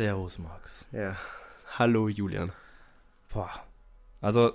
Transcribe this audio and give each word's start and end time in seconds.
Servus, 0.00 0.38
Max. 0.38 0.88
Ja. 0.92 1.14
Hallo, 1.76 2.08
Julian. 2.08 2.52
Boah. 3.28 3.50
Also, 4.22 4.52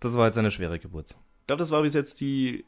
das 0.00 0.14
war 0.14 0.24
jetzt 0.26 0.38
eine 0.38 0.50
schwere 0.50 0.78
Geburt. 0.78 1.10
Ich 1.40 1.46
glaube, 1.48 1.58
das 1.58 1.70
war 1.70 1.82
bis 1.82 1.92
jetzt 1.92 2.18
die, 2.22 2.64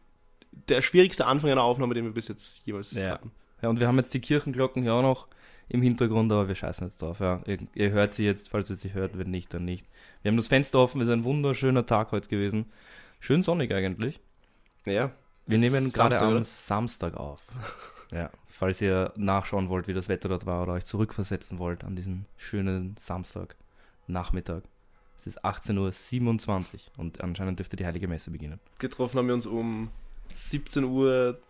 der 0.68 0.82
schwierigste 0.82 1.24
Anfang 1.24 1.48
einer 1.50 1.62
Aufnahme, 1.62 1.94
den 1.94 2.04
wir 2.04 2.12
bis 2.12 2.28
jetzt 2.28 2.66
jemals 2.66 2.92
Ja. 2.92 3.12
hatten. 3.12 3.32
Ja, 3.62 3.70
und 3.70 3.80
wir 3.80 3.88
haben 3.88 3.96
jetzt 3.96 4.12
die 4.12 4.20
Kirchenglocken 4.20 4.82
hier 4.82 4.92
auch 4.92 5.00
noch 5.00 5.26
im 5.70 5.80
Hintergrund, 5.80 6.30
aber 6.32 6.48
wir 6.48 6.54
scheißen 6.54 6.86
jetzt 6.86 7.00
drauf. 7.00 7.20
Ja. 7.20 7.40
Ihr, 7.46 7.60
ihr 7.72 7.92
hört 7.92 8.12
sie 8.12 8.26
jetzt, 8.26 8.50
falls 8.50 8.68
ihr 8.68 8.76
sie 8.76 8.92
hört, 8.92 9.16
wenn 9.16 9.30
nicht, 9.30 9.54
dann 9.54 9.64
nicht. 9.64 9.86
Wir 10.20 10.30
haben 10.30 10.36
das 10.36 10.48
Fenster 10.48 10.80
offen, 10.80 11.00
es 11.00 11.08
ist 11.08 11.14
ein 11.14 11.24
wunderschöner 11.24 11.86
Tag 11.86 12.12
heute 12.12 12.28
gewesen. 12.28 12.70
Schön 13.20 13.42
sonnig 13.42 13.72
eigentlich. 13.72 14.20
Ja. 14.84 15.12
Wir 15.46 15.56
nehmen 15.56 15.90
gerade 15.90 16.20
am 16.20 16.32
oder? 16.32 16.44
Samstag 16.44 17.16
auf. 17.16 17.40
ja, 18.12 18.28
falls 18.62 18.80
ihr 18.80 19.12
nachschauen 19.16 19.68
wollt, 19.70 19.88
wie 19.88 19.92
das 19.92 20.08
Wetter 20.08 20.28
dort 20.28 20.46
war 20.46 20.62
oder 20.62 20.74
euch 20.74 20.84
zurückversetzen 20.84 21.58
wollt 21.58 21.82
an 21.82 21.96
diesen 21.96 22.26
schönen 22.36 22.94
Samstag-Nachmittag. 22.96 24.62
Es 25.18 25.26
ist 25.26 25.44
18.27 25.44 26.74
Uhr 26.74 26.80
und 26.96 27.20
anscheinend 27.22 27.58
dürfte 27.58 27.74
die 27.74 27.84
Heilige 27.84 28.06
Messe 28.06 28.30
beginnen. 28.30 28.60
Getroffen 28.78 29.18
haben 29.18 29.26
wir 29.26 29.34
uns 29.34 29.46
um 29.46 29.90
17.15 30.32 30.84
Uhr 30.84 31.40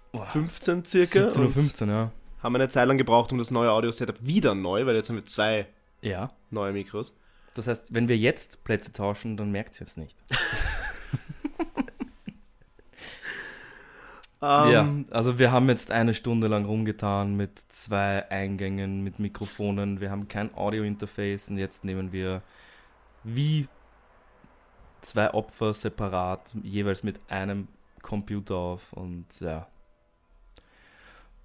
circa. 0.86 1.18
17.15 1.28 1.38
und 1.38 1.80
Uhr, 1.82 1.86
ja. 1.94 2.12
Haben 2.42 2.54
eine 2.56 2.70
Zeit 2.70 2.88
lang 2.88 2.96
gebraucht, 2.96 3.30
um 3.30 3.36
das 3.36 3.50
neue 3.50 3.70
Audio-Setup 3.70 4.16
wieder 4.22 4.54
neu, 4.54 4.86
weil 4.86 4.94
jetzt 4.96 5.10
haben 5.10 5.16
wir 5.16 5.26
zwei 5.26 5.66
Ja. 6.00 6.28
neue 6.50 6.72
Mikros. 6.72 7.14
Das 7.52 7.66
heißt, 7.66 7.92
wenn 7.92 8.08
wir 8.08 8.16
jetzt 8.16 8.64
Plätze 8.64 8.90
tauschen, 8.90 9.36
dann 9.36 9.50
merkt 9.52 9.78
ihr 9.78 9.86
es 9.86 9.98
nicht. 9.98 10.16
ja, 14.42 14.82
Ähm, 14.82 15.06
also 15.10 15.38
wir 15.38 15.52
haben 15.52 15.68
jetzt 15.68 15.90
eine 15.92 16.14
Stunde 16.14 16.48
lang 16.48 16.64
rumgetan 16.64 17.36
mit 17.36 17.58
zwei 17.68 18.28
Eingängen, 18.30 19.02
mit 19.02 19.18
Mikrofonen. 19.18 20.00
Wir 20.00 20.10
haben 20.10 20.28
kein 20.28 20.54
Audio-Interface 20.54 21.48
und 21.50 21.58
jetzt 21.58 21.84
nehmen 21.84 22.12
wir 22.12 22.42
wie 23.24 23.68
zwei 25.00 25.32
Opfer 25.34 25.74
separat, 25.74 26.50
jeweils 26.62 27.02
mit 27.02 27.20
einem 27.28 27.68
Computer 28.02 28.56
auf 28.56 28.92
und 28.92 29.26
ja. 29.40 29.68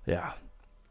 Ja. 0.05 0.35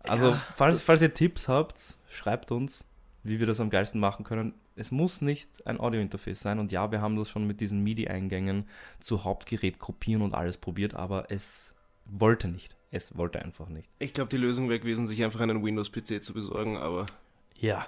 Also, 0.06 0.32
Ja, 0.32 0.42
falls, 0.54 0.84
falls 0.84 1.02
ihr 1.02 1.14
Tipps 1.14 1.48
habt, 1.48 1.96
schreibt 2.08 2.52
uns, 2.52 2.84
wie 3.22 3.40
wir 3.40 3.46
das 3.46 3.60
am 3.60 3.70
geilsten 3.70 4.00
machen 4.00 4.24
können. 4.24 4.54
Es 4.76 4.90
muss 4.90 5.22
nicht 5.22 5.66
ein 5.66 5.80
Audio-Interface 5.80 6.40
sein 6.40 6.58
und 6.58 6.70
ja, 6.70 6.90
wir 6.92 7.00
haben 7.00 7.16
das 7.16 7.30
schon 7.30 7.46
mit 7.46 7.60
diesen 7.60 7.82
MIDI-Eingängen 7.82 8.68
zu 9.00 9.24
Hauptgerät 9.24 9.78
kopieren 9.78 10.22
und 10.22 10.34
alles 10.34 10.58
probiert, 10.58 10.94
aber 10.94 11.30
es 11.30 11.75
wollte 12.06 12.48
nicht. 12.48 12.74
Es 12.90 13.16
wollte 13.16 13.42
einfach 13.42 13.68
nicht. 13.68 13.88
Ich 13.98 14.12
glaube, 14.14 14.28
die 14.30 14.36
Lösung 14.36 14.68
wäre 14.68 14.80
gewesen, 14.80 15.06
sich 15.06 15.22
einfach 15.22 15.40
einen 15.40 15.62
Windows-PC 15.64 16.22
zu 16.22 16.32
besorgen, 16.32 16.76
aber 16.76 17.06
Ja. 17.58 17.86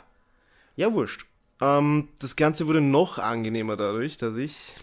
ja, 0.76 0.92
wurscht. 0.92 1.26
Ähm, 1.60 2.08
das 2.18 2.36
Ganze 2.36 2.66
wurde 2.66 2.80
noch 2.80 3.18
angenehmer 3.18 3.76
dadurch, 3.76 4.16
dass 4.16 4.36
ich 4.36 4.74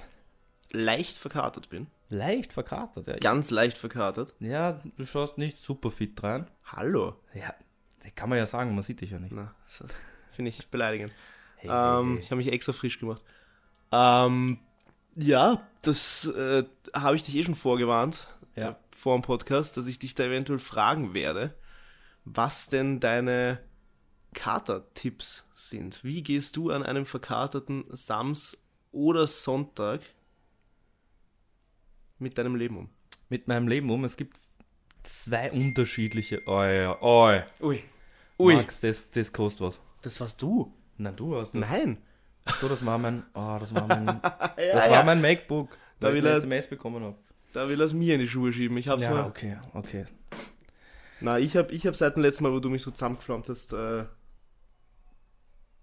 leicht 0.71 1.17
verkatert 1.17 1.69
bin. 1.69 1.87
Leicht 2.09 2.53
verkatert, 2.53 3.07
ja. 3.07 3.17
Ganz 3.17 3.49
leicht 3.51 3.77
verkatert. 3.77 4.33
Ja, 4.39 4.81
du 4.97 5.05
schaust 5.05 5.37
nicht 5.37 5.63
super 5.63 5.89
fit 5.91 6.21
rein. 6.23 6.47
Hallo. 6.65 7.15
Ja, 7.33 7.53
kann 8.15 8.29
man 8.29 8.37
ja 8.37 8.45
sagen, 8.45 8.73
man 8.75 8.83
sieht 8.83 9.01
dich 9.01 9.11
ja 9.11 9.19
nicht. 9.19 9.31
Na, 9.33 9.53
finde 10.29 10.49
ich 10.49 10.67
beleidigend. 10.67 11.13
Hey, 11.57 11.69
Ähm, 11.71 12.13
hey, 12.13 12.19
ich 12.19 12.25
habe 12.31 12.37
mich 12.37 12.51
extra 12.51 12.73
frisch 12.73 12.99
gemacht. 12.99 13.21
Ähm, 13.91 14.59
ja, 15.15 15.65
das 15.81 16.25
äh, 16.27 16.63
habe 16.93 17.15
ich 17.15 17.23
dich 17.23 17.35
eh 17.37 17.43
schon 17.43 17.55
vorgewarnt 17.55 18.27
Ja. 18.55 18.77
Vor 18.95 19.15
dem 19.17 19.21
Podcast, 19.21 19.77
dass 19.77 19.87
ich 19.87 19.99
dich 19.99 20.15
da 20.15 20.23
eventuell 20.23 20.59
fragen 20.59 21.13
werde, 21.13 21.53
was 22.23 22.67
denn 22.67 22.99
deine 22.99 23.59
Kater-Tipps 24.33 25.47
sind. 25.53 26.03
Wie 26.03 26.23
gehst 26.23 26.55
du 26.57 26.71
an 26.71 26.83
einem 26.83 27.05
verkaterten 27.05 27.85
Sams- 27.91 28.65
oder 28.91 29.27
Sonntag 29.27 30.01
mit 32.19 32.37
deinem 32.37 32.55
Leben 32.55 32.77
um? 32.77 32.89
Mit 33.29 33.47
meinem 33.47 33.67
Leben 33.67 33.89
um, 33.89 34.03
es 34.05 34.17
gibt 34.17 34.37
zwei 35.03 35.51
unterschiedliche. 35.51 36.41
Oh 36.47 36.63
ja, 36.63 36.97
oh. 37.01 37.31
Ui. 37.61 37.83
Ui. 38.39 38.55
Max, 38.55 38.81
das, 38.81 39.09
das 39.11 39.31
kostet 39.31 39.61
was. 39.61 39.79
Das 40.01 40.19
warst 40.19 40.41
du. 40.41 40.73
Nein, 40.97 41.15
du 41.15 41.35
hast 41.35 41.53
das. 41.53 41.59
Nein. 41.61 41.97
So, 42.59 42.67
das 42.69 42.85
war 42.85 42.97
mein. 42.97 43.23
Oh, 43.33 43.57
das 43.59 43.73
war 43.73 43.87
mein. 43.87 44.05
Ja, 44.57 44.73
Das 44.73 44.85
ja. 44.85 44.91
war 44.91 45.03
mein 45.03 45.21
MacBook, 45.21 45.77
Da 45.99 46.11
ich 46.11 46.19
eine 46.19 46.29
er- 46.29 46.37
SMS 46.37 46.67
bekommen 46.69 47.03
habe. 47.03 47.17
Da 47.55 47.69
will 47.69 47.79
er 47.79 47.85
es 47.85 47.93
mir 47.93 48.15
in 48.15 48.19
die 48.19 48.27
Schuhe 48.27 48.51
schieben. 48.51 48.75
Ich 48.75 48.89
hab's 48.89 49.03
Ja, 49.03 49.11
mal. 49.11 49.27
okay, 49.27 49.55
okay. 49.73 50.05
Na, 51.21 51.39
ich 51.39 51.55
habe 51.55 51.71
ich 51.71 51.87
hab 51.87 51.95
seit 51.95 52.17
dem 52.17 52.21
letzten 52.21 52.43
Mal, 52.43 52.51
wo 52.51 52.59
du 52.59 52.69
mich 52.69 52.81
so 52.81 52.91
zusammengeflammt 52.91 53.47
hast, 53.47 53.71
äh, 53.71 54.03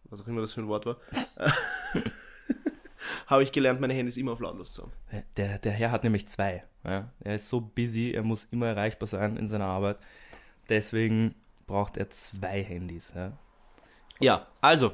was 0.05 0.21
auch 0.21 0.27
immer 0.27 0.43
das 0.43 0.53
für 0.53 0.61
ein 0.61 0.69
Wort 0.69 0.85
war, 0.85 0.99
habe 3.27 3.43
ich 3.43 3.53
gelernt, 3.53 3.81
meine 3.81 3.95
Handys 3.95 4.19
immer 4.19 4.33
auf 4.33 4.41
lautlos 4.41 4.75
zu 4.75 4.83
haben. 4.83 4.93
Der, 5.39 5.59
der 5.59 5.73
Herr 5.73 5.93
hat 5.93 6.05
nämlich 6.05 6.29
zwei. 6.29 6.63
Ja? 6.85 7.11
Er 7.21 7.37
ist 7.37 7.49
so 7.49 7.63
busy, 7.63 8.11
er 8.11 8.23
muss 8.23 8.45
immer 8.51 8.67
erreichbar 8.67 9.07
sein 9.07 9.39
in 9.39 9.49
seiner 9.49 9.65
Arbeit. 9.65 9.97
Deswegen 10.69 11.35
braucht 11.67 11.97
er 11.97 12.11
zwei 12.11 12.63
Handys. 12.63 13.15
Ja? 13.17 13.33
Ja, 14.21 14.47
also, 14.61 14.93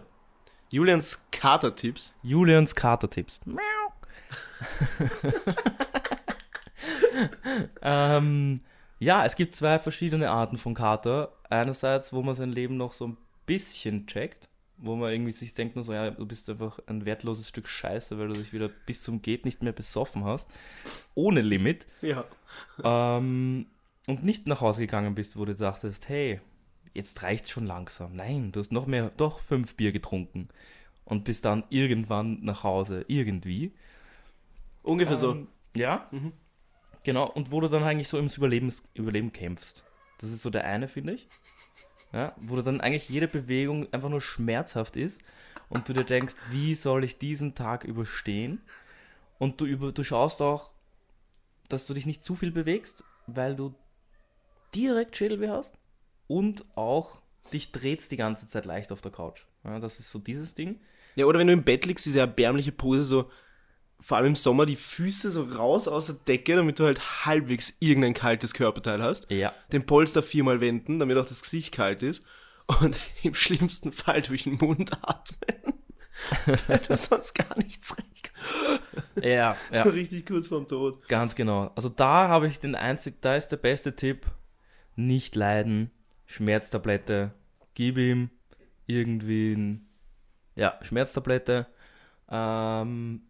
Julians 0.70 1.26
Kater-Tipps. 1.32 2.14
Julians 2.22 2.72
Kater-Tipps. 2.72 3.40
ähm, 7.82 8.60
ja, 8.98 9.24
es 9.24 9.36
gibt 9.36 9.54
zwei 9.54 9.78
verschiedene 9.78 10.30
Arten 10.30 10.56
von 10.56 10.74
Kater. 10.74 11.32
Einerseits, 11.48 12.12
wo 12.12 12.22
man 12.22 12.34
sein 12.34 12.50
Leben 12.50 12.76
noch 12.76 12.92
so 12.92 13.08
ein 13.08 13.16
bisschen 13.46 14.06
checkt, 14.06 14.48
wo 14.76 14.96
man 14.96 15.12
irgendwie 15.12 15.32
sich 15.32 15.54
denkt, 15.54 15.76
nur 15.76 15.84
so, 15.84 15.92
ja, 15.92 16.10
du 16.10 16.26
bist 16.26 16.48
einfach 16.50 16.78
ein 16.86 17.04
wertloses 17.04 17.48
Stück 17.48 17.68
Scheiße, 17.68 18.18
weil 18.18 18.28
du 18.28 18.34
dich 18.34 18.52
wieder 18.52 18.70
bis 18.86 19.02
zum 19.02 19.22
Geht 19.22 19.44
nicht 19.44 19.62
mehr 19.62 19.72
besoffen 19.72 20.24
hast. 20.24 20.48
Ohne 21.14 21.40
Limit. 21.40 21.86
Ja. 22.02 22.24
Ähm, 22.82 23.66
und 24.06 24.24
nicht 24.24 24.46
nach 24.46 24.60
Hause 24.60 24.82
gegangen 24.82 25.14
bist, 25.14 25.36
wo 25.36 25.44
du 25.44 25.54
dachtest, 25.54 26.08
hey, 26.08 26.40
jetzt 26.94 27.22
reicht's 27.22 27.50
schon 27.50 27.66
langsam. 27.66 28.14
Nein, 28.14 28.52
du 28.52 28.60
hast 28.60 28.72
noch 28.72 28.86
mehr, 28.86 29.10
doch 29.16 29.40
fünf 29.40 29.74
Bier 29.76 29.92
getrunken 29.92 30.48
und 31.04 31.24
bist 31.24 31.44
dann 31.44 31.64
irgendwann 31.70 32.42
nach 32.42 32.64
Hause, 32.64 33.04
irgendwie. 33.08 33.72
Ungefähr 34.82 35.16
so. 35.16 35.32
Ähm, 35.32 35.48
Ja, 35.74 36.06
Mhm. 36.10 36.32
Genau. 37.08 37.26
Und 37.26 37.50
wo 37.50 37.62
du 37.62 37.68
dann 37.68 37.84
eigentlich 37.84 38.08
so 38.08 38.18
ums 38.18 38.36
Überleben, 38.36 38.70
Überleben 38.92 39.32
kämpfst. 39.32 39.82
Das 40.18 40.30
ist 40.30 40.42
so 40.42 40.50
der 40.50 40.66
eine, 40.66 40.88
finde 40.88 41.14
ich. 41.14 41.26
Ja, 42.12 42.34
wo 42.36 42.56
du 42.56 42.62
dann 42.62 42.82
eigentlich 42.82 43.08
jede 43.08 43.28
Bewegung 43.28 43.90
einfach 43.94 44.10
nur 44.10 44.20
schmerzhaft 44.20 44.96
ist 44.96 45.22
und 45.70 45.88
du 45.88 45.94
dir 45.94 46.04
denkst, 46.04 46.34
wie 46.50 46.74
soll 46.74 47.04
ich 47.04 47.18
diesen 47.18 47.54
Tag 47.54 47.84
überstehen? 47.84 48.60
Und 49.38 49.60
du, 49.60 49.64
über, 49.64 49.92
du 49.92 50.02
schaust 50.02 50.42
auch, 50.42 50.72
dass 51.70 51.86
du 51.86 51.94
dich 51.94 52.04
nicht 52.04 52.24
zu 52.24 52.34
viel 52.34 52.50
bewegst, 52.50 53.04
weil 53.26 53.56
du 53.56 53.74
direkt 54.74 55.16
Schädelweh 55.16 55.48
hast 55.48 55.78
und 56.26 56.66
auch 56.74 57.22
dich 57.52 57.72
drehst 57.72 58.10
die 58.10 58.16
ganze 58.16 58.48
Zeit 58.48 58.66
leicht 58.66 58.92
auf 58.92 59.00
der 59.00 59.12
Couch. 59.12 59.46
Ja, 59.64 59.78
das 59.78 59.98
ist 59.98 60.10
so 60.10 60.18
dieses 60.18 60.54
Ding. 60.54 60.80
Ja, 61.14 61.24
oder 61.24 61.38
wenn 61.38 61.46
du 61.46 61.54
im 61.54 61.64
Bett 61.64 61.86
liegst, 61.86 62.04
diese 62.04 62.20
erbärmliche 62.20 62.72
Pose, 62.72 63.04
so 63.04 63.30
vor 64.00 64.16
allem 64.16 64.28
im 64.28 64.36
Sommer 64.36 64.64
die 64.64 64.76
Füße 64.76 65.30
so 65.30 65.42
raus 65.42 65.88
aus 65.88 66.06
der 66.06 66.14
Decke, 66.14 66.56
damit 66.56 66.78
du 66.78 66.84
halt 66.84 67.26
halbwegs 67.26 67.74
irgendein 67.80 68.14
kaltes 68.14 68.54
Körperteil 68.54 69.02
hast. 69.02 69.30
Ja, 69.30 69.52
Den 69.72 69.86
Polster 69.86 70.22
viermal 70.22 70.60
wenden, 70.60 70.98
damit 70.98 71.16
auch 71.16 71.26
das 71.26 71.42
Gesicht 71.42 71.72
kalt 71.72 72.02
ist. 72.02 72.22
Und 72.80 72.98
im 73.22 73.34
schlimmsten 73.34 73.92
Fall 73.92 74.22
durch 74.22 74.44
den 74.44 74.54
Mund 74.54 74.92
atmen. 75.02 75.74
weil 76.66 76.78
du 76.78 76.96
sonst 76.96 77.34
gar 77.34 77.56
nichts 77.58 77.96
recht. 77.96 78.32
ja, 79.22 79.28
ja. 79.30 79.56
So 79.84 79.90
richtig 79.90 80.26
kurz 80.26 80.48
vorm 80.48 80.66
Tod. 80.66 81.06
Ganz 81.08 81.34
genau. 81.34 81.70
Also 81.74 81.88
da 81.88 82.28
habe 82.28 82.48
ich 82.48 82.58
den 82.60 82.74
einzig, 82.74 83.20
da 83.20 83.36
ist 83.36 83.48
der 83.48 83.56
beste 83.56 83.94
Tipp. 83.94 84.26
Nicht 84.96 85.36
leiden, 85.36 85.92
Schmerztablette, 86.26 87.32
gib 87.74 87.98
ihm 87.98 88.30
irgendwie 88.86 89.52
ein, 89.52 89.88
ja, 90.56 90.76
Schmerztablette. 90.82 91.66
Ähm, 92.28 93.22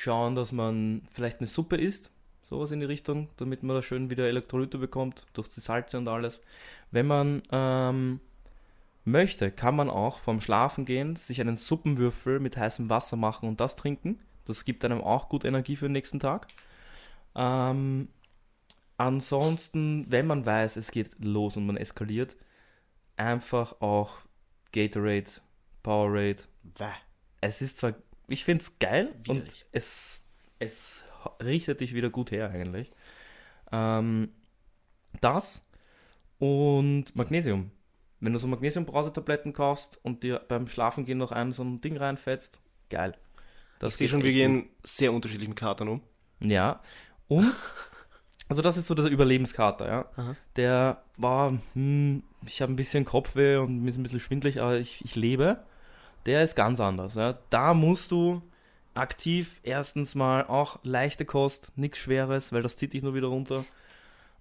schauen, 0.00 0.34
dass 0.34 0.52
man 0.52 1.02
vielleicht 1.12 1.38
eine 1.38 1.46
Suppe 1.46 1.76
isst, 1.76 2.10
sowas 2.42 2.70
in 2.70 2.80
die 2.80 2.86
Richtung, 2.86 3.28
damit 3.36 3.62
man 3.62 3.76
da 3.76 3.82
schön 3.82 4.10
wieder 4.10 4.26
Elektrolyte 4.26 4.78
bekommt, 4.78 5.26
durch 5.32 5.48
die 5.48 5.60
Salze 5.60 5.98
und 5.98 6.08
alles. 6.08 6.40
Wenn 6.90 7.06
man 7.06 7.42
ähm, 7.52 8.20
möchte, 9.04 9.50
kann 9.50 9.76
man 9.76 9.90
auch 9.90 10.18
vorm 10.18 10.40
Schlafen 10.40 10.84
gehen 10.84 11.16
sich 11.16 11.40
einen 11.40 11.56
Suppenwürfel 11.56 12.40
mit 12.40 12.56
heißem 12.56 12.88
Wasser 12.88 13.16
machen 13.16 13.48
und 13.48 13.60
das 13.60 13.76
trinken. 13.76 14.18
Das 14.44 14.64
gibt 14.64 14.84
einem 14.84 15.02
auch 15.02 15.28
gut 15.28 15.44
Energie 15.44 15.76
für 15.76 15.86
den 15.86 15.92
nächsten 15.92 16.20
Tag. 16.20 16.46
Ähm, 17.34 18.08
ansonsten, 18.96 20.06
wenn 20.10 20.26
man 20.26 20.46
weiß, 20.46 20.76
es 20.76 20.90
geht 20.90 21.16
los 21.18 21.56
und 21.56 21.66
man 21.66 21.76
eskaliert, 21.76 22.36
einfach 23.16 23.80
auch 23.80 24.16
Gatorade, 24.72 25.30
Powerade. 25.82 26.42
Bäh. 26.62 26.92
Es 27.40 27.62
ist 27.62 27.78
zwar, 27.78 27.94
ich 28.28 28.44
finde 28.44 28.62
es 28.62 28.78
geil 28.78 29.14
und 29.26 29.36
Widerlich. 29.42 29.66
es, 29.72 30.26
es 30.58 31.04
richtet 31.42 31.80
dich 31.80 31.94
wieder 31.94 32.10
gut 32.10 32.30
her 32.30 32.50
eigentlich. 32.50 32.92
Ähm, 33.72 34.30
das 35.20 35.62
und 36.38 37.16
Magnesium. 37.16 37.70
Wenn 38.20 38.32
du 38.32 38.38
so 38.38 38.48
Magnesium-Brausetabletten 38.48 39.52
kaufst 39.52 40.00
und 40.02 40.22
dir 40.22 40.40
beim 40.48 40.66
Schlafengehen 40.66 41.18
noch 41.18 41.32
ein 41.32 41.52
so 41.52 41.62
ein 41.62 41.80
Ding 41.80 41.96
reinfetzt, 41.96 42.60
geil. 42.90 43.16
Das 43.78 43.94
Ich 43.94 43.98
sehe 43.98 44.08
schon, 44.08 44.24
wir 44.24 44.32
gehen 44.32 44.68
sehr 44.82 45.12
unterschiedlichen 45.12 45.54
Katern 45.54 45.88
um. 45.88 46.02
Ja. 46.40 46.80
Und, 47.28 47.54
also 48.48 48.60
das 48.60 48.76
ist 48.76 48.88
so 48.88 48.94
der 48.94 49.06
Überlebenskater, 49.06 49.86
ja. 49.86 50.10
Aha. 50.16 50.36
Der 50.56 51.02
war, 51.16 51.56
hm, 51.74 52.24
ich 52.44 52.60
habe 52.60 52.72
ein 52.72 52.76
bisschen 52.76 53.04
Kopfweh 53.04 53.56
und 53.56 53.82
mir 53.82 53.90
ist 53.90 53.98
ein 53.98 54.02
bisschen 54.02 54.20
schwindlig, 54.20 54.60
aber 54.60 54.78
ich, 54.78 55.04
ich 55.04 55.14
lebe. 55.14 55.64
Der 56.28 56.44
ist 56.44 56.54
ganz 56.54 56.78
anders, 56.78 57.14
ja. 57.14 57.38
Da 57.48 57.72
musst 57.72 58.10
du 58.10 58.42
aktiv 58.92 59.60
erstens 59.62 60.14
mal 60.14 60.44
auch 60.44 60.78
leichte 60.82 61.24
Kost, 61.24 61.72
nichts 61.76 61.96
Schweres, 61.96 62.52
weil 62.52 62.60
das 62.60 62.76
zieht 62.76 62.92
dich 62.92 63.02
nur 63.02 63.14
wieder 63.14 63.28
runter. 63.28 63.64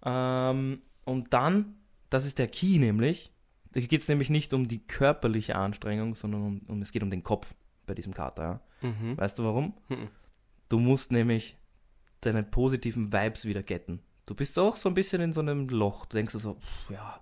Ähm, 0.04 0.81
und 1.06 1.34
dann, 1.34 1.78
das 2.10 2.25
ist 2.25 2.39
der 2.39 2.50
Key 2.50 2.78
nämlich, 2.78 3.31
da 3.72 3.80
geht 3.80 4.01
es 4.01 4.10
nämlich 4.10 4.30
nicht 4.30 4.54
um 4.54 4.68
die 4.68 4.80
körperliche 4.80 5.56
Anstrengung, 5.56 6.13
sondern 6.13 6.42
um, 6.42 6.62
um 6.68 6.81
es 6.81 6.92
geht 6.92 7.04
um 7.04 7.10
den 7.10 7.24
Kopf 7.24 7.56
bei 7.86 7.94
diesem 7.94 8.13
Kater. 8.13 8.60
Ja. 8.81 8.89
Mhm. 8.89 9.18
Weißt 9.18 9.39
du 9.39 9.45
warum? 9.45 9.74
Mhm. 9.88 10.10
Du 10.68 10.80
musst 10.80 11.13
nämlich 11.13 11.56
deine 12.19 12.44
positiven 12.44 13.13
Vibes 13.13 13.45
wieder 13.45 13.63
getten. 13.63 14.01
Du 14.25 14.36
bist 14.36 14.60
auch 14.60 14.75
so 14.75 14.89
ein 14.89 14.94
bisschen 14.94 15.22
in 15.22 15.31
so 15.31 15.39
einem 15.39 15.69
Loch. 15.69 16.06
Du 16.06 16.18
denkst 16.18 16.34
so, 16.34 16.56
pff, 16.56 16.92
ja, 16.92 17.22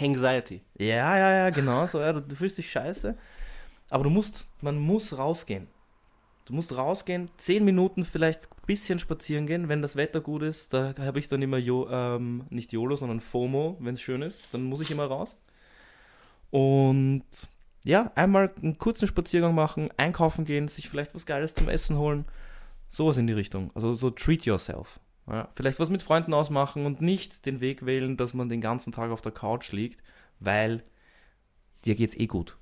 Anxiety. 0.00 0.62
ja, 0.78 1.16
ja, 1.16 1.30
ja, 1.30 1.50
genau 1.50 1.86
so. 1.86 2.00
Ja, 2.00 2.12
du, 2.12 2.22
du 2.22 2.34
fühlst 2.34 2.58
dich 2.58 2.72
scheiße. 2.72 3.16
Aber 3.90 4.04
du 4.04 4.10
musst, 4.10 4.50
man 4.60 4.78
muss 4.78 5.18
rausgehen. 5.18 5.66
Du 6.46 6.54
musst 6.54 6.76
rausgehen, 6.76 7.30
zehn 7.36 7.64
Minuten 7.64 8.04
vielleicht 8.04 8.44
ein 8.44 8.66
bisschen 8.66 8.98
spazieren 8.98 9.46
gehen, 9.46 9.68
wenn 9.68 9.82
das 9.82 9.94
Wetter 9.94 10.20
gut 10.20 10.42
ist. 10.42 10.72
Da 10.72 10.94
habe 10.98 11.18
ich 11.18 11.28
dann 11.28 11.42
immer, 11.42 11.58
jo, 11.58 11.88
ähm, 11.88 12.44
nicht 12.50 12.72
YOLO, 12.72 12.96
sondern 12.96 13.20
FOMO, 13.20 13.76
wenn 13.80 13.94
es 13.94 14.00
schön 14.00 14.22
ist. 14.22 14.40
Dann 14.52 14.64
muss 14.64 14.80
ich 14.80 14.90
immer 14.90 15.04
raus. 15.04 15.36
Und 16.50 17.24
ja, 17.84 18.10
einmal 18.14 18.52
einen 18.60 18.78
kurzen 18.78 19.06
Spaziergang 19.06 19.54
machen, 19.54 19.90
einkaufen 19.96 20.44
gehen, 20.44 20.68
sich 20.68 20.88
vielleicht 20.88 21.14
was 21.14 21.26
Geiles 21.26 21.54
zum 21.54 21.68
Essen 21.68 21.96
holen. 21.96 22.24
Sowas 22.88 23.16
in 23.16 23.26
die 23.26 23.32
Richtung. 23.32 23.70
Also 23.74 23.94
so 23.94 24.10
treat 24.10 24.44
yourself. 24.44 24.98
Ja, 25.28 25.48
vielleicht 25.54 25.78
was 25.78 25.90
mit 25.90 26.02
Freunden 26.02 26.34
ausmachen 26.34 26.86
und 26.86 27.00
nicht 27.00 27.46
den 27.46 27.60
Weg 27.60 27.86
wählen, 27.86 28.16
dass 28.16 28.34
man 28.34 28.48
den 28.48 28.60
ganzen 28.60 28.92
Tag 28.92 29.12
auf 29.12 29.22
der 29.22 29.30
Couch 29.32 29.70
liegt, 29.70 30.02
weil 30.40 30.82
dir 31.84 31.94
geht's 31.94 32.16
eh 32.16 32.26
gut. 32.26 32.56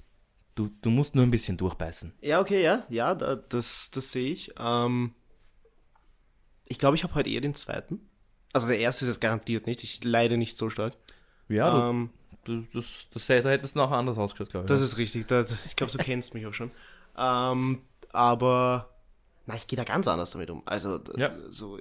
Du, 0.58 0.68
du 0.82 0.90
musst 0.90 1.14
nur 1.14 1.24
ein 1.24 1.30
bisschen 1.30 1.56
durchbeißen. 1.56 2.12
Ja, 2.20 2.40
okay, 2.40 2.64
ja, 2.64 2.82
ja, 2.88 3.14
da, 3.14 3.36
das, 3.36 3.92
das 3.92 4.10
sehe 4.10 4.32
ich. 4.32 4.50
Ähm, 4.58 5.14
ich 6.66 6.78
glaube, 6.78 6.96
ich 6.96 7.04
habe 7.04 7.14
heute 7.14 7.30
eher 7.30 7.40
den 7.40 7.54
zweiten. 7.54 8.00
Also 8.52 8.66
der 8.66 8.80
erste 8.80 9.04
ist 9.04 9.10
es 9.12 9.20
garantiert 9.20 9.68
nicht. 9.68 9.84
Ich 9.84 10.02
leide 10.02 10.36
nicht 10.36 10.56
so 10.56 10.68
stark. 10.68 10.96
Ja, 11.48 11.90
ähm, 11.90 12.10
du, 12.42 12.62
du, 12.62 12.66
das, 12.80 13.06
das, 13.14 13.26
da 13.28 13.34
hättest 13.50 13.76
du 13.76 13.78
nachher 13.78 13.98
anders 13.98 14.18
ausgeschaut, 14.18 14.50
glaube 14.50 14.64
ich. 14.64 14.68
das 14.68 14.80
ist 14.80 14.98
richtig. 14.98 15.26
Da, 15.26 15.44
ich 15.66 15.76
glaube, 15.76 15.92
du 15.92 15.98
kennst 15.98 16.34
mich 16.34 16.44
auch 16.44 16.54
schon. 16.54 16.72
Ähm, 17.16 17.82
aber 18.12 18.96
na, 19.46 19.54
ich 19.54 19.68
gehe 19.68 19.76
da 19.76 19.84
ganz 19.84 20.08
anders 20.08 20.32
damit 20.32 20.50
um. 20.50 20.64
Also 20.66 20.98
Ja. 21.16 21.36
so 21.50 21.78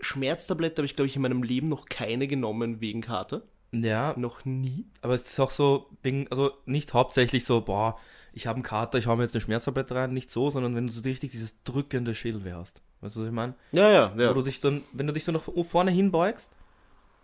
Schmerztablette 0.00 0.80
habe 0.80 0.86
ich, 0.86 0.96
glaube 0.96 1.08
ich, 1.08 1.16
in 1.16 1.22
meinem 1.22 1.42
Leben 1.42 1.68
noch 1.68 1.84
keine 1.84 2.28
genommen 2.28 2.80
wegen 2.80 3.02
Kater. 3.02 3.42
Ja, 3.82 4.14
Noch 4.16 4.44
nie. 4.44 4.86
aber 5.02 5.14
es 5.14 5.22
ist 5.22 5.40
auch 5.40 5.50
so, 5.50 5.88
wegen, 6.02 6.26
also 6.30 6.52
nicht 6.64 6.94
hauptsächlich 6.94 7.44
so, 7.44 7.60
boah, 7.60 7.98
ich 8.32 8.46
habe 8.46 8.56
einen 8.56 8.62
Kater, 8.62 8.98
ich 8.98 9.06
hau 9.06 9.16
mir 9.16 9.22
jetzt 9.24 9.34
eine 9.34 9.40
Schmerztablette 9.42 9.94
rein, 9.94 10.12
nicht 10.12 10.30
so, 10.30 10.50
sondern 10.50 10.74
wenn 10.76 10.86
du 10.86 10.92
so 10.92 11.02
richtig 11.02 11.30
dieses 11.30 11.54
drückende 11.64 12.14
Schildweh 12.14 12.52
hast. 12.52 12.82
Weißt 13.00 13.16
du, 13.16 13.20
was 13.20 13.26
ich 13.28 13.32
meine? 13.32 13.54
Ja, 13.72 13.90
ja, 13.90 14.12
ja. 14.16 14.30
Wo 14.30 14.34
du 14.34 14.42
dich 14.42 14.60
dann, 14.60 14.82
wenn 14.92 15.06
du 15.06 15.12
dich 15.12 15.24
so 15.24 15.32
nach 15.32 15.42
vorne 15.42 15.90
hinbeugst, 15.90 16.50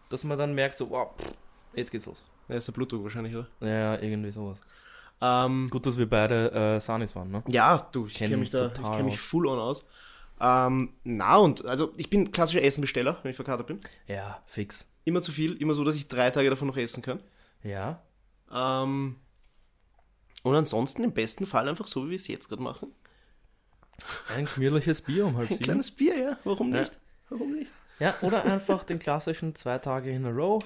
dass 0.08 0.24
man 0.24 0.38
dann 0.38 0.54
merkt, 0.54 0.78
so, 0.78 0.90
wow, 0.90 1.10
pff, 1.18 1.32
jetzt 1.74 1.90
geht's 1.90 2.06
los. 2.06 2.24
Da 2.48 2.54
ist 2.54 2.66
der 2.68 2.72
Blutdruck 2.72 3.02
wahrscheinlich, 3.04 3.34
oder? 3.34 3.46
Ja, 3.60 3.98
irgendwie 4.00 4.30
sowas. 4.30 4.60
Ähm, 5.20 5.68
Gut, 5.70 5.86
dass 5.86 5.98
wir 5.98 6.08
beide 6.08 6.50
äh, 6.52 6.80
Sanis 6.80 7.14
waren, 7.14 7.30
ne? 7.30 7.42
Ja, 7.48 7.88
du, 7.92 8.06
ich 8.06 8.14
Kenn 8.14 8.28
kenne 8.30 8.40
mich 8.40 8.52
mich 8.52 8.60
da, 8.60 8.66
ich 8.66 8.90
kenne 8.90 9.04
mich 9.04 9.20
full 9.20 9.46
on 9.46 9.58
aus. 9.58 9.86
Ähm, 10.44 10.94
na 11.04 11.36
und, 11.36 11.64
also 11.66 11.92
ich 11.96 12.10
bin 12.10 12.32
klassischer 12.32 12.62
Essenbesteller, 12.64 13.18
wenn 13.22 13.30
ich 13.30 13.36
verkatert 13.36 13.68
bin. 13.68 13.78
Ja, 14.08 14.42
fix. 14.46 14.88
Immer 15.04 15.22
zu 15.22 15.30
viel, 15.30 15.54
immer 15.60 15.74
so, 15.74 15.84
dass 15.84 15.94
ich 15.94 16.08
drei 16.08 16.30
Tage 16.30 16.50
davon 16.50 16.66
noch 16.68 16.76
essen 16.76 17.02
kann. 17.02 17.22
Ja, 17.62 18.02
Ähm, 18.52 19.16
und 20.42 20.54
ansonsten 20.56 21.04
im 21.04 21.12
besten 21.12 21.46
Fall 21.46 21.68
einfach 21.68 21.86
so, 21.86 22.06
wie 22.06 22.10
wir 22.10 22.16
es 22.16 22.26
jetzt 22.26 22.48
gerade 22.48 22.62
machen. 22.62 22.92
ein 24.28 24.46
gemütliches 24.52 25.00
Bier 25.02 25.26
um 25.26 25.36
halb 25.36 25.48
Ein 25.48 25.54
sieben. 25.54 25.64
kleines 25.64 25.90
Bier, 25.92 26.18
ja, 26.18 26.38
warum 26.44 26.74
Ja. 26.74 26.80
nicht? 26.80 26.98
Warum 27.30 27.52
nicht? 27.52 27.72
Ja, 28.00 28.14
oder 28.22 28.44
einfach 28.44 28.82
den 28.84 28.98
klassischen 28.98 29.54
zwei 29.54 29.78
Tage 29.78 30.10
in 30.10 30.26
a 30.26 30.30
row 30.30 30.64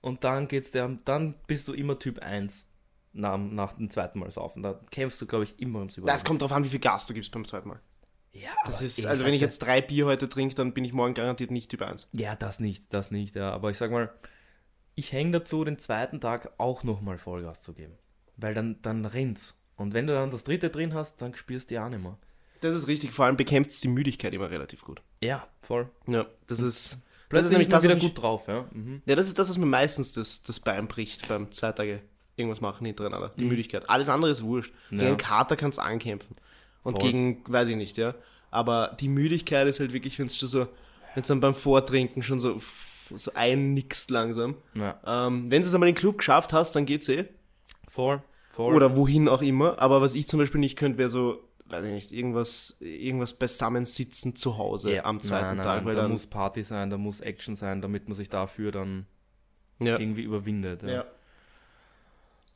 und 0.00 0.24
dann 0.24 0.48
geht's 0.48 0.72
dir, 0.72 0.98
dann 1.04 1.34
bist 1.46 1.68
du 1.68 1.72
immer 1.72 1.98
Typ 2.00 2.18
1 2.18 2.66
nach, 3.12 3.38
nach 3.38 3.74
dem 3.74 3.90
zweiten 3.90 4.18
Mal 4.18 4.30
saufen. 4.32 4.62
Da 4.64 4.80
kämpfst 4.90 5.20
du, 5.22 5.26
glaube 5.26 5.44
ich, 5.44 5.60
immer 5.60 5.78
ums 5.78 5.96
Überleben. 5.96 6.14
Das 6.16 6.24
kommt 6.24 6.42
drauf 6.42 6.50
an, 6.52 6.64
wie 6.64 6.68
viel 6.68 6.80
Gas 6.80 7.06
du 7.06 7.14
gibst 7.14 7.30
beim 7.30 7.44
zweiten 7.44 7.68
Mal. 7.68 7.80
Ja, 8.32 8.50
Das 8.66 8.82
ist, 8.82 9.04
also 9.06 9.24
wenn 9.24 9.34
ich 9.34 9.40
jetzt 9.40 9.58
drei 9.60 9.80
Bier 9.80 10.06
heute 10.06 10.28
trinke, 10.28 10.54
dann 10.54 10.72
bin 10.74 10.84
ich 10.84 10.92
morgen 10.92 11.14
garantiert 11.14 11.50
nicht 11.50 11.70
Typ 11.70 11.82
1. 11.82 12.08
Ja, 12.12 12.36
das 12.36 12.60
nicht, 12.60 12.92
das 12.92 13.10
nicht, 13.10 13.34
ja. 13.36 13.50
Aber 13.52 13.70
ich 13.70 13.78
sag 13.78 13.90
mal, 13.90 14.10
ich 14.94 15.12
hänge 15.12 15.32
dazu, 15.32 15.64
den 15.64 15.78
zweiten 15.78 16.20
Tag 16.20 16.52
auch 16.58 16.82
nochmal 16.84 17.18
Vollgas 17.18 17.62
zu 17.62 17.72
geben. 17.72 17.94
Weil 18.36 18.54
dann, 18.54 18.80
dann 18.82 19.04
rinnt's. 19.06 19.54
Und 19.76 19.94
wenn 19.94 20.06
du 20.06 20.12
dann 20.12 20.30
das 20.30 20.44
dritte 20.44 20.70
drin 20.70 20.94
hast, 20.94 21.22
dann 21.22 21.34
spürst 21.34 21.70
du 21.70 21.76
ja 21.76 21.86
auch 21.86 21.90
nicht 21.90 22.02
mehr. 22.02 22.18
Das 22.60 22.74
ist 22.74 22.88
richtig, 22.88 23.12
vor 23.12 23.26
allem 23.26 23.36
bekämpft 23.36 23.70
es 23.70 23.80
die 23.80 23.88
Müdigkeit 23.88 24.34
immer 24.34 24.50
relativ 24.50 24.84
gut. 24.84 25.00
Ja, 25.22 25.46
voll. 25.62 25.88
Ja, 26.08 26.26
das 26.48 26.60
ist, 26.60 26.92
das 26.94 27.02
Plötzlich 27.28 27.44
ist 27.44 27.50
nämlich 27.52 27.68
ist 27.68 27.72
man 27.72 27.82
das, 27.82 27.90
wieder 27.90 28.00
gut 28.00 28.20
drauf, 28.20 28.48
ja. 28.48 28.66
Mhm. 28.72 29.02
Ja, 29.06 29.14
das 29.14 29.28
ist 29.28 29.38
das, 29.38 29.48
was 29.48 29.56
mir 29.56 29.66
meistens 29.66 30.12
das, 30.14 30.42
das 30.42 30.58
Bein 30.58 30.88
bricht 30.88 31.28
beim 31.28 31.52
zwei 31.52 31.70
Tage 31.72 32.00
irgendwas 32.34 32.60
machen 32.60 32.84
hintereinander. 32.86 33.32
Die 33.38 33.44
Müdigkeit. 33.44 33.88
Alles 33.88 34.08
andere 34.08 34.30
ist 34.30 34.42
wurscht. 34.42 34.72
Gegen 34.90 35.02
Mhm. 35.02 35.08
Ja. 35.08 35.14
Kater 35.16 35.56
kannst 35.56 35.78
du 35.78 35.82
ankämpfen. 35.82 36.36
Und 36.88 36.98
Voll. 36.98 37.12
gegen, 37.12 37.44
weiß 37.46 37.68
ich 37.68 37.76
nicht, 37.76 37.98
ja. 37.98 38.14
Aber 38.50 38.96
die 38.98 39.08
Müdigkeit 39.08 39.66
ist 39.68 39.78
halt 39.78 39.92
wirklich, 39.92 40.18
wenn 40.18 40.24
es 40.24 40.38
schon 40.38 40.48
so, 40.48 40.60
wenn 41.14 41.20
es 41.20 41.26
dann 41.26 41.38
beim 41.38 41.52
Vortrinken 41.52 42.22
schon 42.22 42.40
so, 42.40 42.62
so 43.14 43.30
einnickst 43.34 44.10
langsam. 44.10 44.54
Ja, 44.72 44.98
Ähm, 45.06 45.50
wenn 45.50 45.60
du 45.60 45.68
es 45.68 45.74
einmal 45.74 45.90
in 45.90 45.94
den 45.94 46.00
Club 46.00 46.16
geschafft 46.16 46.54
hast, 46.54 46.74
dann 46.74 46.86
geht's 46.86 47.10
eh. 47.10 47.26
voll, 47.88 48.22
voll. 48.52 48.74
Oder 48.74 48.96
wohin 48.96 49.28
auch 49.28 49.42
immer. 49.42 49.78
Aber 49.78 50.00
was 50.00 50.14
ich 50.14 50.26
zum 50.28 50.38
Beispiel 50.38 50.60
nicht 50.60 50.78
könnte, 50.78 50.96
wäre 50.96 51.10
so, 51.10 51.46
weiß 51.66 51.84
ich 51.84 51.92
nicht, 51.92 52.12
irgendwas, 52.12 52.78
irgendwas 52.80 53.34
beisammensitzen 53.34 54.34
zu 54.34 54.56
Hause 54.56 54.94
ja. 54.94 55.04
am 55.04 55.20
zweiten 55.20 55.48
nein, 55.48 55.56
nein, 55.56 55.64
Tag. 55.64 55.84
Weil 55.84 55.94
da 55.94 56.02
dann, 56.04 56.12
muss 56.12 56.26
Party 56.26 56.62
sein, 56.62 56.88
da 56.88 56.96
muss 56.96 57.20
Action 57.20 57.54
sein, 57.54 57.82
damit 57.82 58.08
man 58.08 58.16
sich 58.16 58.30
dafür 58.30 58.72
dann 58.72 59.04
ja, 59.78 59.98
irgendwie 59.98 60.22
überwindet. 60.22 60.84
Ja. 60.84 61.04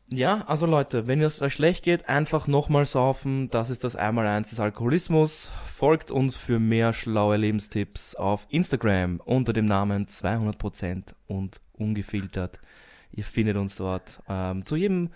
Ja. 0.08 0.42
Also 0.46 0.66
Leute, 0.66 1.06
wenn 1.06 1.20
es 1.22 1.42
euch 1.42 1.54
schlecht 1.54 1.84
geht, 1.84 2.08
einfach 2.08 2.46
nochmal 2.46 2.86
saufen. 2.86 3.50
Das 3.50 3.70
ist 3.70 3.84
das 3.84 3.96
Einmaleins 3.96 4.50
des 4.50 4.60
Alkoholismus. 4.60 5.50
Folgt 5.64 6.10
uns 6.10 6.36
für 6.36 6.58
mehr 6.58 6.92
schlaue 6.92 7.36
Lebenstipps 7.36 8.14
auf 8.14 8.46
Instagram 8.50 9.20
unter 9.24 9.52
dem 9.52 9.66
Namen 9.66 10.06
200% 10.06 11.14
und 11.26 11.60
ungefiltert. 11.72 12.60
Ihr 13.12 13.24
findet 13.24 13.56
uns 13.56 13.76
dort. 13.76 14.22
Ähm, 14.28 14.64
zu 14.64 14.76
jedem 14.76 15.10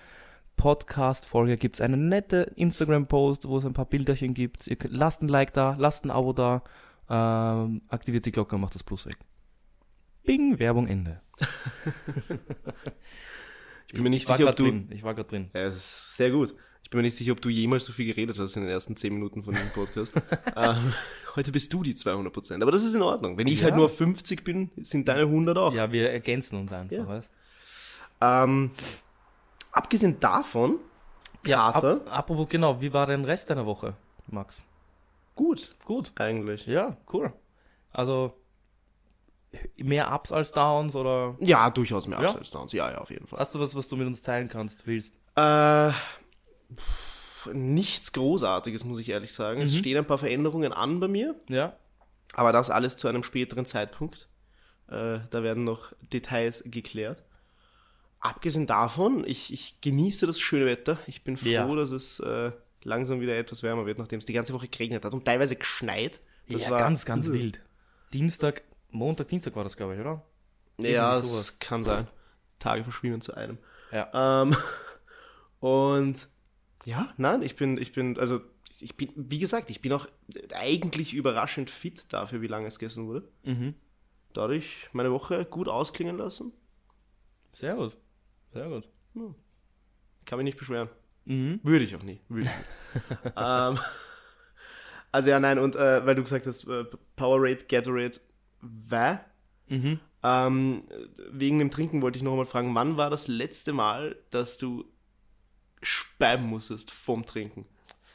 Podcast-Folge 0.57 1.57
gibt 1.57 1.77
es 1.77 1.81
eine 1.81 1.97
nette 1.97 2.53
Instagram-Post, 2.57 3.47
wo 3.49 3.59
es 3.59 3.65
ein 3.65 3.73
paar 3.73 3.85
Bilderchen 3.87 4.35
gibt. 4.35 4.67
Ihr 4.67 4.77
lasst 4.89 5.23
ein 5.23 5.29
Like 5.29 5.53
da, 5.53 5.77
lasst 5.79 6.05
ein 6.05 6.11
Abo 6.11 6.33
da, 6.33 6.63
ähm, 7.09 7.83
aktiviert 7.89 8.27
die 8.27 8.33
Glocke 8.33 8.55
und 8.55 8.63
macht 8.63 8.75
das 8.75 8.83
Plus 8.83 9.07
weg. 9.07 9.17
Bing, 10.25 10.59
Werbung 10.59 10.89
Ende. 10.89 11.21
Ich 13.89 13.95
bin 13.95 14.03
mir 14.03 14.11
nicht 14.11 14.27
sicher, 14.27 14.49
ob 14.49 14.57
du, 14.57 14.65
drin. 14.65 14.89
Ich 14.93 15.03
war 15.03 15.15
gerade 15.15 15.29
drin. 15.29 15.51
Ja, 15.55 15.63
es 15.63 15.77
ist 15.77 16.17
sehr 16.17 16.31
gut. 16.31 16.55
Ich 16.83 16.91
bin 16.91 16.99
mir 16.99 17.03
nicht 17.03 17.17
sicher, 17.17 17.33
ob 17.33 17.41
du 17.41 17.49
jemals 17.49 17.85
so 17.85 17.93
viel 17.93 18.07
geredet 18.07 18.39
hast 18.39 18.55
in 18.57 18.63
den 18.63 18.71
ersten 18.71 18.95
10 18.97 19.13
Minuten 19.13 19.43
von 19.43 19.55
diesem 19.55 19.71
Podcast. 19.71 20.13
ähm, 20.57 20.93
heute 21.35 21.51
bist 21.53 21.73
du 21.73 21.83
die 21.83 21.95
200%. 21.95 22.63
Aber 22.63 22.71
das 22.71 22.85
ist 22.85 22.95
in 22.95 23.03
Ordnung. 23.03 23.37
Wenn 23.39 23.47
ich 23.49 23.59
Ja. 23.61 23.65
halt 23.67 23.77
nur 23.77 23.89
50 23.89 24.45
bin, 24.45 24.71
sind 24.83 25.09
deine 25.09 25.23
100 25.23 25.59
auch. 25.59 25.73
Ja, 25.75 25.91
wir 25.91 26.11
ergänzen 26.11 26.59
uns 26.59 26.73
einfach, 26.73 26.97
Ja. 26.97 27.07
weißt 27.09 27.31
Ähm, 28.21 28.71
abgesehen 29.73 30.19
davon, 30.21 30.79
Kater, 31.45 32.01
Ap 32.07 32.13
apropos, 32.19 32.49
genau, 32.49 32.81
wie 32.81 32.93
war 32.93 33.07
dein 33.07 33.25
Rest 33.25 33.51
deiner 33.51 33.67
Woche, 33.67 33.95
Max? 34.29 34.65
gut, 35.35 35.75
Gut. 35.85 36.13
eigentlich. 36.17 36.67
Ja, 36.67 36.97
cool. 37.13 37.33
Also, 37.93 38.33
mehr 39.77 40.13
Ups 40.13 40.33
als 40.33 40.53
Downs 40.53 40.95
oder 40.97 41.37
Ja, 41.41 41.71
durchaus 41.71 42.07
mehr 42.07 42.21
Ja? 42.21 42.29
Ups 42.31 42.37
als 42.39 42.51
Downs. 42.51 42.73
Ja, 42.73 42.91
ja, 42.91 42.99
auf 42.99 43.11
jeden 43.11 43.27
Fall. 43.27 43.39
hast 43.41 43.55
du 43.55 43.61
was, 43.61 43.75
was 43.75 43.89
du 43.89 43.97
mit 43.97 44.07
uns 44.07 44.23
teilen 44.23 44.49
kannst, 44.49 44.87
willst? 44.87 45.15
Äh, 45.37 45.91
pff, 46.75 47.49
nichts 47.53 48.13
Großartiges, 48.13 48.85
muss 48.85 48.99
ich 48.99 49.09
ehrlich 49.11 49.33
sagen. 49.33 49.61
Es 49.61 49.73
Mhm. 49.75 49.79
stehen 49.79 49.97
ein 49.99 50.07
paar 50.07 50.19
Veränderungen 50.19 50.73
an 50.73 51.01
bei 51.01 51.09
mir, 51.09 51.35
Ja? 51.49 51.77
aber 52.35 52.53
das 52.53 52.71
alles 52.71 52.97
zu 52.97 53.09
einem 53.09 53.23
späteren 53.23 53.67
Zeitpunkt. 53.67 54.29
Äh, 54.89 55.19
da 55.31 55.43
werden 55.43 55.65
noch 55.65 55.93
Details 56.13 56.63
geklärt. 56.67 57.25
Abgesehen 58.21 58.67
davon, 58.67 59.25
ich, 59.27 59.53
ich 59.53 59.81
genieße 59.81 60.27
das 60.27 60.41
schöne 60.41 60.67
Wetter. 60.67 60.99
Ich 61.07 61.23
bin 61.25 61.37
froh, 61.37 61.49
Ja. 61.49 61.75
dass 61.75 61.91
es 61.91 62.19
äh, 62.21 62.51
langsam 62.83 63.21
wieder 63.21 63.37
etwas 63.37 63.63
wärmer 63.63 63.87
wird, 63.87 63.99
nachdem 63.99 64.19
es 64.19 64.25
die 64.27 64.33
ganze 64.33 64.53
Woche 64.53 64.69
geregnet 64.69 65.05
hat 65.05 65.13
und 65.13 65.25
teilweise 65.25 65.57
geschneit. 65.57 66.21
Das 66.49 66.65
ja, 66.65 66.71
war 66.71 66.79
ganz, 66.79 67.05
ganz 67.05 67.29
wild. 67.29 67.61
Dienstag, 68.13 68.63
Montag, 68.91 69.29
Dienstag 69.29 69.55
war 69.57 69.65
das, 69.65 69.77
glaube 69.77 69.95
ich, 69.95 70.01
oder? 70.01 70.23
Ja, 70.79 71.13
Irgendwie 71.15 71.27
es 71.27 71.33
sowas. 71.33 71.59
kann 71.59 71.85
sein. 71.85 72.09
Tage 72.59 72.83
verschwimmen 72.85 73.21
zu 73.21 73.35
einem. 73.35 73.59
Ja. 73.93 74.43
Ähm, 74.43 74.57
und 75.61 76.29
ja, 76.85 77.13
nein, 77.17 77.43
ich 77.43 77.57
bin, 77.57 77.79
ich 77.79 77.93
bin, 77.93 78.19
also 78.19 78.41
ich 78.81 78.97
bin, 78.97 79.11
wie 79.17 79.39
gesagt, 79.39 79.71
ich 79.71 79.81
bin 79.81 79.93
auch 79.93 80.07
eigentlich 80.55 81.15
überraschend 81.15 81.71
fit 81.71 82.13
dafür, 82.13 82.43
wie 82.43 82.47
lange 82.47 82.69
es 82.69 82.79
gestern 82.79 83.07
wurde. 83.07 83.29
Mhm. 83.45 83.75
Dadurch 84.33 84.89
meine 84.93 85.13
Woche 85.13 85.45
gut 85.47 85.69
ausklingen 85.69 86.19
lassen. 86.19 86.53
Sehr 87.55 87.75
gut. 87.75 87.97
Sehr 88.53 88.69
gut. 88.69 88.89
Kann 90.27 90.39
mich 90.39 90.45
nicht 90.45 90.59
beschweren. 90.59 90.91
Mhm. 91.25 91.61
Würde 91.63 91.85
ich 91.85 91.97
auch 91.97 92.03
nie. 92.03 92.21
Würde 92.29 92.49
ich 92.49 93.01
ähm, 93.37 93.79
also 95.13 95.31
ja, 95.31 95.41
nein, 95.41 95.59
und 95.59 95.77
äh, 95.77 96.05
weil 96.05 96.15
du 96.15 96.23
gesagt 96.23 96.47
hast, 96.47 96.67
äh, 96.69 96.85
Powerade, 97.17 97.65
Gatorade, 97.69 98.19
wä? 98.61 99.19
Mhm. 99.69 100.01
Ähm, 100.23 100.85
wegen 101.31 101.59
dem 101.59 101.71
Trinken 101.71 102.03
wollte 102.03 102.19
ich 102.19 102.23
noch 102.23 102.37
mal 102.37 102.47
fragen, 102.47 102.75
wann 102.75 102.97
war 102.97 103.11
das 103.11 103.29
letzte 103.29 103.73
Mal, 103.73 104.17
dass 104.31 104.59
du 104.59 104.85
speiben 105.83 106.47
musstest 106.47 106.91
vom 106.91 107.25
Trinken? 107.25 107.67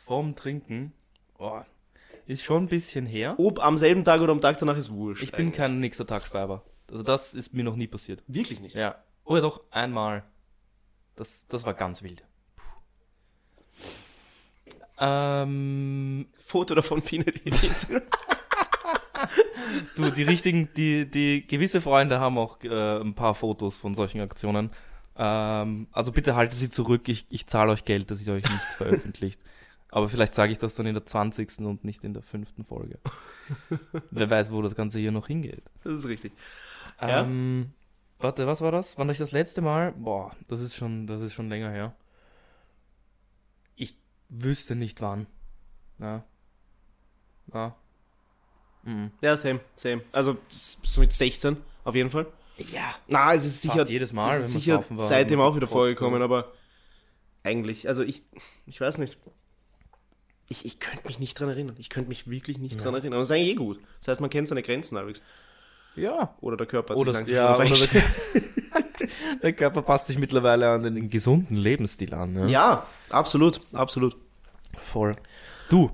Vorm 0.06 0.36
Trinken. 0.36 0.94
Oh, 1.38 1.62
ist 2.26 2.44
schon 2.44 2.64
ein 2.64 2.68
bisschen 2.68 3.06
her. 3.06 3.36
Ob 3.38 3.64
am 3.64 3.78
selben 3.78 4.04
Tag 4.04 4.22
oder 4.22 4.32
am 4.32 4.42
Tag 4.42 4.58
danach 4.58 4.78
ist 4.78 4.92
wurscht. 4.92 5.24
Ich 5.24 5.32
bin 5.32 5.48
eigentlich. 5.48 5.58
kein 5.58 5.80
nächster 5.80 6.06
Tag 6.06 6.24
Speiber. 6.24 6.64
Also 6.90 7.04
das 7.04 7.34
ist 7.34 7.54
mir 7.54 7.64
noch 7.64 7.76
nie 7.76 7.88
passiert. 7.88 8.24
Wirklich 8.28 8.60
nicht. 8.60 8.76
Ja. 8.76 8.96
Oh 9.24 9.36
ja, 9.36 9.42
doch, 9.42 9.62
einmal. 9.72 10.24
Das, 11.16 11.46
das 11.48 11.66
war 11.66 11.74
ganz 11.74 12.04
wild. 12.04 12.24
Ähm, 15.00 16.28
Foto 16.38 16.76
davon 16.76 17.02
findet 17.02 17.38
ihr 17.38 17.48
in 17.48 17.54
Instagram. 17.54 18.04
du, 19.96 20.10
die 20.12 20.24
richtigen, 20.24 20.70
die, 20.76 21.10
die 21.10 21.46
gewisse 21.46 21.82
Freunde 21.82 22.20
haben 22.20 22.38
auch 22.38 22.62
äh, 22.64 23.00
ein 23.00 23.14
paar 23.14 23.36
Fotos 23.36 23.78
von 23.78 23.94
solchen 23.94 24.22
Aktionen. 24.22 24.72
Ähm, 25.18 25.88
also 25.92 26.12
bitte 26.12 26.36
haltet 26.36 26.60
sie 26.60 26.70
zurück, 26.70 27.08
ich, 27.10 27.26
ich 27.30 27.48
zahle 27.48 27.72
euch 27.72 27.86
Geld, 27.86 28.12
dass 28.12 28.22
ich 28.22 28.30
euch 28.30 28.44
nicht 28.44 28.62
veröffentlicht. 28.78 29.40
Aber 29.90 30.08
vielleicht 30.08 30.34
sage 30.34 30.54
ich 30.54 30.58
das 30.58 30.76
dann 30.76 30.86
in 30.86 30.94
der 30.94 31.04
20. 31.04 31.60
und 31.60 31.84
nicht 31.84 32.04
in 32.06 32.14
der 32.14 32.24
fünften 32.24 32.64
Folge. 32.64 32.98
Wer 34.12 34.30
weiß, 34.30 34.52
wo 34.52 34.62
das 34.62 34.76
Ganze 34.76 35.00
hier 35.00 35.12
noch 35.12 35.28
hingeht. 35.28 35.64
Das 35.84 35.94
ist 35.94 36.08
richtig. 36.08 36.32
Ja. 37.02 37.24
Ähm, 37.24 37.74
warte, 38.20 38.48
was 38.48 38.62
war 38.62 38.72
das? 38.72 38.98
Wann 38.98 39.10
ich 39.10 39.18
das 39.18 39.34
letzte 39.34 39.62
Mal? 39.62 39.92
Boah, 39.92 40.32
das 40.48 40.62
ist 40.62 40.76
schon, 40.76 41.08
das 41.08 41.22
ist 41.22 41.34
schon 41.34 41.50
länger 41.50 41.72
her. 41.72 41.94
Ich 43.76 43.98
wüsste 44.30 44.76
nicht 44.76 45.02
wann. 45.02 45.28
Ja. 46.00 46.24
Ja. 47.54 47.76
Mhm. 48.84 49.12
Ja, 49.22 49.38
same, 49.38 49.60
same. 49.76 50.02
Also 50.12 50.38
so 50.50 51.02
mit 51.02 51.14
16 51.14 51.58
auf 51.84 51.96
jeden 51.96 52.10
Fall. 52.10 52.28
Ja. 52.58 52.96
Na, 53.08 53.34
es 53.34 53.46
ist 53.46 53.62
sicher, 53.62 53.88
jedes 53.88 54.14
Mal, 54.14 54.40
ist 54.40 54.52
sicher 54.52 54.84
waren, 54.90 55.00
seitdem 55.00 55.40
auch 55.40 55.56
wieder 55.56 55.68
vorgekommen, 55.68 56.20
ja. 56.20 56.26
aber 56.26 56.52
eigentlich, 57.44 57.88
also 57.88 58.04
ich, 58.04 58.24
ich 58.66 58.80
weiß 58.80 58.98
nicht. 59.00 59.18
Ich, 60.48 60.66
ich 60.66 60.80
könnte 60.80 61.08
mich 61.08 61.18
nicht 61.18 61.40
dran 61.40 61.48
erinnern. 61.48 61.78
Ich 61.80 61.90
könnte 61.90 62.10
mich 62.10 62.30
wirklich 62.30 62.58
nicht 62.58 62.84
dran 62.84 62.94
erinnern. 62.94 63.14
Und 63.14 63.20
das 63.22 63.30
ist 63.30 63.36
eigentlich 63.36 63.52
eh 63.52 63.56
gut. 63.56 63.80
Das 64.00 64.10
heißt, 64.10 64.22
man 64.22 64.30
kennt 64.30 64.50
seine 64.50 64.62
Grenzen 64.62 64.98
halbwegs. 64.98 65.22
Ja. 65.96 66.36
Oder 66.42 66.58
der 66.58 66.68
Körper 66.68 66.94
hat 66.94 67.00
Oder, 67.00 67.14
sich 67.14 67.34
ja, 67.34 67.56
oder 67.56 67.66
der, 67.66 68.04
der 69.44 69.54
Körper 69.54 69.82
passt 69.82 70.08
sich 70.08 70.18
mittlerweile 70.18 70.70
an 70.70 70.84
den 70.84 71.10
gesunden 71.10 71.56
Lebensstil 71.56 72.14
an. 72.14 72.36
Ja. 72.36 72.48
Ja, 72.48 72.88
absolut, 73.10 73.62
absolut. 73.72 74.18
Voll. 74.78 75.14
Du, 75.70 75.92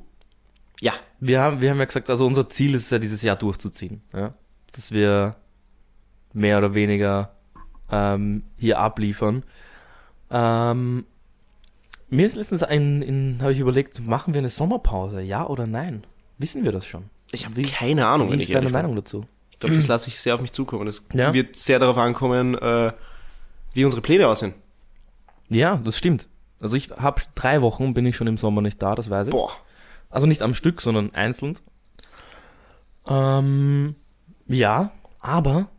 Ja, 0.81 0.93
wir 1.19 1.41
haben, 1.41 1.61
wir 1.61 1.69
haben 1.71 1.79
ja 1.79 1.85
gesagt, 1.85 2.09
also 2.09 2.25
unser 2.25 2.49
Ziel 2.49 2.75
ist 2.75 2.83
es 2.83 2.89
ja, 2.91 2.99
dieses 2.99 3.21
Jahr 3.21 3.35
durchzuziehen. 3.35 4.01
Ja? 4.13 4.33
Dass 4.75 4.91
wir 4.91 5.35
mehr 6.33 6.57
oder 6.59 6.73
weniger 6.73 7.33
ähm, 7.91 8.43
hier 8.57 8.79
abliefern. 8.79 9.43
Ähm, 10.29 11.05
mir 12.09 12.25
ist 12.25 12.35
letztens 12.35 12.63
ein, 12.63 13.01
in, 13.01 13.37
habe 13.41 13.53
ich 13.53 13.59
überlegt, 13.59 14.05
machen 14.05 14.33
wir 14.33 14.39
eine 14.39 14.49
Sommerpause, 14.49 15.21
ja 15.21 15.45
oder 15.47 15.67
nein? 15.67 16.05
Wissen 16.37 16.63
wir 16.63 16.71
das 16.71 16.85
schon? 16.85 17.05
ich 17.31 17.45
habe 17.45 17.61
keine 17.63 18.07
Ahnung, 18.07 18.29
Wie 18.31 18.35
ist 18.35 18.41
ich 18.41 18.47
deine 18.47 18.57
ehrlich 18.59 18.67
bin. 18.71 18.81
Meinung 18.81 18.95
dazu? 18.95 19.25
Ich 19.51 19.59
glaube, 19.59 19.75
das 19.75 19.87
lasse 19.87 20.07
ich 20.07 20.19
sehr 20.19 20.35
auf 20.35 20.41
mich 20.41 20.51
zukommen. 20.53 20.85
Das 20.85 21.03
Ja. 21.13 21.33
wird 21.33 21.55
sehr 21.57 21.79
darauf 21.79 21.97
ankommen, 21.97 22.55
äh, 22.55 22.93
wie 23.73 23.83
unsere 23.83 24.01
Pläne 24.01 24.27
aussehen. 24.27 24.53
Ja, 25.49 25.75
das 25.77 25.97
stimmt. 25.97 26.27
Also 26.59 26.75
ich 26.77 26.91
habe 26.91 27.21
drei 27.35 27.61
Wochen, 27.61 27.93
bin 27.93 28.05
ich 28.05 28.15
schon 28.15 28.27
im 28.27 28.37
Sommer 28.37 28.61
nicht 28.61 28.81
da, 28.81 28.95
das 28.95 29.09
weiß 29.09 29.27
ich. 29.27 29.31
Boah, 29.33 29.51
Also 30.09 30.25
nicht 30.27 30.41
am 30.41 30.53
Stück, 30.53 30.81
sondern 30.81 31.13
einzeln. 31.13 31.57
Ähm, 33.07 33.95
ja, 34.47 34.91
aber 35.19 35.69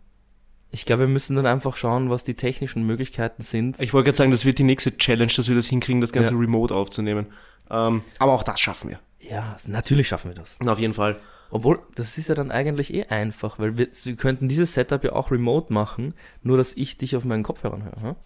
ich 0.71 0.85
glaube, 0.85 1.03
wir 1.03 1.09
müssen 1.09 1.37
dann 1.37 1.47
einfach 1.47 1.77
schauen, 1.77 2.11
was 2.11 2.25
die 2.25 2.35
technischen 2.35 2.85
Möglichkeiten 2.85 3.43
sind. 3.43 3.81
ich 3.81 3.93
wollte 3.95 4.07
gerade 4.07 4.17
sagen, 4.19 4.31
das 4.31 4.45
wird 4.45 4.59
die 4.59 4.65
nächste 4.65 4.97
Challenge, 4.97 5.33
dass 5.35 5.49
wir 5.49 5.55
das 5.57 5.67
hinkriegen, 5.67 6.01
das 6.01 6.13
Ganze 6.13 6.35
Ja. 6.35 6.39
remote 6.39 6.75
aufzunehmen. 6.75 7.27
Ähm, 7.71 8.03
aber 8.19 8.33
auch 8.33 8.43
das 8.43 8.61
schaffen 8.61 8.91
wir. 8.91 9.01
Ja, 9.21 9.57
natürlich 9.67 10.09
schaffen 10.09 10.31
wir 10.31 10.35
das. 10.35 10.59
Auf 10.61 10.79
jeden 10.79 10.95
Fall. 10.95 11.17
Obwohl, 11.51 11.81
das 11.95 12.19
ist 12.19 12.29
ja 12.29 12.35
dann 12.35 12.51
eigentlich 12.51 12.93
eh 12.93 13.05
einfach, 13.05 13.59
weil 13.59 13.79
wir, 13.79 13.89
wir 14.05 14.17
könnten 14.17 14.49
dieses 14.49 14.75
Setup 14.75 15.03
ja 15.03 15.13
auch 15.13 15.31
remote 15.31 15.73
machen, 15.73 16.15
nur 16.43 16.59
dass 16.59 16.75
ich 16.75 16.99
dich 16.99 17.17
auf 17.17 17.25
meinen 17.25 17.43
Kopfhörern 17.43 17.85
höre. 17.85 18.03
Hm? 18.03 18.17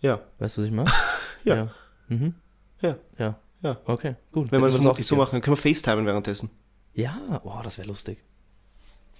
Ja, 0.00 0.20
Weißt 0.38 0.56
du, 0.56 0.62
was 0.62 0.68
ich 0.68 0.74
meine? 0.74 0.90
Ja. 1.44 1.70
Mhm. 2.08 2.34
ja. 2.80 2.96
Ja. 3.18 3.38
Ja. 3.64 3.80
Okay, 3.86 4.14
gut. 4.30 4.52
Wenn 4.52 4.60
wir 4.60 4.66
das 4.66 4.76
vermutlich 4.76 5.06
so 5.06 5.16
machen, 5.16 5.32
dann 5.32 5.42
können 5.42 5.56
wir 5.56 5.74
FaceTimen 5.74 6.06
währenddessen. 6.06 6.50
Ja, 6.92 7.40
oh, 7.44 7.58
das 7.64 7.78
wäre 7.78 7.88
lustig. 7.88 8.18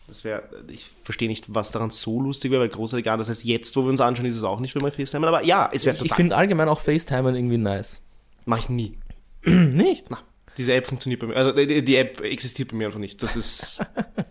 Das 0.07 0.23
wäre, 0.23 0.43
ich 0.69 0.91
verstehe 1.03 1.29
nicht, 1.29 1.47
was 1.55 1.73
daran 1.73 1.91
so 1.91 2.21
lustig 2.21 2.51
wäre, 2.51 2.61
weil 2.61 2.69
großartig 2.69 3.05
gar, 3.07 3.17
das 3.17 3.31
heißt, 3.31 3.43
jetzt, 3.45 3.75
wo 3.75 3.83
wir 3.85 3.89
uns 3.89 4.03
anschauen, 4.03 4.27
ist 4.27 4.37
es 4.37 4.43
auch 4.45 4.61
nicht, 4.61 4.75
wenn 4.75 4.83
wir 4.83 4.93
FaceTimen, 4.93 5.27
aber 5.27 5.43
ja, 5.45 5.71
es 5.73 5.87
wäre 5.87 5.97
Ich, 5.97 6.03
ich 6.03 6.09
total. 6.09 6.17
finde 6.17 6.37
allgemein 6.37 6.69
auch 6.69 6.79
FaceTime 6.81 7.35
irgendwie 7.35 7.57
nice. 7.57 8.03
Mach 8.45 8.59
ich 8.59 8.69
nie. 8.69 8.99
Nicht? 9.47 10.11
Na, 10.11 10.19
diese 10.59 10.75
App 10.75 10.87
funktioniert 10.87 11.21
bei 11.21 11.29
mir, 11.29 11.37
also 11.37 11.53
die, 11.53 11.83
die 11.83 11.97
App 11.97 12.21
existiert 12.21 12.71
bei 12.71 12.77
mir 12.77 12.87
einfach 12.87 13.01
nicht. 13.01 13.23
Das 13.23 13.35
ist, 13.37 13.81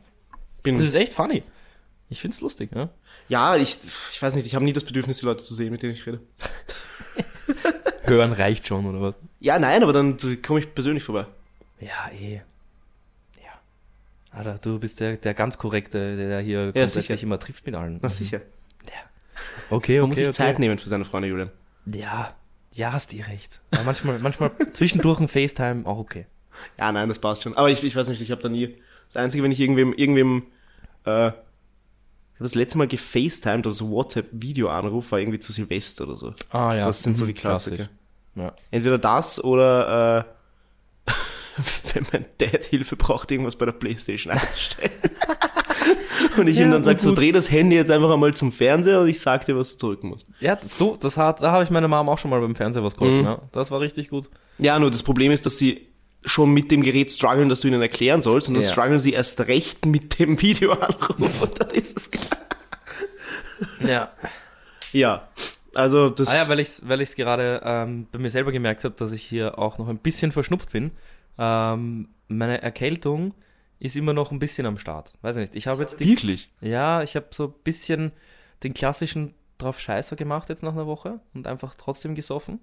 Das 0.64 0.82
ist 0.82 0.94
echt 0.94 1.14
funny. 1.14 1.44
Ich 2.10 2.22
find's 2.22 2.40
lustig, 2.42 2.70
ja. 2.76 2.90
ja, 3.28 3.56
ich, 3.56 3.78
ich 4.12 4.22
weiß 4.22 4.36
nicht, 4.36 4.46
ich 4.46 4.54
habe 4.54 4.64
nie 4.64 4.74
das 4.74 4.84
Bedürfnis, 4.84 5.18
die 5.18 5.26
Leute 5.26 5.44
zu 5.44 5.56
sehen, 5.56 5.72
mit 5.72 5.82
denen 5.82 5.94
ich 5.94 6.06
rede. 6.06 6.22
Hören 8.14 8.34
reicht 8.34 8.68
schon, 8.68 8.86
oder 8.86 9.02
was? 9.02 9.16
Ja, 9.40 9.60
nein, 9.60 9.84
aber 9.84 9.94
dann 9.94 10.18
komme 10.46 10.60
ich 10.60 10.74
persönlich 10.74 11.04
vorbei. 11.04 11.26
Ja, 11.80 12.10
eh. 12.18 12.42
Ja. 13.44 13.52
Alter, 14.32 14.58
du 14.60 14.80
bist 14.80 15.00
der, 15.00 15.18
der 15.18 15.34
ganz 15.34 15.58
korrekte, 15.58 16.16
der 16.16 16.40
hier 16.42 16.66
komplett 16.66 16.90
sicher. 16.90 17.14
sich 17.14 17.24
immer 17.24 17.40
trifft 17.40 17.66
mit 17.66 17.76
allen. 17.76 18.00
Na 18.02 18.10
sicher. 18.10 18.42
Okay, 19.70 20.00
okay. 20.00 20.00
Man 20.02 20.10
muss 20.10 20.18
sich 20.18 20.28
okay. 20.28 20.36
Zeit 20.36 20.60
nehmen 20.60 20.78
für 20.78 20.90
seine 20.90 21.06
Freunde, 21.06 21.28
Julian. 21.28 21.52
Ja, 21.86 22.36
ja, 22.72 22.92
hast 22.92 23.12
dir 23.12 23.28
recht. 23.28 23.62
Ja, 23.74 23.84
manchmal, 23.84 24.20
manchmal 24.20 24.52
zwischendurch 24.72 25.20
ein 25.20 25.28
FaceTime 25.28 25.86
auch 25.86 25.98
okay. 25.98 26.26
Ja, 26.78 26.92
nein, 26.92 27.10
das 27.10 27.20
passt 27.20 27.44
schon. 27.44 27.56
Aber 27.56 27.70
ich, 27.70 27.84
ich 27.84 27.96
weiß 27.96 28.08
nicht, 28.10 28.22
ich 28.22 28.32
habe 28.32 28.42
da 28.42 28.50
nie. 28.50 28.78
Das 29.08 29.22
Einzige, 29.22 29.44
wenn 29.44 29.52
ich 29.52 29.60
irgendwem, 29.60 29.94
irgendwem, 29.94 30.44
äh, 31.06 31.28
ich 31.30 32.40
habe 32.40 32.46
das 32.46 32.56
letzte 32.56 32.78
Mal 32.78 32.88
gefacetimed 32.88 33.66
oder 33.66 33.76
so 33.76 33.90
WhatsApp-Video-Anruf 33.92 35.12
war 35.12 35.20
irgendwie 35.20 35.40
zu 35.40 35.52
Silvester 35.52 36.06
oder 36.06 36.16
so. 36.16 36.34
Ah 36.50 36.74
ja. 36.74 36.84
Das 36.84 37.04
sind 37.04 37.16
so 37.16 37.24
mhm, 37.24 37.28
die 37.28 37.34
Klassiker. 37.34 37.76
klassisch. 37.76 37.94
Ja. 38.36 38.54
Entweder 38.72 38.98
das 38.98 39.44
oder 39.44 40.26
äh, 41.08 41.12
wenn 41.94 42.06
mein 42.12 42.26
Dad 42.40 42.64
Hilfe 42.64 42.96
braucht, 42.96 43.32
irgendwas 43.32 43.56
bei 43.56 43.66
der 43.66 43.74
Playstation 43.74 44.34
einzustellen. 44.34 44.92
und 46.38 46.48
ich 46.48 46.58
Ja, 46.58 46.66
ihm 46.66 46.72
dann 46.72 46.84
sage, 46.84 47.00
so 47.00 47.12
dreh 47.12 47.32
das 47.32 47.52
Handy 47.52 47.76
jetzt 47.76 47.92
einfach 47.92 48.10
einmal 48.10 48.34
zum 48.34 48.52
Fernseher 48.52 49.02
und 49.02 49.08
ich 49.08 49.20
sag 49.20 49.46
dir, 49.46 49.56
was 49.58 49.78
du 49.78 49.88
drücken 49.88 50.08
musst. 50.10 50.28
Ja, 50.40 50.58
so, 50.66 50.96
das 50.98 51.18
hat, 51.18 51.42
da 51.44 51.52
habe 51.52 51.64
ich 51.64 51.70
meiner 51.70 51.88
Mom 51.88 52.10
auch 52.10 52.18
schon 52.18 52.32
mal 52.32 52.40
beim 52.42 52.56
Fernseher 52.56 52.84
was 52.84 52.96
geholfen, 52.96 53.20
Mhm. 53.20 53.26
ja. 53.26 53.42
Das 53.52 53.70
war 53.72 53.80
richtig 53.82 54.10
gut. 54.10 54.30
Ja, 54.58 54.80
nur 54.80 54.90
das 54.90 55.04
Problem 55.04 55.32
ist, 55.32 55.46
dass 55.46 55.58
sie 55.58 55.88
schon 56.26 56.54
mit 56.54 56.72
dem 56.72 56.82
Gerät 56.82 57.12
strugglen, 57.12 57.50
dass 57.50 57.62
du 57.62 57.68
ihnen 57.68 57.82
erklären 57.82 58.22
sollst 58.22 58.48
und 58.48 58.54
dann 58.56 58.64
Ja. 58.64 58.70
strugglen 58.70 59.00
sie 59.02 59.12
erst 59.14 59.42
recht 59.48 59.86
mit 59.86 60.18
dem 60.20 60.40
Videoanruf 60.42 61.42
und 61.42 61.62
dann 61.62 61.70
ist 61.72 61.98
es 61.98 62.10
klar. 62.12 62.40
Ja. 63.86 64.12
Ja, 64.94 65.28
also 65.76 66.10
das. 66.10 66.28
Ah 66.30 66.36
ja, 66.44 66.50
weil 66.50 66.60
ich 66.60 66.68
es 66.70 66.88
weil 66.88 67.02
ich's 67.02 67.16
gerade 67.16 67.62
ähm, 67.64 68.08
bei 68.12 68.20
mir 68.20 68.30
selber 68.30 68.52
gemerkt 68.52 68.84
habe, 68.84 68.96
dass 68.96 69.12
ich 69.12 69.24
hier 69.24 69.58
auch 69.60 69.78
noch 69.78 69.88
ein 69.88 69.98
bisschen 70.00 70.32
verschnupft 70.32 70.72
bin. 70.72 70.92
Ähm, 71.38 72.10
meine 72.28 72.62
Erkältung 72.62 73.34
ist 73.80 73.96
immer 73.96 74.14
noch 74.14 74.32
ein 74.32 74.40
bisschen 74.40 74.66
am 74.66 74.78
Start. 74.78 75.14
Weiß 75.22 75.36
ich 75.38 75.42
nicht. 75.42 75.56
Ich 75.56 75.68
habe 75.68 75.82
jetzt 75.82 76.00
die, 76.00 76.08
wirklich. 76.10 76.50
ja, 76.62 77.02
ich 77.04 77.16
habe 77.16 77.28
so 77.32 77.48
ein 77.48 77.54
bisschen 77.64 78.12
den 78.64 78.74
klassischen 78.74 79.34
drauf 79.58 79.80
Scheißer 79.80 80.16
gemacht 80.16 80.50
jetzt 80.50 80.64
nach 80.64 80.74
einer 80.74 80.88
Woche 80.88 81.20
und 81.34 81.48
einfach 81.48 81.76
trotzdem 81.76 82.16
gesoffen. 82.16 82.60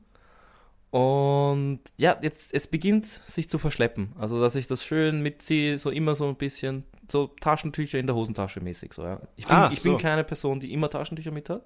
Und 0.91 1.81
ja, 1.99 2.17
jetzt 2.21 2.53
es 2.53 2.67
beginnt 2.67 3.07
sich 3.07 3.49
zu 3.49 3.59
verschleppen. 3.59 4.13
Also 4.19 4.41
dass 4.41 4.55
ich 4.57 4.67
das 4.67 4.83
schön 4.85 5.23
mitziehe, 5.23 5.79
so 5.79 5.91
immer 5.91 6.17
so 6.17 6.27
ein 6.29 6.37
bisschen 6.37 6.85
so 7.11 7.29
Taschentücher 7.41 7.99
in 7.99 8.07
der 8.07 8.17
Hosentasche 8.17 8.61
mäßig 8.61 8.93
so. 8.93 9.03
Ja. 9.05 9.21
Ich 9.37 9.47
bin, 9.47 9.55
Ah, 9.55 9.71
ich 9.73 9.83
bin 9.83 9.93
so. 9.93 9.99
keine 9.99 10.25
Person, 10.25 10.59
die 10.61 10.73
immer 10.73 10.91
Taschentücher 10.91 11.31
mit 11.31 11.49
hat. 11.49 11.63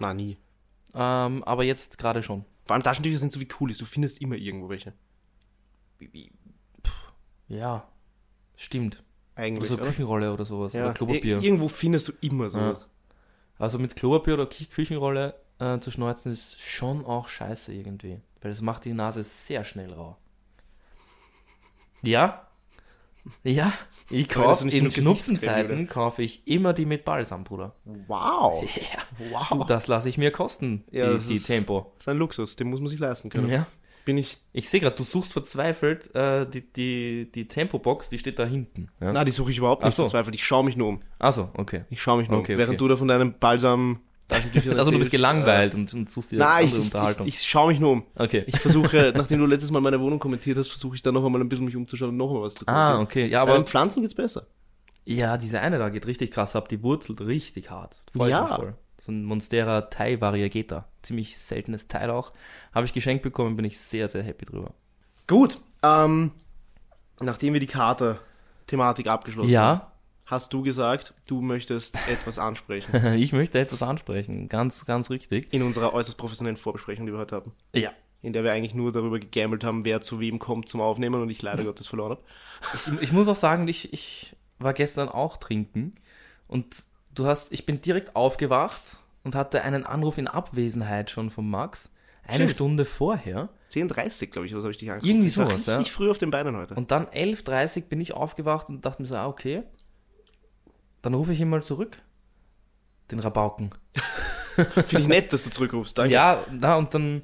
Na, 0.00 0.12
nie. 0.14 0.36
Ähm, 0.96 1.44
aber 1.44 1.64
jetzt 1.64 1.98
gerade 1.98 2.22
schon. 2.22 2.44
Vor 2.64 2.74
allem 2.74 2.82
Taschentücher 2.82 3.18
sind 3.18 3.30
so 3.32 3.40
wie 3.40 3.48
cool 3.60 3.70
ist. 3.70 3.80
Du 3.80 3.84
findest 3.84 4.20
immer 4.20 4.34
irgendwo 4.36 4.68
welche. 4.68 4.92
Ja, 7.48 7.86
stimmt. 8.56 9.02
Eigentlich. 9.34 9.62
Also 9.70 9.74
oder? 9.74 9.84
Küchenrolle 9.86 10.32
oder 10.32 10.44
sowas. 10.44 10.72
Ja. 10.72 10.84
Oder 10.84 10.94
Klopapier. 10.94 11.38
Ir- 11.38 11.42
Irgendwo 11.42 11.68
findest 11.68 12.08
du 12.08 12.12
immer 12.20 12.48
sowas. 12.50 12.88
Also 13.58 13.78
mit 13.78 13.94
Klopapier 13.96 14.34
oder 14.34 14.44
Kü- 14.44 14.68
Küchenrolle 14.70 15.34
äh, 15.58 15.78
zu 15.78 15.90
schneuzen 15.90 16.32
ist 16.32 16.60
schon 16.60 17.04
auch 17.04 17.28
scheiße 17.28 17.72
irgendwie. 17.72 18.20
Weil 18.40 18.50
das 18.50 18.60
macht 18.62 18.84
die 18.84 18.92
Nase 18.92 19.22
sehr 19.22 19.64
schnell 19.64 19.92
rau. 19.92 20.16
Ja? 22.02 22.45
Ja? 23.44 23.72
Ich 24.10 24.28
kaufe 24.28 24.68
in 24.68 24.90
Schnupfenzeiten 24.90 25.88
kaufe 25.88 26.22
ich 26.22 26.46
immer 26.46 26.72
die 26.72 26.86
mit 26.86 27.04
Balsam, 27.04 27.44
Bruder. 27.44 27.74
Wow. 27.84 28.64
Ja. 28.76 29.30
Wow. 29.32 29.48
Du, 29.50 29.64
das 29.64 29.86
lasse 29.86 30.08
ich 30.08 30.18
mir 30.18 30.30
kosten, 30.30 30.84
Ja, 30.90 31.08
die, 31.08 31.14
das 31.14 31.26
die 31.26 31.34
ist- 31.36 31.46
Tempo. 31.46 31.92
Das 31.98 32.04
ist 32.04 32.08
ein 32.10 32.18
Luxus, 32.18 32.56
den 32.56 32.68
muss 32.68 32.80
man 32.80 32.88
sich 32.88 32.98
leisten 33.00 33.30
können. 33.30 33.48
Ja. 33.48 33.66
Bin 34.04 34.18
ich. 34.18 34.38
Ich 34.52 34.68
sehe 34.68 34.78
gerade, 34.78 34.94
du 34.94 35.02
suchst 35.02 35.32
verzweifelt 35.32 36.14
äh, 36.14 36.48
die, 36.48 36.60
die, 36.72 37.32
die 37.34 37.48
Tempo-Box, 37.48 38.08
die 38.08 38.18
steht 38.18 38.38
da 38.38 38.44
hinten. 38.46 38.88
Ja? 39.00 39.12
Na, 39.12 39.24
die 39.24 39.32
suche 39.32 39.50
ich 39.50 39.58
überhaupt 39.58 39.82
nicht 39.82 39.96
so. 39.96 40.04
verzweifelt. 40.04 40.34
Ich 40.36 40.44
schaue 40.44 40.62
mich 40.64 40.76
nur 40.76 40.88
um. 40.88 41.02
Achso, 41.18 41.50
okay. 41.54 41.84
Ich 41.90 42.00
schaue 42.00 42.18
mich 42.18 42.28
nur 42.28 42.38
Okay, 42.38 42.52
um. 42.52 42.58
Während 42.58 42.74
okay. 42.74 42.78
du 42.78 42.88
da 42.88 42.96
von 42.96 43.08
deinem 43.08 43.34
Balsam 43.40 43.98
Also 44.30 44.44
du 44.48 44.58
bist 44.60 44.74
erzählst, 44.74 45.10
gelangweilt 45.12 45.74
und, 45.74 45.92
und 45.94 46.10
suchst 46.10 46.32
dir 46.32 46.36
Äh, 46.36 46.38
nein, 46.40 46.64
ich, 46.66 46.72
andere 46.72 46.80
ich, 46.82 46.88
ich, 46.88 46.94
Unterhaltung. 46.94 47.26
ich 47.26 47.42
schaue 47.42 47.68
mich 47.68 47.80
nur 47.80 47.92
um. 47.92 48.04
okay. 48.16 48.44
Ich 48.46 48.58
versuche, 48.58 49.12
nachdem 49.16 49.38
du 49.38 49.46
letztes 49.46 49.70
Mal 49.70 49.80
meine 49.80 50.00
Wohnung 50.00 50.18
kommentiert 50.18 50.58
hast, 50.58 50.68
versuche 50.68 50.96
ich 50.96 51.02
dann 51.02 51.14
noch 51.14 51.24
einmal 51.24 51.40
ein 51.40 51.48
bisschen 51.48 51.64
mich 51.64 51.76
umzuschauen 51.76 52.10
und 52.10 52.16
noch 52.16 52.32
mal 52.32 52.42
was 52.42 52.54
zu 52.54 52.66
ah, 52.66 52.92
kommentieren. 52.92 53.02
okay. 53.02 53.26
Ja, 53.28 53.42
Aber 53.42 53.54
den 53.54 53.66
Pflanzen 53.66 54.02
geht's 54.02 54.14
besser. 54.14 54.46
ja, 55.04 55.36
diese 55.36 55.60
eine 55.60 55.78
da 55.78 55.88
geht 55.90 56.06
richtig 56.06 56.32
krass 56.32 56.56
ab. 56.56 56.68
Die 56.68 56.82
wurzelt 56.82 57.20
richtig 57.20 57.70
hart. 57.70 58.00
Freut 58.16 58.30
Ja. 58.30 58.48
voll. 58.48 58.74
So 59.00 59.12
ein 59.12 59.24
Monstera 59.24 59.82
Thai 59.82 60.20
Variegata. 60.20 60.88
Ziemlich 61.02 61.38
seltenes 61.38 61.86
Teil 61.86 62.10
auch. 62.10 62.32
Habe 62.74 62.86
ich 62.86 62.92
geschenkt 62.92 63.22
bekommen, 63.22 63.54
bin 63.54 63.64
ich 63.64 63.78
sehr, 63.78 64.08
sehr 64.08 64.24
happy 64.24 64.46
drüber. 64.46 64.74
Gut, 65.28 65.58
ähm, 65.84 66.32
nachdem 67.20 67.52
wir 67.52 67.60
die 67.60 67.68
Karte-Thematik 67.68 69.06
abgeschlossen 69.06 69.46
haben, 69.48 69.52
Ja, 69.52 69.92
hast 70.26 70.52
du 70.52 70.62
gesagt, 70.62 71.14
du 71.26 71.40
möchtest 71.40 71.96
etwas 72.08 72.38
ansprechen 72.38 73.14
ich 73.14 73.32
möchte 73.32 73.58
etwas 73.58 73.82
ansprechen. 73.82 74.48
Ganz, 74.48 74.84
ganz 74.84 75.10
richtig. 75.10 75.52
in 75.52 75.62
unserer 75.62 75.94
äußerst 75.94 76.18
professionellen 76.18 76.56
Vorbesprechung, 76.56 77.06
die 77.06 77.12
wir 77.12 77.18
heute 77.18 77.36
hatten. 77.36 77.52
Ja. 77.74 77.92
In 78.22 78.32
der 78.32 78.44
wir 78.44 78.52
eigentlich 78.52 78.74
nur 78.74 78.92
darüber 78.92 79.18
gegambelt 79.18 79.64
haben, 79.64 79.84
wer 79.84 80.00
zu 80.00 80.20
wem 80.20 80.38
kommt 80.38 80.68
zum 80.68 80.80
Aufnehmen 80.80 81.22
und 81.22 81.30
ich 81.30 81.40
leider 81.42 81.64
Gottes 81.64 81.86
verloren 81.86 82.12
habe. 82.12 82.22
Ich, 82.74 83.02
ich 83.02 83.12
muss 83.12 83.28
auch 83.28 83.36
sagen, 83.36 83.68
ich, 83.68 83.92
ich 83.92 84.36
war 84.58 84.72
gestern 84.72 85.08
auch 85.08 85.36
trinken 85.36 85.94
und 86.48 86.66
du 87.14 87.26
hast, 87.26 87.52
ich 87.52 87.66
bin 87.66 87.80
direkt 87.80 88.16
aufgewacht 88.16 89.00
und 89.24 89.34
hatte 89.34 89.62
einen 89.62 89.84
Anruf 89.84 90.18
in 90.18 90.28
Abwesenheit 90.28 91.10
schon 91.10 91.30
von 91.30 91.48
Max. 91.48 91.92
Eine 92.24 92.36
Stimmt. 92.36 92.50
Stunde 92.52 92.84
vorher. 92.84 93.48
10.30 93.70 94.28
glaube 94.28 94.46
ich, 94.46 94.54
was 94.54 94.62
habe 94.62 94.72
ich 94.72 94.78
dich 94.78 94.90
angerufen. 94.90 95.08
Irgendwie 95.08 95.28
ich 95.28 95.36
war 95.36 95.50
sowas, 95.50 95.66
ja. 95.66 95.84
früh 95.84 96.10
auf 96.10 96.18
den 96.18 96.30
Beinen 96.30 96.56
heute. 96.56 96.74
Und 96.74 96.90
dann 96.90 97.06
11.30 97.06 97.88
bin 97.88 98.00
ich 98.00 98.14
aufgewacht 98.14 98.68
und 98.68 98.84
dachte 98.84 99.02
mir 99.02 99.08
so, 99.08 99.16
ah, 99.16 99.26
okay. 99.26 99.62
Dann 101.06 101.14
rufe 101.14 101.32
ich 101.32 101.38
ihn 101.38 101.48
mal 101.48 101.62
zurück. 101.62 101.98
Den 103.12 103.20
Rabauken. 103.20 103.70
Finde 104.56 104.98
ich 104.98 105.06
nett, 105.06 105.32
dass 105.32 105.44
du 105.44 105.50
zurückrufst. 105.50 105.96
Danke. 105.96 106.12
Ja, 106.12 106.42
na, 106.50 106.74
und 106.74 106.94
dann, 106.94 107.22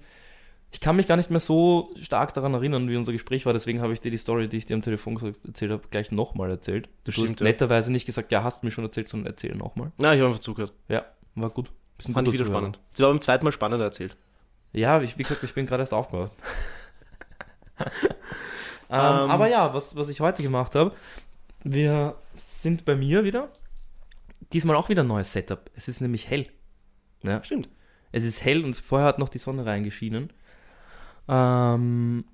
ich 0.70 0.78
kann 0.78 0.94
mich 0.94 1.08
gar 1.08 1.16
nicht 1.16 1.30
mehr 1.30 1.40
so 1.40 1.90
stark 2.00 2.32
daran 2.32 2.54
erinnern, 2.54 2.88
wie 2.88 2.96
unser 2.96 3.10
Gespräch 3.10 3.44
war. 3.44 3.52
Deswegen 3.52 3.82
habe 3.82 3.92
ich 3.92 4.00
dir 4.00 4.12
die 4.12 4.18
Story, 4.18 4.46
die 4.48 4.58
ich 4.58 4.66
dir 4.66 4.74
am 4.74 4.82
Telefon 4.82 5.16
gesagt- 5.16 5.44
erzählt 5.44 5.72
habe, 5.72 5.82
gleich 5.90 6.12
nochmal 6.12 6.48
erzählt. 6.48 6.90
Das 7.02 7.16
du 7.16 7.22
stimmt, 7.22 7.30
hast 7.30 7.40
ja. 7.40 7.46
netterweise 7.46 7.90
nicht 7.90 8.06
gesagt, 8.06 8.30
ja, 8.30 8.44
hast 8.44 8.62
du 8.62 8.68
mir 8.68 8.70
schon 8.70 8.84
erzählt, 8.84 9.08
sondern 9.08 9.32
erzähl 9.32 9.56
nochmal. 9.56 9.90
Na, 9.96 10.14
ich 10.14 10.20
habe 10.20 10.28
einfach 10.28 10.38
zugehört. 10.38 10.72
Ja, 10.86 11.04
war 11.34 11.50
gut. 11.50 11.72
Bist 11.96 12.08
ein 12.08 12.12
Fand 12.12 12.28
ich 12.28 12.34
wieder 12.34 12.46
spannend. 12.46 12.78
Sie 12.90 13.02
war 13.02 13.10
beim 13.10 13.20
zweiten 13.20 13.44
Mal 13.44 13.50
spannender 13.50 13.86
erzählt. 13.86 14.16
Ja, 14.72 15.02
ich, 15.02 15.18
wie 15.18 15.24
gesagt, 15.24 15.42
ich 15.42 15.54
bin 15.54 15.66
gerade 15.66 15.82
erst 15.82 15.92
aufgewacht. 15.92 16.30
ähm, 17.80 17.90
aber 18.90 19.48
ja, 19.48 19.74
was, 19.74 19.96
was 19.96 20.08
ich 20.08 20.20
heute 20.20 20.44
gemacht 20.44 20.76
habe, 20.76 20.92
wir 21.64 22.14
sind 22.36 22.84
bei 22.84 22.94
mir 22.94 23.24
wieder. 23.24 23.48
Diesmal 24.52 24.76
auch 24.76 24.88
wieder 24.88 25.02
ein 25.02 25.08
neues 25.08 25.32
Setup. 25.32 25.70
Es 25.74 25.88
ist 25.88 26.00
nämlich 26.00 26.28
hell. 26.28 26.46
Ja, 27.22 27.42
Stimmt. 27.44 27.68
es 28.10 28.24
ist 28.24 28.44
hell 28.44 28.64
und 28.64 28.74
vorher 28.76 29.06
hat 29.08 29.18
noch 29.18 29.28
die 29.28 29.38
Sonne 29.38 29.64
reingeschienen. 29.64 30.32
Ähm, 31.28 32.24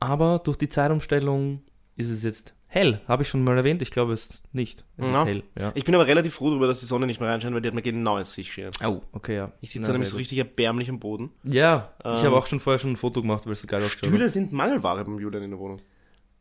aber 0.00 0.38
durch 0.44 0.56
die 0.56 0.68
Zeitumstellung 0.68 1.62
ist 1.96 2.08
es 2.08 2.22
jetzt 2.22 2.54
hell. 2.66 3.00
Habe 3.08 3.22
ich 3.22 3.28
schon 3.28 3.42
mal 3.42 3.56
erwähnt? 3.56 3.82
Ich 3.82 3.90
glaube 3.90 4.12
es 4.12 4.42
nicht. 4.52 4.84
Es 4.96 5.06
Ja. 5.08 5.22
ist 5.22 5.28
hell. 5.28 5.42
Ja. 5.58 5.72
Ich 5.74 5.84
bin 5.84 5.94
aber 5.94 6.06
relativ 6.06 6.34
froh 6.34 6.50
darüber, 6.50 6.66
dass 6.68 6.80
die 6.80 6.86
Sonne 6.86 7.06
nicht 7.06 7.20
mehr 7.20 7.28
reinscheint, 7.30 7.54
weil 7.54 7.62
die 7.62 7.68
hat 7.68 7.74
mir 7.74 7.82
genau 7.82 8.16
ins 8.18 8.30
Gesicht 8.30 8.52
schienen. 8.52 8.70
Oh, 8.84 9.00
okay, 9.12 9.34
ja. 9.36 9.52
Ich 9.60 9.70
sitze 9.72 9.90
nämlich 9.90 10.08
so 10.10 10.16
richtig 10.16 10.38
erbärmlich 10.38 10.88
am 10.88 11.00
Boden. 11.00 11.30
Ja, 11.44 11.92
ich 12.00 12.04
Ähm, 12.04 12.12
habe 12.26 12.36
auch 12.36 12.46
schon 12.46 12.60
vorher 12.60 12.78
schon 12.78 12.92
ein 12.92 12.96
Foto 12.96 13.22
gemacht, 13.22 13.46
weil 13.46 13.54
es 13.54 13.62
so 13.62 13.66
geil 13.66 13.80
ausschaut. 13.82 13.98
Stühle 14.08 14.30
sind 14.30 14.52
Mangelware 14.52 15.04
beim 15.04 15.18
Julian 15.18 15.42
in 15.42 15.50
der 15.50 15.58
Wohnung. 15.58 15.80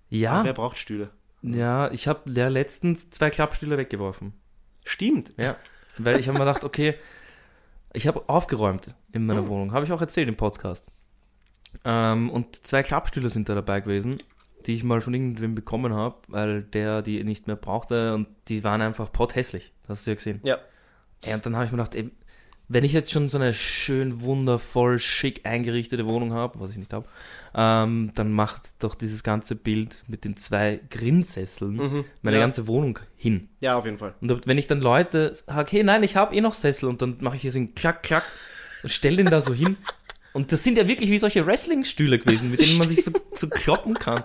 Ja, 0.09 0.43
Wer 0.43 0.53
braucht 0.53 0.77
Stühle? 0.77 1.09
Ja, 1.41 1.91
ich 1.91 2.07
habe 2.07 2.29
ja 2.31 2.47
letztens 2.47 3.09
zwei 3.09 3.29
Klappstühle 3.29 3.77
weggeworfen. 3.77 4.33
Stimmt. 4.87 5.33
Ja, 5.37 5.55
weil 5.97 6.19
ich 6.19 6.27
habe 6.27 6.37
mir 6.39 6.45
gedacht, 6.45 6.63
okay, 6.63 6.95
ich 7.93 8.07
habe 8.07 8.27
aufgeräumt 8.29 8.95
in 9.11 9.25
meiner 9.25 9.43
Oh. 9.43 9.47
Wohnung, 9.47 9.73
habe 9.73 9.85
ich 9.85 9.91
auch 9.91 10.01
erzählt 10.01 10.27
im 10.27 10.37
Podcast. 10.37 10.85
Ähm, 11.83 12.29
und 12.29 12.65
zwei 12.65 12.83
Klappstühle 12.83 13.29
sind 13.29 13.49
da 13.49 13.55
dabei 13.55 13.81
gewesen, 13.81 14.17
die 14.65 14.73
ich 14.73 14.83
mal 14.83 15.01
von 15.01 15.13
irgendwem 15.13 15.55
bekommen 15.55 15.93
habe, 15.93 16.17
weil 16.27 16.63
der 16.63 17.01
die 17.01 17.23
nicht 17.23 17.47
mehr 17.47 17.55
brauchte 17.55 18.13
und 18.13 18.27
die 18.47 18.63
waren 18.63 18.81
einfach 18.81 19.11
pothässlich. 19.11 19.73
Das 19.87 19.99
hast 19.99 20.07
du 20.07 20.11
ja 20.11 20.15
gesehen. 20.15 20.39
Ja. 20.43 20.57
Ja, 21.25 21.35
und 21.35 21.45
dann 21.45 21.55
habe 21.55 21.65
ich 21.65 21.71
mir 21.71 21.77
gedacht, 21.77 21.95
eben, 21.95 22.11
wenn 22.69 22.83
ich 22.83 22.91
jetzt 22.93 23.11
schon 23.11 23.29
so 23.29 23.37
eine 23.37 23.53
schön, 23.53 24.21
wundervoll, 24.21 24.99
schick 24.99 25.45
eingerichtete 25.45 26.05
Wohnung 26.05 26.33
habe, 26.33 26.59
was 26.59 26.71
ich 26.71 26.77
nicht 26.77 26.93
habe, 26.93 27.05
ähm, 27.55 28.11
dann 28.15 28.31
macht 28.31 28.63
doch 28.79 28.93
dieses 28.95 29.23
ganze 29.23 29.55
Bild 29.55 30.03
mit 30.07 30.25
den 30.25 30.35
zwei 30.37 30.79
Grinnsesseln 30.89 31.75
Mhm. 31.77 32.05
meine 32.21 32.37
ja. 32.37 32.43
ganze 32.43 32.67
Wohnung 32.67 32.99
hin. 33.15 33.49
ja, 33.61 33.77
auf 33.77 33.85
jeden 33.85 33.97
Fall. 33.97 34.15
Und 34.21 34.45
wenn 34.47 34.57
ich 34.57 34.67
dann 34.67 34.81
Leute 34.81 35.33
sage, 35.33 35.71
hey, 35.71 35.83
nein, 35.83 36.03
ich 36.03 36.15
habe 36.15 36.35
eh 36.35 36.41
noch 36.41 36.53
Sessel 36.53 36.89
und 36.89 37.01
dann 37.01 37.17
mache 37.21 37.35
ich 37.37 37.41
hier 37.41 37.51
so 37.51 37.57
einen 37.59 37.73
Klack, 37.73 38.03
Klack 38.03 38.23
und 38.83 38.89
stell 38.89 39.15
den 39.15 39.27
da 39.27 39.41
so 39.41 39.53
hin. 39.53 39.77
Und 40.33 40.51
das 40.51 40.63
sind 40.63 40.77
ja 40.77 40.87
wirklich 40.87 41.09
wie 41.09 41.17
solche 41.17 41.47
Wrestling-Stühle 41.47 42.19
gewesen, 42.19 42.51
mit 42.51 42.61
denen 42.61 42.77
man 42.77 42.87
sich 42.87 43.03
so, 43.03 43.11
so 43.33 43.47
kloppen 43.49 43.95
kann. 43.95 44.23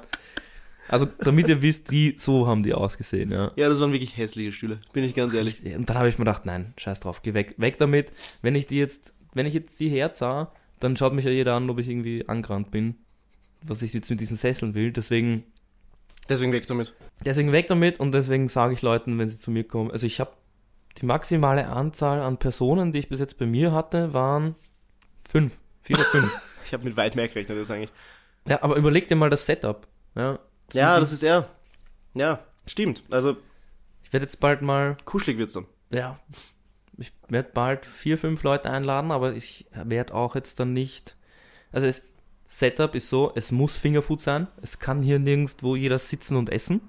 Also, 0.89 1.07
damit 1.07 1.49
ihr 1.49 1.63
wisst, 1.63 1.91
die, 1.93 2.17
so 2.19 2.47
haben 2.47 2.63
die 2.63 2.75
ausgesehen, 2.75 3.31
ja. 3.31 3.53
Ja, 3.57 3.69
das 3.69 3.79
waren 3.81 3.93
wirklich 3.93 4.17
hässliche 4.17 4.53
Stühle, 4.53 4.81
bin 4.93 5.05
ich 5.05 5.15
ganz 5.15 5.33
ehrlich. 5.33 5.65
Und 5.65 5.89
dann 5.89 5.97
habe 5.99 6.09
ich 6.09 6.19
mir 6.19 6.25
gedacht, 6.25 6.45
nein, 6.45 6.75
scheiß 6.77 7.01
drauf, 7.01 7.23
geh 7.23 7.35
weg, 7.35 7.55
weg 7.59 7.79
damit. 7.79 8.13
Wenn 8.43 8.55
ich 8.57 8.67
die 8.67 8.79
jetzt, 8.79 9.15
wenn 9.33 9.47
ich 9.47 9.55
jetzt 9.55 9.79
die 9.81 9.89
herzah, 9.89 10.53
dann 10.81 10.97
schaut 10.97 11.13
mich 11.15 11.25
ja 11.25 11.31
jeder 11.31 11.55
an, 11.55 11.71
ob 11.71 11.79
ich 11.79 11.89
irgendwie 11.89 12.29
angerannt 12.29 12.71
bin, 12.73 12.97
was 13.63 13.83
ich 13.83 13.95
jetzt 13.95 14.11
mit 14.11 14.21
diesen 14.21 14.37
Sesseln 14.37 14.75
will. 14.75 14.91
Deswegen, 14.93 15.45
Deswegen 16.29 16.53
weg 16.53 16.67
damit. 16.67 16.95
deswegen 17.25 17.53
weg 17.53 17.67
damit 17.69 17.99
und 18.01 18.13
deswegen 18.13 18.49
sage 18.49 18.75
ich 18.75 18.83
Leuten, 18.83 19.19
wenn 19.19 19.29
sie 19.29 19.39
zu 19.39 19.51
mir 19.51 19.65
kommen, 19.65 19.91
also 19.91 20.07
ich 20.07 20.21
habe 20.21 20.33
die 21.01 21.07
maximale 21.07 21.67
Anzahl 21.69 22.21
an 22.21 22.39
Personen, 22.39 22.93
die 22.93 22.99
ich 23.01 23.09
bis 23.09 23.19
jetzt 23.21 23.39
bei 23.39 23.47
mir 23.47 23.73
hatte, 23.73 24.13
waren 24.13 24.55
fünf, 25.29 25.59
vier 25.81 25.97
oder 25.97 26.05
fünf. 26.07 26.33
Ich 26.65 26.73
habe 26.73 26.85
mit 26.85 26.97
weit 26.97 27.17
mehr 27.17 27.27
gerechnet, 27.29 27.59
das 27.59 27.71
eigentlich. 27.73 27.91
ja, 28.49 28.63
aber 28.63 28.77
überleg 28.77 29.09
dir 29.09 29.17
mal 29.17 29.29
das 29.31 29.45
Setup. 29.47 29.87
Ja, 30.15 30.39
Ja, 30.75 30.99
das 31.01 31.13
ist 31.13 31.23
er. 31.23 31.49
Ja, 32.15 32.45
stimmt. 32.67 33.03
Also, 33.11 33.37
ich 34.03 34.13
werde 34.13 34.25
jetzt 34.27 34.41
bald 34.41 34.63
mal 34.63 34.97
kuschelig 35.05 35.39
wird's 35.39 35.55
dann. 35.55 35.67
ja, 35.91 36.19
ich 36.99 37.13
werde 37.29 37.51
bald 37.55 37.87
vier, 37.87 38.19
fünf 38.19 38.43
Leute 38.43 38.71
einladen, 38.71 39.11
aber 39.11 39.35
ich 39.35 39.67
werde 39.73 40.15
auch 40.15 40.35
jetzt 40.35 40.61
dann 40.61 40.73
nicht. 40.75 41.17
Also 41.73 41.87
das 41.87 42.07
Setup 42.47 42.95
ist 42.95 43.09
so, 43.09 43.33
es 43.35 43.51
muss 43.51 43.79
Fingerfood 43.79 44.21
sein. 44.21 44.47
Es 44.61 44.79
kann 44.79 45.01
hier 45.03 45.19
nirgendwo 45.19 45.75
jeder 45.75 45.99
sitzen 45.99 46.37
und 46.37 46.51
essen. 46.51 46.83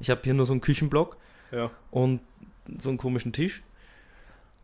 Ich 0.00 0.08
habe 0.08 0.22
hier 0.24 0.32
nur 0.32 0.46
so 0.46 0.54
einen 0.54 0.62
Küchenblock 0.62 1.18
Ja. 1.50 1.70
und 1.90 2.20
so 2.78 2.88
einen 2.88 2.96
komischen 2.98 3.34
Tisch. 3.34 3.62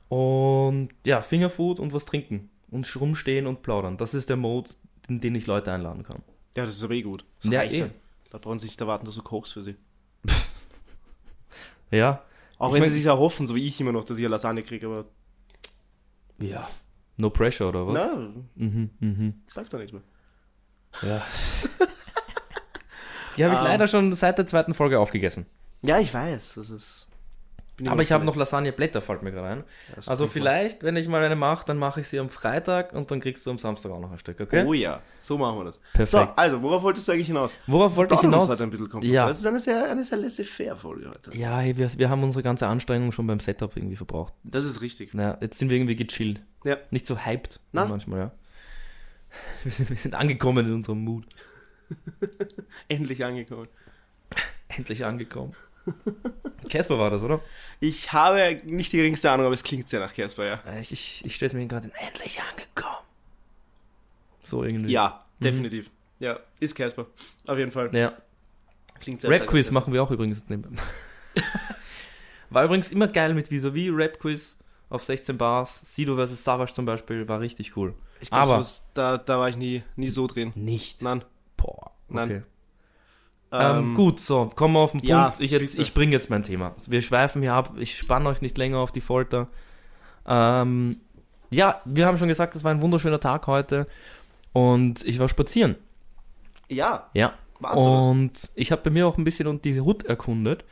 Und 0.08 0.88
ja, 1.04 1.20
Fingerfood 1.20 1.80
und 1.80 1.92
was 1.92 2.06
trinken. 2.06 2.48
Und 2.70 2.90
rumstehen 2.98 3.46
und 3.46 3.62
plaudern. 3.62 3.96
Das 3.98 4.14
ist 4.14 4.28
der 4.30 4.36
Mode, 4.36 4.70
in 5.08 5.20
den 5.20 5.34
ich 5.34 5.46
Leute 5.46 5.70
einladen 5.72 6.02
kann. 6.02 6.22
Ja, 6.56 6.64
das 6.64 6.76
ist 6.76 6.84
aber 6.84 6.94
eh 6.94 7.02
gut. 7.02 7.24
Das 7.42 7.52
Ja, 7.52 7.62
eh. 7.62 7.90
Da 8.30 8.38
brauchen 8.38 8.58
sie 8.58 8.66
nicht 8.66 8.80
erwarten, 8.80 9.06
dass 9.06 9.14
du 9.14 9.22
kochst 9.22 9.52
für 9.54 9.62
sie. 9.62 9.76
Ja. 11.90 12.22
Auch 12.58 12.68
Ich 12.68 12.74
wenn 12.74 12.80
mein- 12.82 12.90
sie 12.90 12.96
sich 12.98 13.06
erhoffen, 13.06 13.46
so 13.46 13.54
wie 13.54 13.66
ich 13.66 13.80
immer 13.80 13.92
noch, 13.92 14.04
dass 14.04 14.18
ich 14.18 14.24
eine 14.24 14.32
Lasagne 14.32 14.62
kriege, 14.62 14.86
aber 14.86 15.06
Ja. 16.38 16.68
No 17.16 17.30
pressure, 17.30 17.68
oder 17.70 17.86
was? 17.86 17.94
na, 17.94 18.32
Mhm, 18.56 18.90
mhm. 19.00 19.42
ich 19.46 19.54
sag 19.54 19.70
da 19.70 19.78
nichts 19.78 19.92
mehr. 19.92 20.02
Ja. 21.02 21.24
Die 23.36 23.44
habe 23.44 23.54
ich 23.54 23.60
Ähm. 23.60 23.64
leider 23.66 23.88
schon 23.88 24.12
seit 24.12 24.36
der 24.38 24.46
zweiten 24.46 24.74
Folge 24.74 24.98
aufgegessen. 25.00 25.46
Ja, 25.82 25.98
ich 25.98 26.12
weiß, 26.12 26.54
das 26.54 26.70
ist. 26.70 27.07
Bin 27.78 27.88
Aber 27.88 28.02
ich 28.02 28.12
habe 28.12 28.24
noch. 28.24 28.36
Lasagneblätter, 28.36 29.00
fällt 29.00 29.22
mir 29.22 29.32
gerade 29.32 29.48
ein. 29.48 29.58
Ja, 29.58 29.94
das 29.96 30.08
Also 30.08 30.26
vielleicht, 30.26 30.82
wenn 30.82 30.96
ich 30.96 31.08
mal 31.08 31.22
eine 31.22 31.36
mache, 31.36 31.64
dann 31.64 31.78
mache 31.78 32.00
ich 32.00 32.08
sie 32.08 32.18
am 32.18 32.28
Freitag 32.28 32.92
und 32.92 33.10
dann 33.10 33.20
kriegst 33.20 33.46
du 33.46 33.50
am 33.50 33.58
Samstag 33.58 33.92
auch 33.92 34.00
noch 34.00 34.10
ein 34.10 34.18
Stück, 34.18 34.40
okay? 34.40 34.64
Oh 34.66 34.74
ja, 34.74 35.00
so 35.20 35.38
machen 35.38 35.58
wir 35.58 35.64
das. 35.64 35.78
Perfekt. 35.92 36.08
So, 36.08 36.18
also, 36.18 36.60
worauf 36.62 36.82
wolltest 36.82 37.08
du 37.08 37.12
eigentlich 37.12 37.28
hinaus? 37.28 37.52
Worauf 37.66 37.96
wollte 37.96 38.14
ich 38.14 38.20
hinaus? 38.20 38.48
heute 38.48 38.64
ein 38.64 38.70
bisschen. 38.70 38.88
Ja. 39.02 39.26
Das 39.26 39.38
ist 39.38 39.46
eine 39.46 39.60
sehr, 39.60 39.90
eine 39.90 40.04
sehr 40.04 40.18
laissez-faire-Folge 40.18 41.08
heute. 41.08 41.36
Ja, 41.36 41.58
hey, 41.58 41.76
wir, 41.76 41.90
wir 41.96 42.10
haben 42.10 42.22
unsere 42.22 42.42
ganze 42.42 42.66
Anstrengung 42.66 43.12
schon 43.12 43.26
beim 43.26 43.40
Setup 43.40 43.76
irgendwie 43.76 43.96
verbraucht. 43.96 44.34
Das 44.42 44.64
ist 44.64 44.82
richtig. 44.82 45.10
Na, 45.14 45.38
jetzt 45.40 45.58
sind 45.58 45.70
wir 45.70 45.76
irgendwie 45.76 45.96
gechillt. 45.96 46.42
Ja. 46.64 46.76
Nicht 46.90 47.06
so 47.06 47.24
hyped 47.24 47.60
Na? 47.72 47.86
manchmal, 47.86 48.18
ja. 48.20 48.32
Wir 49.62 49.72
sind, 49.72 49.90
wir 49.90 49.96
sind 49.96 50.14
angekommen 50.14 50.66
in 50.66 50.72
unserem 50.72 51.04
Mood. 51.04 51.26
Endlich 52.88 53.24
angekommen. 53.24 53.68
Endlich 54.68 55.04
angekommen. 55.04 55.52
Casper 56.70 56.98
war 56.98 57.10
das, 57.10 57.22
oder? 57.22 57.40
Ich 57.80 58.12
habe 58.12 58.60
nicht 58.64 58.92
die 58.92 58.98
geringste 58.98 59.30
Ahnung, 59.30 59.46
aber 59.46 59.54
es 59.54 59.62
klingt 59.62 59.88
sehr 59.88 60.00
nach 60.00 60.12
Casper, 60.14 60.44
ja. 60.44 60.60
Äh, 60.66 60.80
Ich, 60.80 60.92
ich, 60.92 61.22
ich 61.24 61.34
stelle 61.36 61.54
mir 61.54 61.66
gerade 61.66 61.90
endlich 61.98 62.40
angekommen. 62.40 62.96
So 64.44 64.62
irgendwie. 64.64 64.90
Ja, 64.92 65.24
definitiv. 65.40 65.90
Ja, 66.18 66.38
ist 66.60 66.74
Casper. 66.74 67.06
Auf 67.46 67.58
jeden 67.58 67.70
Fall. 67.70 67.94
Ja. 67.94 68.12
Klingt 69.00 69.20
sehr 69.20 69.30
Rap 69.30 69.46
Quiz 69.46 69.66
nach 69.66 69.72
machen 69.74 69.92
wir 69.92 70.02
auch 70.02 70.10
übrigens 70.10 70.48
nebenbei. 70.48 70.80
war 72.50 72.64
übrigens 72.64 72.90
immer 72.90 73.06
geil 73.08 73.34
mit 73.34 73.50
Vis-a-vis 73.50 73.90
Rap 73.94 74.18
Quiz 74.18 74.58
auf 74.90 75.04
16 75.04 75.36
Bars. 75.38 75.94
Sido 75.94 76.16
vs. 76.16 76.42
Savage 76.42 76.72
zum 76.72 76.84
Beispiel 76.84 77.28
war 77.28 77.40
richtig 77.40 77.76
cool. 77.76 77.90
Casper. 77.92 78.02
Ich 78.20 78.30
glaub, 78.30 78.48
Aber- 78.50 78.66
da, 78.94 79.18
da 79.18 79.38
war 79.38 79.48
ich 79.48 79.56
nie, 79.56 79.82
nie 79.96 80.10
so 80.10 80.26
drin. 80.26 80.52
Nicht. 80.56 81.02
Nein. 81.02 81.24
Boah. 81.56 81.92
Nein. 82.08 82.44
Okay. 83.50 83.78
Ähm, 83.78 83.94
gut, 83.94 84.20
so, 84.20 84.50
kommen 84.54 84.74
wir 84.74 84.80
auf 84.80 84.92
den 84.92 85.00
Punkt. 85.00 85.08
ja, 85.08 85.32
ich 85.38 85.50
jetzt, 85.50 85.78
ich 85.78 85.94
bringe 85.94 86.12
jetzt 86.12 86.28
mein 86.28 86.42
Thema. 86.42 86.74
Wir 86.86 87.00
schweifen 87.00 87.40
hier 87.40 87.54
ab. 87.54 87.72
Ich 87.78 87.96
spanne 87.96 88.28
euch 88.28 88.42
nicht 88.42 88.58
länger 88.58 88.78
auf 88.78 88.92
die 88.92 89.00
Folter. 89.00 89.48
Ähm, 90.26 91.00
ja, 91.50 91.80
wir 91.86 92.06
haben 92.06 92.18
schon 92.18 92.28
gesagt, 92.28 92.54
es 92.56 92.64
war 92.64 92.70
ein 92.70 92.82
wunderschöner 92.82 93.20
Tag 93.20 93.46
heute. 93.46 93.86
Und 94.52 95.04
ich 95.04 95.18
war 95.18 95.28
spazieren. 95.28 95.76
Ja, 96.68 97.08
Ja. 97.14 97.32
Warst 97.60 97.78
du 97.78 97.84
das? 97.84 98.06
Und 98.06 98.50
ich 98.54 98.70
habe 98.70 98.82
bei 98.82 98.90
mir 98.90 99.06
auch 99.06 99.18
ein 99.18 99.24
bisschen 99.24 99.48
unter 99.48 99.62
die 99.62 99.80
Hut 99.80 100.04
erkundet, 100.04 100.64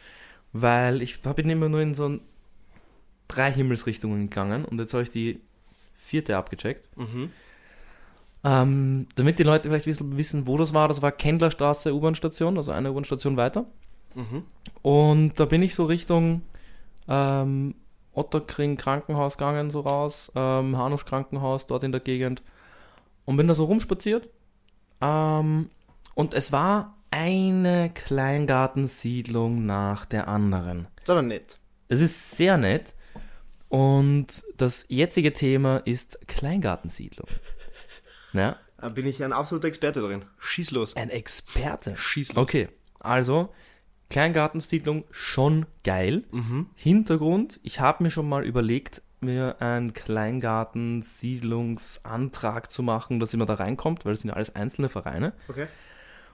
weil 0.52 1.02
ich 1.02 1.20
bin 1.20 1.50
immer 1.50 1.68
nur 1.68 1.80
in 1.80 1.94
so 1.94 2.20
drei 3.26 3.52
Himmelsrichtungen 3.52 4.28
gegangen 4.28 4.64
und 4.64 4.78
jetzt 4.78 4.92
habe 4.92 5.02
ich 5.02 5.10
die 5.10 5.40
vierte 5.96 6.36
abgecheckt. 6.36 6.88
Mhm. 6.96 7.30
Ähm, 8.46 9.08
damit 9.16 9.40
die 9.40 9.42
Leute 9.42 9.68
vielleicht 9.68 9.86
wissen, 10.16 10.46
wo 10.46 10.56
das 10.56 10.72
war, 10.72 10.86
das 10.86 11.02
war 11.02 11.10
Kendlerstraße 11.10 11.92
U-Bahn-Station, 11.92 12.56
also 12.56 12.70
eine 12.70 12.92
U-Bahn-Station 12.92 13.36
weiter. 13.36 13.66
Mhm. 14.14 14.44
Und 14.82 15.40
da 15.40 15.46
bin 15.46 15.62
ich 15.62 15.74
so 15.74 15.84
Richtung 15.84 16.42
ähm, 17.08 17.74
Otterkring 18.12 18.76
Krankenhaus 18.76 19.36
gegangen, 19.36 19.72
so 19.72 19.80
raus, 19.80 20.30
ähm, 20.36 20.78
Hanusch 20.78 21.06
Krankenhaus, 21.06 21.66
dort 21.66 21.82
in 21.82 21.90
der 21.90 22.00
Gegend. 22.00 22.44
Und 23.24 23.36
bin 23.36 23.48
da 23.48 23.56
so 23.56 23.64
rumspaziert. 23.64 24.28
Ähm, 25.00 25.68
und 26.14 26.32
es 26.32 26.52
war 26.52 26.94
eine 27.10 27.90
Kleingartensiedlung 27.92 29.66
nach 29.66 30.06
der 30.06 30.28
anderen. 30.28 30.86
Ist 31.02 31.10
aber 31.10 31.22
nett. 31.22 31.58
Es 31.88 32.00
ist 32.00 32.36
sehr 32.36 32.58
nett. 32.58 32.94
Und 33.68 34.44
das 34.56 34.86
jetzige 34.88 35.32
Thema 35.32 35.78
ist 35.78 36.28
Kleingartensiedlung. 36.28 37.26
Ja, 38.32 38.56
Da 38.78 38.88
bin 38.90 39.06
ich 39.06 39.22
ein 39.24 39.32
absoluter 39.32 39.68
Experte 39.68 40.00
drin. 40.00 40.24
Schieß 40.38 40.70
los. 40.72 40.96
ein 40.96 41.10
Experte. 41.10 41.96
Schieß 41.96 42.34
los. 42.34 42.42
Okay, 42.42 42.68
also 43.00 43.52
Kleingartensiedlung 44.10 45.04
schon 45.10 45.66
geil. 45.84 46.24
Mhm. 46.30 46.68
Hintergrund, 46.74 47.58
ich 47.62 47.80
habe 47.80 48.02
mir 48.04 48.10
schon 48.10 48.28
mal 48.28 48.44
überlegt, 48.44 49.02
mir 49.20 49.56
einen 49.60 49.94
Kleingartensiedlungsantrag 49.94 52.70
zu 52.70 52.82
machen, 52.82 53.20
dass 53.20 53.34
immer 53.34 53.46
da 53.46 53.54
reinkommt, 53.54 54.04
weil 54.04 54.12
es 54.12 54.20
sind 54.20 54.30
ja 54.30 54.36
alles 54.36 54.54
einzelne 54.54 54.88
Vereine. 54.88 55.32
Okay. 55.48 55.66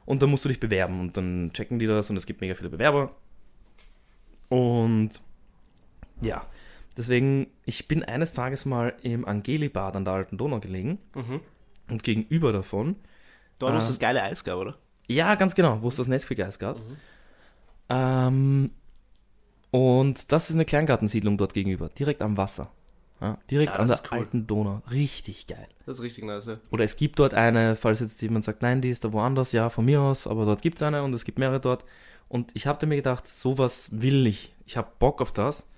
Und 0.05 0.22
dann 0.22 0.31
musst 0.31 0.44
du 0.44 0.48
dich 0.48 0.61
bewerben 0.61 1.00
und 1.00 1.16
dann 1.16 1.50
checken 1.52 1.78
die 1.78 1.87
das 1.87 2.11
und 2.11 2.16
es 2.16 2.26
gibt 2.26 2.40
mega 2.40 2.55
viele 2.55 2.70
Bewerber. 2.70 3.14
Und 4.48 5.11
ja, 6.20 6.44
deswegen, 6.96 7.46
ich 7.64 7.88
bin 7.88 8.02
eines 8.02 8.33
Tages 8.33 8.64
mal 8.66 8.94
im 9.02 9.24
Angelibad 9.26 9.96
an 9.96 10.05
der 10.05 10.14
Alten 10.14 10.37
Donau 10.38 10.61
gelegen 10.61 10.98
Mhm. 11.14 11.40
Und 11.92 12.02
gegenüber 12.02 12.52
davon 12.52 12.96
Dort, 13.59 13.74
wo 13.74 13.78
es 13.78 13.85
Ah. 13.85 13.88
das 13.88 13.98
geile 14.00 14.22
Eis 14.22 14.42
gab, 14.44 14.59
oder? 14.59 14.76
ja, 15.09 15.35
ganz 15.37 15.55
genau, 15.55 15.81
wo 15.83 15.88
es 15.88 15.96
das 15.96 16.09
Nesquik-Eis 16.09 16.59
gab. 16.59 16.78
Ähm, 17.88 18.70
und 19.70 20.33
das 20.33 20.48
ist 20.50 20.57
eine 20.57 20.64
Kleingartensiedlung 20.64 21.37
dort 21.38 21.55
gegenüber, 21.55 21.88
direkt 21.90 22.22
am 22.22 22.37
Wasser. 22.37 22.70
Ja, 23.20 23.38
direkt 23.50 23.72
Ja, 23.72 23.78
an 23.78 23.87
der 23.88 24.00
cool. 24.11 24.18
alten 24.18 24.46
Donau. 24.48 24.83
Richtig 24.90 25.46
geil. 25.46 25.68
Das 25.87 25.96
ist 25.98 26.02
richtig 26.02 26.24
nice, 26.24 26.46
ja. 26.46 26.57
Oder 26.70 26.85
es 26.85 26.96
gibt 26.96 27.18
dort 27.20 27.35
eine, 27.35 27.76
falls 27.76 28.00
jetzt 28.00 28.20
jemand 28.20 28.44
sagt, 28.44 28.62
nein, 28.62 28.81
die 28.83 28.88
ist 28.90 29.05
da 29.05 29.12
woanders, 29.12 29.52
ja, 29.52 29.70
von 29.70 29.85
mir 29.85 30.00
aus, 30.00 30.26
aber 30.26 30.44
dort 30.44 30.61
gibt 30.62 30.78
es 30.78 30.83
eine 30.83 31.05
und 31.05 31.14
es 31.14 31.24
gibt 31.24 31.38
mehrere 31.38 31.61
dort. 31.61 31.85
Und 32.28 32.50
ich 32.55 32.66
habe 32.66 32.85
mir 32.87 32.96
gedacht, 32.96 33.28
sowas 33.28 33.88
will 33.92 34.26
ich. 34.26 34.52
Ich 34.66 34.76
habe 34.76 34.90
Bock 34.98 35.20
auf 35.22 35.31
das. 35.33 35.68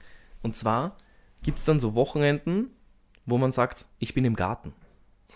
Und 0.43 0.57
zwar 0.57 0.97
gibt 1.43 1.59
es 1.59 1.65
dann 1.67 1.81
so 1.81 1.95
Wochenenden, 1.95 2.71
wo 3.27 3.37
man 3.37 3.53
sagt, 3.53 3.89
ich 3.99 4.15
bin 4.15 4.25
im 4.25 4.37
Garten. 4.37 4.73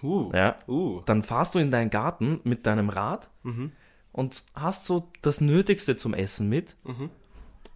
Uh. 0.03 0.31
Ja, 0.35 0.57
Uh. 0.69 1.01
dann 1.07 1.23
fahrst 1.23 1.55
du 1.55 1.59
in 1.59 1.71
deinen 1.71 1.91
Garten 1.91 2.41
mit 2.45 2.67
deinem 2.67 2.89
Rad 2.89 3.31
Mhm. 3.43 3.73
und 4.13 4.45
hast 4.55 4.85
so 4.85 5.11
das 5.23 5.41
Nötigste 5.41 5.97
zum 5.97 6.15
Essen 6.15 6.49
mit. 6.49 6.77
Mhm. 6.85 7.11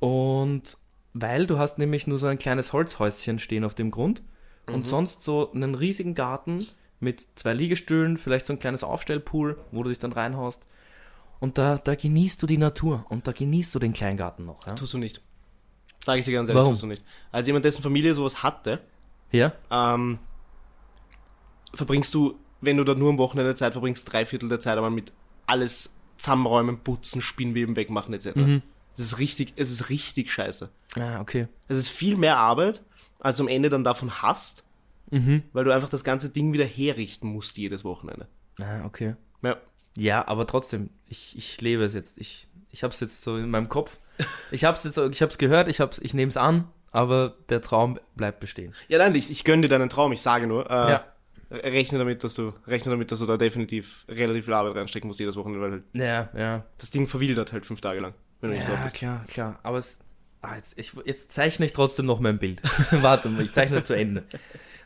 Und 0.01 0.77
weil 1.15 1.47
du 1.47 1.59
hast 1.59 1.79
nämlich 1.79 2.07
nur 2.07 2.19
so 2.19 2.27
ein 2.27 2.39
kleines 2.39 2.73
Holzhäuschen 2.73 3.39
stehen 3.39 3.65
auf 3.65 3.75
dem 3.75 3.91
Grund 3.91 4.23
und 4.67 4.87
sonst 4.87 5.23
so 5.23 5.53
einen 5.53 5.75
riesigen 5.75 6.15
Garten 6.15 6.67
mit 7.01 7.27
zwei 7.35 7.53
Liegestühlen, 7.53 8.17
vielleicht 8.17 8.47
so 8.47 8.53
ein 8.53 8.59
kleines 8.59 8.85
Aufstellpool, 8.85 9.59
wo 9.73 9.83
du 9.83 9.89
dich 9.91 9.99
dann 9.99 10.13
reinhaust. 10.13 10.63
Und 11.41 11.59
da, 11.59 11.77
da 11.79 11.95
genießt 11.97 12.41
du 12.43 12.47
die 12.47 12.59
Natur 12.59 13.05
und 13.09 13.27
da 13.27 13.33
genießt 13.33 13.75
du 13.75 13.79
den 13.81 13.93
Kleingarten 13.93 14.47
noch. 14.47 14.65
Ja? 14.67 14.75
Tust 14.75 14.95
du 14.95 14.99
nicht. 14.99 15.21
Sage 16.03 16.21
ich 16.21 16.27
dir 16.27 16.33
ganz 16.33 16.49
ehrlich, 16.49 16.61
Warum? 16.61 16.75
tust 16.75 16.85
du 16.85 16.87
nicht. 16.87 17.05
Als 17.33 17.47
jemand, 17.49 17.65
dessen 17.65 17.83
Familie 17.83 18.15
sowas 18.15 18.43
hatte, 18.45 18.81
ja? 19.33 19.53
ähm, 19.71 20.19
verbringst 21.75 22.13
du, 22.15 22.39
wenn 22.61 22.77
du 22.77 22.85
dort 22.85 22.99
nur 22.99 23.11
am 23.11 23.19
Wochenende 23.19 23.55
Zeit 23.55 23.73
verbringst, 23.73 24.13
drei 24.13 24.25
Viertel 24.27 24.49
der 24.49 24.61
Zeit 24.61 24.77
einmal 24.77 24.91
mit 24.91 25.13
alles 25.47 25.97
zusammenräumen, 26.17 26.79
putzen, 26.79 27.21
Spinnweben 27.21 27.77
wegmachen 27.77 28.15
etc. 28.15 28.37
Mhm. 28.37 28.63
Das 28.97 29.07
ist 29.07 29.19
richtig, 29.19 29.55
es 29.57 29.71
ist 29.71 29.89
richtig 29.89 30.31
scheiße. 30.33 30.69
Ah, 30.99 31.21
okay. 31.21 31.49
Es 31.69 31.77
ist 31.79 31.89
viel 31.89 32.17
mehr 32.17 32.37
Arbeit, 32.37 32.83
als 33.21 33.39
du 33.39 33.45
am 33.45 33.49
Ende 33.49 33.69
dann 33.69 33.85
davon 33.85 34.23
hast, 34.23 34.65
Mhm. 35.11 35.43
weil 35.53 35.65
du 35.65 35.73
einfach 35.75 35.89
das 35.91 36.05
ganze 36.05 36.31
Ding 36.31 36.53
wieder 36.55 36.65
herrichten 36.65 37.29
musst 37.29 37.59
jedes 37.59 37.85
Wochenende. 37.85 38.29
Ah, 38.63 38.85
okay. 38.87 39.15
Ja. 39.43 39.57
Ja, 39.97 40.27
aber 40.27 40.47
trotzdem, 40.47 40.89
ich, 41.07 41.37
ich 41.37 41.61
lebe 41.61 41.85
es 41.85 41.93
jetzt. 41.93 42.17
Ich, 42.19 42.49
ich 42.71 42.83
habe 42.83 42.95
es 42.95 43.01
jetzt 43.01 43.21
so 43.23 43.37
in 43.37 43.51
meinem 43.51 43.69
Kopf. 43.69 43.99
Ich 44.51 44.65
habe 44.65 44.75
es 44.77 44.85
jetzt, 44.85 44.95
so- 44.95 45.09
ich 45.11 45.21
habe 45.21 45.31
es 45.31 45.37
gehört, 45.37 45.69
ich, 45.69 45.81
hab's, 45.81 45.99
ich 45.99 46.15
nehme 46.15 46.31
es 46.31 46.37
an, 46.39 46.67
aber 46.93 47.35
der 47.51 47.61
Traum 47.61 47.99
bleibt 48.17 48.41
bestehen. 48.41 48.75
Ja, 48.89 48.97
nein, 48.99 49.15
ich, 49.15 49.31
ich 49.31 49.45
gönne 49.45 49.63
dir 49.63 49.69
deinen 49.69 49.91
Traum, 49.91 50.13
ich 50.13 50.23
sage 50.23 50.47
nur. 50.47 50.71
Äh, 50.71 50.91
Ja. 50.93 51.05
Rechne 51.53 51.99
damit, 51.99 52.25
dass 52.25 52.35
du, 52.35 52.53
rechne 52.67 52.91
damit, 52.91 53.13
dass 53.13 53.19
du 53.19 53.27
da 53.27 53.37
definitiv 53.37 54.05
relativ 54.09 54.47
viel 54.47 54.55
Arbeit 54.55 54.77
reinstecken 54.77 55.09
musst 55.09 55.21
jedes 55.21 55.37
Wochenende, 55.37 55.61
weil 55.63 55.71
halt 55.73 55.85
Ja, 55.93 56.31
ja. 56.39 56.65
das 56.79 56.91
Ding 56.91 57.07
verwildert 57.07 57.53
halt 57.53 57.67
fünf 57.67 57.81
Tage 57.81 58.01
lang, 58.01 58.15
Ja, 58.43 58.89
klar, 58.91 59.25
klar. 59.27 59.59
Aber 59.63 59.79
es, 59.79 59.99
ah, 60.41 60.57
jetzt, 60.57 60.79
ich, 60.79 60.93
jetzt 61.05 61.33
zeichne 61.33 61.67
ich 61.67 61.73
trotzdem 61.73 62.07
noch 62.07 62.21
mein 62.21 62.39
Bild. 62.39 62.61
Warte 63.03 63.29
mal, 63.29 63.43
ich 63.45 63.53
zeichne 63.53 63.85
zu 63.85 63.95
Ende. 63.95 64.25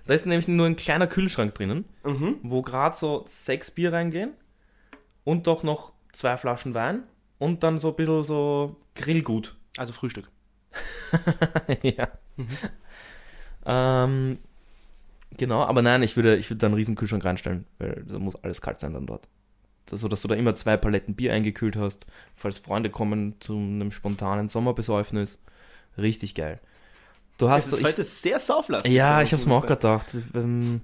Da 0.06 0.14
ist 0.14 0.26
nämlich 0.26 0.46
nur 0.48 0.66
ein 0.66 0.76
kleiner 0.76 1.06
Kühlschrank 1.06 1.54
drinnen, 1.54 1.84
Mhm. 2.04 2.36
wo 2.42 2.62
gerade 2.62 2.96
so 2.96 3.24
sechs 3.26 3.70
Bier 3.70 3.92
reingehen 3.92 4.32
und 5.24 5.46
doch 5.46 5.62
noch 5.62 5.92
zwei 6.12 6.36
Flaschen 6.36 6.74
Wein 6.74 7.02
und 7.38 7.62
dann 7.62 7.78
so 7.78 7.88
ein 7.90 7.96
bisschen 7.96 8.24
so 8.24 8.76
Grillgut. 8.94 9.56
Also 9.76 9.92
Frühstück. 9.92 10.28
ja. 11.82 12.08
Ähm, 13.64 14.38
genau, 15.38 15.62
aber 15.64 15.82
nein, 15.82 16.02
ich 16.02 16.16
würde, 16.16 16.36
ich 16.36 16.50
würde 16.50 16.58
da 16.58 16.66
einen 16.66 16.74
riesen 16.74 16.94
Kühlschrank 16.96 17.24
reinstellen, 17.24 17.66
weil 17.78 18.04
da 18.06 18.18
muss 18.18 18.36
alles 18.36 18.60
kalt 18.60 18.80
sein 18.80 18.92
dann 18.92 19.06
dort. 19.06 19.28
Das, 19.86 20.00
so 20.00 20.08
dass 20.08 20.22
du 20.22 20.28
da 20.28 20.34
immer 20.34 20.54
zwei 20.54 20.76
Paletten 20.76 21.14
Bier 21.14 21.32
eingekühlt 21.32 21.76
hast, 21.76 22.06
falls 22.34 22.58
Freunde 22.58 22.90
kommen 22.90 23.36
zu 23.40 23.54
einem 23.54 23.90
spontanen 23.92 24.48
Sommerbesäufnis. 24.48 25.38
Richtig 25.96 26.34
geil. 26.34 26.60
Du 27.38 27.46
Es 27.46 27.52
hast 27.52 27.66
ist 27.66 27.74
so, 27.74 27.80
ich, 27.80 27.86
heute 27.86 28.04
sehr 28.04 28.40
sauflastig. 28.40 28.92
ja, 28.92 29.22
ich 29.22 29.32
hab's 29.32 29.46
mir 29.46 29.54
auch 29.54 29.66
gedacht. 29.66 30.06
Ähm, 30.34 30.80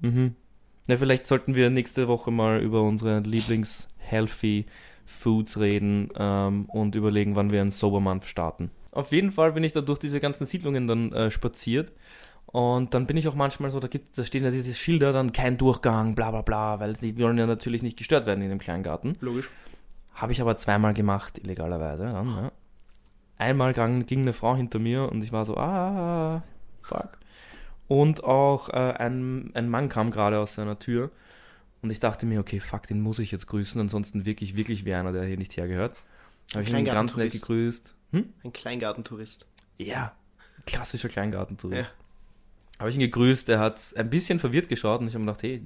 mhm. 0.00 0.34
Ja, 0.88 0.96
vielleicht 0.96 1.26
sollten 1.26 1.54
wir 1.54 1.70
nächste 1.70 2.08
Woche 2.08 2.30
mal 2.30 2.60
über 2.60 2.82
unsere 2.82 3.20
Lieblings-Healthy 3.20 4.66
Foods 5.06 5.58
reden 5.58 6.10
ähm, 6.16 6.66
und 6.66 6.94
überlegen, 6.94 7.36
wann 7.36 7.50
wir 7.50 7.60
einen 7.60 7.70
Sober 7.70 8.00
Month 8.00 8.26
starten. 8.26 8.70
Auf 8.90 9.12
jeden 9.12 9.32
Fall 9.32 9.52
bin 9.52 9.64
ich 9.64 9.72
da 9.72 9.80
durch 9.80 9.98
diese 9.98 10.20
ganzen 10.20 10.46
Siedlungen 10.46 10.86
dann 10.86 11.12
äh, 11.12 11.30
spaziert 11.30 11.92
und 12.54 12.94
dann 12.94 13.04
bin 13.04 13.16
ich 13.16 13.26
auch 13.26 13.34
manchmal 13.34 13.72
so, 13.72 13.80
da, 13.80 13.88
gibt, 13.88 14.16
da 14.16 14.24
stehen 14.24 14.44
ja 14.44 14.52
diese 14.52 14.74
Schilder, 14.74 15.12
dann 15.12 15.32
kein 15.32 15.58
Durchgang, 15.58 16.14
bla 16.14 16.30
bla 16.30 16.42
bla, 16.42 16.78
weil 16.78 16.92
die 16.92 17.18
wollen 17.18 17.36
ja 17.36 17.46
natürlich 17.46 17.82
nicht 17.82 17.96
gestört 17.98 18.26
werden 18.26 18.42
in 18.42 18.48
dem 18.48 18.60
Kleingarten. 18.60 19.16
Logisch. 19.20 19.50
Habe 20.14 20.30
ich 20.30 20.40
aber 20.40 20.56
zweimal 20.56 20.94
gemacht, 20.94 21.36
illegalerweise. 21.38 22.04
Dann, 22.04 22.28
ja. 22.28 22.52
Einmal 23.38 23.72
ging 23.72 24.20
eine 24.20 24.32
Frau 24.32 24.54
hinter 24.54 24.78
mir 24.78 25.10
und 25.10 25.24
ich 25.24 25.32
war 25.32 25.44
so, 25.44 25.56
ah, 25.56 26.44
fuck. 26.80 27.18
Und 27.88 28.22
auch 28.22 28.68
äh, 28.68 28.92
ein, 28.98 29.50
ein 29.54 29.68
Mann 29.68 29.88
kam 29.88 30.12
gerade 30.12 30.38
aus 30.38 30.54
seiner 30.54 30.78
Tür 30.78 31.10
und 31.82 31.90
ich 31.90 31.98
dachte 31.98 32.24
mir, 32.24 32.38
okay, 32.38 32.60
fuck, 32.60 32.86
den 32.86 33.00
muss 33.00 33.18
ich 33.18 33.32
jetzt 33.32 33.48
grüßen, 33.48 33.80
ansonsten 33.80 34.26
wirklich, 34.26 34.54
wirklich 34.54 34.84
wie 34.84 34.94
einer, 34.94 35.10
der 35.10 35.24
hier 35.24 35.38
nicht 35.38 35.56
hergehört. 35.56 35.96
Habe 36.52 36.62
ich 36.62 36.72
ihn 36.72 36.84
ganz 36.84 37.16
nett 37.16 37.32
Kleingartentourist. 37.32 37.40
gegrüßt. 37.40 37.94
Hm? 38.12 38.32
Ein 38.44 38.52
Kleingartentourist. 38.52 39.48
Ja, 39.76 40.12
klassischer 40.66 41.08
Kleingartentourist. 41.08 41.90
Ja. 41.90 42.03
Habe 42.78 42.90
ich 42.90 42.96
ihn 42.96 43.00
gegrüßt, 43.00 43.48
er 43.48 43.58
hat 43.60 43.80
ein 43.96 44.10
bisschen 44.10 44.38
verwirrt 44.38 44.68
geschaut 44.68 45.00
und 45.00 45.08
ich 45.08 45.14
habe 45.14 45.24
mir 45.24 45.30
gedacht, 45.32 45.42
hey, 45.44 45.62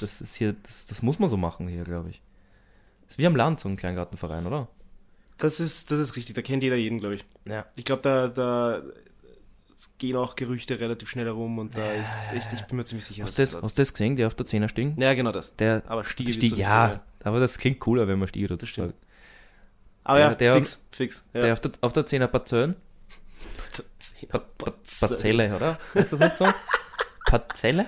das 0.00 0.20
ist 0.20 0.36
hier, 0.36 0.54
das, 0.62 0.86
das 0.86 1.02
muss 1.02 1.18
man 1.18 1.28
so 1.30 1.36
machen 1.36 1.68
hier, 1.68 1.84
glaube 1.84 2.10
ich. 2.10 2.22
Ist 3.08 3.18
wie 3.18 3.26
am 3.26 3.36
Land, 3.36 3.60
so 3.60 3.68
ein 3.68 3.76
Kleingartenverein, 3.76 4.46
oder? 4.46 4.68
Das 5.38 5.60
ist, 5.60 5.90
das 5.90 5.98
ist 5.98 6.16
richtig, 6.16 6.34
da 6.34 6.42
kennt 6.42 6.62
jeder 6.62 6.76
jeden, 6.76 6.98
glaube 6.98 7.16
ich. 7.16 7.24
Ja. 7.46 7.66
Ich 7.76 7.84
glaube, 7.84 8.02
da, 8.02 8.28
da 8.28 8.82
gehen 9.98 10.16
auch 10.16 10.34
Gerüchte 10.36 10.78
relativ 10.80 11.08
schnell 11.10 11.26
herum 11.26 11.58
und 11.58 11.76
da 11.76 11.92
ist 11.94 12.32
echt, 12.32 12.52
ich 12.52 12.62
bin 12.64 12.76
mir 12.76 12.84
ziemlich 12.84 13.04
sicher, 13.06 13.24
Hast 13.24 13.38
du 13.38 13.42
das, 13.42 13.52
das 13.52 13.62
hast 13.62 13.78
das 13.78 13.92
gesehen, 13.92 14.16
der 14.16 14.26
auf 14.28 14.34
der 14.34 14.46
Zehner 14.46 14.68
stiegen? 14.68 14.94
Ja, 15.00 15.14
genau 15.14 15.32
das. 15.32 15.54
Der, 15.56 15.82
Aber 15.86 16.04
Stiege 16.04 16.32
Stieg, 16.32 16.56
ja, 16.56 16.86
mehr. 16.88 17.02
aber 17.24 17.40
das 17.40 17.58
klingt 17.58 17.80
cooler, 17.80 18.06
wenn 18.08 18.18
man 18.18 18.28
Stiege 18.28 18.48
dazu 18.48 18.66
sagt. 18.66 18.94
Aber 20.04 20.18
Der- 20.18 20.28
ja, 20.28 20.34
der- 20.34 20.54
fix, 20.56 20.80
fix. 20.92 21.24
Ja. 21.34 21.40
Der 21.40 21.52
auf 21.54 21.60
der, 21.60 21.72
auf 21.80 21.92
der 21.92 22.06
Zehner 22.06 22.28
Parzellen, 22.28 22.76
Pa- 24.28 24.44
Parzelle, 24.58 25.54
oder? 25.56 25.78
Heißt 25.94 26.12
das 26.12 26.20
nicht 26.20 26.36
so? 26.36 26.46
Parzelle? 27.26 27.86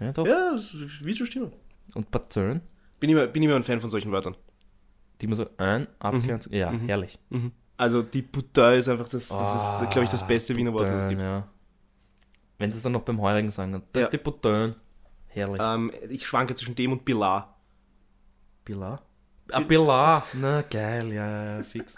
Ja, 0.00 0.12
doch. 0.12 0.26
Ja, 0.26 0.52
das 0.52 0.72
wird 0.74 1.16
schon 1.18 1.26
stimmen. 1.26 1.52
Und 1.94 2.10
Parzellen, 2.10 2.60
Bin 3.00 3.10
immer, 3.10 3.26
bin 3.26 3.42
immer 3.42 3.56
ein 3.56 3.62
Fan 3.64 3.80
von 3.80 3.90
solchen 3.90 4.10
Wörtern. 4.12 4.36
die 5.20 5.26
man 5.28 5.36
so 5.36 5.46
ein, 5.58 5.86
abgrenzt. 6.00 6.50
Ja, 6.50 6.70
Mhm. 6.72 6.88
herrlich. 6.88 7.18
Also 7.76 8.02
die 8.02 8.22
Butter 8.22 8.74
ist 8.74 8.88
einfach 8.88 9.08
das, 9.08 9.28
das 9.28 9.32
Ah, 9.38 9.80
ist, 9.82 9.90
glaube 9.90 10.04
ich, 10.04 10.10
das 10.10 10.26
beste 10.26 10.56
Wiener 10.56 10.72
Wort, 10.72 10.88
das 10.88 11.02
es 11.04 11.08
gibt. 11.08 11.20
Ja. 11.20 11.48
Wenn 12.58 12.70
sie 12.72 12.76
es 12.78 12.82
dann 12.82 12.92
noch 12.92 13.02
beim 13.02 13.20
Heurigen 13.20 13.50
sagen, 13.50 13.72
das 13.72 13.82
Ja. 14.00 14.06
ist 14.06 14.12
die 14.12 14.18
Buttern. 14.18 14.76
Herrlich. 15.28 15.60
Ähm, 15.62 15.90
ich 16.10 16.26
schwanke 16.26 16.54
zwischen 16.54 16.74
dem 16.74 16.92
und 16.92 17.04
Pilar. 17.04 17.56
Pilar? 18.64 19.02
Ah, 19.50 19.60
Pilar. 19.60 20.26
Na, 20.34 20.62
geil, 20.62 21.12
ja, 21.12 21.26
ja, 21.26 21.56
ja, 21.58 21.62
fix. 21.62 21.96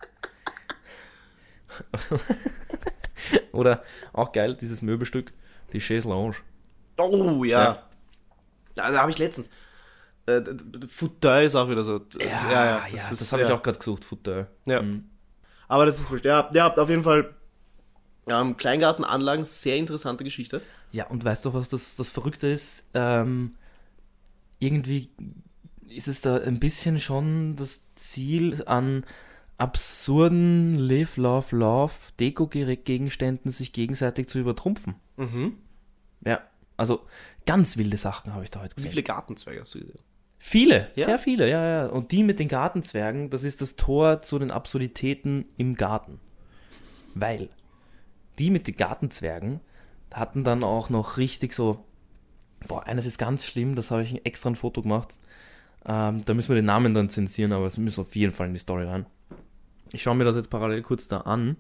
Oder 3.52 3.82
auch 4.12 4.32
geil, 4.32 4.56
dieses 4.60 4.82
Möbelstück, 4.82 5.32
die 5.72 5.80
Chaise 5.80 6.08
Lounge. 6.08 6.36
Oh, 6.98 7.44
ja. 7.44 7.62
Ja. 7.64 7.82
Da, 8.74 8.90
da 8.90 9.00
habe 9.00 9.10
ich 9.10 9.18
letztens. 9.18 9.50
Äh, 10.26 10.42
Futter 10.88 11.42
ist 11.42 11.54
auch 11.54 11.68
wieder 11.68 11.84
so. 11.84 12.00
Ja, 12.18 12.52
ja, 12.52 12.86
das, 12.90 13.20
ist- 13.20 13.32
habe 13.32 13.42
ich 13.42 13.48
ja. 13.48 13.54
auch 13.54 13.62
gerade 13.62 13.78
gesucht, 13.78 14.04
Futter. 14.04 14.48
Ja. 14.64 14.82
Mhm. 14.82 15.04
Aber 15.68 15.86
das 15.86 16.00
ist 16.00 16.10
wurscht. 16.10 16.24
Ja, 16.24 16.50
ja, 16.54 16.72
auf 16.74 16.88
jeden 16.88 17.02
Fall. 17.02 17.34
Ähm, 18.26 18.56
Kleingartenanlagen, 18.56 19.44
sehr 19.44 19.76
interessante 19.76 20.24
Geschichte. 20.24 20.62
Ja, 20.92 21.06
und 21.08 21.24
weißt 21.24 21.44
du, 21.44 21.52
was 21.52 21.68
das, 21.68 21.96
das 21.96 22.08
Verrückte 22.08 22.46
ist? 22.46 22.84
Ähm, 22.94 23.54
irgendwie 24.60 25.10
ist 25.88 26.08
es 26.08 26.22
da 26.22 26.36
ein 26.38 26.58
bisschen 26.58 26.98
schon 26.98 27.56
das 27.56 27.80
Ziel 27.96 28.62
an 28.66 29.04
absurden 29.58 30.74
Live, 30.76 31.16
Love, 31.16 31.54
Love 31.56 31.92
Deko-Gegenständen 32.20 33.50
sich 33.50 33.72
gegenseitig 33.72 34.28
zu 34.28 34.38
übertrumpfen. 34.40 34.94
Mhm. 35.16 35.58
Ja, 36.24 36.40
also 36.76 37.02
ganz 37.46 37.76
wilde 37.76 37.96
Sachen 37.96 38.34
habe 38.34 38.44
ich 38.44 38.50
da 38.50 38.60
heute 38.60 38.72
Wie 38.72 38.76
gesehen. 38.76 38.90
viele 38.90 39.02
Gartenzweige 39.02 39.60
hast 39.60 39.74
du 39.74 39.80
gesehen? 39.80 39.98
Viele, 40.38 40.90
Ja? 40.94 41.06
sehr 41.06 41.18
viele, 41.18 41.48
ja, 41.48 41.66
ja. 41.66 41.86
Und 41.86 42.12
die 42.12 42.22
mit 42.22 42.38
den 42.38 42.48
Gartenzwergen, 42.48 43.30
das 43.30 43.44
ist 43.44 43.60
das 43.62 43.76
Tor 43.76 44.20
zu 44.22 44.38
den 44.38 44.50
Absurditäten 44.50 45.46
im 45.56 45.74
Garten. 45.74 46.20
Weil 47.14 47.48
die 48.38 48.50
mit 48.50 48.66
den 48.66 48.76
Gartenzwergen 48.76 49.60
hatten 50.12 50.44
dann 50.44 50.62
auch 50.64 50.90
noch 50.90 51.16
richtig 51.16 51.54
so, 51.54 51.84
boah, 52.68 52.86
eines 52.86 53.06
ist 53.06 53.18
ganz 53.18 53.46
schlimm, 53.46 53.74
das 53.74 53.90
habe 53.90 54.02
ich 54.02 54.26
extra 54.26 54.50
ein 54.50 54.56
Foto 54.56 54.82
gemacht. 54.82 55.16
Ähm, 55.86 56.24
da 56.24 56.34
müssen 56.34 56.48
wir 56.48 56.56
den 56.56 56.64
Namen 56.66 56.92
dann 56.94 57.08
zensieren, 57.08 57.52
aber 57.52 57.66
es 57.66 57.78
muss 57.78 57.98
auf 57.98 58.14
jeden 58.16 58.32
Fall 58.32 58.48
in 58.48 58.54
die 58.54 58.60
Story 58.60 58.84
rein. 58.84 59.06
Ich 59.94 60.02
schaue 60.02 60.14
mir 60.16 60.24
das 60.24 60.36
jetzt 60.36 60.50
parallel 60.50 60.82
kurz 60.82 61.08
da 61.08 61.18
an. 61.18 61.56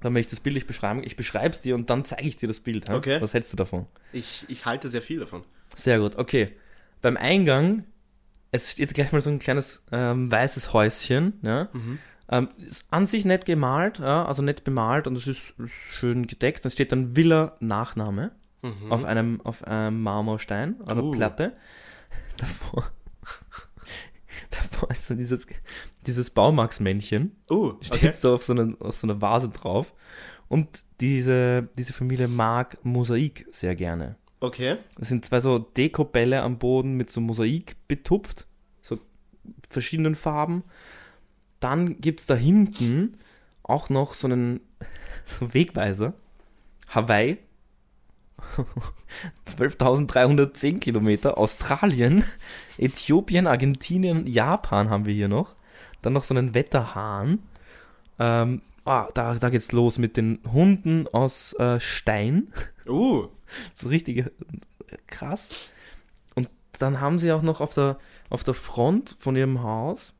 Dann 0.00 0.12
möchte 0.14 0.28
ich 0.28 0.38
das 0.38 0.40
Bild 0.40 0.54
nicht 0.54 0.66
beschreiben. 0.66 1.02
Ich 1.04 1.16
beschreibe 1.16 1.54
es 1.54 1.60
dir 1.60 1.74
und 1.74 1.90
dann 1.90 2.04
zeige 2.04 2.26
ich 2.26 2.36
dir 2.36 2.46
das 2.48 2.60
Bild. 2.60 2.88
hä? 2.88 2.94
Okay. 2.94 3.20
Was 3.20 3.34
hältst 3.34 3.52
du 3.52 3.56
davon? 3.56 3.86
Ich, 4.12 4.44
ich 4.48 4.64
halte 4.64 4.88
sehr 4.88 5.02
viel 5.02 5.20
davon. 5.20 5.42
Sehr 5.76 5.98
gut, 5.98 6.16
okay. 6.16 6.52
Beim 7.02 7.16
Eingang, 7.16 7.84
es 8.50 8.72
steht 8.72 8.94
gleich 8.94 9.12
mal 9.12 9.20
so 9.20 9.30
ein 9.30 9.38
kleines 9.38 9.82
ähm, 9.92 10.30
weißes 10.32 10.72
Häuschen, 10.72 11.34
ja. 11.42 11.68
Ähm, 12.32 12.48
ist 12.58 12.86
an 12.90 13.06
sich 13.06 13.24
nett 13.24 13.44
gemalt, 13.44 13.98
ja, 13.98 14.24
also 14.24 14.40
nett 14.42 14.64
bemalt 14.64 15.06
und 15.06 15.16
es 15.16 15.26
ist 15.26 15.54
schön 15.66 16.26
gedeckt. 16.26 16.64
Es 16.64 16.74
steht 16.74 16.92
dann 16.92 17.16
Villa 17.16 17.56
Nachname 17.60 18.32
auf 18.90 19.04
einem 19.04 19.40
auf 19.42 19.64
einem 19.64 20.02
Marmorstein 20.02 20.76
oder 20.82 21.02
Uh. 21.02 21.10
Platte. 21.12 21.54
Davor, 22.36 22.90
davor 24.50 24.90
ist 24.90 25.06
so 25.06 25.14
dieses, 25.14 25.46
dieses 26.06 26.30
Baumarksmännchen 26.30 27.36
Oh, 27.48 27.74
steht 27.80 28.16
so 28.16 28.34
auf 28.34 28.42
so, 28.42 28.52
einer, 28.52 28.74
auf 28.80 28.94
so 28.94 29.06
einer 29.06 29.20
Vase 29.20 29.48
drauf. 29.48 29.94
Und 30.48 30.68
diese, 31.00 31.68
diese 31.78 31.92
Familie 31.92 32.28
mag 32.28 32.84
Mosaik 32.84 33.46
sehr 33.52 33.76
gerne. 33.76 34.16
Okay. 34.40 34.78
Das 34.98 35.08
sind 35.08 35.24
zwei 35.24 35.40
so 35.40 35.58
Dekobälle 35.58 36.42
am 36.42 36.58
Boden 36.58 36.94
mit 36.94 37.10
so 37.10 37.20
Mosaik 37.20 37.76
betupft, 37.86 38.46
so 38.82 38.98
verschiedenen 39.68 40.14
Farben. 40.14 40.64
Dann 41.60 42.00
gibt 42.00 42.20
es 42.20 42.26
da 42.26 42.34
hinten 42.34 43.18
auch 43.62 43.90
noch 43.90 44.14
so 44.14 44.26
einen 44.26 44.60
so 45.24 45.54
Wegweiser. 45.54 46.14
Hawaii. 46.88 47.38
12.310 49.46 50.78
Kilometer. 50.78 51.38
Australien, 51.38 52.24
Äthiopien, 52.78 53.46
Argentinien, 53.46 54.26
Japan 54.26 54.90
haben 54.90 55.06
wir 55.06 55.14
hier 55.14 55.28
noch. 55.28 55.54
Dann 56.02 56.12
noch 56.12 56.24
so 56.24 56.34
einen 56.34 56.54
Wetterhahn. 56.54 57.40
Ähm, 58.18 58.62
ah, 58.84 59.08
da, 59.14 59.34
da 59.34 59.50
geht's 59.50 59.72
los 59.72 59.98
mit 59.98 60.16
den 60.16 60.40
Hunden 60.50 61.06
aus 61.08 61.54
äh, 61.54 61.80
Stein. 61.80 62.52
Uh. 62.86 63.28
So 63.74 63.88
richtig 63.88 64.30
krass. 65.08 65.70
Und 66.36 66.48
dann 66.78 67.00
haben 67.00 67.18
sie 67.18 67.32
auch 67.32 67.42
noch 67.42 67.60
auf 67.60 67.74
der, 67.74 67.98
auf 68.28 68.44
der 68.44 68.54
Front 68.54 69.16
von 69.18 69.34
ihrem 69.34 69.64
Haus, 69.64 70.14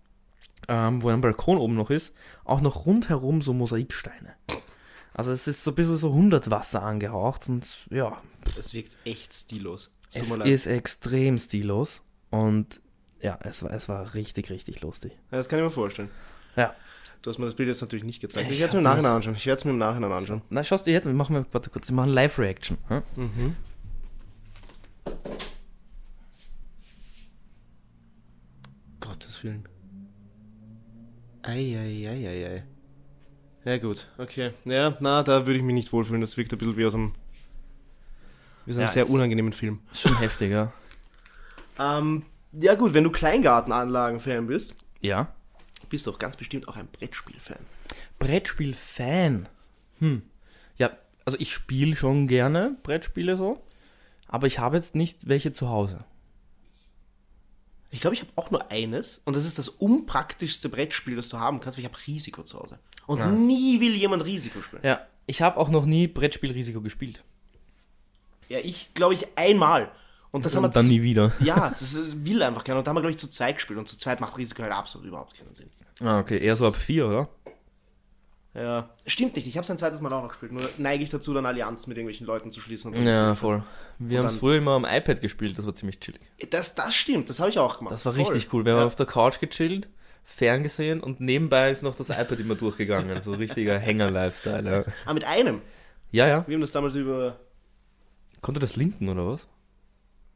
ähm, 0.66 1.00
wo 1.00 1.10
ein 1.10 1.20
Balkon 1.20 1.56
oben 1.56 1.76
noch 1.76 1.90
ist, 1.90 2.12
auch 2.44 2.60
noch 2.60 2.86
rundherum 2.86 3.40
so 3.40 3.52
Mosaiksteine. 3.52 4.34
Also 5.14 5.32
es 5.32 5.46
ist 5.48 5.64
so 5.64 5.72
ein 5.72 5.74
bisschen 5.74 5.96
so 5.96 6.12
Hundertwasser 6.12 6.82
angehaucht 6.82 7.48
und 7.48 7.66
ja, 7.90 8.20
Es 8.58 8.72
wirkt 8.74 8.96
echt 9.04 9.32
stillos. 9.34 9.90
es 10.14 10.36
leid. 10.36 10.48
ist 10.48 10.66
extrem 10.66 11.36
stilos 11.38 12.02
und 12.30 12.80
ja, 13.20 13.38
es 13.42 13.62
war, 13.62 13.70
es 13.72 13.88
war 13.88 14.14
richtig, 14.14 14.50
richtig 14.50 14.80
lustig. 14.82 15.12
Ja, 15.30 15.38
das 15.38 15.48
kann 15.48 15.58
ich 15.58 15.64
mir 15.64 15.70
vorstellen. 15.70 16.10
Ja. 16.56 16.74
Du 17.22 17.28
hast 17.30 17.38
mir 17.38 17.44
das 17.44 17.54
Bild 17.54 17.68
jetzt 17.68 17.82
natürlich 17.82 18.04
nicht 18.04 18.20
gezeigt. 18.20 18.46
Ich 18.48 18.54
Ich 18.54 18.60
werde 18.60 18.68
es 18.68 18.72
mir 18.74 18.78
im 18.78 18.84
Nachhinein 18.84 19.12
anschauen. 19.12 19.34
Ich 19.34 19.44
werde 19.44 19.58
es 19.58 19.64
mir 19.66 19.72
im 19.72 19.78
Nachhinein 19.78 20.10
anschauen. 20.12 20.40
Na, 20.48 20.64
schaust 20.64 20.86
du 20.86 20.90
jetzt, 20.90 21.04
wir 21.04 21.12
machen 21.12 21.34
wir, 21.36 21.44
warte 21.52 21.68
kurz, 21.68 21.88
wir 21.90 21.96
machen 21.96 22.10
Live-Reaction. 22.12 22.78
hm? 22.88 23.02
Mhm. 23.16 23.56
Gottes 29.00 29.42
Willen. 29.44 29.64
Eieieiei. 31.42 32.64
Ja, 33.64 33.76
gut, 33.78 34.06
okay. 34.18 34.52
Ja, 34.64 34.96
na, 35.00 35.22
da 35.22 35.46
würde 35.46 35.58
ich 35.58 35.62
mich 35.62 35.74
nicht 35.74 35.92
wohlfühlen. 35.92 36.20
Das 36.22 36.36
wirkt 36.36 36.52
ein 36.52 36.58
bisschen 36.58 36.76
wie 36.76 36.86
aus 36.86 36.94
einem, 36.94 37.14
wie 38.64 38.70
aus 38.72 38.78
einem 38.78 38.86
Ja, 38.86 38.92
sehr 38.92 39.10
unangenehmen 39.10 39.52
Film. 39.52 39.80
Schon 39.92 40.18
heftig, 40.18 40.50
ja. 40.50 40.72
Ähm, 41.78 42.24
ja, 42.52 42.74
gut, 42.74 42.92
wenn 42.92 43.04
du 43.04 43.10
Kleingartenanlagen-Fan 43.10 44.46
bist, 44.48 44.74
Ja. 45.00 45.32
bist 45.88 46.06
du 46.06 46.10
auch 46.10 46.18
ganz 46.18 46.36
bestimmt 46.36 46.68
auch 46.68 46.76
ein 46.76 46.88
Brettspiel-Fan. 46.88 47.56
Brettspiel-Fan. 48.18 49.48
Hm. 50.00 50.22
Ja, 50.76 50.90
also 51.24 51.38
ich 51.40 51.54
spiele 51.54 51.96
schon 51.96 52.26
gerne 52.28 52.76
Brettspiele 52.82 53.36
so, 53.38 53.62
aber 54.28 54.46
ich 54.46 54.58
habe 54.58 54.76
jetzt 54.76 54.94
nicht 54.94 55.26
welche 55.28 55.52
zu 55.52 55.70
Hause. 55.70 56.04
Ich 57.90 58.00
glaube, 58.00 58.14
ich 58.14 58.20
habe 58.20 58.30
auch 58.36 58.50
nur 58.50 58.70
eines 58.70 59.18
und 59.24 59.34
das 59.36 59.44
ist 59.44 59.58
das 59.58 59.68
unpraktischste 59.68 60.68
Brettspiel, 60.68 61.16
das 61.16 61.28
du 61.28 61.38
haben 61.38 61.60
kannst, 61.60 61.76
weil 61.76 61.84
ich 61.84 61.90
habe 61.90 62.00
Risiko 62.06 62.42
zu 62.44 62.58
Hause. 62.60 62.78
Und 63.06 63.18
Ja. 63.18 63.26
nie 63.30 63.80
will 63.80 63.94
jemand 63.96 64.24
Risiko 64.24 64.62
spielen. 64.62 64.82
Ja, 64.84 65.00
ich 65.26 65.42
habe 65.42 65.56
auch 65.58 65.68
noch 65.68 65.86
nie 65.86 66.06
Brettspielrisiko 66.06 66.80
gespielt. 66.80 67.22
Ja, 68.48 68.58
ich 68.58 68.94
glaube 68.94 69.14
ich 69.14 69.26
einmal. 69.36 69.90
Und 70.32 70.44
das 70.44 70.54
haben 70.54 70.62
wir 70.62 70.68
Und 70.68 70.76
dann 70.76 70.86
nie 70.86 71.02
wieder. 71.02 71.32
Ja, 71.40 71.70
das 71.70 71.96
will 72.24 72.42
einfach 72.42 72.62
keiner. 72.62 72.78
Und 72.78 72.86
da 72.86 72.90
haben 72.90 72.96
wir, 72.96 73.00
glaube 73.00 73.10
ich, 73.10 73.18
zu 73.18 73.28
zweit 73.28 73.56
gespielt. 73.56 73.78
Und 73.80 73.88
zu 73.88 73.96
zweit 73.96 74.20
macht 74.20 74.38
Risiko 74.38 74.62
halt 74.62 74.72
absolut 74.72 75.08
überhaupt 75.08 75.36
keinen 75.36 75.52
Sinn. 75.54 75.70
Ah, 76.00 76.20
okay, 76.20 76.38
eher 76.38 76.54
so 76.54 76.68
ab 76.68 76.76
vier, 76.76 77.08
oder? 77.08 77.28
Ja. 78.54 78.90
Stimmt 79.06 79.36
nicht, 79.36 79.46
ich 79.46 79.56
habe 79.56 79.62
es 79.64 79.70
ein 79.70 79.78
zweites 79.78 80.00
Mal 80.00 80.12
auch 80.12 80.22
noch 80.22 80.28
gespielt. 80.30 80.50
Nur 80.50 80.68
neige 80.78 81.04
ich 81.04 81.10
dazu, 81.10 81.32
dann 81.32 81.46
Allianzen 81.46 81.88
mit 81.90 81.98
irgendwelchen 81.98 82.26
Leuten 82.26 82.50
zu 82.50 82.60
schließen. 82.60 82.92
Und 82.94 83.04
Ja, 83.06 83.34
voll. 83.36 83.62
Wir 83.98 84.18
haben 84.18 84.26
es 84.26 84.38
früher 84.38 84.56
immer 84.58 84.72
am 84.72 84.84
iPad 84.84 85.20
gespielt, 85.20 85.56
das 85.56 85.66
war 85.66 85.74
ziemlich 85.74 86.00
chillig. 86.00 86.20
das, 86.50 86.74
das 86.74 86.94
stimmt, 86.94 87.28
das 87.30 87.38
habe 87.38 87.50
ich 87.50 87.58
auch 87.60 87.78
gemacht. 87.78 87.94
Das 87.94 88.04
war 88.06 88.12
Voll. 88.12 88.24
richtig 88.24 88.52
cool. 88.52 88.64
Wir 88.64 88.72
haben 88.72 88.80
Ja. 88.80 88.86
auf 88.86 88.96
der 88.96 89.06
Couch 89.06 89.38
gechillt, 89.38 89.88
ferngesehen 90.24 91.00
und 91.00 91.20
nebenbei 91.20 91.70
ist 91.70 91.82
noch 91.82 91.94
das 91.94 92.10
iPad 92.10 92.40
immer 92.40 92.56
durchgegangen. 92.56 93.22
So 93.22 93.32
richtiger 93.32 93.78
Hänger-Lifestyle, 93.78 94.70
ja. 94.70 94.84
Ah, 95.06 95.14
mit 95.14 95.24
einem. 95.24 95.62
Ja, 96.10 96.26
ja. 96.26 96.44
Wir 96.48 96.54
haben 96.54 96.60
das 96.60 96.72
damals 96.72 96.96
über. 96.96 97.38
Konnte 98.40 98.58
das 98.60 98.74
linken, 98.74 99.08
oder 99.08 99.26
was? 99.28 99.46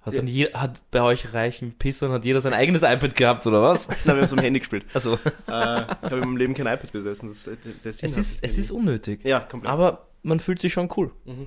Hat, 0.05 0.17
dann 0.17 0.27
je, 0.27 0.53
hat 0.53 0.83
bei 0.91 1.01
euch 1.01 1.33
reichen 1.33 1.73
Pissern, 1.79 2.13
hat 2.13 2.27
jeder 2.27 2.43
sein 2.43 2.53
eigenes 2.53 2.83
iPad 2.83 3.17
gehabt, 3.17 3.47
oder 3.47 3.63
was? 3.63 3.89
Na, 4.05 4.09
wir 4.09 4.17
haben 4.17 4.25
es 4.25 4.33
am 4.35 4.39
Handy 4.39 4.61
gespielt. 4.61 4.85
Also, 4.93 5.15
äh, 5.15 5.17
ich 5.17 5.51
habe 5.51 6.17
in 6.17 6.21
meinem 6.21 6.37
Leben 6.37 6.55
kein 6.55 6.67
iPad 6.67 6.93
besessen. 6.93 7.31
Das, 7.31 7.45
der 7.45 7.93
Sinn 7.93 8.11
es 8.11 8.17
ist, 8.19 8.39
es 8.43 8.59
ist 8.59 8.71
unnötig. 8.71 9.25
Ja, 9.25 9.41
komplett. 9.41 9.73
Aber 9.73 10.09
man 10.23 10.41
fühlt 10.41 10.61
sich 10.61 10.73
schon 10.75 10.91
cool. 10.97 11.11
Mhm. 11.25 11.47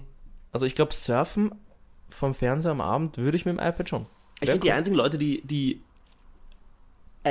Also 0.52 0.66
ich 0.66 0.74
glaube, 0.74 0.94
surfen 0.94 1.54
vom 2.10 2.34
Fernseher 2.34 2.72
am 2.72 2.82
Abend 2.82 3.18
würde 3.18 3.38
ich 3.38 3.46
mit 3.46 3.58
dem 3.58 3.60
iPad 3.60 3.90
schon. 3.90 4.06
Ich 4.40 4.50
finde 4.50 4.62
die 4.62 4.70
cool. 4.70 4.74
einzigen 4.74 4.96
Leute, 4.96 5.18
die, 5.18 5.42
die 5.46 5.82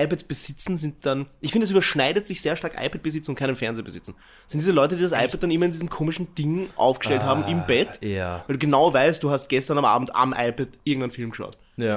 iPad 0.03 0.29
besitzen, 0.29 0.77
sind 0.77 1.05
dann, 1.07 1.27
ich 1.41 1.53
finde, 1.53 1.65
es 1.65 1.71
überschneidet 1.71 2.27
sich 2.27 2.41
sehr 2.41 2.57
stark 2.57 2.75
iPad 2.81 3.03
besitzen 3.03 3.31
und 3.33 3.37
keinen 3.37 3.57
Fernseher 3.57 3.85
besitzen. 3.85 4.15
Sind 4.47 4.61
diese 4.61 4.73
Leute, 4.73 4.97
die 4.97 5.03
das 5.03 5.13
iPad 5.13 5.43
dann 5.43 5.51
immer 5.51 5.67
in 5.67 5.73
diesem 5.73 5.91
komischen 5.91 6.35
Ding 6.35 6.69
aufgestellt 6.77 7.23
haben 7.23 7.45
im 7.49 7.67
Bett, 7.67 7.99
Ja. 8.03 8.45
weil 8.47 8.55
du 8.55 8.59
genau 8.59 8.93
weißt, 8.93 9.23
du 9.23 9.31
hast 9.31 9.49
gestern 9.49 9.79
am 9.79 9.85
Abend 9.85 10.15
am 10.15 10.33
iPad 10.37 10.69
irgendeinen 10.85 11.11
Film 11.13 11.31
geschaut. 11.31 11.57
Ja. 11.77 11.97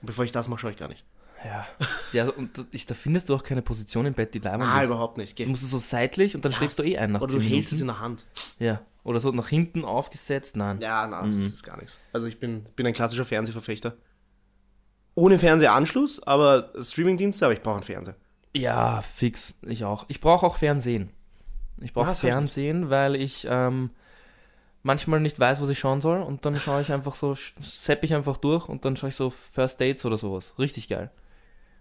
Und 0.00 0.06
bevor 0.06 0.24
ich 0.24 0.32
das 0.32 0.48
mache, 0.48 0.60
schaue 0.60 0.70
ich 0.70 0.76
gar 0.76 0.88
nicht. 0.88 1.04
Ja. 1.44 1.66
Ja, 2.12 2.28
und 2.30 2.66
ich, 2.72 2.86
da 2.86 2.94
findest 2.94 3.28
du 3.28 3.34
auch 3.34 3.44
keine 3.44 3.62
Position 3.62 4.06
im 4.06 4.14
Bett, 4.14 4.34
die 4.34 4.40
leibend 4.40 4.68
Ah, 4.68 4.80
ist. 4.80 4.86
überhaupt 4.88 5.18
nicht. 5.18 5.36
Geh. 5.36 5.44
Du 5.44 5.50
musst 5.50 5.68
so 5.68 5.78
seitlich 5.78 6.34
und 6.34 6.44
dann 6.44 6.52
schläfst 6.52 6.78
du 6.78 6.82
eh 6.82 6.98
ein 6.98 7.12
nach 7.12 7.20
Oder 7.20 7.34
10 7.34 7.40
du 7.42 7.46
hältst 7.48 7.72
es 7.72 7.80
in 7.80 7.86
der 7.86 8.00
Hand. 8.00 8.24
Ja. 8.58 8.80
Oder 9.04 9.20
so 9.20 9.30
nach 9.30 9.48
hinten 9.48 9.84
aufgesetzt. 9.84 10.56
Nein. 10.56 10.80
Ja, 10.80 11.06
na, 11.06 11.22
das 11.24 11.32
ist 11.34 11.62
gar 11.62 11.76
nichts. 11.76 11.98
Also 12.12 12.26
ich 12.26 12.40
bin, 12.40 12.64
bin 12.74 12.86
ein 12.86 12.92
klassischer 12.92 13.24
Fernsehverfechter. 13.24 13.94
Ohne 15.18 15.40
Fernsehanschluss, 15.40 16.22
aber 16.22 16.70
Streamingdienste, 16.80 17.44
aber 17.44 17.52
ich 17.52 17.60
brauche 17.60 17.74
einen 17.74 17.82
Fernseher. 17.82 18.14
Ja, 18.54 19.02
fix. 19.02 19.58
Ich 19.62 19.84
auch. 19.84 20.04
Ich 20.06 20.20
brauche 20.20 20.46
auch 20.46 20.56
Fernsehen. 20.56 21.10
Ich 21.80 21.92
brauche 21.92 22.14
Fernsehen, 22.14 22.88
weil 22.88 23.16
ich 23.16 23.44
ähm, 23.50 23.90
manchmal 24.84 25.18
nicht 25.18 25.40
weiß, 25.40 25.60
was 25.60 25.70
ich 25.70 25.78
schauen 25.80 26.00
soll. 26.00 26.22
Und 26.22 26.46
dann 26.46 26.56
schaue 26.56 26.82
ich 26.82 26.92
einfach 26.92 27.16
so, 27.16 27.34
sepp 27.34 28.04
ich 28.04 28.14
einfach 28.14 28.36
durch 28.36 28.68
und 28.68 28.84
dann 28.84 28.96
schaue 28.96 29.08
ich 29.08 29.16
so 29.16 29.30
First 29.30 29.80
Dates 29.80 30.04
oder 30.06 30.16
sowas. 30.16 30.54
Richtig 30.56 30.86
geil. 30.86 31.10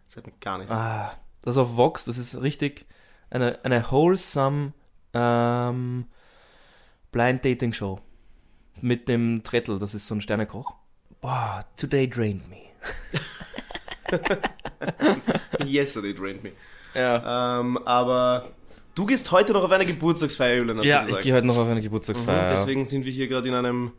Das 0.07 0.17
hat 0.17 0.25
mir 0.25 0.33
gar 0.41 0.57
nichts. 0.57 0.71
Ah, 0.71 1.13
das 1.43 1.57
auf 1.57 1.77
Vox, 1.77 2.05
das 2.05 2.17
ist 2.17 2.41
richtig 2.41 2.87
eine, 3.29 3.63
eine 3.63 3.91
wholesome 3.91 4.73
ähm, 5.13 6.07
Blind 7.11 7.45
Dating 7.45 7.71
Show. 7.71 7.99
Mit 8.81 9.07
dem 9.07 9.43
Trettel, 9.43 9.77
das 9.77 9.93
ist 9.93 10.07
so 10.07 10.15
ein 10.15 10.21
Sternekoch. 10.21 10.73
Boah, 11.21 11.63
today 11.75 12.09
drained 12.09 12.49
me. 12.49 12.66
Yesterday 15.65 16.13
drained 16.13 16.43
me. 16.43 16.51
Ja. 16.93 17.59
Ähm, 17.59 17.77
aber 17.79 18.49
du 18.95 19.05
gehst 19.05 19.31
heute 19.31 19.53
noch 19.53 19.63
auf 19.63 19.71
eine 19.71 19.85
Geburtstagsfeier, 19.85 20.57
Julian, 20.57 20.77
hast 20.79 20.85
Ja, 20.85 20.97
du 20.97 21.01
ich 21.03 21.07
gesagt. 21.07 21.23
gehe 21.25 21.33
heute 21.33 21.47
noch 21.47 21.57
auf 21.57 21.67
eine 21.67 21.79
Mhm, 21.79 21.83
Geburtstagsfeier. 21.83 22.49
Deswegen 22.49 22.85
sind 22.85 23.05
wir 23.05 23.11
hier 23.11 23.27
gerade 23.27 23.47
in 23.49 23.53
einem, 23.55 23.91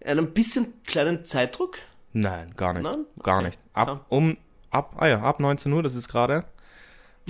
in 0.00 0.08
einem 0.10 0.32
bisschen 0.32 0.74
kleinen 0.84 1.24
Zeitdruck. 1.24 1.78
Nein, 2.12 2.54
gar 2.56 2.72
nicht. 2.72 2.82
Nein? 2.82 3.04
Gar 3.22 3.36
Okay. 3.38 3.46
nicht. 3.46 3.58
Ab 3.72 4.06
um 4.08 4.36
ab 4.70 4.94
ah 4.98 5.06
ja, 5.06 5.20
ab 5.22 5.40
19 5.40 5.72
Uhr, 5.72 5.82
das 5.82 5.94
ist 5.94 6.08
gerade. 6.08 6.44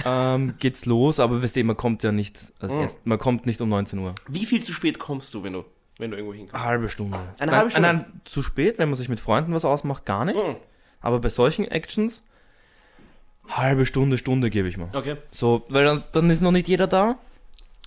ähm, 0.05 0.55
geht's 0.59 0.87
los, 0.87 1.19
aber 1.21 1.43
wisst 1.43 1.57
ihr, 1.57 1.65
man 1.65 1.77
kommt 1.77 2.03
ja 2.03 2.13
nicht 2.13 2.53
als 2.61 2.73
Mhm. 2.73 2.81
erst, 2.81 3.07
man 3.07 3.19
kommt 3.19 3.47
nicht 3.47 3.61
um 3.61 3.69
19 3.69 3.99
Uhr. 4.01 4.15
Wie 4.29 4.45
viel 4.47 4.63
zu 4.63 4.73
spät 4.73 4.99
kommst 4.99 5.33
du, 5.35 5.43
wenn 5.43 5.53
du, 5.55 5.65
wenn 5.99 6.11
du 6.11 6.17
irgendwo 6.17 6.35
hinkommst? 6.35 6.55
Eine 6.55 6.65
halbe 6.65 6.89
Stunde. 6.89 7.19
Eine 7.19 7.51
Nein, 7.51 7.51
halbe 7.57 7.71
Stunde? 7.71 7.89
Nein, 7.93 8.21
zu 8.25 8.43
spät, 8.43 8.79
wenn 8.79 8.89
man 8.89 8.97
sich 8.97 9.09
mit 9.09 9.21
Freunden 9.21 9.53
was 9.53 9.65
ausmacht, 9.65 10.07
gar 10.07 10.25
nicht. 10.25 10.37
Mhm. 10.37 10.57
Aber 11.01 11.21
bei 11.21 11.29
solchen 11.29 11.67
Actions 11.67 12.23
halbe 13.49 13.87
Stunde, 13.87 14.19
Stunde 14.19 14.51
gebe 14.51 14.69
ich 14.69 14.77
mal. 14.77 14.89
Okay. 14.95 15.17
So, 15.31 15.65
weil 15.69 15.85
dann, 15.85 16.05
dann 16.13 16.31
ist 16.31 16.41
noch 16.41 16.53
nicht 16.53 16.69
jeder 16.69 16.87
da, 16.87 17.19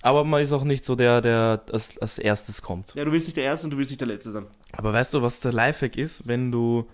aber 0.02 0.24
man 0.24 0.42
ist 0.42 0.52
auch 0.52 0.64
nicht 0.64 0.84
so 0.84 0.96
der, 0.96 1.20
der 1.20 1.62
als, 1.72 1.96
als 1.98 2.18
erstes 2.18 2.62
kommt. 2.62 2.94
Ja, 2.94 3.04
du 3.04 3.12
willst 3.12 3.28
nicht 3.28 3.36
der 3.36 3.44
Erste 3.44 3.66
und 3.66 3.70
du 3.72 3.78
willst 3.78 3.90
nicht 3.90 4.00
der 4.00 4.08
Letzte 4.08 4.32
sein. 4.32 4.46
Aber 4.72 4.92
weißt 4.92 5.14
du, 5.14 5.22
was 5.22 5.40
der 5.40 5.52
Lifehack 5.52 5.96
ist, 5.96 6.26
wenn 6.26 6.50
du, 6.50 6.88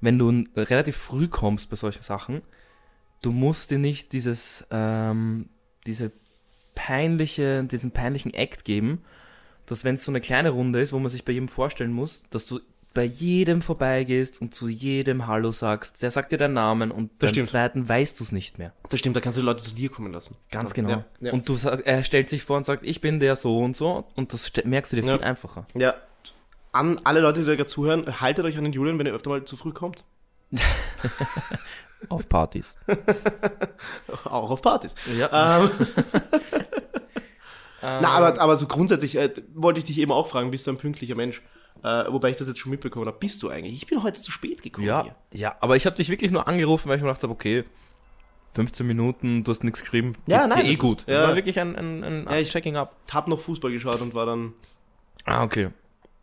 wenn 0.00 0.18
du 0.18 0.44
relativ 0.56 0.96
früh 0.96 1.28
kommst 1.28 1.68
bei 1.68 1.76
solchen 1.76 2.02
Sachen, 2.02 2.42
du 3.20 3.30
musst 3.30 3.70
dir 3.70 3.78
nicht 3.78 4.12
dieses, 4.12 4.64
ähm, 4.70 5.48
diese 5.86 6.10
peinliche, 6.74 7.64
diesen 7.64 7.90
peinlichen 7.90 8.32
Act 8.32 8.64
geben, 8.64 9.02
dass 9.66 9.84
wenn 9.84 9.94
es 9.96 10.04
so 10.04 10.10
eine 10.12 10.20
kleine 10.20 10.50
Runde 10.50 10.80
ist, 10.80 10.92
wo 10.92 10.98
man 10.98 11.10
sich 11.10 11.24
bei 11.24 11.32
jedem 11.32 11.48
vorstellen 11.48 11.92
muss, 11.92 12.22
dass 12.30 12.46
du 12.46 12.60
bei 12.94 13.04
jedem 13.04 13.62
vorbeigehst 13.62 14.42
und 14.42 14.54
zu 14.54 14.68
jedem 14.68 15.26
Hallo 15.26 15.50
sagst, 15.50 16.02
der 16.02 16.10
sagt 16.10 16.30
dir 16.30 16.36
deinen 16.36 16.52
Namen 16.54 16.90
und 16.90 17.10
Das 17.18 17.28
beim 17.28 17.34
stimmt. 17.34 17.48
zweiten 17.48 17.88
weißt 17.88 18.20
du 18.20 18.24
es 18.24 18.32
nicht 18.32 18.58
mehr. 18.58 18.74
Das 18.90 19.00
stimmt, 19.00 19.16
da 19.16 19.20
kannst 19.20 19.38
du 19.38 19.40
die 19.40 19.46
Leute 19.46 19.62
zu 19.62 19.74
dir 19.74 19.88
kommen 19.88 20.12
lassen. 20.12 20.36
Ganz 20.50 20.74
genau. 20.74 20.90
Ja, 20.90 21.04
ja. 21.20 21.32
Und 21.32 21.48
du 21.48 21.54
sag, 21.54 21.86
er 21.86 22.04
stellt 22.04 22.28
sich 22.28 22.42
vor 22.44 22.58
und 22.58 22.66
sagt, 22.66 22.82
ich 22.84 23.00
bin 23.00 23.18
der 23.18 23.34
so 23.36 23.56
und 23.58 23.76
so 23.76 24.06
und 24.14 24.34
das 24.34 24.52
merkst 24.64 24.92
du 24.92 24.96
dir 24.96 25.04
Ja. 25.06 25.16
viel 25.16 25.24
einfacher. 25.24 25.66
ja. 25.74 25.94
An 26.74 26.98
alle 27.04 27.20
Leute, 27.20 27.40
die 27.40 27.46
da 27.46 27.54
gerade 27.54 27.66
zuhören, 27.66 28.20
haltet 28.22 28.46
euch 28.46 28.56
an 28.56 28.64
den 28.64 28.72
Julian, 28.72 28.98
wenn 28.98 29.04
ihr 29.06 29.12
öfter 29.12 29.28
mal 29.28 29.44
zu 29.44 29.58
früh 29.58 29.72
kommt. 29.72 30.04
Auf 32.08 32.28
Partys. 32.28 32.76
Auch 34.24 34.50
auf 34.50 34.60
Partys. 34.62 34.94
Ja. 35.16 35.62
Ähm, 35.64 35.70
Na, 37.82 38.08
aber, 38.10 38.40
aber 38.40 38.56
so 38.56 38.66
grundsätzlich 38.66 39.16
äh, 39.16 39.32
wollte 39.54 39.78
ich 39.80 39.84
dich 39.84 39.98
eben 39.98 40.12
auch 40.12 40.28
fragen, 40.28 40.50
bist 40.50 40.66
du 40.66 40.70
ein 40.70 40.76
pünktlicher 40.76 41.14
Mensch? 41.16 41.42
Äh, 41.82 42.04
wobei 42.12 42.30
ich 42.30 42.36
das 42.36 42.46
jetzt 42.46 42.58
schon 42.60 42.70
mitbekommen 42.70 43.06
habe. 43.06 43.18
Bist 43.18 43.42
du 43.42 43.48
eigentlich? 43.48 43.74
Ich 43.74 43.86
bin 43.88 44.02
heute 44.04 44.20
zu 44.20 44.30
spät 44.30 44.62
gekommen. 44.62 44.86
Ja, 44.86 45.02
Hier. 45.02 45.14
ja, 45.32 45.56
aber 45.60 45.74
ich 45.76 45.84
habe 45.86 45.96
dich 45.96 46.08
wirklich 46.08 46.30
nur 46.30 46.46
angerufen, 46.46 46.88
weil 46.88 46.96
ich 46.96 47.02
mir 47.02 47.08
gedacht 47.08 47.22
habe, 47.24 47.32
okay, 47.32 47.64
15 48.54 48.86
Minuten, 48.86 49.42
du 49.44 49.50
hast 49.50 49.64
nichts 49.64 49.80
geschrieben, 49.80 50.14
Ja, 50.26 50.46
nein, 50.46 50.66
eh 50.66 50.70
das 50.72 50.78
gut. 50.78 50.98
ist- 51.00 51.08
Das 51.08 51.16
ja. 51.18 51.28
war 51.28 51.34
wirklich 51.34 51.58
ein, 51.58 51.74
ein, 51.74 52.04
ein 52.04 52.26
Ja, 52.30 52.36
ich- 52.36 52.50
Checking 52.50 52.76
up. 52.76 52.94
Hab 53.10 53.26
noch 53.26 53.40
Fußball 53.40 53.72
geschaut 53.72 54.00
und 54.00 54.14
war 54.14 54.26
dann 54.26 54.52
Ah, 55.24 55.42
okay. 55.42 55.70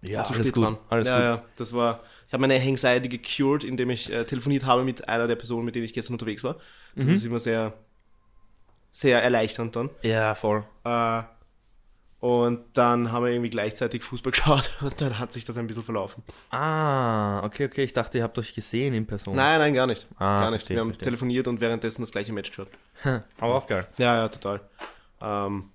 Ja, 0.02 0.24
zu 0.24 0.34
alles 0.34 0.46
spät 0.48 0.56
gut. 0.56 0.64
dran. 0.64 0.78
Alles 0.90 1.08
ja, 1.08 1.16
gut. 1.16 1.24
ja, 1.42 1.50
das 1.58 1.74
war. 1.74 2.02
Ich 2.28 2.34
habe 2.34 2.42
meine 2.42 2.56
Anxiety 2.62 3.10
gecured, 3.10 3.64
indem 3.66 3.90
ich 3.90 4.10
äh, 4.14 4.24
telefoniert 4.26 4.66
habe 4.66 4.84
mit 4.84 5.10
einer 5.10 5.28
der 5.28 5.36
Personen, 5.36 5.66
mit 5.66 5.76
denen 5.76 5.86
ich 5.86 5.94
gestern 5.94 6.14
unterwegs 6.14 6.44
war. 6.44 6.56
Das 6.96 7.06
Mhm. 7.06 7.14
ist 7.16 7.26
immer 7.26 7.40
sehr, 7.40 7.74
sehr 8.92 9.22
erleichternd 9.24 9.76
dann. 9.76 9.90
Ja, 10.04 10.36
voll. 10.36 10.64
Äh, 10.86 11.24
und 12.20 12.66
dann 12.74 13.12
haben 13.12 13.24
wir 13.26 13.32
irgendwie 13.32 13.50
gleichzeitig 13.50 14.04
Fußball 14.04 14.32
geschaut 14.34 14.72
und 14.82 15.00
dann 15.00 15.20
hat 15.20 15.32
sich 15.34 15.46
das 15.46 15.58
ein 15.58 15.68
bisschen 15.68 15.84
verlaufen. 15.84 16.24
Ah, 16.52 17.44
okay, 17.46 17.66
okay. 17.66 17.84
Ich 17.84 17.94
dachte, 17.94 18.18
ihr 18.18 18.24
habt 18.24 18.38
euch 18.38 18.54
gesehen 18.54 18.94
in 18.94 19.06
Person. 19.08 19.36
Nein, 19.36 19.60
nein, 19.60 19.74
gar 19.74 19.88
nicht. 19.88 20.08
Ah, 20.18 20.42
gar 20.42 20.52
nicht. 20.52 20.60
verstehe, 20.62 20.76
wir 20.78 20.82
haben 20.82 20.90
verstehe. 20.90 21.06
telefoniert 21.06 21.48
und 21.48 21.62
währenddessen 21.62 22.02
das 22.02 22.12
gleiche 22.12 22.34
Match 22.34 22.50
geschaut. 22.50 22.68
Aber 23.40 23.56
auch 23.56 23.68
geil. 23.68 23.88
Ja, 23.98 24.16
ja, 24.18 24.28
total. 24.28 24.62
Ähm, 25.22 25.70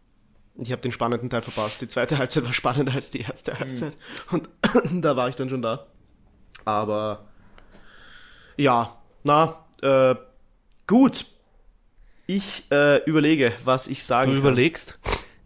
ich 0.57 0.71
habe 0.71 0.83
den 0.83 0.93
spannenden 0.93 1.31
Teil 1.31 1.43
verpasst. 1.43 1.81
Die 1.81 1.89
zweite 1.89 2.19
Halbzeit 2.19 2.45
war 2.45 2.53
spannender 2.53 2.93
als 2.95 3.11
die 3.11 3.21
erste 3.23 3.59
Halbzeit. 3.59 3.97
Und 4.31 4.49
da 4.93 5.17
war 5.17 5.29
ich 5.29 5.37
dann 5.37 5.49
schon 5.49 5.63
da. 5.63 5.87
Aber 6.67 7.25
ja, 8.57 8.97
na, 9.23 9.65
äh, 9.83 10.15
gut. 10.87 11.27
Ich 12.27 12.65
äh, 12.71 13.03
überlege, 13.05 13.53
was 13.65 13.87
ich 13.87 14.03
sagen 14.05 14.31
Du 14.31 14.37
kann. 14.41 14.47
überlegst, 14.49 14.99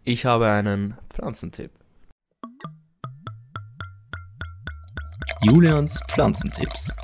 ich 0.09 0.25
habe 0.25 0.49
einen 0.49 0.95
Pflanzentipp. 1.11 1.71
Julians 5.43 6.01
Pflanzentipps. 6.09 6.95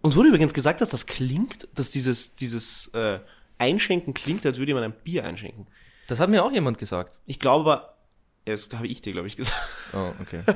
Uns 0.00 0.16
wurde 0.16 0.28
übrigens 0.30 0.52
gesagt, 0.52 0.80
dass 0.80 0.88
das 0.88 1.06
klingt, 1.06 1.68
dass 1.74 1.92
dieses, 1.92 2.34
dieses 2.34 2.88
äh, 2.88 3.20
Einschenken 3.58 4.12
klingt, 4.12 4.44
als 4.44 4.58
würde 4.58 4.70
jemand 4.70 4.86
ein 4.86 5.04
Bier 5.04 5.24
einschenken. 5.24 5.68
Das 6.08 6.18
hat 6.18 6.28
mir 6.28 6.44
auch 6.44 6.50
jemand 6.50 6.78
gesagt. 6.78 7.20
Ich 7.26 7.38
glaube 7.38 7.70
aber, 7.70 7.96
ja, 8.44 8.52
das 8.54 8.68
habe 8.72 8.88
ich 8.88 9.00
dir, 9.02 9.12
glaube 9.12 9.28
ich, 9.28 9.36
gesagt. 9.36 9.56
Oh, 9.94 10.12
okay. 10.20 10.42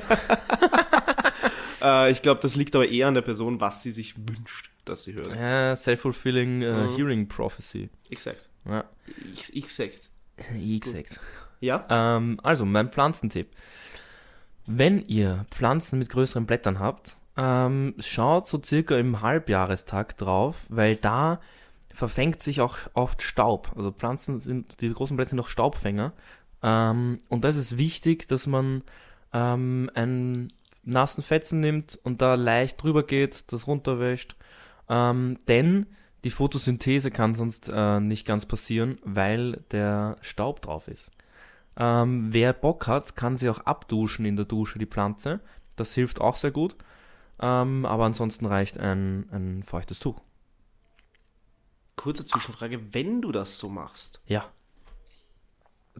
Äh, 1.79 2.11
ich 2.11 2.23
glaube, 2.23 2.41
das 2.41 2.55
liegt 2.55 2.73
aber 2.75 2.87
eher 2.89 3.07
an 3.07 3.13
der 3.13 3.21
Person, 3.21 3.61
was 3.61 3.83
sie 3.83 3.91
sich 3.91 4.15
wünscht, 4.17 4.71
dass 4.85 5.03
sie 5.03 5.13
hört. 5.13 5.27
ja, 5.35 5.75
self-fulfilling 5.75 6.63
uh, 6.63 6.65
Mhm. 6.73 6.95
hearing 6.95 7.27
prophecy. 7.27 7.91
Exakt. 8.09 8.49
Ja, 8.69 8.83
Ich, 9.31 9.55
ich 9.55 9.73
sagt. 9.73 10.09
exakt. 10.65 11.19
Ja? 11.59 11.85
Ähm, 11.89 12.37
also, 12.43 12.65
mein 12.65 12.89
Pflanzentipp. 12.89 13.49
Wenn 14.65 15.01
ihr 15.07 15.45
Pflanzen 15.49 15.99
mit 15.99 16.09
größeren 16.09 16.45
Blättern 16.45 16.79
habt, 16.79 17.17
ähm, 17.37 17.95
schaut 17.99 18.47
so 18.47 18.61
circa 18.61 18.97
im 18.97 19.21
Halbjahrestag 19.21 20.17
drauf, 20.17 20.65
weil 20.69 20.95
da 20.95 21.39
verfängt 21.93 22.43
sich 22.43 22.61
auch 22.61 22.77
oft 22.93 23.21
Staub. 23.21 23.71
Also 23.75 23.91
Pflanzen 23.91 24.39
sind, 24.39 24.81
die 24.81 24.91
großen 24.91 25.15
Blätter 25.15 25.31
sind 25.31 25.39
auch 25.39 25.47
Staubfänger. 25.47 26.13
Ähm, 26.61 27.19
und 27.29 27.43
da 27.43 27.49
ist 27.49 27.57
es 27.57 27.77
wichtig, 27.77 28.27
dass 28.27 28.45
man 28.45 28.83
ähm, 29.33 29.89
einen 29.95 30.53
nassen 30.83 31.23
Fetzen 31.23 31.59
nimmt 31.59 31.99
und 32.03 32.21
da 32.21 32.35
leicht 32.35 32.81
drüber 32.81 33.03
geht, 33.03 33.51
das 33.51 33.67
runterwäscht. 33.67 34.35
Ähm, 34.89 35.37
denn 35.47 35.87
die 36.27 36.31
Photosynthese 36.31 37.09
kann 37.09 37.35
sonst 37.35 37.71
äh, 37.73 38.01
nicht 38.01 38.27
ganz 38.27 38.45
passieren, 38.45 38.99
weil 39.05 39.63
der 39.71 40.17
Staub 40.19 40.61
drauf 40.61 40.89
ist. 40.89 41.11
Ähm, 41.77 42.33
wer 42.33 42.51
Bock 42.51 42.85
hat, 42.85 43.15
kann 43.15 43.37
sie 43.37 43.49
auch 43.49 43.59
abduschen 43.59 44.25
in 44.25 44.35
der 44.35 44.43
Dusche, 44.43 44.77
die 44.77 44.87
Pflanze. 44.87 45.39
Das 45.77 45.93
hilft 45.93 46.19
auch 46.19 46.35
sehr 46.35 46.51
gut. 46.51 46.75
Ähm, 47.39 47.85
aber 47.85 48.03
ansonsten 48.03 48.45
reicht 48.45 48.77
ein, 48.77 49.29
ein 49.31 49.63
feuchtes 49.63 49.99
Tuch. 49.99 50.21
Kurze 51.95 52.25
Zwischenfrage. 52.25 52.93
Wenn 52.93 53.21
du 53.21 53.31
das 53.31 53.57
so 53.57 53.69
machst, 53.69 54.19
Ja, 54.27 54.51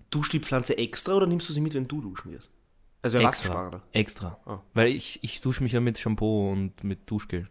duschst 0.10 0.34
du 0.34 0.40
die 0.40 0.44
Pflanze 0.44 0.78
extra 0.78 1.14
oder 1.14 1.26
nimmst 1.26 1.48
du 1.48 1.54
sie 1.54 1.62
mit, 1.62 1.74
wenn 1.74 1.88
du 1.88 2.02
duschen 2.02 2.34
wirst? 2.34 2.50
Also 3.02 3.18
extra. 3.20 3.82
Extra. 3.94 4.38
Ah. 4.46 4.60
Weil 4.74 4.90
ich, 4.90 5.24
ich 5.24 5.40
dusche 5.40 5.64
mich 5.64 5.72
ja 5.72 5.80
mit 5.80 5.98
Shampoo 5.98 6.52
und 6.52 6.84
mit 6.84 7.10
Duschgel. 7.10 7.48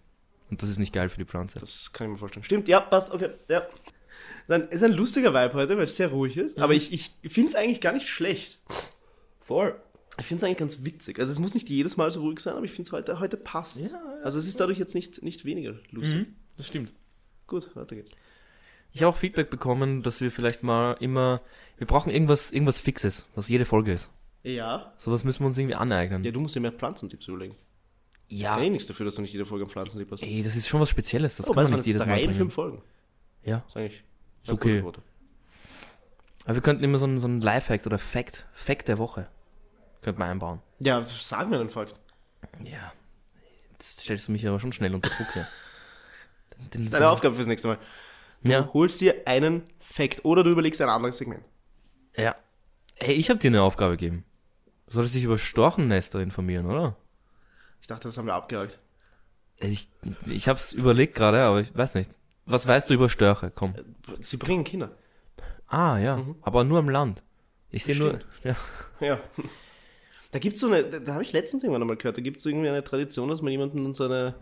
Und 0.50 0.62
das 0.62 0.68
ist 0.68 0.78
nicht 0.78 0.92
geil 0.92 1.08
für 1.08 1.18
die 1.18 1.24
Pflanze. 1.24 1.58
Das 1.58 1.92
kann 1.92 2.06
ich 2.06 2.12
mir 2.12 2.18
vorstellen. 2.18 2.44
Stimmt, 2.44 2.68
ja, 2.68 2.80
passt, 2.80 3.10
okay, 3.10 3.30
ja. 3.48 3.66
Dann 4.48 4.68
ist 4.68 4.82
ein 4.82 4.92
lustiger 4.92 5.34
Vibe 5.34 5.54
heute, 5.54 5.76
weil 5.76 5.84
es 5.84 5.96
sehr 5.96 6.08
ruhig 6.08 6.36
ist. 6.36 6.58
Aber 6.58 6.72
ich, 6.72 6.92
ich 6.92 7.10
finde 7.32 7.50
es 7.50 7.56
eigentlich 7.56 7.80
gar 7.80 7.92
nicht 7.92 8.08
schlecht. 8.08 8.60
Voll. 9.40 9.80
Ich 10.18 10.26
finde 10.26 10.38
es 10.38 10.44
eigentlich 10.44 10.58
ganz 10.58 10.84
witzig. 10.84 11.18
Also 11.18 11.32
es 11.32 11.38
muss 11.38 11.54
nicht 11.54 11.68
jedes 11.68 11.96
Mal 11.96 12.10
so 12.10 12.20
ruhig 12.20 12.40
sein, 12.40 12.54
aber 12.54 12.64
ich 12.64 12.70
finde 12.70 12.88
es 12.88 12.92
heute, 12.92 13.18
heute 13.20 13.36
passt. 13.36 13.80
Ja, 13.80 13.88
ja. 13.88 14.22
also 14.22 14.38
es 14.38 14.46
ist 14.46 14.60
dadurch 14.60 14.78
jetzt 14.78 14.94
nicht, 14.94 15.22
nicht 15.22 15.44
weniger 15.44 15.74
lustig. 15.90 16.26
Das 16.56 16.66
stimmt. 16.68 16.92
Gut, 17.46 17.74
weiter 17.76 17.96
geht's. 17.96 18.12
Ich 18.92 19.02
habe 19.02 19.10
auch 19.10 19.16
Feedback 19.18 19.50
bekommen, 19.50 20.02
dass 20.02 20.20
wir 20.20 20.30
vielleicht 20.30 20.62
mal 20.62 20.96
immer, 21.00 21.42
wir 21.76 21.86
brauchen 21.86 22.10
irgendwas, 22.10 22.50
irgendwas 22.50 22.80
Fixes, 22.80 23.26
was 23.34 23.48
jede 23.48 23.66
Folge 23.66 23.92
ist. 23.92 24.10
Ja. 24.42 24.94
Sowas 24.96 25.22
müssen 25.24 25.40
wir 25.40 25.48
uns 25.48 25.58
irgendwie 25.58 25.74
aneignen. 25.74 26.22
Ja, 26.22 26.30
du 26.30 26.40
musst 26.40 26.54
dir 26.54 26.60
mehr 26.60 26.72
Pflanzentipps 26.72 27.28
überlegen. 27.28 27.56
Ja. 28.28 28.54
Kann 28.54 28.64
eh 28.64 28.70
nichts 28.70 28.86
dafür, 28.88 29.06
dass 29.06 29.14
du 29.14 29.22
nicht 29.22 29.32
jede 29.32 29.46
Folge 29.46 29.64
einen 29.64 29.70
Pflanzentipp 29.70 30.10
hast. 30.10 30.22
Ey, 30.22 30.42
das 30.42 30.56
ist 30.56 30.66
schon 30.66 30.80
was 30.80 30.90
Spezielles, 30.90 31.36
das 31.36 31.48
oh, 31.48 31.52
kann 31.52 31.64
man 31.64 31.72
nicht 31.74 31.86
jedes 31.86 32.02
drei 32.02 32.08
Mal 32.10 32.18
in 32.18 32.24
bringen. 32.26 32.38
fünf 32.38 32.54
Folgen. 32.54 32.82
Ja. 33.44 33.64
Ist 33.68 33.76
eigentlich 33.76 34.04
Ist 34.42 34.52
okay. 34.52 34.82
Aber 36.44 36.54
wir 36.54 36.62
könnten 36.62 36.84
immer 36.84 36.98
so 36.98 37.04
einen, 37.06 37.20
so 37.20 37.26
einen 37.26 37.40
Lifehack 37.40 37.86
oder 37.86 37.98
Fact, 37.98 38.46
Fact 38.52 38.88
der 38.88 38.98
Woche, 38.98 39.28
könnten 40.02 40.20
wir 40.20 40.26
einbauen. 40.26 40.60
Ja, 40.80 41.04
sag 41.04 41.48
mir 41.48 41.58
einen 41.60 41.70
Fakt. 41.70 42.00
Ja. 42.64 42.92
Jetzt 43.72 44.00
stellst 44.00 44.28
du 44.28 44.32
mich 44.32 44.46
aber 44.46 44.58
schon 44.60 44.72
schnell 44.72 44.94
unter 44.94 45.10
Druck 45.10 45.32
hier. 45.32 45.46
Das 46.70 46.80
ist 46.80 46.92
deine 46.94 47.10
Aufgabe 47.10 47.34
fürs 47.34 47.46
nächste 47.48 47.68
Mal. 47.68 47.78
Du 48.42 48.50
Ja. 48.50 48.70
holst 48.72 49.02
dir 49.02 49.26
einen 49.26 49.62
Fakt 49.78 50.24
oder 50.24 50.42
du 50.42 50.48
überlegst 50.50 50.80
ein 50.80 50.88
anderes 50.88 51.18
Segment. 51.18 51.44
Ja. 52.16 52.34
Hey, 52.94 53.14
ich 53.14 53.28
habe 53.28 53.38
dir 53.38 53.48
eine 53.48 53.60
Aufgabe 53.60 53.98
gegeben. 53.98 54.24
Du 54.86 54.94
solltest 54.94 55.14
dich 55.16 55.24
über 55.24 55.36
Storchennester 55.36 56.18
informieren, 56.20 56.64
oder? 56.64 56.96
Ich 57.80 57.86
dachte, 57.86 58.08
das 58.08 58.18
haben 58.18 58.26
wir 58.26 58.34
abgehakt. 58.34 58.78
Ich, 59.58 59.88
ich 60.26 60.48
hab's 60.48 60.72
überlegt 60.72 61.14
gerade, 61.14 61.40
aber 61.42 61.60
ich 61.60 61.74
weiß 61.74 61.94
nicht. 61.94 62.18
Was 62.44 62.66
weißt 62.66 62.90
du 62.90 62.94
über 62.94 63.08
Störche? 63.08 63.50
Komm. 63.50 63.74
Sie 64.20 64.36
bringen 64.36 64.64
Kinder. 64.64 64.90
Ah, 65.66 65.98
ja. 65.98 66.24
Aber 66.42 66.64
nur 66.64 66.78
am 66.78 66.88
Land. 66.88 67.22
Ich 67.70 67.84
sehe 67.84 67.96
nur. 67.96 68.20
Ja. 68.44 68.56
Ja. 69.00 69.20
Da 70.30 70.38
gibt's 70.38 70.60
so 70.60 70.68
eine, 70.68 70.84
da, 70.84 71.14
habe 71.14 71.22
ich 71.22 71.32
letztens 71.32 71.62
irgendwann 71.62 71.82
einmal 71.82 71.96
gehört, 71.96 72.18
da 72.18 72.22
gibt's 72.22 72.44
irgendwie 72.44 72.68
eine 72.68 72.84
Tradition, 72.84 73.28
dass 73.28 73.42
man 73.42 73.50
jemanden 73.50 73.92
so 73.94 74.04
eine, 74.04 74.34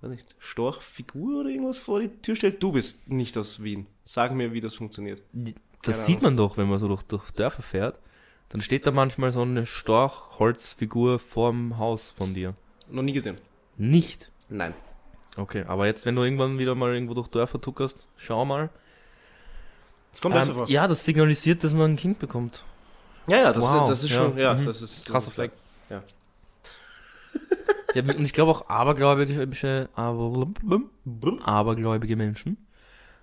weiß 0.00 0.10
nicht, 0.10 0.34
Storchfigur 0.38 1.40
oder 1.40 1.50
irgendwas 1.50 1.78
vor 1.78 2.00
die 2.00 2.08
Tür 2.08 2.36
stellt. 2.36 2.62
Du 2.62 2.72
bist 2.72 3.08
nicht 3.08 3.36
aus 3.38 3.62
Wien. 3.62 3.86
Sag 4.02 4.34
mir, 4.34 4.52
wie 4.52 4.60
das 4.60 4.74
funktioniert. 4.74 5.22
Das 5.32 5.52
Keine 5.82 6.06
sieht 6.06 6.22
man 6.22 6.36
doch, 6.36 6.56
wenn 6.56 6.68
man 6.68 6.78
so 6.78 6.88
durch, 6.88 7.02
durch 7.04 7.30
Dörfer 7.30 7.62
fährt. 7.62 7.98
Dann 8.50 8.60
steht 8.62 8.86
da 8.86 8.90
manchmal 8.90 9.30
so 9.32 9.42
eine 9.42 9.66
Storchholzfigur 9.66 11.18
vorm 11.18 11.78
Haus 11.78 12.10
von 12.16 12.34
dir. 12.34 12.54
Noch 12.90 13.02
nie 13.02 13.12
gesehen. 13.12 13.36
Nicht. 13.76 14.30
Nein. 14.48 14.74
Okay, 15.36 15.64
aber 15.66 15.86
jetzt, 15.86 16.06
wenn 16.06 16.16
du 16.16 16.22
irgendwann 16.22 16.58
wieder 16.58 16.74
mal 16.74 16.92
irgendwo 16.94 17.14
durch 17.14 17.28
Dörfer 17.28 17.60
tuckerst, 17.60 18.06
schau 18.16 18.44
mal. 18.44 18.70
Das 20.10 20.20
kommt 20.22 20.34
Ähm, 20.34 20.54
vor. 20.54 20.68
ja, 20.68 20.88
das 20.88 21.04
signalisiert, 21.04 21.62
dass 21.62 21.74
man 21.74 21.92
ein 21.92 21.96
Kind 21.96 22.18
bekommt. 22.18 22.64
Ja, 23.28 23.36
ja, 23.36 23.52
das, 23.52 23.62
Wow, 23.62 23.88
das 23.88 24.02
ist 24.04 24.10
ja, 24.10 24.16
schon, 24.16 24.38
ja, 24.38 24.54
mhm. 24.54 24.64
das 24.64 24.80
ist 24.82 25.06
Krasser 25.06 25.28
ist 25.28 25.34
Fleck. 25.34 25.52
Ja. 25.90 26.02
Ja, 27.94 28.02
und 28.02 28.24
ich 28.24 28.32
glaube 28.32 28.50
auch 28.50 28.68
abergläubige, 28.68 29.48
aber, 29.94 30.46
abergläubige 31.44 32.16
Menschen 32.16 32.56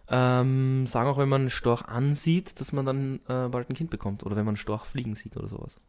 ähm, 0.09 0.85
sagen 0.87 1.09
auch, 1.09 1.17
wenn 1.17 1.29
man 1.29 1.41
einen 1.41 1.49
Storch 1.49 1.83
ansieht, 1.83 2.59
dass 2.59 2.71
man 2.71 2.85
dann 2.85 3.19
äh, 3.27 3.49
bald 3.49 3.69
ein 3.69 3.75
Kind 3.75 3.89
bekommt. 3.89 4.25
Oder 4.25 4.35
wenn 4.35 4.45
man 4.45 4.53
einen 4.53 4.57
Storch 4.57 4.85
fliegen 4.85 5.15
sieht 5.15 5.35
oder 5.35 5.47
sowas. 5.47 5.79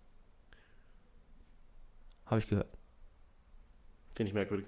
Habe 2.26 2.38
ich 2.38 2.48
gehört. 2.48 2.68
Finde 4.14 4.28
ich 4.28 4.34
merkwürdig. 4.34 4.66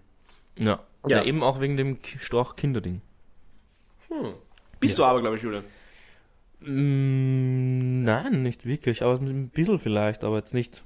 Ja. 0.59 0.80
Ja. 1.07 1.18
ja. 1.18 1.24
eben 1.24 1.42
auch 1.42 1.61
wegen 1.61 1.76
dem 1.76 1.99
Storch-Kinderding. 2.03 3.01
Hm. 4.09 4.34
Bist 4.80 4.99
du 4.99 5.05
aber, 5.05 5.20
glaube 5.20 5.36
ich, 5.36 5.42
Julian. 5.42 5.64
Mm, 6.61 8.03
nein, 8.03 8.42
nicht 8.42 8.66
wirklich, 8.66 9.03
aber 9.03 9.14
ein 9.20 9.49
bisschen 9.49 9.78
vielleicht, 9.78 10.24
aber 10.24 10.36
jetzt 10.36 10.55
nicht. 10.55 10.84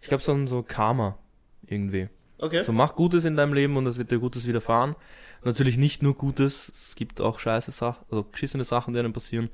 Ich 0.00 0.08
glaube, 0.08 0.22
so 0.22 0.32
ein 0.32 0.46
so 0.46 0.62
Karma 0.62 1.18
irgendwie. 1.66 2.08
Okay. 2.38 2.62
So 2.62 2.72
mach 2.72 2.94
Gutes 2.94 3.24
in 3.24 3.36
deinem 3.36 3.52
Leben 3.52 3.76
und 3.76 3.86
es 3.86 3.98
wird 3.98 4.10
dir 4.10 4.18
Gutes 4.18 4.46
widerfahren. 4.46 4.96
Natürlich 5.42 5.76
nicht 5.78 6.02
nur 6.02 6.14
Gutes, 6.14 6.70
es 6.74 6.94
gibt 6.96 7.20
auch 7.20 7.40
scheiße 7.40 7.70
Sachen, 7.70 8.04
also 8.10 8.24
geschissene 8.24 8.64
Sachen, 8.64 8.92
die 8.92 9.00
einem 9.00 9.12
passieren. 9.12 9.48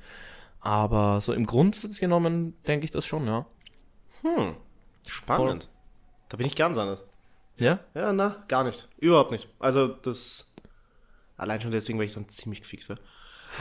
Aber 0.60 1.20
so 1.20 1.32
im 1.32 1.46
Grundsatz 1.46 2.00
genommen 2.00 2.54
denke 2.66 2.84
ich 2.84 2.90
das 2.90 3.06
schon, 3.06 3.26
ja. 3.26 3.46
Hm. 4.22 4.56
Spannend. 5.06 5.68
Da 6.28 6.36
bin 6.36 6.46
ich 6.46 6.56
ganz 6.56 6.76
anders. 6.76 7.04
Ja? 7.56 7.78
Ja, 7.94 8.12
na, 8.12 8.44
gar 8.48 8.64
nicht. 8.64 8.88
Überhaupt 8.98 9.30
nicht. 9.30 9.48
Also, 9.60 9.86
das. 9.86 10.52
Allein 11.36 11.60
schon 11.60 11.70
deswegen, 11.70 11.98
weil 11.98 12.06
ich 12.06 12.14
dann 12.14 12.28
ziemlich 12.28 12.62
gefixt 12.62 12.88
wäre. 12.88 12.98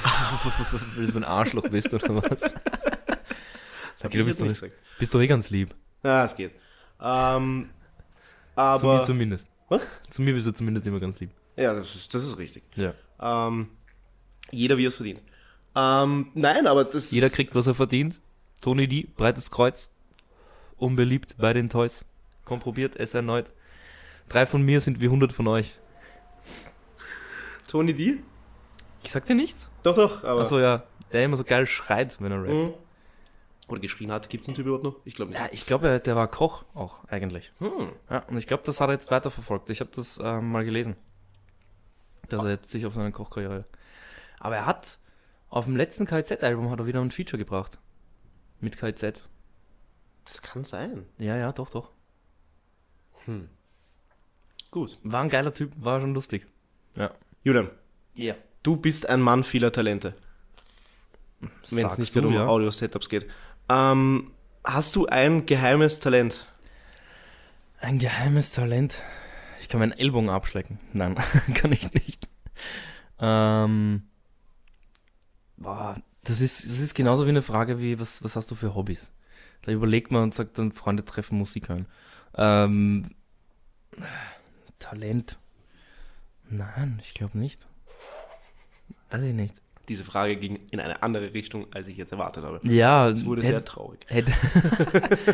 Weil 0.96 1.06
du 1.06 1.12
so 1.12 1.20
ein 1.20 1.24
Arschloch 1.24 1.70
bist 1.70 1.94
oder 1.94 2.16
was? 2.16 2.54
Hab 2.56 4.06
Okay, 4.06 4.18
du 4.18 4.26
bist 4.26 4.40
jetzt 4.40 4.48
nicht 4.48 4.62
doch, 4.62 4.68
gesagt. 4.68 4.74
bist 5.00 5.14
doch 5.14 5.22
eh 5.22 5.28
ganz 5.28 5.50
lieb. 5.52 5.74
Ja, 6.04 6.26
es 6.26 6.36
geht. 6.36 6.52
Ähm, 7.00 7.70
Zu 8.56 8.60
mir 8.60 8.62
aber. 8.62 9.04
zumindest. 9.04 9.48
Was? 9.70 9.86
Zu 10.10 10.22
mir 10.22 10.34
bist 10.34 10.46
du 10.48 10.52
zumindest 10.52 10.88
immer 10.88 11.00
ganz 11.00 11.20
lieb. 11.20 11.32
Ja, 11.56 11.74
das 11.74 11.96
ist, 11.96 12.14
das 12.14 12.24
ist 12.24 12.38
richtig. 12.38 12.64
Ja. 12.76 12.94
Ähm, 13.20 13.70
jeder, 14.52 14.78
wie 14.78 14.86
er 14.86 14.90
es 14.90 14.96
verdient. 14.96 15.22
Ähm, 15.76 16.32
nein, 16.34 16.68
aber 16.68 16.86
das. 16.86 17.12
Jeder 17.12 17.30
kriegt, 17.30 17.56
was 17.56 17.68
er 17.68 17.76
verdient. 17.76 18.22
Tony 18.62 18.88
D, 18.88 19.08
breites 19.16 19.52
Kreuz. 19.52 19.90
Unbeliebt 20.78 21.36
bei 21.38 21.54
den 21.54 21.70
Toys. 21.70 22.06
Komprobiert 22.44 22.96
es 22.96 23.14
erneut. 23.14 23.52
Drei 24.30 24.46
von 24.46 24.62
mir 24.62 24.82
sind 24.82 25.02
wie 25.02 25.06
100 25.06 25.34
von 25.34 25.48
euch. 25.48 25.76
Tony 27.68 27.94
D? 27.94 28.20
Ich 29.04 29.12
sag 29.12 29.26
dir 29.26 29.36
nichts. 29.36 29.70
Doch, 29.84 29.96
doch, 29.96 30.24
aber. 30.24 30.42
Achso, 30.42 30.60
ja. 30.60 30.84
Der 31.12 31.24
immer 31.24 31.38
so 31.38 31.44
geil 31.44 31.66
schreit, 31.66 32.18
wenn 32.20 32.32
er 32.32 32.42
rappt. 32.42 32.54
Mhm. 32.54 32.74
Oder 33.68 33.80
geschrien 33.80 34.12
hat. 34.12 34.30
Gibt 34.30 34.44
es 34.44 34.48
einen 34.48 34.56
Typ 34.56 34.66
überhaupt 34.66 34.84
noch? 34.84 34.98
Ich 35.06 35.16
glaube 35.16 35.32
nicht. 35.32 35.40
Ja, 35.40 35.48
ich 35.52 35.66
glaube, 35.66 36.00
der 36.00 36.16
war 36.16 36.28
Koch 36.28 36.66
auch 36.74 37.04
eigentlich. 37.08 37.52
Hm. 37.60 37.90
Ja, 38.10 38.20
und 38.28 38.38
ich 38.38 38.48
glaube, 38.48 38.64
das 38.64 38.80
hat 38.80 38.90
er 38.90 38.94
jetzt 38.94 39.10
weiterverfolgt. 39.10 39.70
Ich 39.70 39.80
habe 39.80 39.90
das 39.96 40.20
ähm, 40.24 40.52
mal 40.52 40.64
gelesen. 40.64 40.96
Dass 42.30 42.44
er 42.44 42.52
jetzt 42.52 42.70
sich 42.70 42.86
auf 42.86 42.94
seine 42.94 43.12
Kochkarriere. 43.12 43.66
Aber 44.40 44.56
er 44.56 44.66
hat 44.66 44.98
auf 45.50 45.66
dem 45.66 45.76
letzten 45.76 46.06
KZ-Album 46.06 46.70
hat 46.70 46.80
er 46.80 46.88
wieder 46.88 47.02
ein 47.02 47.12
Feature 47.12 47.38
gebracht. 47.38 47.78
Mit 48.60 48.78
KZ. 48.78 49.24
Das 50.26 50.42
kann 50.42 50.64
sein. 50.64 51.06
Ja, 51.18 51.36
ja, 51.38 51.52
doch, 51.52 51.70
doch. 51.70 51.92
Gut. 54.72 55.00
War 55.04 55.22
ein 55.22 55.30
geiler 55.30 55.54
Typ, 55.54 55.72
war 55.78 56.00
schon 56.00 56.14
lustig. 56.14 56.48
Ja. 56.96 57.12
Julian, 57.44 57.70
Ja. 58.14 58.36
du 58.64 58.76
bist 58.76 59.08
ein 59.08 59.22
Mann 59.22 59.44
vieler 59.44 59.72
Talente. 59.72 60.16
Wenn 61.70 61.86
es 61.88 61.98
nicht 61.98 62.14
gerade 62.14 62.28
um 62.28 62.34
ja. 62.34 62.48
Audio-Setups 62.48 63.10
geht. 63.10 63.28
Ähm, 63.70 64.32
hast 64.64 64.96
du 64.96 65.06
ein 65.08 65.46
geheimes 65.46 66.00
Talent? 66.00 66.48
Ein 67.80 68.00
geheimes 68.00 68.52
Talent. 68.52 69.02
Ich 69.62 69.70
kann 69.70 69.80
meinen 69.80 69.92
Ellbogen 69.94 70.30
abschlecken. 70.30 70.80
Nein, 70.94 71.16
kann 71.56 71.72
ich 71.72 71.94
nicht. 71.94 72.28
Ähm, 73.20 74.04
boah, 75.58 75.96
das 76.24 76.42
ist, 76.42 76.66
das 76.66 76.80
ist 76.80 76.94
genauso 76.96 77.26
wie 77.26 77.30
eine 77.30 77.42
Frage 77.42 77.80
wie, 77.80 78.00
was, 78.00 78.24
was 78.24 78.36
hast 78.36 78.52
du 78.52 78.56
für 78.56 78.76
Hobbys? 78.76 79.12
Da 79.64 79.72
überlegt 79.72 80.12
man 80.12 80.24
und 80.24 80.34
sagt 80.34 80.58
dann, 80.60 80.72
Freunde 80.72 81.06
treffen 81.06 81.38
Musik 81.38 81.70
hören. 81.70 81.88
Ähm, 82.36 83.10
Talent. 84.80 85.38
Nein, 86.50 87.00
ich 87.04 87.14
glaube 87.14 87.38
nicht. 87.38 87.66
Weiß 89.10 89.24
ich 89.24 89.34
nicht. 89.34 89.56
Diese 89.88 90.04
Frage 90.04 90.36
ging 90.36 90.60
in 90.72 90.80
eine 90.80 91.04
andere 91.04 91.34
Richtung, 91.34 91.68
als 91.74 91.88
ich 91.88 91.96
jetzt 91.98 92.12
erwartet 92.12 92.44
habe. 92.44 92.60
Ja, 92.64 93.08
Es 93.08 93.26
wurde 93.26 93.42
hätte- 93.44 93.54
sehr 93.54 93.66
traurig. 93.66 94.00
Hätte, 94.08 94.32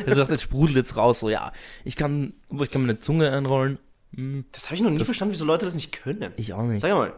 er 0.06 0.16
sagt, 0.16 0.32
es 0.32 0.42
sprudelt 0.42 0.76
jetzt 0.78 0.98
raus, 0.98 1.22
so, 1.22 1.30
ja, 1.30 1.52
ich 1.86 1.96
kann, 1.96 2.34
ich 2.52 2.70
kann 2.70 2.82
meine 2.82 2.98
Zunge 3.00 3.32
einrollen. 3.32 3.80
Hm, 4.16 4.46
Das 4.52 4.66
habe 4.66 4.76
ich 4.76 4.82
noch 4.82 4.90
nie 4.90 4.98
Das- 4.98 5.08
verstanden, 5.08 5.34
wieso 5.34 5.46
Leute 5.46 5.66
das 5.66 5.76
nicht 5.76 5.92
können. 5.92 6.34
ich 6.38 6.54
auch 6.54 6.64
nicht. 6.64 6.82
Sag 6.82 6.92
mal. 6.94 7.14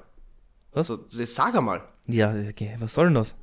Was? 0.74 0.88
So, 0.88 1.00
sag 1.08 1.60
mal. 1.62 1.82
Ja, 2.08 2.34
okay, 2.50 2.76
was 2.80 2.94
soll 2.94 3.06
denn 3.06 3.14
das? 3.16 3.36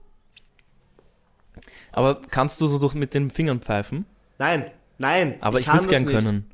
Aber 1.92 2.20
kannst 2.20 2.60
du 2.60 2.68
so 2.68 2.78
durch 2.78 2.94
mit 2.94 3.14
den 3.14 3.30
Fingern 3.30 3.60
pfeifen? 3.60 4.06
Nein, 4.38 4.70
nein. 4.98 5.36
Aber 5.40 5.60
ich, 5.60 5.66
kann 5.66 5.76
würde 5.80 5.84
es 5.86 5.90
gern 5.90 6.04
nicht. 6.04 6.12
können. 6.14 6.50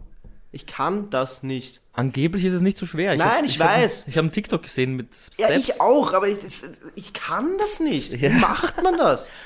Ich 0.52 0.66
kann 0.66 1.10
das 1.10 1.42
nicht. 1.42 1.82
Angeblich 1.92 2.44
ist 2.44 2.54
es 2.54 2.62
nicht 2.62 2.78
so 2.78 2.86
schwer. 2.86 3.16
Nein, 3.16 3.28
hab- 3.28 3.44
ich 3.44 3.60
hab- 3.60 3.68
weiß. 3.68 4.08
ich 4.08 4.16
habe 4.16 4.24
einen 4.26 4.32
TikTok 4.32 4.62
gesehen 4.62 4.96
mit 4.96 5.12
Steps. 5.14 5.38
Ja, 5.38 5.50
ich 5.50 5.80
auch, 5.80 6.12
aber 6.12 6.28
ich, 6.28 6.38
ich 6.94 7.12
kann 7.12 7.58
das 7.58 7.80
nicht. 7.80 8.12
Ja. 8.12 8.30
Wie 8.32 8.38
macht 8.38 8.82
man 8.82 8.96
das? 8.98 9.28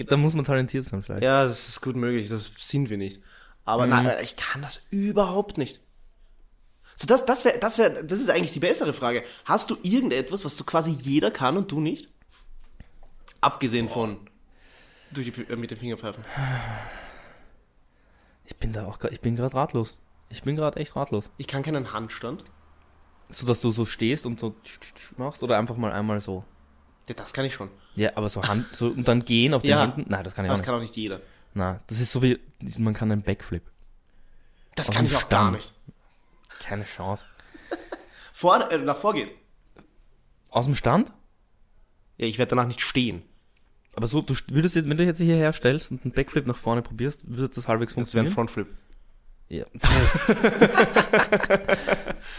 Ich 0.00 0.06
da 0.06 0.16
muss 0.16 0.32
man 0.34 0.44
talentiert 0.44 0.84
sein 0.84 1.02
vielleicht. 1.02 1.24
Ja, 1.24 1.42
das 1.44 1.66
ist 1.68 1.80
gut 1.80 1.96
möglich, 1.96 2.28
das 2.28 2.52
sind 2.56 2.88
wir 2.88 2.96
nicht. 2.98 3.20
Aber 3.64 3.82
Mhm. 3.84 3.90
nein, 3.90 4.16
ich 4.22 4.36
kann 4.36 4.62
das 4.62 4.86
überhaupt 4.90 5.58
nicht. 5.58 5.80
So, 7.00 7.06
das, 7.06 7.24
das 7.24 7.44
wäre, 7.44 7.58
das 7.60 7.78
wäre, 7.78 8.04
das 8.04 8.18
ist 8.20 8.28
eigentlich 8.28 8.50
die 8.50 8.58
bessere 8.58 8.92
Frage. 8.92 9.22
Hast 9.44 9.70
du 9.70 9.76
irgendetwas, 9.84 10.44
was 10.44 10.56
so 10.56 10.64
quasi 10.64 10.90
jeder 10.90 11.30
kann 11.30 11.56
und 11.56 11.70
du 11.70 11.80
nicht? 11.80 12.08
Abgesehen 13.40 13.88
von 13.88 14.16
durch 15.12 15.32
die, 15.32 15.42
äh, 15.42 15.54
mit 15.54 15.70
den 15.70 15.78
Fingerpfeifen. 15.78 16.24
Ich 18.46 18.56
bin 18.56 18.72
da 18.72 18.86
auch, 18.86 18.98
ich 19.04 19.20
bin 19.20 19.36
gerade 19.36 19.54
ratlos. 19.54 19.96
Ich 20.28 20.42
bin 20.42 20.56
gerade 20.56 20.80
echt 20.80 20.96
ratlos. 20.96 21.30
Ich 21.36 21.46
kann 21.46 21.62
keinen 21.62 21.92
Handstand. 21.92 22.42
So, 23.28 23.46
dass 23.46 23.60
du 23.60 23.70
so 23.70 23.84
stehst 23.84 24.26
und 24.26 24.40
so 24.40 24.56
machst 25.16 25.42
oder 25.44 25.56
einfach 25.56 25.76
mal 25.76 25.92
einmal 25.92 26.20
so. 26.20 26.42
Ja, 27.08 27.14
das 27.14 27.32
kann 27.32 27.44
ich 27.44 27.54
schon. 27.54 27.70
Ja, 27.94 28.10
aber 28.16 28.28
so 28.28 28.42
Hand, 28.42 28.66
so 28.66 28.86
und 28.88 29.06
dann 29.06 29.24
gehen 29.24 29.54
auf 29.54 29.62
den 29.62 29.70
Ja. 29.70 29.82
Händen. 29.82 30.06
Nein, 30.08 30.24
das 30.24 30.34
kann 30.34 30.44
ich 30.44 30.50
Aber 30.50 30.54
auch 30.54 30.58
das 30.58 30.60
nicht. 30.62 30.66
kann 30.66 30.74
auch 30.74 30.80
nicht 30.80 30.96
jeder. 30.96 31.20
Nein, 31.54 31.78
das 31.86 32.00
ist 32.00 32.10
so 32.10 32.22
wie, 32.22 32.40
man 32.78 32.92
kann 32.92 33.12
einen 33.12 33.22
Backflip. 33.22 33.62
Das 34.74 34.90
kann 34.90 35.06
ich 35.06 35.14
auch 35.14 35.28
gar 35.28 35.42
Stand. 35.48 35.52
nicht. 35.52 35.74
Keine 36.60 36.84
Chance. 36.84 37.24
Vor, 38.32 38.70
äh, 38.70 38.78
nach 38.78 38.96
vorgeht. 38.96 39.32
Aus 40.50 40.64
dem 40.66 40.74
Stand? 40.74 41.12
Ja, 42.16 42.26
ich 42.26 42.38
werde 42.38 42.50
danach 42.50 42.66
nicht 42.66 42.80
stehen. 42.80 43.22
Aber 43.94 44.06
so, 44.06 44.22
du 44.22 44.34
st- 44.34 44.52
würdest, 44.54 44.76
jetzt- 44.76 44.88
wenn 44.88 44.96
du 44.96 45.04
jetzt 45.04 45.18
hierher 45.18 45.52
stellst 45.52 45.90
und 45.90 46.04
einen 46.04 46.12
Backflip 46.12 46.46
nach 46.46 46.56
vorne 46.56 46.82
probierst, 46.82 47.22
würde 47.28 47.48
das 47.54 47.66
halbwegs 47.68 47.94
Das 47.94 48.14
wäre 48.14 48.24
ein 48.26 48.30
funktionieren? 48.32 48.66
Frontflip. 48.66 48.68
Ja. 49.50 49.64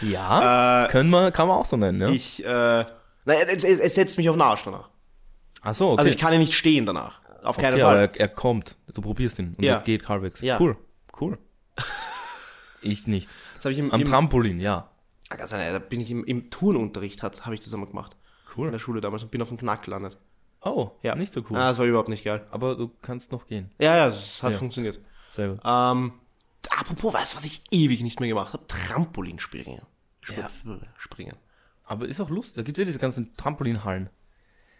ja, 0.00 0.88
können 0.90 1.10
wir, 1.10 1.30
kann 1.32 1.48
man 1.48 1.56
auch 1.58 1.64
so 1.66 1.76
nennen, 1.76 2.00
ja. 2.00 2.08
Ich, 2.08 2.44
äh, 2.44 2.84
nein, 3.24 3.36
es, 3.48 3.64
es, 3.64 3.80
es 3.80 3.94
setzt 3.94 4.16
mich 4.18 4.28
auf 4.28 4.36
den 4.36 4.42
Arsch 4.42 4.62
danach. 4.64 4.88
Ach 5.62 5.74
so, 5.74 5.90
okay. 5.90 5.98
Also 6.00 6.10
ich 6.10 6.18
kann 6.18 6.32
ja 6.32 6.38
nicht 6.38 6.54
stehen 6.54 6.86
danach. 6.86 7.20
Auf 7.42 7.56
keinen 7.56 7.74
okay, 7.74 7.82
aber 7.82 7.92
Fall. 7.92 8.10
er, 8.14 8.20
er 8.20 8.28
kommt. 8.28 8.76
Du 8.92 9.00
probierst 9.02 9.38
ihn 9.38 9.54
und 9.56 9.64
Ja. 9.64 9.76
er 9.76 9.82
geht 9.82 10.08
halbwegs. 10.08 10.40
Ja. 10.40 10.58
Cool, 10.60 10.76
cool. 11.20 11.38
ich 12.82 13.06
nicht. 13.06 13.28
Das 13.60 13.66
habe 13.66 13.74
ich 13.74 13.78
im, 13.78 13.92
Am 13.92 14.00
im 14.00 14.06
Trampolin, 14.08 14.58
ja. 14.58 14.88
also, 15.28 15.56
da 15.58 15.78
bin 15.78 16.00
ich 16.00 16.10
im, 16.10 16.24
im 16.24 16.48
Turnunterricht, 16.48 17.22
habe 17.22 17.52
ich 17.54 17.60
das 17.60 17.74
einmal 17.74 17.90
gemacht. 17.90 18.16
In 18.56 18.62
Cool. 18.62 18.70
der 18.70 18.78
Schule 18.78 19.02
damals 19.02 19.22
und 19.22 19.30
bin 19.30 19.42
auf 19.42 19.48
dem 19.48 19.58
Knack 19.58 19.82
gelandet. 19.82 20.16
Oh, 20.62 20.92
Ja. 21.02 21.14
nicht 21.14 21.34
so 21.34 21.42
cool. 21.50 21.58
Ah, 21.58 21.68
das 21.68 21.76
war 21.78 21.84
überhaupt 21.84 22.08
nicht 22.08 22.24
geil. 22.24 22.42
Aber 22.50 22.74
du 22.74 22.90
kannst 23.02 23.32
noch 23.32 23.46
gehen. 23.46 23.70
Ja, 23.78 23.96
ja, 23.98 24.06
es 24.08 24.42
hat 24.42 24.52
Ja. 24.52 24.58
funktioniert. 24.58 24.98
Sehr 25.32 25.48
gut. 25.50 25.60
Ähm, 25.62 26.14
apropos, 26.70 27.12
weißt 27.12 27.34
du, 27.34 27.36
was 27.36 27.44
ich 27.44 27.62
ewig 27.70 28.00
nicht 28.00 28.18
mehr 28.18 28.30
gemacht 28.30 28.54
habe? 28.54 28.66
Trampolinspringen. 28.66 29.82
Sp 30.24 30.40
Ja. 30.40 30.48
Springen. 30.96 31.36
Aber 31.84 32.08
ist 32.08 32.18
auch 32.22 32.30
lustig. 32.30 32.54
Da 32.56 32.62
gibt 32.62 32.78
es 32.78 32.82
ja 32.82 32.86
diese 32.86 32.98
ganzen 32.98 33.36
Trampolinhallen. 33.36 34.08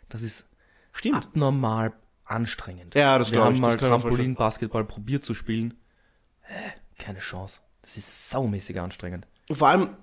Das 0.09 0.23
ist 0.23 0.49
Stimmt. 0.93 1.17
abnormal 1.27 1.93
anstrengend. 2.25 2.95
Ja, 2.95 3.19
das 3.19 3.31
Wir 3.31 3.45
haben 3.45 3.57
ich, 3.57 3.61
mal 3.61 3.73
das 3.73 3.77
kann 3.81 3.89
ich 3.89 3.93
mir 3.93 4.01
Trampolin, 4.01 4.35
Basketball 4.37 4.85
probiert 4.87 5.23
zu 5.25 5.35
spielen. 5.35 5.75
Hä? 6.41 6.73
Keine 6.99 7.19
Chance. 7.19 7.61
Das 7.91 7.97
ist 7.97 8.31
saumäßig 8.31 8.81
anstrengend. 8.81 9.27
Und 9.49 9.57
vor 9.57 9.67
allem, 9.67 9.97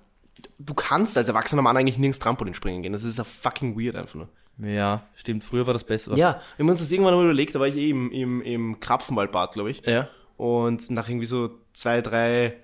du 0.58 0.74
kannst 0.74 1.16
als 1.16 1.28
erwachsener 1.28 1.62
Mann 1.62 1.74
eigentlich 1.74 1.96
nirgends 1.96 2.18
Trampolin 2.18 2.52
springen 2.52 2.82
gehen. 2.82 2.92
Das 2.92 3.02
ist 3.02 3.16
ja 3.16 3.24
fucking 3.24 3.80
weird 3.80 3.96
einfach 3.96 4.14
nur. 4.14 4.28
Ja, 4.58 5.06
stimmt. 5.14 5.42
Früher 5.42 5.66
war 5.66 5.72
das 5.72 5.84
besser. 5.84 6.14
Ja, 6.14 6.42
wir 6.56 6.64
haben 6.64 6.70
uns 6.70 6.80
das 6.80 6.90
irgendwann 6.90 7.14
mal 7.14 7.24
überlegt, 7.24 7.54
da 7.54 7.60
war 7.60 7.66
ich 7.66 7.76
eh 7.76 7.88
im, 7.88 8.12
im, 8.12 8.42
im 8.42 8.80
Krapfenwaldbad, 8.80 9.54
glaube 9.54 9.70
ich. 9.70 9.86
Ja. 9.86 10.10
Und 10.36 10.90
nach 10.90 11.08
irgendwie 11.08 11.24
so 11.24 11.58
zwei, 11.72 12.02
drei, 12.02 12.58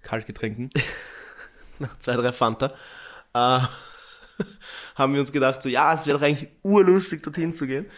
Kaltgetränken. 0.00 0.70
nach 1.78 1.98
zwei, 1.98 2.16
drei 2.16 2.32
Fanta, 2.32 2.72
äh, 3.34 3.60
haben 4.94 5.12
wir 5.12 5.20
uns 5.20 5.32
gedacht, 5.32 5.60
so, 5.60 5.68
ja, 5.68 5.92
es 5.92 6.06
wäre 6.06 6.18
doch 6.18 6.24
eigentlich 6.24 6.48
urlustig, 6.62 7.22
dorthin 7.22 7.54
zu 7.54 7.66
gehen. 7.66 7.90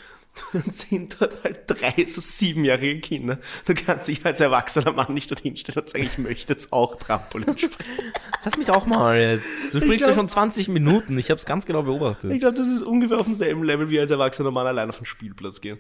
Und 0.53 0.75
sind 0.75 1.21
dort 1.21 1.43
halt 1.45 1.61
drei 1.67 2.05
so 2.07 2.21
siebenjährige 2.21 3.01
Kinder. 3.01 3.39
Du 3.67 3.75
kannst 3.75 4.09
dich 4.09 4.25
als 4.25 4.41
erwachsener 4.41 4.93
Mann 4.93 5.13
nicht 5.15 5.31
dorthin 5.31 5.57
stellen 5.57 5.79
und 5.79 5.89
sagen, 5.91 6.05
ich 6.05 6.19
möchte 6.19 6.53
jetzt 6.53 6.73
auch 6.73 6.97
Trampolin 6.97 7.47
springen. 7.59 8.13
Lass 8.45 8.57
mich 8.57 8.71
auch 8.71 8.87
mal 8.87 9.17
jetzt. 9.19 9.47
Du 9.73 9.81
sprichst 9.81 9.99
glaub- 9.99 10.11
ja 10.11 10.15
schon 10.15 10.29
20 10.29 10.69
Minuten. 10.69 11.19
Ich 11.19 11.31
habe 11.31 11.39
es 11.39 11.47
ganz 11.47 11.67
genau 11.67 11.83
beobachtet. 11.83 12.31
Ich 12.33 12.41
glaube, 12.41 12.57
das 12.57 12.69
ist 12.69 12.83
ungefähr 12.83 13.19
auf 13.19 13.27
demselben 13.27 13.63
Level 13.65 13.91
wie 13.91 14.01
als 14.01 14.11
erwachsener 14.11 14.51
Mann 14.51 14.67
allein 14.67 14.89
auf 14.89 14.97
den 14.99 15.07
Spielplatz 15.07 15.61
gehen. 15.61 15.79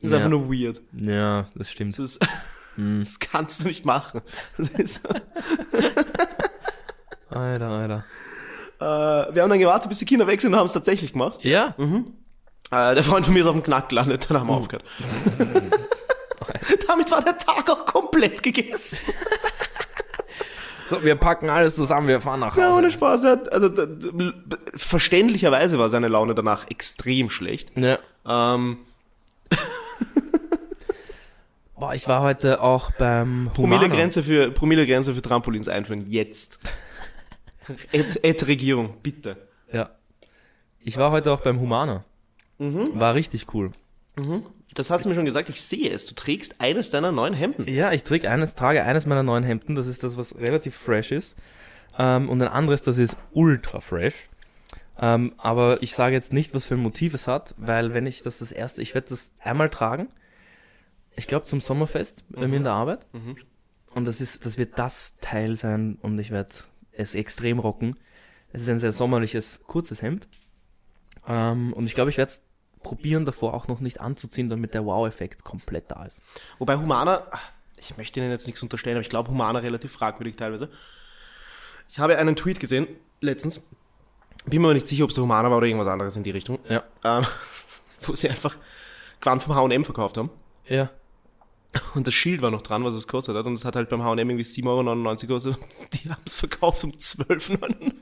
Das 0.00 0.06
ist 0.08 0.10
Ja. 0.12 0.18
einfach 0.18 0.30
nur 0.30 0.50
weird. 0.52 0.82
Ja, 0.92 1.48
das 1.54 1.70
stimmt. 1.70 1.92
Das, 1.98 2.16
ist, 2.16 2.26
das 2.76 3.18
kannst 3.20 3.62
du 3.62 3.68
nicht 3.68 3.84
machen. 3.86 4.20
Das 4.58 4.68
ist, 4.70 5.04
äh, 5.06 5.20
Alter, 7.30 7.68
Alter. 7.68 8.04
wir 9.34 9.42
haben 9.42 9.50
dann 9.50 9.58
gewartet, 9.58 9.88
bis 9.88 9.98
die 9.98 10.04
Kinder 10.04 10.26
weg 10.26 10.40
sind 10.40 10.52
und 10.52 10.58
haben 10.58 10.66
es 10.66 10.72
tatsächlich 10.72 11.12
gemacht. 11.12 11.40
Ja? 11.42 11.74
Äh, 12.74 12.94
der 12.94 13.04
Freund 13.04 13.24
von 13.24 13.34
mir 13.34 13.40
ist 13.40 13.46
auf 13.46 13.54
dem 13.54 13.62
Knack 13.62 13.88
gelandet, 13.90 14.26
dann 14.28 14.40
haben 14.40 14.48
wir 14.48 14.54
aufgehört. 14.54 14.84
Damit 16.88 17.10
war 17.10 17.22
der 17.22 17.36
Tag 17.38 17.68
auch 17.70 17.86
komplett 17.86 18.42
gegessen. 18.42 18.98
So, 20.86 21.02
wir 21.02 21.14
packen 21.14 21.48
alles 21.48 21.76
zusammen, 21.76 22.08
wir 22.08 22.20
fahren 22.20 22.40
nach 22.40 22.58
Ja, 22.58 22.66
Hause. 22.68 22.78
ohne 22.78 22.90
Spaß. 22.90 23.24
Hat, 23.24 23.50
also 23.50 23.70
verständlicherweise 24.74 25.78
war 25.78 25.88
seine 25.88 26.08
Laune 26.08 26.34
danach 26.34 26.68
extrem 26.70 27.30
schlecht. 27.30 27.72
Ja. 27.74 27.98
Ähm, 28.28 28.76
Boah, 31.74 31.94
ich 31.94 32.06
war 32.06 32.20
heute 32.20 32.60
auch 32.60 32.90
beim. 32.92 33.50
Promillegrenze 33.54 34.22
für, 34.22 34.50
Promillegrenze 34.50 35.14
für 35.14 35.22
Trampolins 35.22 35.68
einführen, 35.68 36.04
jetzt. 36.10 36.58
Ed, 37.90 38.22
Ed 38.22 38.46
Regierung, 38.46 38.98
bitte. 39.02 39.38
Ja. 39.72 39.90
Ich 40.80 40.98
war 40.98 41.10
heute 41.12 41.32
auch 41.32 41.40
beim 41.40 41.60
Humana. 41.60 42.04
Mhm. 42.58 42.88
War 42.94 43.14
richtig 43.14 43.52
cool. 43.54 43.72
Das 44.74 44.90
hast 44.90 45.04
du 45.04 45.08
mir 45.08 45.14
schon 45.14 45.24
gesagt, 45.24 45.48
ich 45.48 45.60
sehe 45.60 45.90
es. 45.90 46.06
Du 46.06 46.14
trägst 46.14 46.60
eines 46.60 46.90
deiner 46.90 47.12
neuen 47.12 47.34
Hemden. 47.34 47.68
Ja, 47.68 47.92
ich 47.92 48.04
trage 48.04 48.30
eines, 48.30 48.54
trage 48.54 48.82
eines 48.84 49.06
meiner 49.06 49.22
neuen 49.22 49.44
Hemden. 49.44 49.74
Das 49.74 49.86
ist 49.86 50.02
das, 50.02 50.16
was 50.16 50.36
relativ 50.36 50.76
fresh 50.76 51.12
ist. 51.12 51.36
Ähm, 51.98 52.28
und 52.28 52.42
ein 52.42 52.48
anderes, 52.48 52.82
das 52.82 52.98
ist 52.98 53.16
ultra 53.32 53.80
fresh. 53.80 54.14
Ähm, 54.98 55.34
aber 55.38 55.82
ich 55.82 55.94
sage 55.94 56.14
jetzt 56.14 56.32
nicht, 56.32 56.54
was 56.54 56.66
für 56.66 56.74
ein 56.74 56.80
Motiv 56.80 57.14
es 57.14 57.26
hat, 57.26 57.54
weil 57.58 57.94
wenn 57.94 58.06
ich 58.06 58.22
das 58.22 58.38
das 58.38 58.52
erste, 58.52 58.82
ich 58.82 58.94
werde 58.94 59.08
das 59.08 59.32
einmal 59.40 59.70
tragen. 59.70 60.08
Ich 61.16 61.26
glaube 61.26 61.46
zum 61.46 61.60
Sommerfest 61.60 62.24
bei 62.28 62.46
mir 62.48 62.56
in 62.56 62.64
der 62.64 62.72
Arbeit. 62.72 63.06
Und 63.94 64.04
das 64.06 64.20
ist, 64.20 64.44
das 64.46 64.58
wird 64.58 64.78
das 64.78 65.14
Teil 65.20 65.56
sein 65.56 65.98
und 66.02 66.18
ich 66.18 66.30
werde 66.30 66.50
es 66.92 67.14
extrem 67.14 67.58
rocken. 67.60 67.96
Es 68.52 68.62
ist 68.62 68.68
ein 68.68 68.80
sehr 68.80 68.92
sommerliches, 68.92 69.60
kurzes 69.66 70.02
Hemd. 70.02 70.28
Ähm, 71.26 71.72
und 71.72 71.86
ich 71.86 71.94
glaube, 71.94 72.10
ich 72.10 72.16
werde 72.16 72.32
es 72.32 72.42
probieren, 72.82 73.24
davor 73.24 73.54
auch 73.54 73.66
noch 73.66 73.80
nicht 73.80 74.00
anzuziehen, 74.00 74.48
damit 74.48 74.74
der 74.74 74.84
Wow-Effekt 74.84 75.42
komplett 75.42 75.90
da 75.90 76.04
ist. 76.04 76.20
Wobei 76.58 76.76
Humana, 76.76 77.26
ich 77.78 77.96
möchte 77.96 78.20
Ihnen 78.20 78.30
jetzt 78.30 78.46
nichts 78.46 78.62
unterstellen, 78.62 78.96
aber 78.96 79.02
ich 79.02 79.08
glaube 79.08 79.30
Humana 79.30 79.58
relativ 79.58 79.92
fragwürdig 79.92 80.36
teilweise. 80.36 80.70
Ich 81.88 81.98
habe 81.98 82.16
einen 82.16 82.36
Tweet 82.36 82.60
gesehen, 82.60 82.86
letztens. 83.20 83.68
Bin 84.46 84.60
mir 84.60 84.68
aber 84.68 84.74
nicht 84.74 84.88
sicher, 84.88 85.04
ob 85.04 85.10
es 85.10 85.18
Humana 85.18 85.50
war 85.50 85.58
oder 85.58 85.66
irgendwas 85.66 85.88
anderes 85.88 86.16
in 86.16 86.22
die 86.22 86.30
Richtung. 86.30 86.58
Ja. 86.68 86.84
Ähm, 87.02 87.26
wo 88.02 88.14
sie 88.14 88.28
einfach 88.28 88.56
Quant 89.20 89.42
vom 89.42 89.54
H&M 89.54 89.84
verkauft 89.84 90.18
haben. 90.18 90.30
Ja. 90.66 90.90
Und 91.94 92.06
das 92.06 92.14
Schild 92.14 92.42
war 92.42 92.50
noch 92.50 92.62
dran, 92.62 92.84
was 92.84 92.94
es 92.94 93.08
kostet 93.08 93.34
hat. 93.36 93.46
Und 93.46 93.54
es 93.54 93.64
hat 93.64 93.74
halt 93.74 93.88
beim 93.88 94.02
H&M 94.04 94.18
irgendwie 94.18 94.44
7,99 94.44 94.66
Euro 94.68 95.16
gekostet. 95.16 95.58
Die 95.94 96.10
haben 96.10 96.22
es 96.24 96.34
verkauft 96.36 96.84
um 96.84 96.92
12,99 96.92 97.92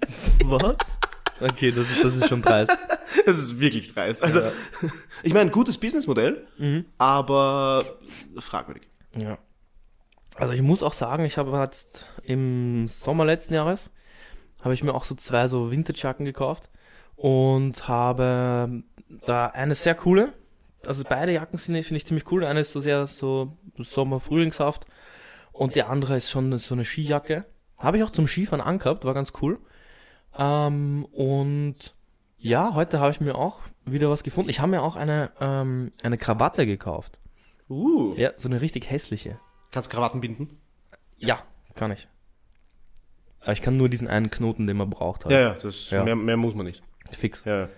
Was? 0.45 0.99
Okay, 1.41 1.73
das 1.73 1.91
ist, 1.91 2.05
das 2.05 2.17
ist 2.17 2.29
schon 2.29 2.43
dreist. 2.43 2.77
Das 3.27 3.37
ist 3.37 3.61
wirklich 3.61 3.93
dreist. 3.93 4.23
Also, 4.23 4.41
Ja. 4.41 4.53
ich 5.23 5.35
meine, 5.35 5.51
gutes 5.51 5.77
Businessmodell, 5.77 6.47
aber 6.97 7.85
fragwürdig. 8.39 8.89
Ja. 9.17 9.37
Also 10.37 10.55
ich 10.55 10.63
muss 10.63 10.83
auch 10.83 10.95
sagen, 10.95 11.25
ich 11.27 11.37
habe 11.37 11.55
jetzt 11.59 12.07
im 12.25 12.89
Sommer 12.89 13.27
letzten 13.27 13.53
Jahres 13.53 13.91
habe 14.63 14.75
ich 14.75 14.83
mir 14.83 14.95
auch 14.95 15.05
so 15.05 15.15
zwei 15.15 15.47
so 15.49 15.71
Vintage-Jacken 15.71 16.25
gekauft 16.25 16.71
und 17.17 17.87
habe 17.89 18.83
da 19.27 19.47
eine 19.49 19.75
sehr 19.75 19.95
coole, 19.95 20.33
also 20.87 21.05
beide 21.09 21.33
Jacken 21.33 21.59
sind 21.59 21.75
finde 21.85 21.99
ich 21.99 22.07
ziemlich 22.07 22.31
cool. 22.31 22.45
Eine 22.45 22.61
ist 22.61 22.73
so 22.73 22.81
sehr 22.81 23.07
so 23.07 23.57
Sommer-Frühlingshaft 23.79 24.87
und 25.53 25.77
die 25.77 25.83
andere 25.83 26.17
ist 26.17 26.31
schon 26.31 26.57
so 26.59 26.75
eine 26.75 26.85
Skijacke. 26.85 27.45
Habe 27.79 27.99
ich 27.99 28.05
auch 28.05 28.11
zum 28.11 28.27
Skifahren 28.27 28.65
angehabt, 28.65 29.05
war 29.05 29.15
ganz 29.15 29.33
cool. 29.43 29.59
Ähm, 30.39 31.05
und 31.13 31.95
ja, 32.39 32.75
heute 32.75 33.01
habe 33.01 33.11
ich 33.11 33.21
mir 33.21 33.35
auch 33.35 33.61
wieder 33.85 34.11
was 34.11 34.23
gefunden. 34.23 34.51
Ich 34.51 34.61
habe 34.61 34.71
mir 34.71 34.83
auch 34.83 34.97
eine, 34.97 35.31
ähm, 35.41 35.93
eine 36.03 36.19
Krawatte 36.19 36.67
gekauft. 36.67 37.19
Uh. 37.69 38.15
Ja, 38.17 38.33
so 38.37 38.49
eine 38.49 38.61
richtig 38.61 38.91
hässliche. 38.91 39.39
Kannst 39.71 39.91
Krawatten 39.91 40.21
binden? 40.21 40.59
Ja, 41.19 41.43
kann 41.75 41.91
ich. 41.93 42.09
Aber 43.43 43.53
ich 43.53 43.63
kann 43.63 43.77
nur 43.77 43.89
diesen 43.89 44.09
einen 44.09 44.31
Knoten, 44.31 44.67
den 44.67 44.77
man 44.77 44.91
braucht, 44.91 45.25
halt. 45.25 45.33
Ja, 45.33 45.41
ja, 45.41 45.55
das, 45.55 45.91
Ja. 45.91 46.05
Mehr, 46.05 46.17
mehr 46.17 46.37
muss 46.37 46.55
man 46.55 46.67
nicht. 46.67 46.83
Fix. 47.11 47.45
Ja. 47.45 47.69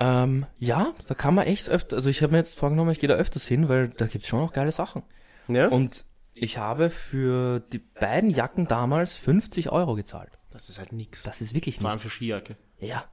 Ähm, 0.00 0.46
ja, 0.58 0.92
da 1.08 1.14
kann 1.14 1.34
man 1.34 1.46
echt 1.46 1.68
öfter, 1.68 1.96
also 1.96 2.10
ich 2.10 2.22
habe 2.22 2.32
mir 2.32 2.38
jetzt 2.38 2.58
vorgenommen, 2.58 2.90
ich 2.90 3.00
gehe 3.00 3.08
da 3.08 3.14
öfters 3.14 3.46
hin, 3.46 3.68
weil 3.68 3.88
da 3.88 4.06
gibt's 4.06 4.28
schon 4.28 4.40
noch 4.40 4.52
geile 4.52 4.72
Sachen. 4.72 5.02
ja? 5.48 5.68
Und 5.68 6.04
ich 6.34 6.58
habe 6.58 6.90
für 6.90 7.60
die 7.60 7.78
beiden 7.78 8.30
Jacken 8.30 8.66
damals 8.66 9.16
50 9.16 9.70
Euro 9.70 9.94
gezahlt. 9.94 10.38
das 10.52 10.68
ist 10.68 10.78
halt 10.78 10.92
nix. 10.92 11.22
Das 11.22 11.40
ist 11.40 11.54
wirklich 11.54 11.78
Vor 11.78 11.90
allem 11.90 11.98
für 11.98 12.06
nichts. 12.06 12.16
Skijacke. 12.16 12.56
Ja. 12.78 13.04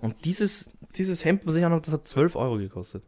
Und 0.00 0.24
dieses, 0.24 0.70
dieses 0.96 1.24
Hemd, 1.24 1.46
was 1.46 1.54
ich 1.54 1.64
anhabe, 1.64 1.82
das 1.82 1.92
hat 1.92 2.04
12 2.08 2.36
Euro 2.36 2.56
gekostet. 2.58 3.04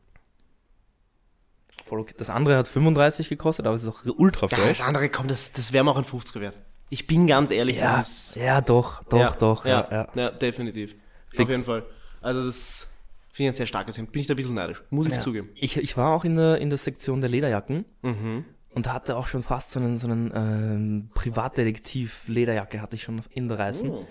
Voll 1.84 2.00
okay. 2.00 2.14
Das 2.16 2.30
andere 2.30 2.56
hat 2.56 2.68
35 2.68 3.28
gekostet, 3.28 3.66
aber 3.66 3.74
es 3.74 3.82
ist 3.82 3.88
auch 3.88 4.00
ultra 4.18 4.46
Ja, 4.50 4.56
fresh. 4.56 4.78
das 4.78 4.86
andere 4.86 5.08
kommt, 5.08 5.30
das, 5.30 5.52
das 5.52 5.72
wäre 5.72 5.84
mir 5.84 5.90
auch 5.90 5.96
ein 5.96 6.04
50er 6.04 6.40
wert. 6.40 6.58
Ich 6.90 7.06
bin 7.06 7.26
ganz 7.26 7.50
ehrlich, 7.50 7.78
Ja, 7.78 7.98
das 7.98 8.28
ist. 8.30 8.36
ja, 8.36 8.60
doch, 8.60 9.02
doch, 9.04 9.18
ja, 9.18 9.30
doch. 9.32 9.64
Ja, 9.64 9.88
Ja, 9.90 9.90
ja. 9.90 10.08
ja. 10.14 10.30
definitiv. 10.30 10.94
Fix. 11.30 11.42
Auf 11.42 11.48
jeden 11.48 11.64
Fall. 11.64 11.86
Also 12.20 12.44
das 12.44 12.92
finde 13.32 13.48
ich 13.48 13.54
ein 13.54 13.56
sehr 13.56 13.66
starkes 13.66 13.96
Hemd. 13.96 14.12
Bin 14.12 14.20
ich 14.20 14.26
da 14.26 14.34
ein 14.34 14.36
bisschen 14.36 14.54
neidisch. 14.54 14.82
Muss 14.90 15.06
ich 15.06 15.12
Ja. 15.14 15.20
zugeben. 15.20 15.48
Ich, 15.54 15.78
ich 15.78 15.96
war 15.96 16.14
auch 16.14 16.24
in 16.24 16.36
der, 16.36 16.58
in 16.58 16.68
der 16.68 16.78
Sektion 16.78 17.20
der 17.22 17.30
Lederjacken 17.30 17.86
Mhm. 18.02 18.44
Und 18.74 18.92
hatte 18.92 19.16
auch 19.16 19.26
schon 19.26 19.42
fast 19.42 19.72
so 19.72 19.80
einen, 19.80 19.98
so 19.98 20.06
einen 20.08 20.32
ähm, 20.34 21.10
Privatdetektiv-Lederjacke 21.14 22.80
hatte 22.80 22.96
ich 22.96 23.02
schon 23.02 23.22
in 23.30 23.48
der 23.48 23.58
Reißen. 23.58 23.90
Oh. 23.90 24.06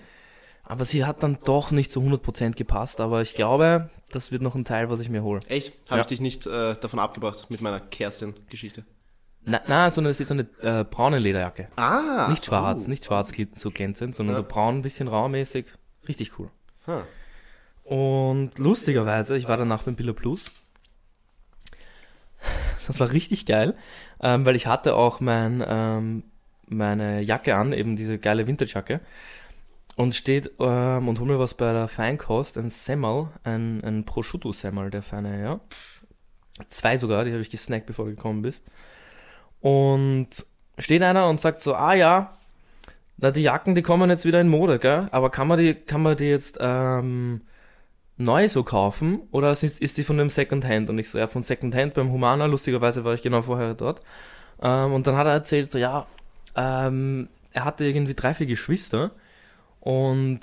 Aber 0.64 0.84
sie 0.84 1.04
hat 1.04 1.22
dann 1.22 1.38
doch 1.44 1.70
nicht 1.72 1.90
zu 1.90 2.00
100% 2.00 2.52
gepasst, 2.52 3.00
aber 3.00 3.20
ich 3.20 3.34
glaube, 3.34 3.90
das 4.12 4.30
wird 4.30 4.42
noch 4.42 4.54
ein 4.54 4.64
Teil, 4.64 4.90
was 4.90 5.00
ich 5.00 5.08
mir 5.08 5.22
hole. 5.22 5.40
Echt? 5.48 5.72
Habe 5.88 5.96
Ja. 5.96 6.00
ich 6.02 6.06
dich 6.06 6.20
nicht 6.20 6.46
äh, 6.46 6.74
davon 6.74 6.98
abgebracht 7.00 7.50
mit 7.50 7.60
meiner 7.60 7.80
Kerstin-Geschichte? 7.80 8.84
Na, 9.44 9.60
na, 9.66 9.90
so 9.90 10.00
eine, 10.00 10.10
es 10.10 10.20
ist 10.20 10.28
so 10.28 10.34
eine 10.34 10.46
äh, 10.60 10.84
braune 10.84 11.18
Lederjacke. 11.18 11.68
Ah. 11.74 12.28
Nicht 12.30 12.44
schwarz, 12.44 12.82
oh. 12.86 12.88
nicht 12.88 13.04
schwarz 13.04 13.32
so 13.56 13.70
glänzend, 13.72 14.14
sondern 14.14 14.36
Ja. 14.36 14.42
so 14.42 14.48
braun, 14.48 14.76
ein 14.78 14.82
bisschen 14.82 15.08
raumäßig. 15.08 15.66
Richtig 16.06 16.38
cool. 16.38 16.48
Ah. 16.86 17.02
Und 17.82 18.58
lustigerweise, 18.58 19.36
ich 19.36 19.48
war 19.48 19.56
danach 19.56 19.82
beim 19.82 19.96
Billa 19.96 20.12
Plus. 20.12 20.44
Das 22.92 23.00
war 23.00 23.12
richtig 23.12 23.46
geil, 23.46 23.74
ähm, 24.20 24.44
weil 24.44 24.54
ich 24.54 24.66
hatte 24.66 24.96
auch 24.96 25.20
mein, 25.20 25.64
ähm, 25.66 26.24
meine 26.66 27.22
Jacke 27.22 27.56
an, 27.56 27.72
eben 27.72 27.96
diese 27.96 28.18
geile 28.18 28.46
Vintage-Jacke. 28.46 29.00
Und 29.96 30.14
steht 30.14 30.50
ähm, 30.60 31.08
und 31.08 31.18
hol 31.18 31.26
mir 31.26 31.38
was 31.38 31.54
bei 31.54 31.72
der 31.72 31.88
Feinkost, 31.88 32.58
ein 32.58 32.68
Semmel, 32.68 33.28
ein, 33.44 33.82
ein 33.82 34.04
Prosciutto-Semmel, 34.04 34.90
der 34.90 35.02
feine, 35.02 35.42
ja. 35.42 35.60
Zwei 36.68 36.98
sogar, 36.98 37.24
die 37.24 37.32
habe 37.32 37.40
ich 37.40 37.48
gesnackt, 37.48 37.86
bevor 37.86 38.04
du 38.04 38.10
gekommen 38.10 38.42
bist. 38.42 38.62
Und 39.60 40.28
steht 40.78 41.02
einer 41.02 41.28
und 41.28 41.40
sagt 41.40 41.60
so, 41.60 41.74
ah 41.74 41.94
ja, 41.94 42.36
na, 43.16 43.30
die 43.30 43.42
Jacken, 43.42 43.74
die 43.74 43.82
kommen 43.82 44.10
jetzt 44.10 44.26
wieder 44.26 44.40
in 44.40 44.48
Mode, 44.48 44.78
gell? 44.78 45.08
Aber 45.12 45.30
kann 45.30 45.48
man 45.48 45.58
die, 45.58 45.74
kann 45.74 46.02
man 46.02 46.16
die 46.16 46.24
jetzt 46.24 46.58
ähm, 46.60 47.40
neu 48.24 48.48
so 48.48 48.62
kaufen 48.62 49.20
oder 49.30 49.52
ist, 49.52 49.62
ist 49.62 49.98
die 49.98 50.04
von 50.04 50.18
dem 50.18 50.30
Secondhand? 50.30 50.90
Und 50.90 50.98
ich 50.98 51.10
so, 51.10 51.18
ja, 51.18 51.26
von 51.26 51.42
Secondhand 51.42 51.94
beim 51.94 52.10
Humana, 52.10 52.46
lustigerweise 52.46 53.04
war 53.04 53.14
ich 53.14 53.22
genau 53.22 53.42
vorher 53.42 53.74
dort. 53.74 54.00
Ähm, 54.60 54.92
und 54.92 55.06
dann 55.06 55.16
hat 55.16 55.26
er 55.26 55.32
erzählt, 55.32 55.70
so, 55.70 55.78
ja, 55.78 56.06
ähm, 56.56 57.28
er 57.52 57.64
hatte 57.64 57.84
irgendwie 57.84 58.14
drei, 58.14 58.34
vier 58.34 58.46
Geschwister 58.46 59.12
und 59.80 60.40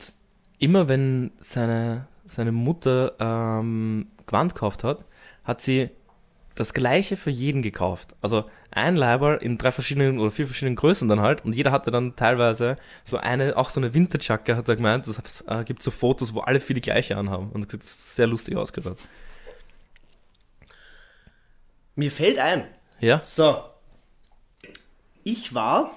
immer 0.59 0.89
wenn 0.89 1.31
seine, 1.39 2.07
seine 2.25 2.51
Mutter 2.51 3.13
ähm, 3.19 4.07
Gewand 4.25 4.53
gekauft 4.53 4.83
hat, 4.83 5.05
hat 5.43 5.61
sie 5.61 5.89
das 6.59 6.73
gleiche 6.73 7.15
für 7.15 7.29
jeden 7.29 7.61
gekauft. 7.61 8.15
Also 8.21 8.49
ein 8.69 8.97
Leiberl 8.97 9.37
in 9.37 9.57
drei 9.57 9.71
verschiedenen 9.71 10.19
oder 10.19 10.29
vier 10.29 10.45
verschiedenen 10.45 10.75
Größen 10.75 11.07
dann 11.07 11.21
halt 11.21 11.45
und 11.45 11.53
jeder 11.53 11.71
hatte 11.71 11.89
dann 11.89 12.17
teilweise 12.17 12.75
so 13.05 13.17
eine, 13.17 13.55
auch 13.55 13.69
so 13.69 13.79
eine 13.79 13.93
Vintage-Jacke, 13.93 14.57
hat 14.57 14.67
er 14.67 14.75
gemeint, 14.75 15.07
das 15.07 15.41
äh, 15.47 15.63
gibt 15.63 15.81
so 15.81 15.89
Fotos, 15.89 16.33
wo 16.33 16.41
alle 16.41 16.59
vier 16.59 16.73
die 16.73 16.81
gleiche 16.81 17.15
anhaben 17.15 17.49
und 17.51 17.63
das 17.63 17.71
sieht 17.71 17.85
sehr 17.85 18.27
lustig 18.27 18.57
ausgeschaut. 18.57 18.97
Mir 21.95 22.11
fällt 22.11 22.39
ein. 22.39 22.67
Ja? 22.99 23.23
So. 23.23 23.63
Ich 25.23 25.53
war 25.53 25.91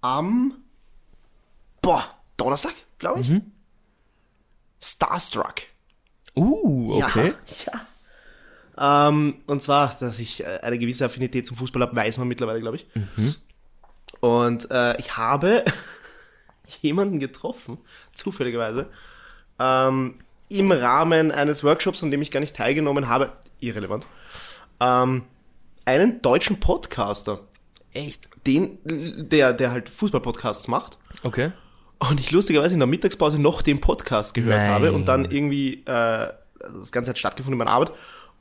am 0.00 0.54
boah, 1.82 2.04
Donnerstag, 2.36 2.74
glaube 2.98 3.22
ich. 3.22 3.30
Mhm. 3.30 3.50
Starstruck. 4.80 5.62
Uh, 6.36 7.02
okay. 7.02 7.34
Ja. 7.66 7.72
ja. 7.72 7.86
Ähm, 8.78 9.36
und 9.46 9.62
zwar, 9.62 9.94
dass 9.98 10.18
ich 10.18 10.44
äh, 10.44 10.58
eine 10.62 10.78
gewisse 10.78 11.04
Affinität 11.04 11.46
zum 11.46 11.56
Fußball 11.56 11.82
habe, 11.82 11.96
weiß 11.96 12.18
man 12.18 12.28
mittlerweile, 12.28 12.60
glaube 12.60 12.76
ich. 12.76 12.86
Mhm. 12.94 13.34
Und 14.20 14.70
äh, 14.70 14.96
ich 14.98 15.16
habe 15.16 15.64
jemanden 16.82 17.18
getroffen, 17.18 17.78
zufälligerweise, 18.14 18.88
ähm, 19.58 20.16
im 20.48 20.70
Rahmen 20.70 21.32
eines 21.32 21.64
Workshops, 21.64 22.02
an 22.02 22.10
dem 22.10 22.22
ich 22.22 22.30
gar 22.30 22.40
nicht 22.40 22.54
teilgenommen 22.54 23.08
habe, 23.08 23.32
irrelevant, 23.60 24.06
ähm, 24.80 25.24
einen 25.84 26.20
deutschen 26.22 26.60
Podcaster, 26.60 27.40
Echt? 27.92 28.28
den, 28.46 28.78
der, 28.84 29.52
der 29.52 29.70
halt 29.70 29.88
Fußball-Podcasts 29.88 30.68
macht. 30.68 30.98
Okay. 31.22 31.52
Und 31.98 32.20
ich 32.20 32.30
lustigerweise 32.30 32.74
in 32.74 32.80
der 32.80 32.86
Mittagspause 32.86 33.40
noch 33.40 33.62
den 33.62 33.80
Podcast 33.80 34.34
gehört 34.34 34.60
Nein. 34.60 34.70
habe 34.70 34.92
und 34.92 35.06
dann 35.06 35.30
irgendwie, 35.30 35.82
äh, 35.86 35.90
also 35.90 36.78
das 36.78 36.92
Ganze 36.92 37.10
hat 37.10 37.18
stattgefunden 37.18 37.54
in 37.54 37.64
meiner 37.64 37.70
Arbeit 37.70 37.92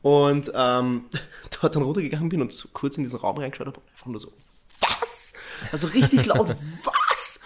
und 0.06 0.52
ähm, 0.54 1.06
dort 1.62 1.76
dann 1.76 1.82
runtergegangen 1.82 2.30
bin 2.30 2.40
und 2.40 2.54
so 2.54 2.68
kurz 2.74 2.96
in 2.96 3.04
diesen 3.04 3.20
Raum 3.20 3.40
reingeschaut 3.40 3.66
habe 3.66 3.80
und 3.80 3.88
einfach 3.92 4.06
nur 4.06 4.20
so, 4.20 4.32
was? 4.80 5.34
Also 5.72 5.88
richtig 5.88 6.28
laut, 6.28 6.50
was? 6.84 7.40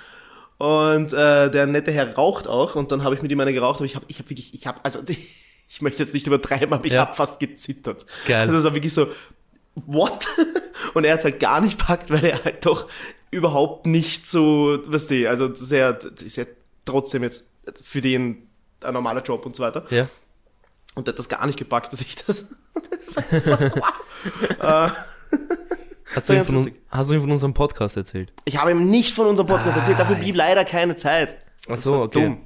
Und 0.58 1.14
äh, 1.14 1.50
der 1.50 1.68
nette 1.68 1.94
Herr 1.94 2.16
raucht 2.16 2.50
auch 2.50 2.76
und 2.76 2.92
dann 2.92 3.02
habe 3.06 3.16
ich 3.16 3.22
mit 3.22 3.32
ihm 3.32 3.40
eine 3.40 3.54
geraucht, 3.54 3.78
aber 3.78 3.86
ich 3.86 3.96
habe 3.96 4.04
ich 4.10 4.20
hab 4.20 4.30
wirklich, 4.30 4.54
ich 4.54 4.68
habe, 4.68 4.84
also 4.84 5.00
ich 5.08 5.82
möchte 5.82 6.04
jetzt 6.04 6.14
nicht 6.14 6.28
übertreiben, 6.28 6.74
aber 6.74 6.84
ich 6.84 6.92
Ja. 6.92 7.02
habe 7.06 7.14
fast 7.14 7.40
gezittert. 7.40 8.06
Geil. 8.28 8.42
Also 8.42 8.58
es 8.58 8.64
war 8.66 8.74
wirklich 8.74 8.94
so, 8.94 9.08
what? 9.76 10.28
Und 10.96 11.06
er 11.06 11.14
hat 11.14 11.24
halt 11.24 11.40
gar 11.40 11.62
nicht 11.62 11.78
packt, 11.78 12.10
weil 12.10 12.26
er 12.26 12.44
halt 12.44 12.66
doch 12.66 12.90
überhaupt 13.32 13.86
nicht 13.86 14.28
so, 14.28 14.80
weißt 14.86 15.12
du, 15.12 15.30
also 15.30 15.54
sehr, 15.56 15.94
das 15.94 16.36
ja 16.36 16.44
trotzdem 16.84 17.24
jetzt 17.24 17.52
für 17.82 18.02
den 18.02 18.50
ein 18.84 18.94
normaler 18.96 19.22
Job 19.22 19.46
und 19.46 19.56
so 19.56 19.64
weiter. 19.64 19.86
Ja. 19.92 20.10
Und 20.96 21.08
der 21.08 21.14
hat 21.14 21.20
das 21.20 21.30
gar 21.30 21.46
nicht 21.46 21.58
gepackt, 21.60 21.94
dass 21.94 22.02
ich 22.02 22.16
das. 22.16 22.46
Hast 26.16 26.28
war 26.30 26.36
du, 26.36 26.42
ihm 26.42 26.46
von, 26.46 26.72
hast 26.90 27.10
du 27.10 27.14
ihm 27.14 27.22
von 27.22 27.32
unserem 27.32 27.54
Podcast 27.54 27.96
erzählt? 27.96 28.34
Ich 28.46 28.58
habe 28.58 28.72
ihm 28.72 28.90
nicht 28.90 29.14
von 29.14 29.28
unserem 29.28 29.46
Podcast 29.48 29.78
Ah. 29.78 29.80
erzählt, 29.82 30.00
dafür 30.00 30.16
blieb 30.16 30.36
leider 30.36 30.66
keine 30.66 30.96
Zeit. 30.96 31.36
Ach 31.70 31.78
so, 31.78 32.02
okay. 32.02 32.24
Dumm. 32.26 32.42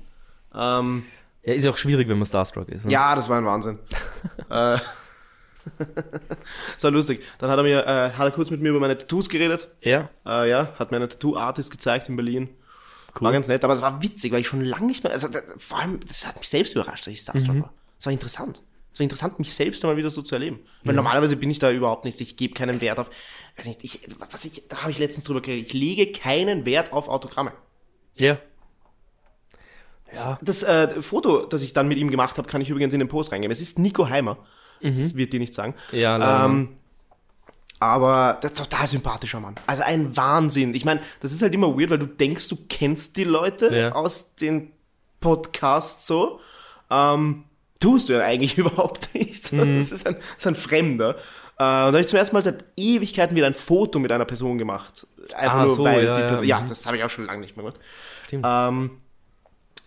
Ähm, 0.54 1.06
Ja, 1.44 1.54
ist 1.54 1.64
ja 1.64 1.72
auch 1.72 1.78
schwierig, 1.78 2.10
wenn 2.10 2.18
man 2.18 2.28
Starstruck 2.28 2.68
ist. 2.70 2.86
Ne? 2.86 2.92
ja, 2.92 3.16
das 3.16 3.30
war 3.30 3.38
ein 3.38 3.46
Wahnsinn. 3.46 3.80
äh, 4.50 4.78
das 5.78 6.84
war 6.84 6.92
lustig. 6.92 7.24
Dann 7.38 7.50
hat 7.50 7.58
er 7.58 7.64
mir, 7.64 7.80
äh, 7.86 8.12
hat 8.12 8.20
er 8.28 8.32
kurz 8.32 8.50
mit 8.52 8.60
mir 8.62 8.70
über 8.70 8.82
meine 8.82 8.98
Tattoos 8.98 9.30
geredet. 9.30 9.70
Ja, 9.82 10.10
Äh, 10.26 10.50
ja, 10.50 10.74
hat 10.78 10.92
mir 10.92 10.98
einen 10.98 11.08
Tattoo-Artist 11.10 11.72
gezeigt 11.72 12.10
in 12.10 12.18
Berlin. 12.18 12.50
cool. 13.16 13.22
War 13.26 13.32
ganz 13.32 13.48
nett, 13.48 13.64
aber 13.64 13.74
es 13.76 13.82
war 13.82 14.02
witzig, 14.02 14.34
weil 14.34 14.42
ich 14.42 14.48
schon 14.48 14.60
lange 14.62 14.88
nicht 14.88 15.06
mehr, 15.06 15.14
also 15.14 15.30
das, 15.30 15.44
vor 15.58 15.80
allem, 15.80 16.02
das 16.06 16.28
hat 16.28 16.38
mich 16.38 16.50
selbst 16.50 16.76
überrascht, 16.76 17.08
dass 17.08 17.14
ich 17.14 17.22
Starstruck 17.22 17.62
war. 17.62 17.74
Es 18.04 18.06
war 18.06 18.12
interessant. 18.12 18.62
Es 18.92 19.00
war 19.00 19.06
interessant, 19.06 19.40
mich 19.40 19.54
selbst 19.54 19.82
einmal 19.82 19.96
wieder 19.96 20.10
so 20.10 20.22
zu 20.22 20.36
erleben. 20.36 20.60
Weil 20.84 20.94
normalerweise 20.94 21.38
bin 21.38 21.50
ich 21.50 21.60
da 21.60 21.72
überhaupt 21.72 22.04
nicht, 22.04 22.20
ich 22.20 22.36
gebe 22.36 22.54
keinen 22.54 22.82
Wert 22.82 23.00
auf, 23.00 23.10
weiß 23.56 23.66
nicht, 23.66 23.82
ich, 23.86 24.02
was 24.30 24.44
ich, 24.44 24.68
da 24.68 24.82
habe 24.82 24.92
ich 24.92 25.00
letztens 25.00 25.24
drüber 25.24 25.40
geredet, 25.40 25.68
ich 25.68 25.74
lege 25.74 26.12
keinen 26.12 26.66
Wert 26.66 26.92
auf 26.92 27.08
Autogramme. 27.08 27.54
Ja. 28.18 28.38
Ja. 30.14 30.38
Das 30.42 30.64
äh, 30.64 31.02
Foto, 31.02 31.46
das 31.46 31.62
ich 31.62 31.72
dann 31.72 31.88
mit 31.88 31.98
ihm 31.98 32.12
gemacht 32.12 32.38
habe, 32.38 32.46
kann 32.46 32.60
ich 32.60 32.70
übrigens 32.70 32.94
in 32.94 33.00
den 33.00 33.08
Post 33.08 33.32
reingeben. 33.32 33.54
Es 33.54 33.62
ist 33.62 33.80
Nico 33.80 34.10
Heimer. 34.10 34.38
Das 34.82 35.16
wird 35.16 35.32
dir 35.32 35.40
nicht 35.40 35.54
sagen. 35.54 35.76
Ja, 35.94 36.18
leider. 36.18 36.44
Ähm, 36.44 36.76
aber 37.80 38.38
der 38.44 38.54
total 38.54 38.86
sympathischer 38.86 39.40
Mann. 39.40 39.56
Also 39.66 39.84
ein 39.84 40.16
Wahnsinn. 40.18 40.76
Ich 40.76 40.84
meine, 40.84 41.00
das 41.22 41.32
ist 41.32 41.42
halt 41.42 41.54
immer 41.54 41.80
weird, 41.80 41.90
weil 41.90 42.00
du 42.00 42.08
denkst, 42.08 42.50
du 42.50 42.58
kennst 42.68 43.16
die 43.16 43.24
Leute 43.24 43.74
Ja. 43.74 43.94
aus 43.94 44.36
den 44.36 44.74
Podcasts 45.22 46.06
so. 46.06 46.42
Ähm, 46.90 47.46
tust 47.84 48.10
du 48.10 48.14
ja 48.14 48.22
eigentlich 48.22 48.58
überhaupt 48.58 49.14
nicht. 49.14 49.52
Mhm. 49.52 49.78
Das, 49.78 49.92
ist 49.92 50.08
ein, 50.08 50.16
das 50.16 50.38
ist 50.38 50.48
ein 50.48 50.56
Fremder. 50.56 51.16
Äh, 51.16 51.16
und 51.16 51.20
da 51.58 51.86
habe 51.86 52.00
ich 52.00 52.08
zum 52.08 52.18
ersten 52.18 52.36
Mal 52.36 52.42
seit 52.42 52.64
Ewigkeiten 52.78 53.36
wieder 53.36 53.48
ein 53.48 53.54
Foto 53.54 54.00
mit 54.00 54.12
einer 54.12 54.26
Person 54.26 54.58
gemacht. 54.58 55.06
Einfach 55.36 55.60
Ah, 55.60 55.66
nur, 55.66 55.76
so, 55.76 55.84
weil 55.84 56.04
ja, 56.04 56.16
die 56.16 56.22
ja, 56.22 56.28
Person. 56.28 56.48
Ja, 56.48 56.60
mhm. 56.62 56.68
das 56.68 56.86
habe 56.86 56.98
ich 56.98 57.04
auch 57.04 57.10
schon 57.10 57.26
lange 57.26 57.42
nicht 57.42 57.56
mehr 57.58 57.66
gemacht. 57.66 57.80
Stimmt. 58.28 58.46
Ähm, 58.48 58.92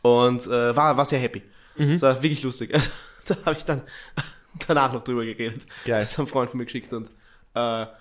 und 0.02 0.46
äh, 0.46 0.76
war, 0.76 0.96
war 0.96 1.06
sehr 1.06 1.18
happy. 1.18 1.42
Mhm. 1.76 1.92
Das 1.92 2.02
war 2.02 2.22
wirklich 2.22 2.42
lustig. 2.42 2.72
Also, 2.74 2.90
da 3.26 3.36
habe 3.46 3.56
ich 3.56 3.64
dann 3.64 3.82
danach 4.68 4.92
noch 4.92 5.02
drüber 5.02 5.24
geredet. 5.24 5.66
Geil. 5.84 6.00
Das 6.00 6.16
hat 6.16 6.26
ein 6.26 6.28
Freund 6.28 6.50
von 6.50 6.58
mir 6.58 6.66
geschickt 6.66 6.92
und 6.92 7.10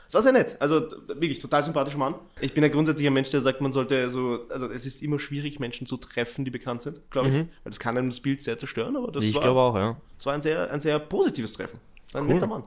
es 0.08 0.14
war 0.14 0.22
sehr 0.22 0.34
nett. 0.34 0.58
Also 0.60 0.82
wirklich 1.08 1.40
total 1.40 1.64
sympathischer 1.64 1.98
Mann. 1.98 2.16
Ich 2.42 2.54
bin 2.54 2.62
ja 2.64 2.70
grundsätzlich 2.70 3.08
ein 3.08 3.14
Mensch, 3.14 3.30
der 3.32 3.40
sagt, 3.40 3.62
man 3.62 3.72
sollte 3.72 4.10
so, 4.10 4.46
also 4.50 4.70
es 4.70 4.86
ist 4.86 5.02
immer 5.02 5.18
schwierig, 5.18 5.60
Menschen 5.62 5.88
zu 5.88 5.96
treffen, 5.96 6.44
die 6.44 6.52
bekannt 6.52 6.82
sind, 6.82 7.10
glaube 7.10 7.30
ich. 7.30 7.34
Weil 7.36 7.48
das 7.64 7.80
kann 7.80 7.98
einem 7.98 8.10
das 8.10 8.20
Bild 8.20 8.42
sehr 8.42 8.58
zerstören, 8.58 8.98
aber 8.98 9.12
das 9.14 9.24
Mhm. 9.24 9.30
ich 9.30 9.36
war, 9.36 9.42
glaube 9.44 9.60
auch, 9.62 9.76
ja. 9.76 9.98
das 10.18 10.26
war 10.26 10.34
ein 10.34 10.42
sehr, 10.42 10.70
ein 10.72 10.80
sehr 10.82 11.00
positives 11.00 11.54
Treffen. 11.54 11.80
War 12.12 12.22
ein 12.22 12.28
Cool. 12.28 12.34
netter 12.34 12.48
Mann. 12.48 12.64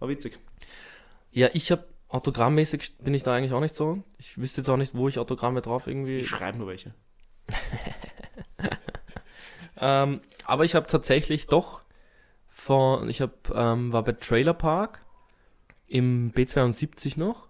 War 0.00 0.08
witzig. 0.08 0.38
Ja, 1.30 1.48
ich 1.52 1.70
habe 1.70 1.84
autogrammmäßig 2.08 2.96
bin 2.98 3.14
ich 3.14 3.22
da 3.22 3.34
eigentlich 3.34 3.52
auch 3.52 3.60
nicht 3.60 3.76
so. 3.76 4.02
Ich 4.18 4.36
wüsste 4.38 4.62
jetzt 4.62 4.68
auch 4.70 4.76
nicht, 4.76 4.94
wo 4.96 5.06
ich 5.08 5.18
Autogramme 5.20 5.60
drauf 5.62 5.86
irgendwie. 5.86 6.18
Ich 6.20 6.28
schreibe 6.28 6.58
nur 6.58 6.66
welche. 6.66 6.94
Ähm, 9.80 10.20
aber 10.44 10.64
ich 10.64 10.74
habe 10.74 10.88
tatsächlich 10.88 11.46
doch 11.46 11.82
von, 12.48 13.08
ich 13.08 13.20
hab, 13.20 13.48
ähm, 13.54 13.92
war 13.92 14.02
bei 14.02 14.10
Trailer 14.12 14.54
Park 14.54 15.04
im 15.88 16.32
B72 16.32 17.18
noch 17.18 17.48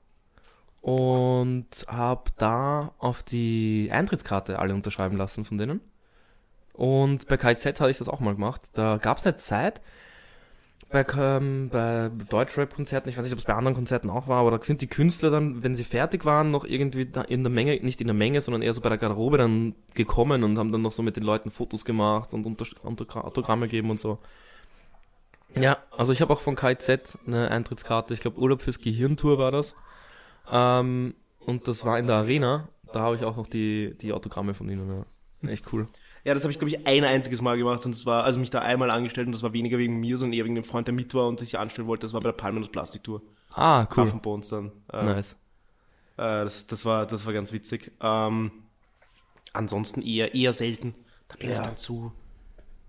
und 0.80 1.66
habe 1.88 2.30
da 2.38 2.94
auf 2.98 3.22
die 3.22 3.90
Eintrittskarte 3.92 4.58
alle 4.58 4.74
unterschreiben 4.74 5.16
lassen 5.16 5.44
von 5.44 5.58
denen. 5.58 5.80
Und 6.72 7.26
bei 7.26 7.36
KZ 7.36 7.80
hatte 7.80 7.90
ich 7.90 7.98
das 7.98 8.08
auch 8.08 8.20
mal 8.20 8.34
gemacht. 8.34 8.70
Da 8.74 8.98
gab 8.98 9.18
es 9.18 9.26
eine 9.26 9.36
Zeit, 9.36 9.80
bei, 10.90 11.04
ähm, 11.18 11.68
bei 11.70 12.10
Deutschrap-Konzerten, 12.30 13.10
ich 13.10 13.18
weiß 13.18 13.24
nicht, 13.24 13.34
ob 13.34 13.38
es 13.38 13.44
bei 13.44 13.54
anderen 13.54 13.74
Konzerten 13.74 14.08
auch 14.08 14.26
war, 14.26 14.40
aber 14.40 14.52
da 14.52 14.64
sind 14.64 14.80
die 14.80 14.86
Künstler 14.86 15.30
dann, 15.30 15.62
wenn 15.62 15.74
sie 15.74 15.84
fertig 15.84 16.24
waren, 16.24 16.50
noch 16.50 16.64
irgendwie 16.64 17.04
da 17.04 17.22
in 17.22 17.42
der 17.42 17.52
Menge, 17.52 17.78
nicht 17.82 18.00
in 18.00 18.06
der 18.06 18.14
Menge, 18.14 18.40
sondern 18.40 18.62
eher 18.62 18.72
so 18.72 18.80
bei 18.80 18.88
der 18.88 18.96
Garderobe 18.96 19.36
dann 19.36 19.74
gekommen 19.94 20.44
und 20.44 20.56
haben 20.56 20.72
dann 20.72 20.80
noch 20.82 20.92
so 20.92 21.02
mit 21.02 21.16
den 21.16 21.24
Leuten 21.24 21.50
Fotos 21.50 21.84
gemacht 21.84 22.32
und 22.32 22.46
Autogramme 23.16 23.66
gegeben 23.66 23.90
und 23.90 24.00
so. 24.00 24.18
Ja, 25.62 25.78
also 25.96 26.12
ich 26.12 26.20
habe 26.20 26.32
auch 26.32 26.40
von 26.40 26.56
KZ 26.56 27.18
eine 27.26 27.50
Eintrittskarte, 27.50 28.14
ich 28.14 28.20
glaube 28.20 28.38
Urlaub 28.38 28.62
fürs 28.62 28.78
Gehirntour 28.80 29.38
war 29.38 29.50
das. 29.50 29.74
Ähm, 30.50 31.14
und 31.40 31.68
das 31.68 31.84
war 31.84 31.98
in 31.98 32.06
der 32.06 32.16
Arena, 32.16 32.68
da 32.92 33.00
habe 33.00 33.16
ich 33.16 33.24
auch 33.24 33.36
noch 33.36 33.46
die, 33.46 33.94
die 34.00 34.12
Autogramme 34.12 34.54
von 34.54 34.68
ihnen, 34.68 34.88
ja. 35.42 35.48
Echt 35.48 35.72
cool. 35.72 35.86
Ja, 36.24 36.34
das 36.34 36.42
habe 36.42 36.52
ich, 36.52 36.58
glaube 36.58 36.70
ich, 36.74 36.86
ein 36.86 37.04
einziges 37.04 37.40
Mal 37.40 37.56
gemacht 37.56 37.84
und 37.86 37.94
das 37.94 38.04
war, 38.06 38.24
also 38.24 38.40
mich 38.40 38.50
da 38.50 38.60
einmal 38.60 38.90
angestellt 38.90 39.26
und 39.28 39.32
das 39.32 39.42
war 39.44 39.52
weniger 39.52 39.78
wegen 39.78 39.98
mir, 40.00 40.18
sondern 40.18 40.36
eher 40.36 40.44
wegen 40.44 40.56
dem 40.56 40.64
Freund, 40.64 40.88
der 40.88 40.94
mit 40.94 41.14
war 41.14 41.28
und 41.28 41.38
sich 41.38 41.58
anstellen 41.58 41.86
wollte. 41.86 42.06
Das 42.06 42.12
war 42.12 42.20
bei 42.20 42.28
der 42.30 42.36
Palmen- 42.36 42.62
und 42.62 42.72
Plastiktour. 42.72 43.22
Ah, 43.54 43.86
cool. 43.96 44.04
Hafenbons 44.04 44.48
dann. 44.48 44.72
Äh, 44.92 45.04
Nice. 45.04 45.32
äh, 46.16 46.42
das, 46.44 46.66
das, 46.66 46.84
war, 46.84 47.06
das 47.06 47.24
war 47.24 47.32
ganz 47.32 47.52
witzig. 47.52 47.92
Ähm, 48.02 48.50
ansonsten 49.52 50.02
eher, 50.02 50.34
eher 50.34 50.52
selten. 50.52 50.94
Da 51.28 51.36
bin 51.36 51.50
ich 51.50 51.56
Ja. 51.56 51.62
dann 51.62 51.76
zu, 51.76 52.12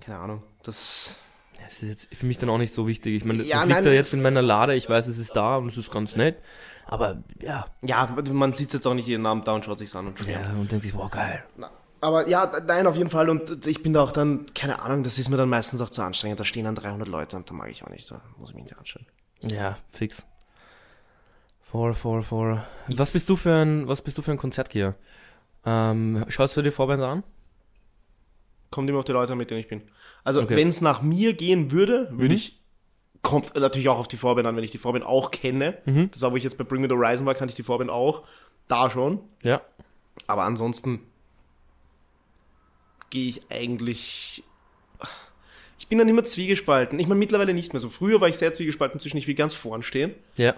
keine 0.01 0.17
Ahnung, 0.17 0.43
das, 0.63 1.17
Das 1.63 1.83
ist 1.83 1.89
jetzt 1.89 2.15
für 2.15 2.25
mich 2.25 2.37
dann 2.37 2.49
auch 2.49 2.57
nicht 2.57 2.73
so 2.73 2.87
wichtig. 2.87 3.15
Ich 3.15 3.25
meine, 3.25 3.43
Ja, 3.43 3.57
das 3.57 3.65
liegt 3.65 3.75
nein, 3.75 3.83
da 3.83 3.89
das- 3.89 3.95
jetzt 3.95 4.13
in 4.13 4.21
meiner 4.21 4.41
Lade. 4.41 4.75
Ich 4.75 4.89
weiß, 4.89 5.07
es 5.07 5.17
ist 5.17 5.35
da 5.35 5.57
und 5.57 5.67
es 5.69 5.77
ist 5.77 5.91
ganz 5.91 6.15
nett. 6.15 6.37
Aber 6.85 7.23
ja. 7.41 7.67
ja, 7.83 8.15
man 8.31 8.53
sitzt 8.53 8.73
jetzt 8.73 8.87
auch 8.87 8.95
nicht 8.95 9.07
jeden 9.07 9.25
Abend 9.27 9.47
da 9.47 9.51
und 9.53 9.63
schaut 9.65 9.77
sich's 9.77 9.95
an 9.95 10.07
und 10.07 10.17
schwärmt. 10.19 10.47
Ja, 10.47 10.53
und 10.53 10.71
denkt 10.71 10.83
sich, 10.85 10.95
wow, 10.95 11.09
geil. 11.11 11.43
Na, 11.57 11.69
Aber 12.01 12.27
ja, 12.27 12.51
nein, 12.65 12.87
auf 12.87 12.95
jeden 12.95 13.11
Fall. 13.11 13.29
Und 13.29 13.67
ich 13.67 13.83
bin 13.83 13.93
da 13.93 14.01
auch 14.01 14.11
dann, 14.11 14.47
keine 14.55 14.81
Ahnung, 14.81 15.03
das 15.03 15.19
ist 15.19 15.29
mir 15.29 15.37
dann 15.37 15.49
meistens 15.49 15.81
auch 15.81 15.91
zu 15.91 16.01
anstrengend. 16.01 16.39
Da 16.39 16.43
stehen 16.45 16.65
dann 16.65 16.73
300 16.75 17.07
Leute 17.07 17.35
und 17.37 17.47
da 17.49 17.53
mag 17.53 17.69
ich 17.69 17.83
auch 17.83 17.89
nicht. 17.89 18.09
Da 18.09 18.21
muss 18.37 18.49
ich 18.49 18.55
mich 18.55 18.63
nicht 18.63 18.77
anstellen. 18.77 19.05
Ja, 19.43 19.77
fix. 19.91 20.25
Voll, 21.61 21.93
voll, 21.93 22.23
voll. 22.23 22.63
Was 22.87 23.11
bist 23.13 23.29
du 23.29 23.35
für 23.35 23.53
ein, 23.53 23.87
was 23.87 24.01
bist 24.01 24.17
du 24.17 24.23
für 24.23 24.31
ein 24.31 24.37
Konzertgeher? 24.37 24.95
Ähm, 25.65 26.25
schaust 26.29 26.57
du 26.57 26.63
dir 26.63 26.71
Vorband 26.71 27.03
an? 27.03 27.23
Kommt 28.71 28.89
immer 28.89 28.99
auf 28.99 29.05
die 29.05 29.11
Leute 29.13 29.35
mit 29.35 29.49
denen 29.49 29.59
ich 29.61 29.67
bin. 29.67 29.81
Also, 30.23 30.41
Okay. 30.41 30.55
wenn 30.55 30.67
es 30.67 30.81
nach 30.81 31.01
mir 31.01 31.33
gehen 31.33 31.71
würde, 31.71 32.09
würde 32.11 32.25
Mhm. 32.25 32.31
ich. 32.31 32.55
Kommt 33.21 33.53
natürlich 33.55 33.89
auch 33.89 33.99
auf 33.99 34.07
die 34.07 34.15
Vorband 34.15 34.47
an, 34.47 34.55
wenn 34.55 34.63
ich 34.63 34.71
die 34.71 34.77
Vorband 34.77 35.03
auch 35.05 35.31
kenne. 35.31 35.77
Mhm. 35.85 36.09
Das 36.11 36.21
war, 36.21 36.31
wo 36.31 36.35
ich 36.37 36.43
jetzt 36.43 36.57
bei 36.57 36.63
Bring 36.63 36.81
Me 36.81 36.87
the 36.87 36.93
Horizon 36.93 37.25
war, 37.25 37.35
kannte 37.35 37.51
ich 37.51 37.55
die 37.55 37.63
Vorband 37.63 37.89
auch. 37.89 38.23
Da 38.67 38.89
schon. 38.89 39.19
Ja. 39.43 39.61
Aber 40.27 40.43
ansonsten 40.43 40.99
gehe 43.09 43.29
ich 43.29 43.41
eigentlich. 43.49 44.43
Ich 45.79 45.87
bin 45.87 45.97
dann 45.97 46.07
immer 46.09 46.23
zwiegespalten. 46.23 46.99
Ich 46.99 47.07
meine, 47.07 47.19
mittlerweile 47.19 47.53
nicht 47.53 47.73
mehr 47.73 47.79
so. 47.79 47.89
Früher 47.89 48.21
war 48.21 48.27
ich 48.29 48.37
sehr 48.37 48.53
zwiegespalten 48.53 48.99
zwischen, 48.99 49.17
ich 49.17 49.27
will 49.27 49.35
ganz 49.35 49.53
vorn 49.53 49.81
stehen 49.81 50.13
Ja. 50.37 50.53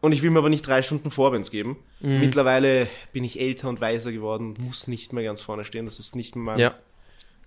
und 0.00 0.12
ich 0.12 0.22
will 0.22 0.30
mir 0.30 0.40
aber 0.40 0.48
nicht 0.48 0.66
drei 0.66 0.82
Stunden 0.82 1.10
Vorbands 1.10 1.50
geben. 1.50 1.76
Mhm. 2.00 2.20
Mittlerweile 2.20 2.88
bin 3.12 3.22
ich 3.22 3.38
älter 3.38 3.68
und 3.68 3.80
weiser 3.80 4.12
geworden, 4.12 4.54
muss 4.58 4.88
nicht 4.88 5.12
mehr 5.12 5.22
ganz 5.24 5.40
vorne 5.40 5.64
stehen. 5.64 5.84
Das 5.84 5.98
ist 6.00 6.16
nicht 6.16 6.34
mehr 6.36 6.44
mein, 6.44 6.58
Ja. 6.58 6.74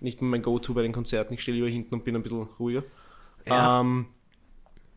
Nicht 0.00 0.20
mehr 0.22 0.30
mein 0.30 0.42
Go-To 0.42 0.74
bei 0.74 0.82
den 0.82 0.92
Konzerten. 0.92 1.34
Ich 1.34 1.42
stehe 1.42 1.54
lieber 1.56 1.68
hinten 1.68 1.94
und 1.94 2.04
bin 2.04 2.16
ein 2.16 2.22
bisschen 2.22 2.42
ruhiger. 2.58 2.82
Ja. 3.46 3.80
Ähm, 3.80 4.06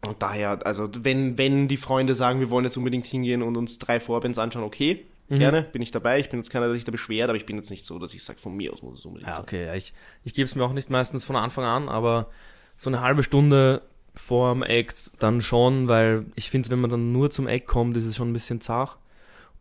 und 0.05 0.21
daher, 0.21 0.65
also 0.65 0.89
wenn, 0.99 1.37
wenn 1.37 1.67
die 1.67 1.77
Freunde 1.77 2.13
sagen, 2.15 2.39
wir 2.39 2.49
wollen 2.49 2.65
jetzt 2.65 2.77
unbedingt 2.77 3.05
hingehen 3.05 3.41
und 3.41 3.55
uns 3.55 3.79
drei 3.79 3.99
Vorbands 3.99 4.37
anschauen, 4.37 4.63
okay, 4.63 5.05
Mhm. 5.29 5.37
gerne, 5.37 5.61
bin 5.71 5.81
ich 5.81 5.89
dabei. 5.91 6.19
Ich 6.19 6.29
bin 6.29 6.39
jetzt 6.41 6.49
keiner, 6.49 6.65
der 6.65 6.75
sich 6.75 6.83
da 6.83 6.91
beschwert, 6.91 7.29
aber 7.29 7.37
ich 7.37 7.45
bin 7.45 7.55
jetzt 7.55 7.69
nicht 7.69 7.85
so, 7.85 7.97
dass 7.97 8.13
ich 8.13 8.21
sage, 8.25 8.39
von 8.39 8.57
mir 8.57 8.73
aus 8.73 8.81
muss 8.81 8.99
es 8.99 9.05
unbedingt 9.05 9.29
Ja, 9.29 9.35
sein. 9.35 9.43
okay. 9.43 9.65
ja, 9.67 9.73
Ich, 9.73 9.93
ich 10.25 10.33
gebe 10.33 10.45
es 10.45 10.53
mir 10.55 10.63
auch 10.65 10.73
nicht 10.73 10.89
meistens 10.89 11.23
von 11.23 11.37
Anfang 11.37 11.63
an, 11.63 11.87
aber 11.87 12.27
so 12.75 12.89
eine 12.89 12.99
halbe 12.99 13.23
Stunde 13.23 13.81
vorm 14.13 14.63
Act 14.63 15.11
dann 15.19 15.41
schon, 15.41 15.87
weil 15.87 16.25
ich 16.35 16.49
finde, 16.49 16.69
wenn 16.71 16.81
man 16.81 16.89
dann 16.91 17.13
nur 17.13 17.29
zum 17.31 17.47
Act 17.47 17.67
kommt, 17.67 17.95
ist 17.95 18.05
es 18.05 18.17
schon 18.17 18.29
ein 18.29 18.33
bisschen 18.33 18.59
zart. 18.59 18.97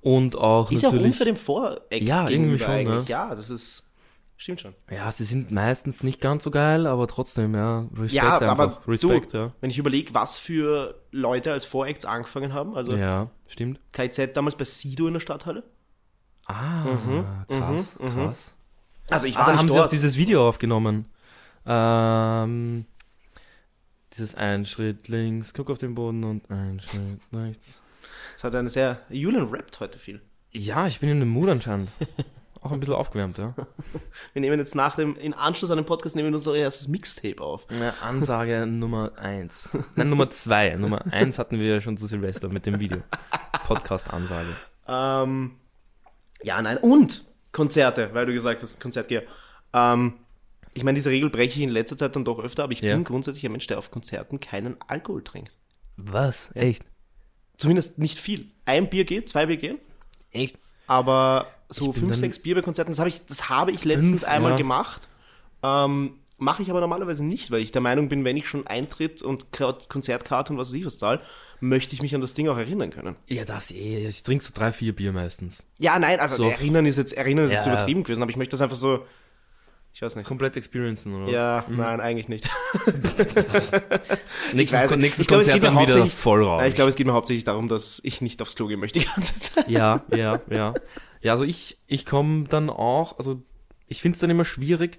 Und 0.01 0.35
auch 0.37 0.73
Ist 0.73 0.83
ja 0.83 0.89
auch 0.89 0.93
natürlich. 0.95 1.13
unfair 1.13 1.27
dem 1.27 1.37
Voreck 1.37 2.03
Ja, 2.03 2.29
irgendwie 2.29 2.59
schon, 2.59 2.83
ne? 2.83 3.05
Ja, 3.07 3.33
das 3.37 3.49
ist, 3.49 3.89
stimmt 4.43 4.61
schon. 4.61 4.75
ja, 4.91 5.11
sie 5.13 5.25
sind 5.25 5.51
meistens 5.51 6.03
nicht 6.03 6.21
ganz 6.21 6.45
so 6.45 6.51
geil, 6.51 6.87
aber 6.87 7.07
trotzdem, 7.07 7.55
ja. 7.55 7.87
Respekt 7.93 8.13
Ja, 8.13 8.39
einfach. 8.39 8.49
aber 8.49 8.83
Respekt, 8.89 9.33
du, 9.33 9.37
ja. 9.39 9.53
wenn 9.61 9.71
ich 9.71 9.79
überlege, 9.79 10.13
was 10.15 10.39
für 10.39 11.01
Leute 11.11 11.53
als 11.53 11.65
Voreacts 11.65 12.05
angefangen 12.05 12.53
haben, 12.53 12.77
also 12.77 12.95
Ja, 12.95 13.31
stimmt. 13.47 13.81
KZ 13.93 14.37
damals 14.37 14.57
bei 14.57 14.65
Sido 14.65 15.07
in 15.07 15.15
der 15.15 15.21
Stadthalle. 15.21 15.63
Ah, 16.47 17.45
krass, 17.49 17.99
mhm, 18.01 18.07
mhm. 18.09 18.15
krass. 18.15 18.55
Also 19.11 19.27
ich 19.27 19.37
Ah, 19.37 19.41
war 19.41 19.47
da 19.47 19.53
nicht 19.53 19.59
haben 19.61 19.69
sie 19.69 19.75
dort. 19.75 19.87
auch 19.87 19.91
dieses 19.91 20.17
Video 20.17 20.49
aufgenommen. 20.49 21.07
Ähm, 21.67 22.85
dieses 24.13 24.35
ein 24.35 24.65
Schritt 24.67 25.09
links, 25.09 25.55
guck 25.55 25.71
auf 25.71 25.79
den 25.79 25.95
Boden 25.95 26.25
und 26.25 26.51
ein 26.51 26.81
Schritt 26.81 27.21
rechts. 27.33 27.81
Das 28.35 28.45
hat 28.45 28.55
eine 28.57 28.69
sehr, 28.71 29.01
Julian 29.09 29.49
rappt 29.49 29.79
heute 29.81 29.99
viel. 29.99 30.21
Ja, 30.51 30.87
ich 30.87 31.01
bin 31.01 31.09
in 31.09 31.21
dem 31.21 31.29
Mood 31.31 31.49
anscheinend. 31.49 31.91
Auch 32.63 32.71
ein 32.71 32.79
bisschen 32.81 32.95
aufgewärmt, 32.95 33.39
ja. 33.39 33.55
Wir 34.35 34.41
nehmen 34.41 34.59
jetzt 34.59 34.75
nach 34.77 34.95
dem, 34.97 35.17
in 35.17 35.35
Anschluss 35.35 35.71
an 35.73 35.79
den 35.79 35.85
Podcast 35.85 36.15
nehmen 36.15 36.31
wir 36.31 36.37
unser 36.37 36.55
erstes 36.55 36.87
Mixtape 36.89 37.43
auf. 37.43 37.67
ja 37.71 37.93
Ansage 38.03 38.67
Nummer 38.69 39.13
eins. 39.17 39.71
Nein, 39.97 40.09
Nummer 40.11 40.31
zwei. 40.31 40.77
Nummer 40.77 41.05
eins 41.13 41.39
hatten 41.39 41.59
wir 41.59 41.67
ja 41.75 41.81
schon 41.81 41.97
zu 41.97 42.07
Silvester 42.07 42.49
mit 42.49 42.65
dem 42.67 42.79
Video. 42.79 42.99
Podcast-Ansage. 43.67 44.57
Ähm, 44.87 45.57
ja, 46.43 46.61
nein, 46.63 46.79
und 46.79 47.25
Konzerte, 47.53 48.11
weil 48.15 48.27
du 48.27 48.33
gesagt 48.33 48.63
hast, 48.63 48.81
Konzertgeher. 48.81 49.23
Ähm, 49.73 50.15
ich 50.75 50.85
meine, 50.85 50.95
diese 50.97 51.11
Regel 51.11 51.31
breche 51.31 51.59
ich 51.59 51.63
in 51.65 51.71
letzter 51.71 51.97
Zeit 51.97 52.15
dann 52.17 52.25
doch 52.25 52.39
öfter, 52.39 52.65
aber 52.65 52.73
ich 52.73 52.81
Ja. 52.81 52.95
bin 52.95 53.05
grundsätzlich 53.05 53.45
ein 53.45 53.53
Mensch, 53.53 53.67
der 53.67 53.79
auf 53.79 53.91
Konzerten 53.91 54.41
keinen 54.41 54.77
Alkohol 54.87 55.23
trinkt. 55.25 55.57
Was? 55.97 56.51
Echt? 56.55 56.85
Zumindest 57.59 57.99
nicht 57.99 58.19
viel. 58.19 58.51
Ein 58.65 58.89
Bier 58.89 59.05
geht, 59.05 59.29
zwei 59.29 59.47
Bier 59.47 59.57
gehen, 59.59 59.79
Echt? 60.31 60.59
aber 60.87 61.47
so 61.73 61.93
fünf, 61.93 62.15
sechs 62.17 62.39
Bier 62.39 62.55
bei 62.55 62.61
Konzerten, 62.63 62.91
das 62.93 62.99
habe 62.99 63.09
ich, 63.09 63.25
das 63.27 63.49
habe 63.49 63.71
ich 63.71 63.85
letztens 63.85 64.23
Fünf, 64.23 64.25
einmal 64.25 64.53
ja. 64.53 64.57
gemacht. 64.59 65.09
Ähm, 65.63 66.15
Mache 66.39 66.65
ich 66.65 66.71
aber 66.71 66.81
normalerweise 66.81 67.25
nicht, 67.25 67.53
weil 67.53 67.61
ich 67.61 67.71
der 67.71 67.81
Meinung 67.83 68.09
bin, 68.09 68.25
wenn 68.25 68.37
ich 68.37 68.49
schon 68.49 68.67
Eintritt 68.67 69.23
und 69.23 69.47
Konzertkarte 69.53 70.53
und 70.53 70.59
was 70.59 70.69
weiß 70.71 70.75
ich 70.75 70.85
was 70.87 70.99
zahle, 70.99 71.21
möchte 71.61 71.95
ich 71.95 72.03
mich 72.03 72.17
an 72.17 72.21
das 72.21 72.35
Ding 72.35 72.49
auch 72.49 72.57
erinnern 72.57 72.91
können. 72.91 73.15
Ja, 73.29 73.45
das 73.45 73.71
eh. 73.71 74.09
Ich 74.09 74.25
trinke 74.25 74.45
so 74.45 74.51
drei, 74.53 74.73
vier 74.73 74.93
Bier 74.93 75.13
meistens. 75.13 75.63
Ja, 75.79 75.97
nein, 76.01 76.19
also 76.19 76.37
So. 76.39 76.49
erinnern 76.49 76.85
ist 76.87 76.99
jetzt, 76.99 77.13
erinnern 77.13 77.45
ist 77.45 77.53
jetzt 77.53 77.67
Ja. 77.67 77.75
übertrieben 77.75 78.03
gewesen, 78.03 78.23
aber 78.23 78.31
ich 78.31 78.37
möchte 78.37 78.53
das 78.53 78.61
einfach 78.61 78.75
so, 78.77 79.07
ich 79.95 80.03
weiß 80.03 80.17
nicht. 80.17 80.27
Komplett 80.27 80.57
experiencen, 80.57 81.15
oder 81.15 81.27
was? 81.27 81.33
Ja, 81.33 81.65
nein, 81.69 82.01
eigentlich 82.01 82.29
nicht. 82.29 82.49
Nächstes, 84.53 84.87
Kon 84.89 85.01
nächstes 85.01 85.27
es 85.27 85.29
Konzert 85.29 85.63
dann 85.63 85.79
wieder 85.79 86.07
voll 86.07 86.45
raus. 86.45 86.63
Ich 86.67 86.75
glaube, 86.75 86.91
es 86.91 86.97
geht 86.97 87.07
mir 87.07 87.13
hauptsächlich 87.13 87.45
darum, 87.45 87.69
dass 87.69 88.01
ich 88.05 88.21
nicht 88.21 88.41
aufs 88.43 88.57
Klo 88.57 88.67
gehen 88.67 88.81
möchte 88.81 89.01
die 89.01 89.07
ganze 89.07 89.39
Zeit. 89.41 89.69
Ja, 89.69 90.03
ja, 90.15 90.41
ja. 90.51 90.75
Ja, 91.21 91.33
also 91.33 91.45
ich, 91.45 91.79
ich 91.87 92.05
komme 92.07 92.45
dann 92.49 92.69
auch, 92.71 93.19
also 93.19 93.43
ich 93.87 94.01
finde 94.03 94.17
es 94.17 94.21
dann 94.21 94.31
immer 94.31 94.45
schwierig. 94.45 94.99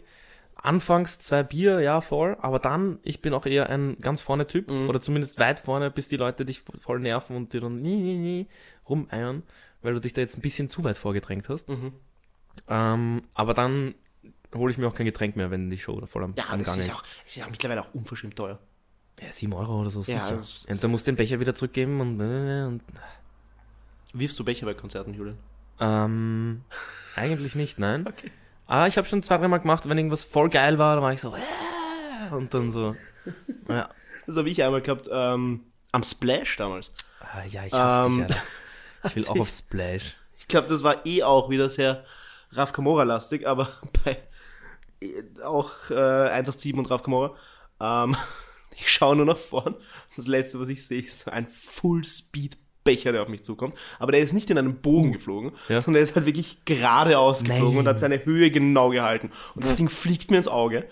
Anfangs 0.56 1.20
zwei 1.20 1.44
Bier, 1.44 1.82
ja, 1.82 2.00
voll, 2.00 2.38
aber 2.40 2.58
dann, 2.60 3.00
ich 3.04 3.22
bin 3.22 3.34
auch 3.34 3.46
eher 3.46 3.70
ein 3.70 3.98
ganz 4.00 4.22
vorne 4.22 4.48
Typ, 4.48 4.70
Mhm. 4.72 4.88
oder 4.88 5.02
zumindest 5.02 5.38
weit 5.38 5.60
vorne, 5.60 5.92
bis 5.92 6.08
die 6.08 6.16
Leute 6.16 6.46
dich 6.46 6.62
voll 6.80 7.02
nerven 7.02 7.36
und 7.36 7.52
dir 7.52 7.60
dann 7.60 7.82
nie, 7.82 7.98
nie, 7.98 8.16
nie 8.16 8.48
rumeiern, 8.88 9.44
weil 9.82 9.94
du 9.94 10.00
dich 10.00 10.14
da 10.14 10.22
jetzt 10.22 10.38
ein 10.38 10.42
bisschen 10.42 10.70
zu 10.70 10.86
weit 10.86 10.98
vorgedrängt 10.98 11.50
hast. 11.50 11.68
Mhm. 11.68 11.92
Ähm, 12.70 13.24
aber 13.34 13.54
dann 13.54 13.94
hole 14.60 14.72
ich 14.72 14.78
mir 14.78 14.88
auch 14.88 14.96
kein 14.96 15.06
Getränk 15.06 15.36
mehr, 15.36 15.52
wenn 15.52 15.70
die 15.70 15.78
Show 15.78 16.00
da 16.00 16.06
voll 16.08 16.24
am, 16.24 16.34
Ja, 16.38 16.46
am 16.50 16.64
Gang 16.64 16.80
ist, 16.80 16.92
auch, 16.94 17.04
das 17.24 17.36
ist 17.38 17.44
auch 17.44 17.50
mittlerweile 17.50 17.82
auch 17.82 17.94
unverschämt 17.94 18.36
teuer. 18.36 18.60
Ja, 19.22 19.32
sieben 19.32 19.54
Euro 19.54 19.82
oder 19.82 19.90
so, 19.90 20.00
Ja, 20.02 20.20
sicher. 20.20 20.36
das- 20.38 20.66
und 20.66 20.84
dann 20.84 20.92
musst 20.92 21.08
du 21.08 21.12
den 21.12 21.18
Becher 21.18 21.40
wieder 21.40 21.54
zurückgeben 21.54 22.02
und, 22.02 22.20
äh, 22.20 22.64
und 22.66 22.82
Wirfst 24.14 24.38
du 24.40 24.44
Becher 24.46 24.66
bei 24.66 24.74
Konzerten, 24.76 25.14
Julian? 25.14 25.38
Ähm, 25.80 26.64
eigentlich 27.16 27.56
nicht, 27.56 27.80
nein. 27.80 28.06
Okay. 28.08 28.32
Ah, 28.68 28.88
ich 28.88 28.98
habe 28.98 29.06
schon 29.08 29.22
zwei, 29.24 29.38
dreimal 29.38 29.60
gemacht, 29.60 29.88
wenn 29.90 29.98
irgendwas 29.98 30.24
voll 30.24 30.50
geil 30.50 30.78
war, 30.80 30.96
dann 30.96 31.04
war 31.04 31.12
ich 31.14 31.20
so, 31.22 31.36
äh, 31.36 32.34
und 32.34 32.54
dann 32.54 32.72
so, 32.72 32.96
ja. 33.68 33.90
Das 34.26 34.38
habe 34.38 34.50
ich 34.50 34.64
einmal 34.64 34.82
gehabt, 34.82 35.10
ähm, 35.12 35.66
am 35.92 36.02
Splash 36.04 36.56
damals. 36.56 36.92
Ah, 37.20 37.44
ja, 37.46 37.66
ich 37.66 37.74
hasse 37.74 38.06
Ähm, 38.08 38.14
dich, 38.28 38.36
Alter. 38.36 38.48
Ich 39.10 39.16
will 39.18 39.28
auch 39.28 39.40
auf 39.42 39.50
Splash. 39.50 40.16
Ich 40.40 40.48
glaube, 40.48 40.68
das 40.70 40.82
war 40.84 41.06
eh 41.06 41.24
auch 41.24 41.50
wieder 41.50 41.70
sehr 41.70 42.06
Raf 42.54 42.72
Kamora-lastig, 42.72 43.46
aber 43.46 43.68
bei 44.06 44.18
auch 45.44 45.90
äh, 45.90 46.30
187 46.30 46.74
und 46.76 46.90
Raf 46.90 47.04
Kamora. 47.04 47.36
Ähm, 47.82 48.16
ich 48.76 48.92
schaue 48.92 49.16
nur 49.16 49.26
nach 49.26 49.38
vorn. 49.38 49.76
Das 50.16 50.28
letzte, 50.28 50.60
was 50.60 50.68
ich 50.70 50.86
sehe, 50.86 51.02
ist 51.02 51.22
so 51.26 51.32
ein 51.32 51.48
Full-Speed-Becher, 51.48 53.12
der 53.12 53.22
auf 53.22 53.28
mich 53.30 53.44
zukommt. 53.44 53.76
Aber 54.00 54.12
der 54.12 54.22
ist 54.22 54.34
nicht 54.34 54.50
in 54.50 54.58
einem 54.58 54.82
Bogen 54.82 55.14
geflogen, 55.14 55.52
Ja. 55.70 55.82
sondern 55.82 55.96
der 55.96 56.04
ist 56.04 56.16
halt 56.16 56.26
wirklich 56.26 56.66
geradeaus 56.66 57.44
geflogen 57.44 57.80
und 57.80 57.88
hat 57.88 58.00
seine 58.00 58.24
Höhe 58.26 58.52
genau 58.52 58.90
gehalten. 58.90 59.32
Und 59.56 59.64
das 59.66 59.76
Ding 59.76 59.90
fliegt 59.90 60.32
mir 60.32 60.38
ins 60.38 60.48
Auge. 60.48 60.88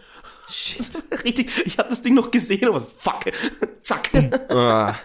Shit. 0.50 0.92
Richtig, 1.24 1.50
ich 1.66 1.78
habe 1.78 1.90
das 1.90 2.02
Ding 2.02 2.14
noch 2.14 2.32
gesehen, 2.32 2.68
aber 2.68 2.82
fuck, 2.82 3.26
zack. 3.80 4.10
Ah, 4.50 4.96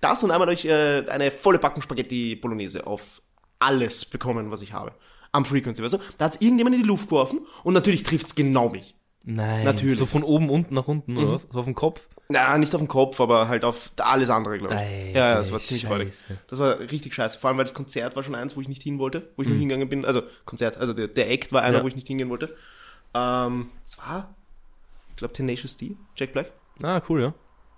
Das 0.00 0.22
und 0.24 0.30
einmal 0.30 0.52
ich 0.52 0.66
äh, 0.66 1.06
eine 1.08 1.30
volle 1.30 1.58
Packung 1.58 1.82
Spaghetti 1.82 2.36
Bolognese 2.36 2.86
auf 2.86 3.22
alles 3.58 4.04
bekommen, 4.06 4.50
was 4.50 4.62
ich 4.62 4.72
habe. 4.72 4.92
Am 5.32 5.44
Frequency, 5.44 5.82
weißt 5.82 5.94
du? 5.94 5.98
Da 6.18 6.24
hat 6.26 6.34
es 6.36 6.40
irgendjemand 6.40 6.74
in 6.76 6.82
die 6.82 6.88
Luft 6.88 7.08
geworfen 7.08 7.40
und 7.64 7.74
natürlich 7.74 8.02
trifft 8.02 8.26
es 8.26 8.34
genau 8.34 8.68
mich. 8.70 8.94
nein. 9.24 9.64
Natürlich. 9.64 9.98
So 9.98 10.06
von 10.06 10.22
oben 10.24 10.50
unten 10.50 10.74
nach 10.74 10.88
unten, 10.88 11.16
oder 11.16 11.32
was? 11.34 11.46
So 11.50 11.58
auf 11.60 11.64
den 11.66 11.74
Kopf? 11.74 12.06
Na, 12.32 12.56
nicht 12.58 12.72
auf 12.74 12.80
den 12.80 12.86
Kopf, 12.88 13.20
aber 13.20 13.48
halt 13.48 13.64
auf 13.64 13.90
alles 13.98 14.30
andere, 14.30 14.58
glaube 14.58 14.74
ich. 14.74 14.80
Ei, 14.80 15.10
ja, 15.12 15.30
ja, 15.30 15.34
das 15.38 15.50
war 15.50 15.58
ziemlich 15.60 15.88
heulig. 15.88 16.14
Das 16.46 16.58
war 16.60 16.78
richtig 16.78 17.12
scheiße. 17.12 17.38
Vor 17.38 17.48
allem, 17.48 17.56
weil 17.58 17.64
das 17.64 17.74
Konzert 17.74 18.14
war 18.16 18.22
schon 18.22 18.36
eins, 18.36 18.56
wo 18.56 18.60
ich 18.60 18.68
nicht 18.68 18.82
hin 18.82 18.98
wollte, 19.00 19.30
wo 19.36 19.42
ich 19.42 19.48
Mhm. 19.48 19.54
nur 19.54 19.60
hingegangen 19.60 19.88
bin. 19.88 20.04
Also, 20.04 20.22
Konzert, 20.44 20.76
also 20.76 20.92
der, 20.92 21.08
der 21.08 21.28
Act 21.30 21.52
war 21.52 21.62
einer, 21.62 21.78
Ja. 21.78 21.82
wo 21.84 21.88
ich 21.88 21.96
nicht 21.96 22.06
hingehen 22.06 22.30
wollte. 22.30 22.54
Ähm, 23.14 23.70
es 23.84 23.98
war, 23.98 24.32
ich 25.10 25.16
glaube, 25.16 25.34
Tenacious 25.34 25.76
D, 25.76 25.96
Jack 26.16 26.32
Black. 26.32 26.52
Ah, 26.82 27.00
cool, 27.08 27.20
ja. 27.20 27.34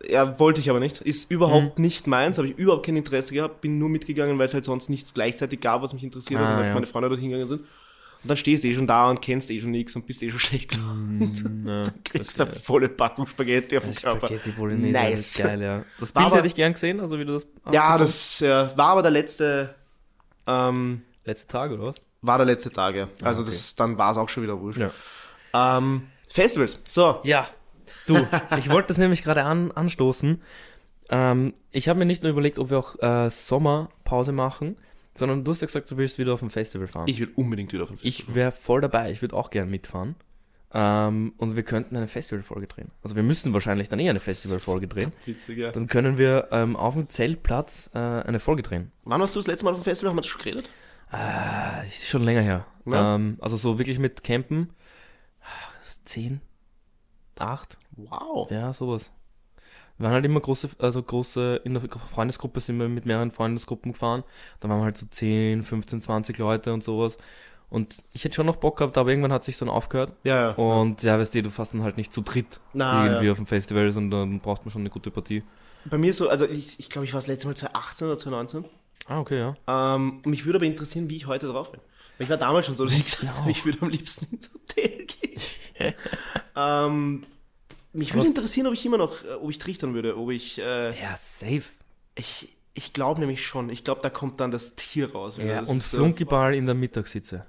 Ja, 0.09 0.39
wollte 0.41 0.61
ich 0.61 0.69
aber 0.71 0.81
nicht. 0.81 1.01
Ist 1.01 1.31
überhaupt 1.31 1.79
Mhm. 1.79 1.85
nicht 1.85 2.07
meins, 2.07 2.39
habe 2.39 2.49
ich 2.49 2.57
überhaupt 2.59 2.87
kein 2.87 2.97
Interesse 2.97 3.33
gehabt, 3.35 3.61
bin 3.61 3.79
nur 3.79 3.89
mitgegangen, 3.89 4.39
weil 4.39 4.47
es 4.47 4.55
halt 4.55 4.65
sonst 4.65 4.89
nichts 4.91 5.15
gleichzeitig 5.15 5.61
gab, 5.61 5.83
was 5.83 5.93
mich 5.95 6.03
interessiert 6.03 6.41
hat 6.41 6.47
Ah, 6.47 6.51
und 6.51 6.57
halt 6.59 6.67
ja. 6.69 6.75
meine 6.75 6.87
Freunde 6.87 7.09
dort 7.09 7.21
hingegangen 7.21 7.49
sind. 7.49 7.61
Und 7.61 8.29
dann 8.29 8.37
stehst 8.37 8.63
du 8.63 8.69
eh 8.69 8.75
schon 8.75 8.87
da 8.87 9.11
und 9.11 9.21
kennst 9.21 9.51
eh 9.51 9.61
schon 9.61 9.73
nichts 9.73 9.97
und 9.97 10.07
bist 10.07 10.23
eh 10.23 10.31
schon 10.31 10.39
schlecht 10.41 10.71
gelaunt. 10.71 11.43
Ja, 11.67 11.83
Kriegst 12.05 12.41
eine 12.41 12.51
volle 12.53 12.89
Packung 12.89 13.27
Spaghetti 13.27 13.77
auf 13.77 13.85
den 13.85 13.95
Körper. 13.95 14.27
Spaghetti 14.29 14.51
Bolognese, 14.51 14.93
Nice. 14.93 15.39
geil, 15.39 15.63
ja. 15.63 15.85
Das 16.01 16.15
War 16.15 16.23
Bild 16.23 16.27
aber- 16.27 16.37
hätte 16.39 16.47
ich 16.49 16.55
gern 16.55 16.73
gesehen, 16.73 17.01
also 17.01 17.19
wie 17.19 17.25
du 17.25 17.33
das 17.35 17.47
Ja, 17.73 17.99
das 17.99 18.41
ja, 18.41 18.77
war 18.77 18.89
aber 18.91 19.03
der 19.03 19.11
letzte, 19.13 19.75
ähm, 20.47 21.03
Letzte 21.25 21.47
Tag, 21.47 21.71
oder 21.71 21.85
was? 21.85 22.03
war 22.23 22.39
der 22.39 22.47
letzte 22.47 22.71
Tag, 22.71 22.95
ja. 22.97 23.09
Also 23.23 23.43
okay. 23.43 23.51
das, 23.51 23.75
dann 23.77 23.99
war 23.99 24.11
es 24.13 24.17
auch 24.17 24.29
schon 24.29 24.43
wieder 24.45 24.61
wurscht. 24.61 24.79
Ja. 24.79 25.79
Ähm, 25.79 26.03
Festivals. 26.29 26.81
So. 26.85 27.21
Ja, 27.25 27.49
du, 28.07 28.26
ich 28.59 28.70
wollte 28.70 28.88
das 28.88 28.99
nämlich 28.99 29.22
gerade 29.22 29.45
an, 29.45 29.70
anstoßen. 29.72 30.40
Ähm, 31.11 31.55
ich 31.70 31.88
habe 31.88 31.99
mir 31.99 32.07
nicht 32.07 32.22
nur 32.22 32.32
überlegt, 32.32 32.59
ob 32.59 32.70
wir 32.70 32.78
auch 32.78 33.01
äh, 33.01 33.30
Sommerpause 33.30 34.32
machen, 34.32 34.76
sondern 35.14 35.45
du 35.45 35.51
hast 35.51 35.61
ja 35.61 35.66
gesagt, 35.66 35.90
du 35.90 35.97
willst 35.97 36.18
wieder 36.18 36.32
auf 36.32 36.43
ein 36.43 36.51
Festival 36.51 36.86
fahren. 36.86 37.09
Ich 37.09 37.20
will 37.20 37.30
unbedingt 37.36 37.72
wieder 37.72 37.84
auf 37.84 37.90
den 37.90 37.99
Festival. 37.99 38.28
Ich 38.30 38.34
wäre 38.34 38.53
voll 38.53 38.80
dabei, 38.80 39.11
ich 39.11 39.22
würde 39.22 39.36
auch 39.36 39.51
gern 39.51 39.68
mitfahren. 39.68 40.16
Ähm, 40.74 41.34
und 41.36 41.55
wir 41.55 41.64
könnten 41.64 41.97
eine 41.97 42.07
Festivalfolge 42.09 42.66
drehen. 42.66 42.90
Also 43.03 43.14
wir 43.14 43.22
müssen 43.22 43.53
wahrscheinlich 43.53 43.90
dann 43.90 43.99
eh 43.99 44.09
eine 44.09 44.20
Festivalfolge 44.20 44.88
drehen. 44.88 45.12
Witzig, 45.26 45.59
ja. 45.59 45.70
Dann 45.70 45.86
können 45.86 46.16
wir 46.16 46.49
ähm, 46.51 46.76
auf 46.76 46.95
dem 46.95 47.09
Zeltplatz 47.09 47.90
äh, 47.93 47.99
eine 47.99 48.40
Folge 48.40 48.62
drehen. 48.62 48.90
Wann 49.05 49.20
warst 49.20 49.34
du 49.36 49.40
das 49.40 49.47
letzte 49.49 49.66
Mal 49.66 49.72
auf 49.72 49.80
dem 49.80 49.84
Festival? 49.84 50.11
Haben 50.11 50.16
wir 50.16 50.22
das 50.22 50.30
schon 50.30 50.40
geredet? 50.40 50.70
Äh, 51.12 51.88
ist 51.88 52.09
schon 52.09 52.22
länger 52.22 52.40
her. 52.40 52.66
Ja. 52.86 53.16
Ähm, 53.16 53.36
also 53.40 53.59
so 53.59 53.78
wirklich 53.78 53.99
mit 53.99 54.24
Campen. 54.24 54.70
Zehn? 56.05 56.40
Acht? 57.39 57.78
Wow. 57.97 58.51
Ja, 58.51 58.72
sowas. 58.72 59.12
Wir 59.99 60.05
waren 60.05 60.14
halt 60.14 60.24
immer 60.24 60.41
große, 60.41 60.70
also 60.78 61.03
große, 61.03 61.61
in 61.64 61.74
der 61.74 61.83
Freundesgruppe 61.83 62.61
sind 62.61 62.78
wir 62.78 62.89
mit 62.89 63.07
mehreren 63.07 63.30
Freundesgruppen 63.30 63.93
gefahren. 63.93 64.24
Da 64.61 64.68
waren 64.68 64.80
wir 64.80 64.85
halt 64.85 64.97
so 64.97 65.07
10, 65.07 65.62
15, 65.62 66.01
20 66.01 66.39
Leute 66.39 66.72
und 66.72 66.83
sowas. 66.83 67.18
Und 67.68 67.97
ich 68.12 68.24
hätte 68.24 68.35
schon 68.35 68.47
noch 68.47 68.57
Bock 68.57 68.78
gehabt, 68.78 68.99
aber 68.99 69.11
irgendwann 69.11 69.33
hat 69.33 69.45
sich 69.45 69.57
dann 69.57 69.68
aufgehört. 69.70 70.12
Ja, 70.24 70.49
ja. 70.49 70.51
Und 70.57 71.03
ja, 71.03 71.18
weißt 71.18 71.35
du, 71.35 71.43
du 71.43 71.51
fährst 71.51 71.72
dann 71.72 71.83
halt 71.83 71.97
nicht 71.97 72.12
zu 72.12 72.20
dritt 72.20 72.61
Na, 72.74 73.07
irgendwie 73.07 73.26
ja. 73.26 73.33
auf 73.33 73.39
dem 73.39 73.47
Festival, 73.47 73.91
sondern 73.93 74.30
dann 74.30 74.41
braucht 74.41 74.64
man 74.64 74.72
schon 74.72 74.83
eine 74.83 74.91
gute 74.91 75.11
Partie. 75.11 75.43
Bei 75.87 75.99
mir 75.99 76.12
so, 76.12 76.28
also 76.28 76.47
ich, 76.47 76.78
ich 76.78 76.91
glaube, 76.91 77.07
ich 77.07 77.12
war 77.12 77.18
das 77.18 77.28
letzte 77.28 77.47
Mal 77.47 77.57
2018 77.57 78.07
oder 78.07 78.18
2019. 78.18 78.64
Ah, 79.09 79.20
okay, 79.20 79.39
ja. 79.39 79.95
Ähm, 79.95 80.20
mich 80.24 80.45
würde 80.45 80.59
aber 80.59 80.66
interessieren, 80.66 81.09
wie 81.11 81.16
ich 81.16 81.26
heute 81.26 81.47
drauf 81.47 81.72
bin. 81.72 81.80
Ich 82.19 82.29
war 82.29 82.37
damals 82.37 82.67
schon 82.67 82.77
so, 82.77 82.85
dass 82.85 82.95
ich 82.95 83.05
gesagt 83.05 83.21
Genau. 83.23 83.35
habe, 83.37 83.51
ich 83.51 83.65
würde 83.65 83.79
am 83.83 83.89
liebsten 83.89 84.35
ins 84.35 84.51
Hotel 84.53 85.07
gehen. 85.07 85.41
ähm, 86.57 87.23
mich 87.93 88.15
würde 88.15 88.29
interessieren, 88.29 88.67
ob 88.67 88.75
ich 88.75 88.85
immer 88.87 88.99
noch, 88.99 89.25
äh, 89.25 89.31
ob 89.33 89.51
ich 89.51 89.59
trichtern 89.59 89.95
würde, 89.95 90.17
ob 90.17 90.31
ich, 90.31 90.59
äh, 90.59 90.99
Ja, 91.01 91.17
safe. 91.17 91.63
ich, 92.15 92.57
ich 92.75 92.93
glaube 92.93 93.21
nämlich 93.21 93.47
schon. 93.47 93.69
Ich 93.71 93.83
glaube, 93.85 94.01
da 94.01 94.11
kommt 94.11 94.41
dann 94.41 94.51
das 94.51 94.77
Tier 94.77 95.13
raus. 95.13 95.37
Ja, 95.39 95.61
und 95.61 95.79
ist 95.79 95.91
so- 95.91 95.97
Flunkyball 95.99 96.55
in 96.55 96.67
der 96.67 96.75
Mittagssitze. 96.75 97.47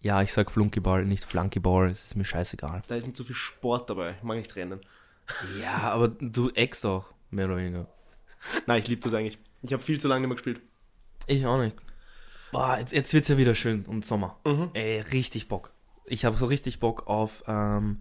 Ja, 0.00 0.22
ich 0.22 0.32
sag 0.32 0.50
Flunkyball, 0.50 1.04
nicht 1.04 1.24
Flunkyball, 1.24 1.88
es 1.90 2.04
ist 2.04 2.16
mir 2.16 2.24
scheißegal. 2.24 2.82
Da 2.86 2.96
ist 2.96 3.06
mir 3.06 3.12
zu 3.12 3.24
viel 3.24 3.34
Sport 3.34 3.90
dabei. 3.90 4.14
Ich 4.18 4.22
mag 4.22 4.38
nicht 4.38 4.54
rennen. 4.56 4.80
Ja, 5.60 5.78
aber 5.90 6.08
du 6.08 6.50
eckst 6.50 6.86
auch, 6.86 7.06
mehr 7.30 7.46
oder 7.46 7.56
weniger. 7.56 7.88
Nein, 8.66 8.80
ich 8.80 8.86
liebe 8.88 9.00
das 9.02 9.12
eigentlich. 9.14 9.38
Ich 9.62 9.72
habe 9.72 9.82
viel 9.82 9.98
zu 9.98 10.06
lange 10.06 10.20
nicht 10.20 10.28
mehr 10.28 10.36
gespielt. 10.36 10.60
Ich 11.26 11.44
auch 11.46 11.58
nicht. 11.58 11.74
Boah, 12.56 12.78
jetzt, 12.78 12.92
jetzt 12.92 13.12
wird's 13.12 13.28
ja 13.28 13.36
wieder 13.36 13.54
schön 13.54 13.84
und 13.84 14.06
Sommer. 14.06 14.38
Mhm. 14.46 14.70
Ey, 14.72 15.00
richtig 15.00 15.46
Bock. 15.48 15.72
Ich 16.06 16.24
habe 16.24 16.38
so 16.38 16.46
richtig 16.46 16.80
Bock 16.80 17.06
auf 17.06 17.44
ähm, 17.46 18.00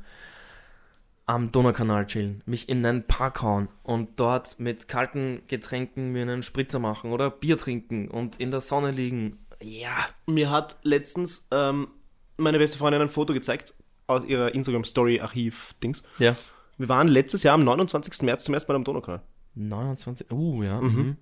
am 1.26 1.52
Donaukanal 1.52 2.08
chillen, 2.08 2.42
mich 2.46 2.70
in 2.70 2.86
einen 2.86 3.04
Park 3.04 3.42
hauen 3.42 3.68
und 3.84 4.18
dort 4.18 4.58
mit 4.58 4.88
kalten 4.88 5.42
Getränken 5.48 6.14
mir 6.14 6.22
einen 6.22 6.42
Spritzer 6.42 6.80
machen 6.80 7.12
oder 7.12 7.30
Bier 7.32 7.58
trinken 7.58 8.08
und 8.08 8.40
in 8.40 8.50
der 8.50 8.62
Sonne 8.62 8.92
liegen. 8.92 9.46
Ja, 9.62 10.06
Mir 10.26 10.52
hat 10.52 10.78
letztens 10.84 11.50
ähm, 11.52 11.90
meine 12.38 12.58
beste 12.58 12.78
Freundin 12.78 13.02
ein 13.02 13.10
Foto 13.10 13.34
gezeigt 13.34 13.74
aus 14.08 14.24
ihrer 14.24 14.56
Instagram-Story-Archiv-Dings. 14.56 16.04
ja. 16.18 16.34
Wir 16.78 16.90
waren 16.90 17.08
letztes 17.08 17.44
Jahr 17.44 17.56
am 17.56 17.64
29. 17.64 18.22
März 18.24 18.44
zum 18.44 18.54
ersten 18.54 18.72
Mal 18.72 18.76
am 18.76 18.84
Donaukanal. 18.84 19.22
29. 19.56 20.30
Uh, 20.30 20.62
ja. 20.64 20.82
Mhm. 20.82 21.16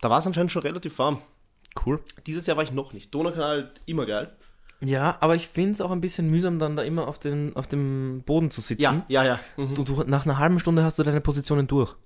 Da 0.00 0.08
war 0.08 0.18
es 0.18 0.26
anscheinend 0.26 0.50
schon 0.50 0.62
relativ 0.62 0.98
warm. 0.98 1.20
Cool. 1.84 2.00
Dieses 2.26 2.46
Jahr 2.46 2.56
war 2.56 2.64
ich 2.64 2.72
noch 2.72 2.92
nicht. 2.92 3.14
Donaukanal 3.14 3.72
immer 3.86 4.06
geil. 4.06 4.32
Ja, 4.80 5.16
aber 5.20 5.34
ich 5.34 5.48
finde 5.48 5.72
es 5.72 5.80
auch 5.80 5.90
ein 5.90 6.00
bisschen 6.00 6.30
mühsam, 6.30 6.58
dann 6.58 6.76
da 6.76 6.82
immer 6.82 7.08
auf, 7.08 7.18
den, 7.18 7.56
auf 7.56 7.66
dem 7.66 8.22
Boden 8.24 8.50
zu 8.50 8.60
sitzen. 8.60 8.82
Ja, 8.82 9.04
ja, 9.08 9.24
ja. 9.24 9.40
Mhm. 9.56 9.74
Du, 9.74 9.82
du, 9.84 10.04
nach 10.04 10.24
einer 10.24 10.38
halben 10.38 10.60
Stunde 10.60 10.84
hast 10.84 10.98
du 10.98 11.02
deine 11.02 11.20
Positionen 11.20 11.66
durch. 11.66 11.96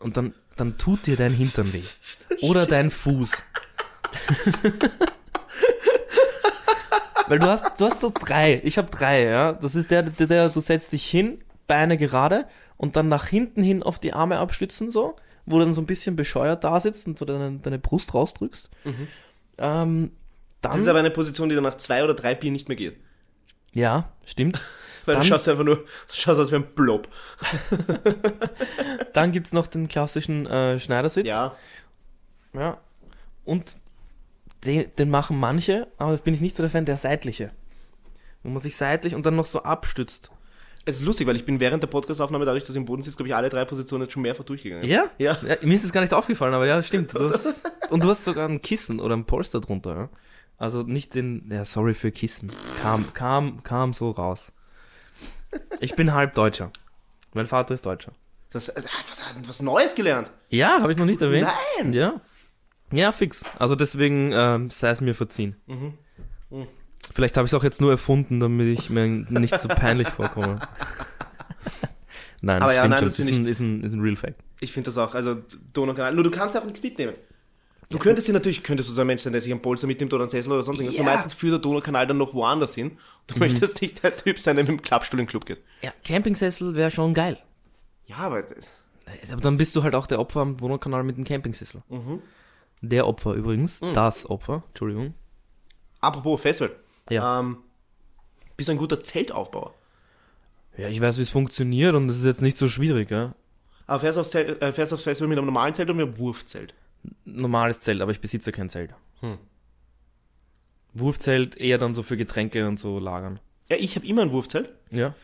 Und 0.00 0.16
dann, 0.16 0.34
dann 0.56 0.76
tut 0.76 1.06
dir 1.06 1.16
dein 1.16 1.32
Hintern 1.32 1.72
weh. 1.72 1.82
Oder 2.42 2.66
dein 2.66 2.90
Fuß. 2.90 3.32
Weil 7.28 7.38
du 7.38 7.46
hast, 7.46 7.80
du 7.80 7.84
hast 7.86 8.00
so 8.00 8.12
drei. 8.14 8.60
Ich 8.64 8.78
habe 8.78 8.90
drei, 8.90 9.24
ja. 9.24 9.52
Das 9.52 9.74
ist 9.74 9.90
der, 9.90 10.02
der, 10.02 10.26
der, 10.26 10.48
du 10.50 10.60
setzt 10.60 10.92
dich 10.92 11.06
hin, 11.06 11.42
Beine 11.66 11.96
gerade 11.96 12.46
und 12.76 12.96
dann 12.96 13.08
nach 13.08 13.26
hinten 13.26 13.62
hin 13.62 13.82
auf 13.82 13.98
die 13.98 14.12
Arme 14.12 14.38
abstützen, 14.38 14.90
so, 14.90 15.16
wo 15.50 15.58
du 15.58 15.64
dann 15.64 15.74
so 15.74 15.80
ein 15.80 15.86
bisschen 15.86 16.16
bescheuert 16.16 16.64
da 16.64 16.78
sitzt 16.80 17.06
und 17.06 17.18
so 17.18 17.24
deine, 17.24 17.58
deine 17.58 17.78
Brust 17.78 18.14
rausdrückst. 18.14 18.70
Ähm, 19.58 20.12
dann, 20.60 20.72
Das 20.72 20.80
ist 20.80 20.88
aber 20.88 20.98
eine 21.00 21.10
Position, 21.10 21.48
die 21.48 21.54
dann 21.54 21.64
nach 21.64 21.76
zwei 21.76 22.02
oder 22.04 22.14
drei 22.14 22.34
Bier 22.34 22.50
nicht 22.52 22.68
mehr 22.68 22.76
geht. 22.76 22.96
ja, 23.72 24.10
stimmt. 24.24 24.60
Weil 25.04 25.14
Dann- 25.14 25.22
du 25.22 25.28
schaust 25.28 25.48
einfach 25.48 25.64
nur, 25.64 25.76
du 25.76 25.84
schaust 26.12 26.38
aus 26.38 26.52
wie 26.52 26.56
ein 26.56 26.74
Blob. 26.74 27.08
Dann 29.12 29.32
gibt's 29.32 29.52
noch 29.52 29.66
den 29.66 29.88
klassischen 29.88 30.46
äh, 30.46 30.78
Schneidersitz. 30.78 31.26
Ja. 31.26 31.54
Ja. 32.52 32.78
Und 33.44 33.76
den, 34.64 34.90
den 34.98 35.08
machen 35.10 35.38
manche, 35.38 35.88
aber 35.96 36.16
da 36.16 36.22
bin 36.22 36.34
ich 36.34 36.40
nicht 36.40 36.56
so 36.56 36.62
der 36.62 36.70
Fan, 36.70 36.84
der 36.84 36.96
seitliche. 36.96 37.52
Wo 38.42 38.50
man 38.50 38.60
sich 38.60 38.76
seitlich 38.76 39.14
und 39.14 39.24
dann 39.26 39.36
noch 39.36 39.46
so 39.46 39.62
abstützt. 39.62 40.30
Es 40.88 41.00
ist 41.00 41.04
lustig, 41.04 41.26
weil 41.26 41.36
ich 41.36 41.44
bin 41.44 41.60
während 41.60 41.82
der 41.82 41.88
Podcastaufnahme, 41.88 42.46
dadurch, 42.46 42.62
dass 42.62 42.70
ich 42.70 42.76
im 42.76 42.86
Boden 42.86 43.02
sitze, 43.02 43.18
glaube 43.18 43.28
ich, 43.28 43.34
alle 43.34 43.50
drei 43.50 43.66
Positionen 43.66 44.04
jetzt 44.04 44.14
schon 44.14 44.22
mehrfach 44.22 44.44
durchgegangen. 44.44 44.88
Ja? 44.88 45.04
Ja. 45.18 45.36
mir 45.60 45.74
ist 45.74 45.84
das 45.84 45.92
gar 45.92 46.00
nicht 46.00 46.14
aufgefallen, 46.14 46.54
aber 46.54 46.66
ja, 46.66 46.82
stimmt. 46.82 47.14
Du 47.14 47.30
hast, 47.30 47.70
und 47.90 48.02
du 48.02 48.08
hast 48.08 48.24
sogar 48.24 48.48
ein 48.48 48.62
Kissen 48.62 48.98
oder 48.98 49.14
ein 49.14 49.26
Polster 49.26 49.60
drunter. 49.60 49.94
Ja? 49.94 50.08
Also 50.56 50.84
nicht 50.84 51.14
den, 51.14 51.46
ja, 51.52 51.66
sorry 51.66 51.92
für 51.92 52.10
Kissen. 52.10 52.50
Kam, 52.80 53.12
kam, 53.12 53.62
kam 53.64 53.92
so 53.92 54.12
raus. 54.12 54.54
Ich 55.80 55.94
bin 55.94 56.14
halb 56.14 56.32
Deutscher. 56.32 56.72
Mein 57.34 57.46
Vater 57.46 57.74
ist 57.74 57.84
Deutscher. 57.84 58.12
Das, 58.50 58.70
äh, 58.70 58.82
was, 59.10 59.20
was 59.46 59.60
Neues 59.60 59.94
gelernt. 59.94 60.30
Ja, 60.48 60.80
habe 60.80 60.90
ich 60.90 60.96
noch 60.96 61.04
nicht 61.04 61.20
erwähnt. 61.20 61.48
Nein. 61.76 61.92
Ja. 61.92 62.22
Ja, 62.90 63.12
fix. 63.12 63.44
Also 63.58 63.74
deswegen 63.74 64.32
ähm, 64.32 64.70
sei 64.70 64.88
es 64.88 65.02
mir 65.02 65.14
verziehen. 65.14 65.56
Mhm. 65.66 65.98
Mhm. 67.08 67.14
Vielleicht 67.14 67.36
habe 67.36 67.46
ich 67.46 67.52
es 67.52 67.54
auch 67.58 67.64
jetzt 67.64 67.80
nur 67.80 67.90
erfunden, 67.90 68.40
damit 68.40 68.78
ich 68.78 68.90
mir 68.90 69.06
nicht 69.06 69.58
so 69.58 69.68
peinlich 69.68 70.08
vorkomme. 70.08 70.60
Nein, 72.40 72.62
Aber 72.62 72.72
ja, 72.72 72.86
nein, 72.86 73.02
das 73.04 73.18
ist, 73.18 73.26
find 73.26 73.40
ein, 73.40 73.46
ist, 73.46 73.60
ein, 73.60 73.82
ist 73.82 73.92
ein 73.92 74.00
Real 74.00 74.16
Fact. 74.16 74.36
Ich 74.60 74.72
finde 74.72 74.88
das 74.88 74.98
auch, 74.98 75.14
also 75.14 75.36
Donaukanal. 75.72 76.14
Nur 76.14 76.24
du 76.24 76.30
kannst 76.30 76.56
auch 76.56 76.64
nichts 76.64 76.82
mitnehmen. 76.82 77.14
Du 77.90 77.98
könntest 77.98 78.28
dir 78.28 78.34
natürlich, 78.34 78.62
könntest 78.62 78.90
du 78.90 78.92
so 78.92 79.00
ein 79.00 79.06
Mensch 79.06 79.22
sein, 79.22 79.32
der 79.32 79.40
sich 79.40 79.50
einen 79.50 79.62
Polster 79.62 79.86
mitnimmt 79.86 80.12
oder 80.12 80.24
einen 80.24 80.28
Sessel 80.28 80.52
oder 80.52 80.62
sonst 80.62 80.78
irgendwas. 80.78 80.96
Ja. 80.96 81.02
Nur 81.04 81.12
meistens 81.12 81.32
führt 81.32 81.54
der 81.54 81.58
Donaukanal 81.58 82.06
dann 82.06 82.18
noch 82.18 82.34
woanders 82.34 82.74
hin. 82.74 82.98
Du 83.26 83.38
möchtest 83.38 83.80
nicht 83.80 84.02
der 84.02 84.14
Typ 84.14 84.38
sein, 84.38 84.56
der 84.56 84.64
mit 84.64 84.68
dem 84.68 84.82
Klappstuhl 84.82 85.18
in 85.18 85.24
den 85.24 85.30
Club 85.30 85.46
geht. 85.46 85.60
Ja, 85.80 85.92
Campingsessel 86.04 86.76
wäre 86.76 86.90
schon 86.90 87.14
geil. 87.14 87.38
Ja, 88.06 88.16
aber 88.18 88.44
Aber 89.32 89.40
dann 89.40 89.56
bist 89.56 89.74
du 89.74 89.82
halt 89.82 89.94
auch 89.94 90.06
der 90.06 90.18
Opfer 90.18 90.40
am 90.40 90.60
Wohnungskanal 90.60 91.02
mit 91.02 91.16
dem 91.16 91.24
Campingsessel. 91.24 91.82
Mhm. 91.88 92.20
Der 92.82 93.06
Opfer 93.06 93.32
übrigens. 93.32 93.80
Das 93.94 94.28
Opfer. 94.28 94.62
Entschuldigung. 94.68 95.14
apropos 96.00 96.40
Festival. 96.40 96.76
Ja. 97.10 97.40
Ähm, 97.40 97.58
bist 98.56 98.68
du 98.68 98.72
ein 98.72 98.78
guter 98.78 99.02
Zeltaufbauer? 99.02 99.74
Ja, 100.76 100.88
ich 100.88 101.00
weiß, 101.00 101.18
wie 101.18 101.22
es 101.22 101.30
funktioniert 101.30 101.94
und 101.94 102.08
es 102.08 102.18
ist 102.18 102.24
jetzt 102.24 102.42
nicht 102.42 102.56
so 102.58 102.68
schwierig, 102.68 103.10
ja. 103.10 103.34
Aber 103.86 104.00
fährst 104.00 104.16
du 104.16 104.20
aufs, 104.20 104.30
Zelt, 104.30 104.60
äh, 104.62 104.72
fährst 104.72 104.92
aufs 104.92 105.02
Festival 105.02 105.28
mit 105.28 105.38
einem 105.38 105.46
normalen 105.46 105.74
Zelt 105.74 105.88
oder 105.88 105.96
mit 105.96 106.06
einem 106.06 106.18
Wurfzelt? 106.18 106.74
Normales 107.24 107.80
Zelt, 107.80 108.00
aber 108.00 108.10
ich 108.12 108.20
besitze 108.20 108.52
kein 108.52 108.68
Zelt. 108.68 108.94
Hm. 109.20 109.38
Wurfzelt 110.94 111.56
eher 111.56 111.78
dann 111.78 111.94
so 111.94 112.02
für 112.02 112.16
Getränke 112.16 112.66
und 112.66 112.78
so 112.78 112.98
lagern. 112.98 113.40
Ja, 113.70 113.76
ich 113.78 113.96
habe 113.96 114.06
immer 114.06 114.22
ein 114.22 114.32
Wurfzelt. 114.32 114.70
Ja. 114.90 115.14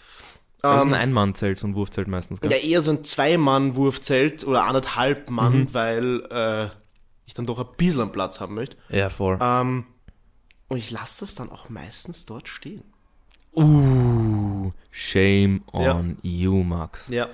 Das 0.62 0.78
ist 0.80 0.86
Ähm, 0.86 0.94
ein 0.94 1.00
Einmannzelt, 1.00 1.58
so 1.58 1.66
ein 1.66 1.74
Wurfzelt 1.74 2.08
meistens, 2.08 2.40
gell? 2.40 2.50
Ja, 2.50 2.58
eher 2.58 2.80
so 2.80 2.90
ein 2.90 3.04
Zwei-Mann-Wurfzelt 3.04 4.44
oder 4.46 4.64
anderthalb 4.64 5.30
Mann, 5.30 5.60
Mhm. 5.60 5.74
weil 5.74 6.22
äh, 6.30 6.68
ich 7.26 7.34
dann 7.34 7.46
doch 7.46 7.58
ein 7.58 7.76
bisschen 7.76 8.12
Platz 8.12 8.40
haben 8.40 8.54
möchte. 8.54 8.76
Ja, 8.88 9.08
voll. 9.10 9.38
Ähm, 9.40 9.84
und 10.68 10.76
ich 10.78 10.90
lasse 10.90 11.20
das 11.20 11.34
dann 11.34 11.50
auch 11.50 11.68
meistens 11.68 12.26
dort 12.26 12.48
stehen. 12.48 12.82
Uh, 13.56 14.72
shame 14.90 15.62
Ja. 15.72 15.94
on 15.96 16.16
you, 16.22 16.62
Max. 16.64 17.08
Ja. 17.08 17.28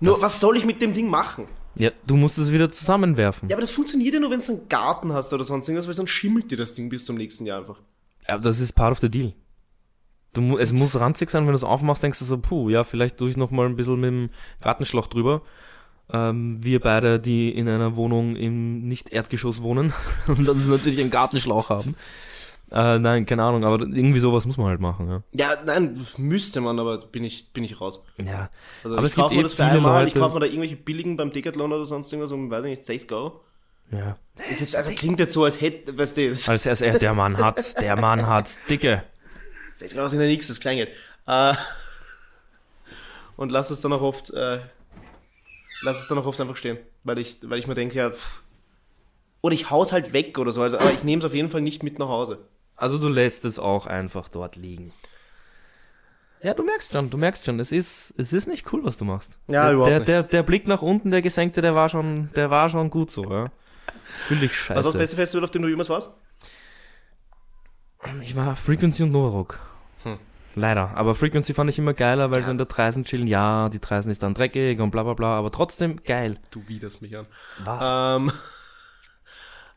Nur, 0.00 0.14
Das- 0.14 0.22
was 0.22 0.40
soll 0.40 0.56
ich 0.56 0.64
mit 0.64 0.82
dem 0.82 0.92
Ding 0.92 1.08
machen? 1.08 1.46
Ja, 1.74 1.90
du 2.06 2.16
musst 2.16 2.36
es 2.36 2.52
wieder 2.52 2.70
zusammenwerfen. 2.70 3.48
Ja, 3.48 3.56
aber 3.56 3.62
das 3.62 3.70
funktioniert 3.70 4.12
ja 4.12 4.20
nur, 4.20 4.30
wenn 4.30 4.40
du 4.40 4.52
einen 4.52 4.68
Garten 4.68 5.12
hast 5.14 5.32
oder 5.32 5.44
sonst 5.44 5.68
irgendwas, 5.68 5.86
weil 5.86 5.94
sonst 5.94 6.10
schimmelt 6.10 6.50
dir 6.50 6.58
das 6.58 6.74
Ding 6.74 6.90
bis 6.90 7.06
zum 7.06 7.16
nächsten 7.16 7.46
Jahr 7.46 7.60
einfach. 7.60 7.80
Aber 8.26 8.42
das 8.42 8.60
ist 8.60 8.72
part 8.74 8.92
of 8.92 8.98
the 8.98 9.08
deal. 9.08 9.32
Du, 10.34 10.58
es 10.58 10.72
muss 10.72 10.98
ranzig 10.98 11.30
sein, 11.30 11.44
wenn 11.44 11.52
du 11.52 11.56
es 11.56 11.64
aufmachst, 11.64 12.02
denkst 12.02 12.18
du 12.18 12.24
so, 12.26 12.36
puh, 12.38 12.68
ja, 12.68 12.84
vielleicht 12.84 13.16
tue 13.16 13.30
ich 13.30 13.36
noch 13.38 13.50
mal 13.50 13.66
ein 13.66 13.76
bisschen 13.76 14.00
mit 14.00 14.08
dem 14.10 14.30
Gartenschlauch 14.60 15.06
drüber. 15.06 15.42
Ähm, 16.12 16.58
wir 16.62 16.80
beide, 16.80 17.18
die 17.20 17.50
in 17.50 17.68
einer 17.68 17.96
Wohnung 17.96 18.36
im 18.36 18.86
Nicht-Erdgeschoss 18.88 19.62
wohnen 19.62 19.94
und 20.26 20.44
dann 20.46 20.68
natürlich 20.68 21.00
einen 21.00 21.10
Gartenschlauch 21.10 21.70
haben. 21.70 21.94
Äh, 22.72 22.98
nein, 22.98 23.26
keine 23.26 23.42
Ahnung, 23.44 23.64
aber 23.66 23.80
irgendwie 23.82 24.18
sowas 24.20 24.46
muss 24.46 24.56
man 24.56 24.68
halt 24.68 24.80
machen, 24.80 25.06
ja. 25.08 25.22
Ja, 25.32 25.62
nein, 25.62 26.06
müsste 26.16 26.62
man, 26.62 26.78
aber 26.80 26.96
bin 26.98 27.22
ich, 27.22 27.52
bin 27.52 27.64
ich 27.64 27.78
raus. 27.80 28.02
Ja. 28.16 28.48
Also 28.82 28.96
Aber 28.96 29.06
ich 29.06 29.10
es 29.10 29.14
gibt 29.14 29.22
kaufe 29.24 29.34
mir 29.34 29.40
eh 29.40 29.42
das 29.42 29.52
für 29.54 29.62
viele 29.64 29.76
einmal, 29.76 30.06
ich 30.08 30.14
Leute- 30.14 30.20
kaufe 30.24 30.34
mir 30.34 30.40
da 30.40 30.46
irgendwelche 30.46 30.76
billigen 30.76 31.16
beim 31.18 31.30
Decathlon 31.32 31.70
oder 31.70 31.84
sonst 31.84 32.10
irgendwas 32.12 32.32
um, 32.32 32.50
weiß 32.50 32.64
ich 32.64 32.70
nicht, 32.70 32.84
60 32.86 33.12
Euro. 33.12 33.40
ja. 33.90 34.16
Das 34.36 34.46
ist 34.48 34.60
jetzt, 34.60 34.76
also 34.76 34.92
klingt 34.94 35.18
jetzt 35.18 35.34
so, 35.34 35.44
als 35.44 35.60
hätte, 35.60 35.96
weißt 35.98 36.16
du, 36.16 36.30
das- 36.30 36.48
Als 36.48 36.64
erst, 36.64 36.80
äh, 36.80 36.98
der 36.98 37.12
Mann 37.12 37.36
hat's, 37.36 37.74
der 37.74 38.00
Mann 38.00 38.26
hat's, 38.26 38.58
dicke. 38.70 39.02
60 39.74 39.98
Euro 39.98 40.08
sind 40.08 40.20
ja 40.22 40.26
nichts, 40.26 40.46
das 40.48 40.58
Kleingeld. 40.58 40.90
Äh, 41.26 41.52
und 43.36 43.52
lass 43.52 43.70
es 43.70 43.82
dann 43.82 43.92
auch 43.92 44.00
oft, 44.02 44.30
äh, 44.30 44.60
lass 45.82 46.00
es 46.00 46.08
dann 46.08 46.16
auch 46.18 46.26
oft 46.26 46.40
einfach 46.40 46.56
stehen, 46.56 46.78
weil 47.04 47.18
ich, 47.18 47.38
weil 47.42 47.58
ich 47.58 47.66
mir 47.66 47.74
denke, 47.74 47.96
ja, 47.96 48.10
pff, 48.10 48.40
oder 49.42 49.54
ich 49.54 49.70
hau's 49.70 49.92
halt 49.92 50.12
weg 50.12 50.38
oder 50.38 50.52
so, 50.52 50.62
also, 50.62 50.78
aber 50.78 50.92
ich 50.92 51.04
nehme 51.04 51.20
es 51.20 51.26
auf 51.26 51.34
jeden 51.34 51.50
Fall 51.50 51.60
nicht 51.60 51.82
mit 51.82 51.98
nach 51.98 52.08
Hause. 52.08 52.38
Also 52.82 52.98
du 52.98 53.08
lässt 53.08 53.44
es 53.44 53.60
auch 53.60 53.86
einfach 53.86 54.28
dort 54.28 54.56
liegen. 54.56 54.92
Ja, 56.42 56.52
du 56.52 56.64
merkst 56.64 56.92
schon, 56.92 57.10
du 57.10 57.16
merkst 57.16 57.44
schon, 57.44 57.60
es 57.60 57.70
ist, 57.70 58.12
es 58.18 58.32
ist 58.32 58.48
nicht 58.48 58.72
cool, 58.72 58.82
was 58.82 58.96
du 58.96 59.04
machst. 59.04 59.38
Ja, 59.46 59.66
der, 59.66 59.72
überhaupt 59.74 59.90
der, 59.90 59.98
nicht. 60.00 60.08
Der, 60.08 60.22
der 60.24 60.42
Blick 60.42 60.66
nach 60.66 60.82
unten, 60.82 61.12
der 61.12 61.22
gesenkte, 61.22 61.62
der 61.62 61.76
war 61.76 61.88
schon, 61.88 62.30
der 62.34 62.50
war 62.50 62.68
schon 62.70 62.90
gut 62.90 63.12
so, 63.12 63.30
ja. 63.30 63.52
Fühl 64.26 64.42
ich 64.42 64.52
scheiße. 64.52 64.78
Was 64.78 64.84
war 64.84 64.92
das 64.94 65.00
beste 65.00 65.14
Festival, 65.14 65.44
auf 65.44 65.52
dem 65.52 65.62
du 65.62 65.68
jemals 65.68 65.90
warst? 65.90 66.10
Ich 68.20 68.34
war 68.34 68.56
Frequency 68.56 69.04
und 69.04 69.12
Novarock. 69.12 69.60
Hm. 70.02 70.18
Leider. 70.56 70.90
Aber 70.96 71.14
Frequency 71.14 71.54
fand 71.54 71.70
ich 71.70 71.78
immer 71.78 71.94
geiler, 71.94 72.32
weil 72.32 72.42
so 72.42 72.50
in 72.50 72.58
der 72.58 72.66
Treisen 72.66 73.04
chillen, 73.04 73.28
ja, 73.28 73.68
die 73.68 73.78
Treisen 73.78 74.10
ist 74.10 74.24
dann 74.24 74.34
dreckig 74.34 74.80
und 74.80 74.90
bla 74.90 75.04
bla 75.04 75.14
bla, 75.14 75.38
aber 75.38 75.52
trotzdem 75.52 76.02
geil. 76.02 76.40
Du 76.50 76.66
widerst 76.66 77.00
mich 77.00 77.16
an. 77.16 77.26
Was? 77.64 78.18
Ähm, 78.20 78.32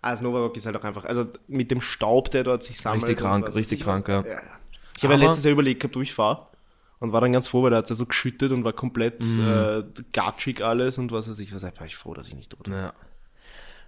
also 0.05 0.23
Nova 0.23 0.39
Rock 0.39 0.55
ist 0.57 0.65
halt 0.65 0.75
auch 0.77 0.83
einfach, 0.83 1.05
also 1.05 1.25
mit 1.47 1.71
dem 1.71 1.81
Staub, 1.81 2.31
der 2.31 2.43
dort 2.43 2.63
sich 2.63 2.79
sammelt. 2.79 3.03
Richtig 3.03 3.17
krank, 3.17 3.47
was 3.47 3.55
richtig 3.55 3.79
ich 3.79 3.85
krank, 3.85 4.07
was. 4.07 4.25
ja. 4.25 4.31
ja. 4.33 4.41
Ich 4.97 5.03
habe 5.03 5.15
ja 5.15 5.19
letztes 5.19 5.43
Jahr 5.43 5.51
überlegt 5.53 5.81
gehabt, 5.81 5.95
wo 5.95 6.01
ich 6.01 6.13
fahre 6.13 6.47
und 6.99 7.11
war 7.11 7.19
dann 7.21 7.33
ganz 7.33 7.47
froh, 7.47 7.63
weil 7.63 7.71
da 7.71 7.77
hat 7.77 7.85
es 7.85 7.89
ja 7.89 7.95
so 7.95 8.05
geschüttet 8.05 8.51
und 8.51 8.63
war 8.63 8.71
komplett 8.73 9.23
Mhm. 9.23 9.47
äh, 9.47 9.83
gatschig 10.13 10.63
alles 10.63 10.97
und 10.97 11.11
was 11.11 11.29
weiß 11.29 11.39
ich. 11.39 11.53
Was 11.53 11.63
war 11.63 11.85
ich 11.85 11.97
froh, 11.97 12.13
dass 12.13 12.27
ich 12.27 12.35
nicht 12.35 12.53
dort 12.53 12.69
war. 12.69 12.77
Ja. 12.77 12.93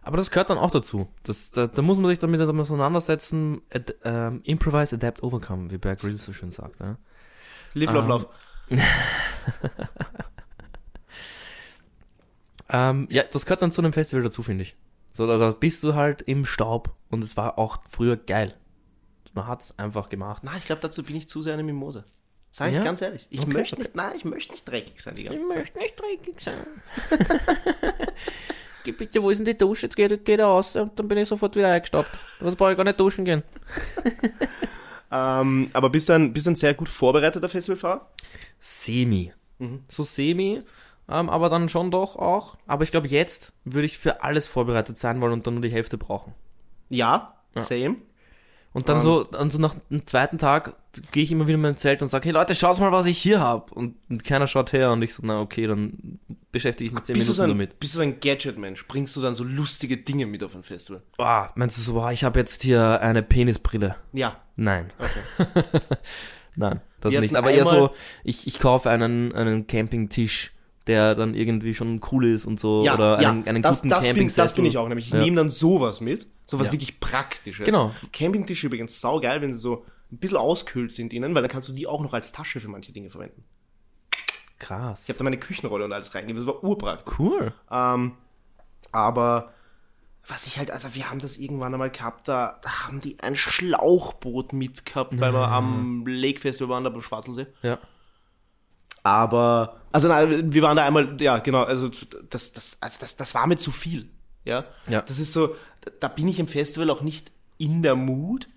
Aber 0.02 0.18
das 0.18 0.32
gehört 0.32 0.50
dann 0.50 0.58
auch 0.58 0.72
dazu. 0.72 1.08
Das, 1.24 1.52
da, 1.52 1.68
da 1.68 1.82
muss 1.82 1.98
man 1.98 2.08
sich 2.10 2.20
damit 2.20 2.42
auseinandersetzen. 2.42 3.62
Ad, 3.74 3.94
ähm, 4.04 4.42
improvise, 4.44 4.96
adapt, 4.96 5.22
overcome, 5.24 5.70
wie 5.70 5.78
Bear 5.78 5.96
Grylls 5.96 6.26
so 6.26 6.34
schön 6.34 6.52
sagt. 6.52 6.80
Ja? 6.80 6.98
Live, 7.74 7.92
love, 7.94 8.04
Ähm, 8.04 8.10
love. 8.10 8.28
Ähm, 12.70 13.08
ja, 13.10 13.24
das 13.24 13.46
gehört 13.46 13.62
dann 13.62 13.72
zu 13.72 13.82
einem 13.82 13.94
Festival 13.94 14.24
dazu, 14.24 14.44
finde 14.44 14.64
ich. 14.64 14.76
So, 15.18 15.26
da, 15.26 15.50
bist 15.50 15.84
du 15.84 15.96
halt 15.96 16.22
im 16.22 16.46
Staub 16.46 16.94
und 17.10 17.24
es 17.24 17.36
war 17.38 17.58
auch 17.58 17.80
früher 17.90 18.18
geil. 18.18 18.54
Man 19.34 19.48
hat's 19.48 19.74
einfach 19.80 20.10
gemacht. 20.10 20.44
Na, 20.46 20.52
ich 20.58 20.66
glaube, 20.68 20.80
dazu 20.82 21.02
bin 21.02 21.16
ich 21.16 21.28
zu 21.28 21.42
sehr 21.42 21.54
eine 21.56 21.64
Mimose. 21.64 22.04
Sag 22.52 22.68
ich 22.68 22.76
Ja? 22.76 22.84
ganz 22.84 23.02
ehrlich. 23.02 23.26
Ich 23.32 23.42
Okay, 23.42 23.54
möchte 23.54 23.78
nicht, 23.80 23.96
nein, 23.96 24.14
ich 24.16 24.26
möchte 24.26 24.52
nicht 24.52 24.70
dreckig 24.70 25.02
sein 25.02 25.16
die 25.16 25.24
ganze 25.24 25.44
Zeit. 25.48 25.76
nicht 25.76 26.00
dreckig 26.00 26.36
sein. 26.40 26.54
Geh 28.84 28.92
bitte, 28.92 29.24
wo 29.24 29.32
ist 29.32 29.40
denn 29.40 29.46
die 29.46 29.58
Dusche? 29.58 29.88
Jetzt 29.88 29.96
geht, 29.96 30.24
geht 30.24 30.40
er 30.40 30.50
aus 30.50 30.76
und 30.76 30.98
dann 31.00 31.08
bin 31.08 31.18
ich 31.18 31.28
sofort 31.28 31.56
wieder 31.56 31.72
eingestaubt. 31.72 32.10
Was 32.40 32.56
brauche 32.56 32.72
ich 32.72 32.78
gar 32.78 32.84
nicht 32.84 33.00
duschen 33.00 33.26
gehen. 33.26 33.42
Ähm, 35.10 35.70
aber 35.72 35.90
bist 35.90 36.10
du, 36.10 36.14
ein, 36.14 36.34
bist 36.34 36.48
du 36.48 36.52
ein 36.52 36.56
sehr 36.58 36.74
gut 36.74 36.90
vorbereiteter 36.90 37.48
Festivalfahrer? 37.48 38.12
Semi. 38.60 39.32
Mhm. 39.58 39.84
So 39.88 40.04
semi, 40.04 40.62
ähm, 41.10 41.30
aber 41.30 41.50
dann 41.50 41.70
schon 41.70 41.92
doch 41.92 42.16
auch. 42.16 42.58
Aber 42.68 42.84
ich 42.84 42.92
glaube, 42.92 43.08
jetzt 43.08 43.54
würde 43.66 43.86
ich 43.86 43.98
für 43.98 44.24
alles 44.24 44.48
vorbereitet 44.48 44.98
sein 44.98 45.22
wollen 45.22 45.34
und 45.34 45.48
dann 45.48 45.56
nur 45.56 45.64
die 45.64 45.72
Hälfte 45.72 45.98
brauchen. 45.98 46.34
Ja, 46.90 47.36
same. 47.56 47.98
Und 48.74 48.90
dann 48.90 48.98
Ähm. 48.98 49.04
so, 49.04 49.24
dann 49.24 49.50
so 49.50 49.58
nach 49.58 49.76
dem 49.90 50.06
zweiten 50.06 50.38
Tag 50.38 50.76
gehe 51.12 51.24
ich 51.24 51.32
immer 51.32 51.48
wieder 51.48 51.56
in 51.56 51.62
mein 51.62 51.78
Zelt 51.78 52.04
und 52.04 52.10
sage, 52.10 52.26
hey 52.26 52.32
Leute, 52.34 52.54
schaut 52.54 52.80
mal, 52.80 52.92
was 52.92 53.08
ich 53.08 53.18
hier 53.18 53.40
habe. 53.40 53.74
Und, 53.74 53.96
und 54.10 54.24
keiner 54.24 54.46
schaut 54.46 54.72
her 54.74 54.92
und 54.92 55.02
ich 55.02 55.16
so, 55.16 55.24
na 55.26 55.40
okay, 55.42 55.66
dann 55.66 56.20
beschäftige 56.52 56.90
ich 56.90 56.94
mich 56.94 57.04
zehn 57.06 57.14
Bist 57.16 57.28
du, 57.30 57.34
so 57.34 57.42
Minuten 57.42 57.62
ein, 57.62 57.68
damit. 57.68 57.80
bist 57.80 57.94
du 57.96 57.98
so 57.98 58.04
ein 58.04 58.20
Gadget-Mensch? 58.20 58.88
Bringst 58.88 59.16
du 59.16 59.22
dann 59.22 59.34
so 59.34 59.44
lustige 59.44 59.98
Dinge 59.98 60.28
mit 60.28 60.44
auf 60.44 60.54
ein 60.54 60.64
Festival? 60.64 61.02
Ah, 61.18 61.50
meinst 61.56 61.78
du 61.78 61.82
so, 61.82 61.94
boah, 61.94 62.12
ich 62.12 62.24
habe 62.24 62.38
jetzt 62.40 62.62
hier 62.62 63.02
eine 63.02 63.24
Penisbrille? 63.24 63.96
Ja. 64.14 64.42
Nein. 64.58 64.92
Nein, 66.56 66.82
das 67.02 67.12
Wir 67.12 67.22
nicht. 67.22 67.36
Aber 67.36 67.52
eher 67.52 67.66
so, 67.66 67.92
ich, 68.24 68.48
ich 68.48 68.60
kaufe 68.60 68.90
einen, 68.90 69.34
einen 69.34 69.68
Campingtisch, 69.68 70.52
der 70.88 71.16
dann 71.16 71.34
irgendwie 71.34 71.74
schon 71.74 72.02
cool 72.12 72.26
ist 72.28 72.46
und 72.46 72.60
so. 72.60 72.84
Ja, 72.84 72.96
oder 72.96 73.22
ja. 73.22 73.30
einen, 73.32 73.48
einen 73.48 73.62
das, 73.62 73.78
guten 73.78 73.90
das, 73.90 74.00
bin, 74.06 74.08
Campingsessel. 74.16 74.44
das 74.44 74.56
bin 74.56 74.66
ich 74.66 74.78
auch 74.78 74.88
nämlich. 74.88 75.08
Ich 75.08 75.14
Ja. 75.14 75.20
nehme 75.20 75.36
dann 75.38 75.50
sowas 75.50 76.02
mit. 76.02 76.28
Sowas 76.46 76.68
Ja. 76.68 76.74
wirklich 76.74 77.00
Praktisches. 77.00 77.66
Genau. 77.66 77.92
Campingtische 78.14 78.68
übrigens 78.68 79.00
saugeil, 79.02 79.42
wenn 79.42 79.52
sie 79.54 79.60
so 79.60 79.86
ein 80.12 80.18
bisschen 80.18 80.38
auskühlt 80.38 80.92
sind 80.92 81.12
innen, 81.14 81.36
weil 81.36 81.42
dann 81.42 81.52
kannst 81.52 81.68
du 81.68 81.74
die 81.74 81.88
auch 81.88 82.02
noch 82.02 82.14
als 82.14 82.32
Tasche 82.32 82.60
für 82.60 82.70
manche 82.70 82.94
Dinge 82.94 83.10
verwenden. 83.10 83.44
Krass. 84.60 85.04
Ich 85.04 85.10
habe 85.10 85.18
da 85.18 85.24
meine 85.24 85.38
Küchenrolle 85.38 85.86
und 85.86 85.94
alles 85.94 86.16
reingegeben. 86.16 86.44
Das 86.44 86.48
war 86.48 86.64
urpraktisch. 86.64 87.14
cool. 87.20 87.54
Ähm, 87.70 88.14
aber 88.92 89.52
was 90.28 90.48
ich 90.48 90.58
halt, 90.58 90.72
also 90.72 90.94
wir 90.96 91.10
haben 91.10 91.20
das 91.20 91.38
irgendwann 91.38 91.74
einmal 91.74 91.90
gehabt, 91.92 92.28
da, 92.28 92.60
da 92.62 92.86
haben 92.86 93.00
die 93.02 93.18
ein 93.22 93.36
Schlauchboot 93.36 94.54
mitgehabt, 94.54 95.20
weil 95.20 95.34
wir 95.34 95.48
am 95.48 96.06
Lake 96.08 96.40
Festival 96.40 96.70
waren, 96.70 96.84
da 96.84 96.90
beim 96.90 97.02
Schwarzensee. 97.02 97.48
Ja. 97.62 97.78
Aber, 99.04 99.78
also 99.98 100.08
nein, 100.08 100.54
wir 100.54 100.62
waren 100.62 100.78
da 100.78 100.86
einmal, 100.86 101.20
ja, 101.22 101.40
genau, 101.40 101.64
also 101.64 101.90
das, 102.30 102.54
das, 102.54 102.78
also 102.82 102.98
das, 103.02 103.16
das 103.16 103.34
war 103.34 103.48
mir 103.48 103.58
zu 103.58 103.72
viel. 103.72 104.10
Ja? 104.46 104.66
Ja. 104.88 105.02
Das 105.02 105.20
ist 105.20 105.34
so, 105.34 105.56
da, 106.00 106.08
bin 106.08 106.28
ich 106.28 106.40
im 106.40 106.48
Festival 106.48 106.90
auch 106.90 107.02
nicht 107.02 107.32
in 107.58 107.82
der 107.82 107.96
Mut, 107.96 108.48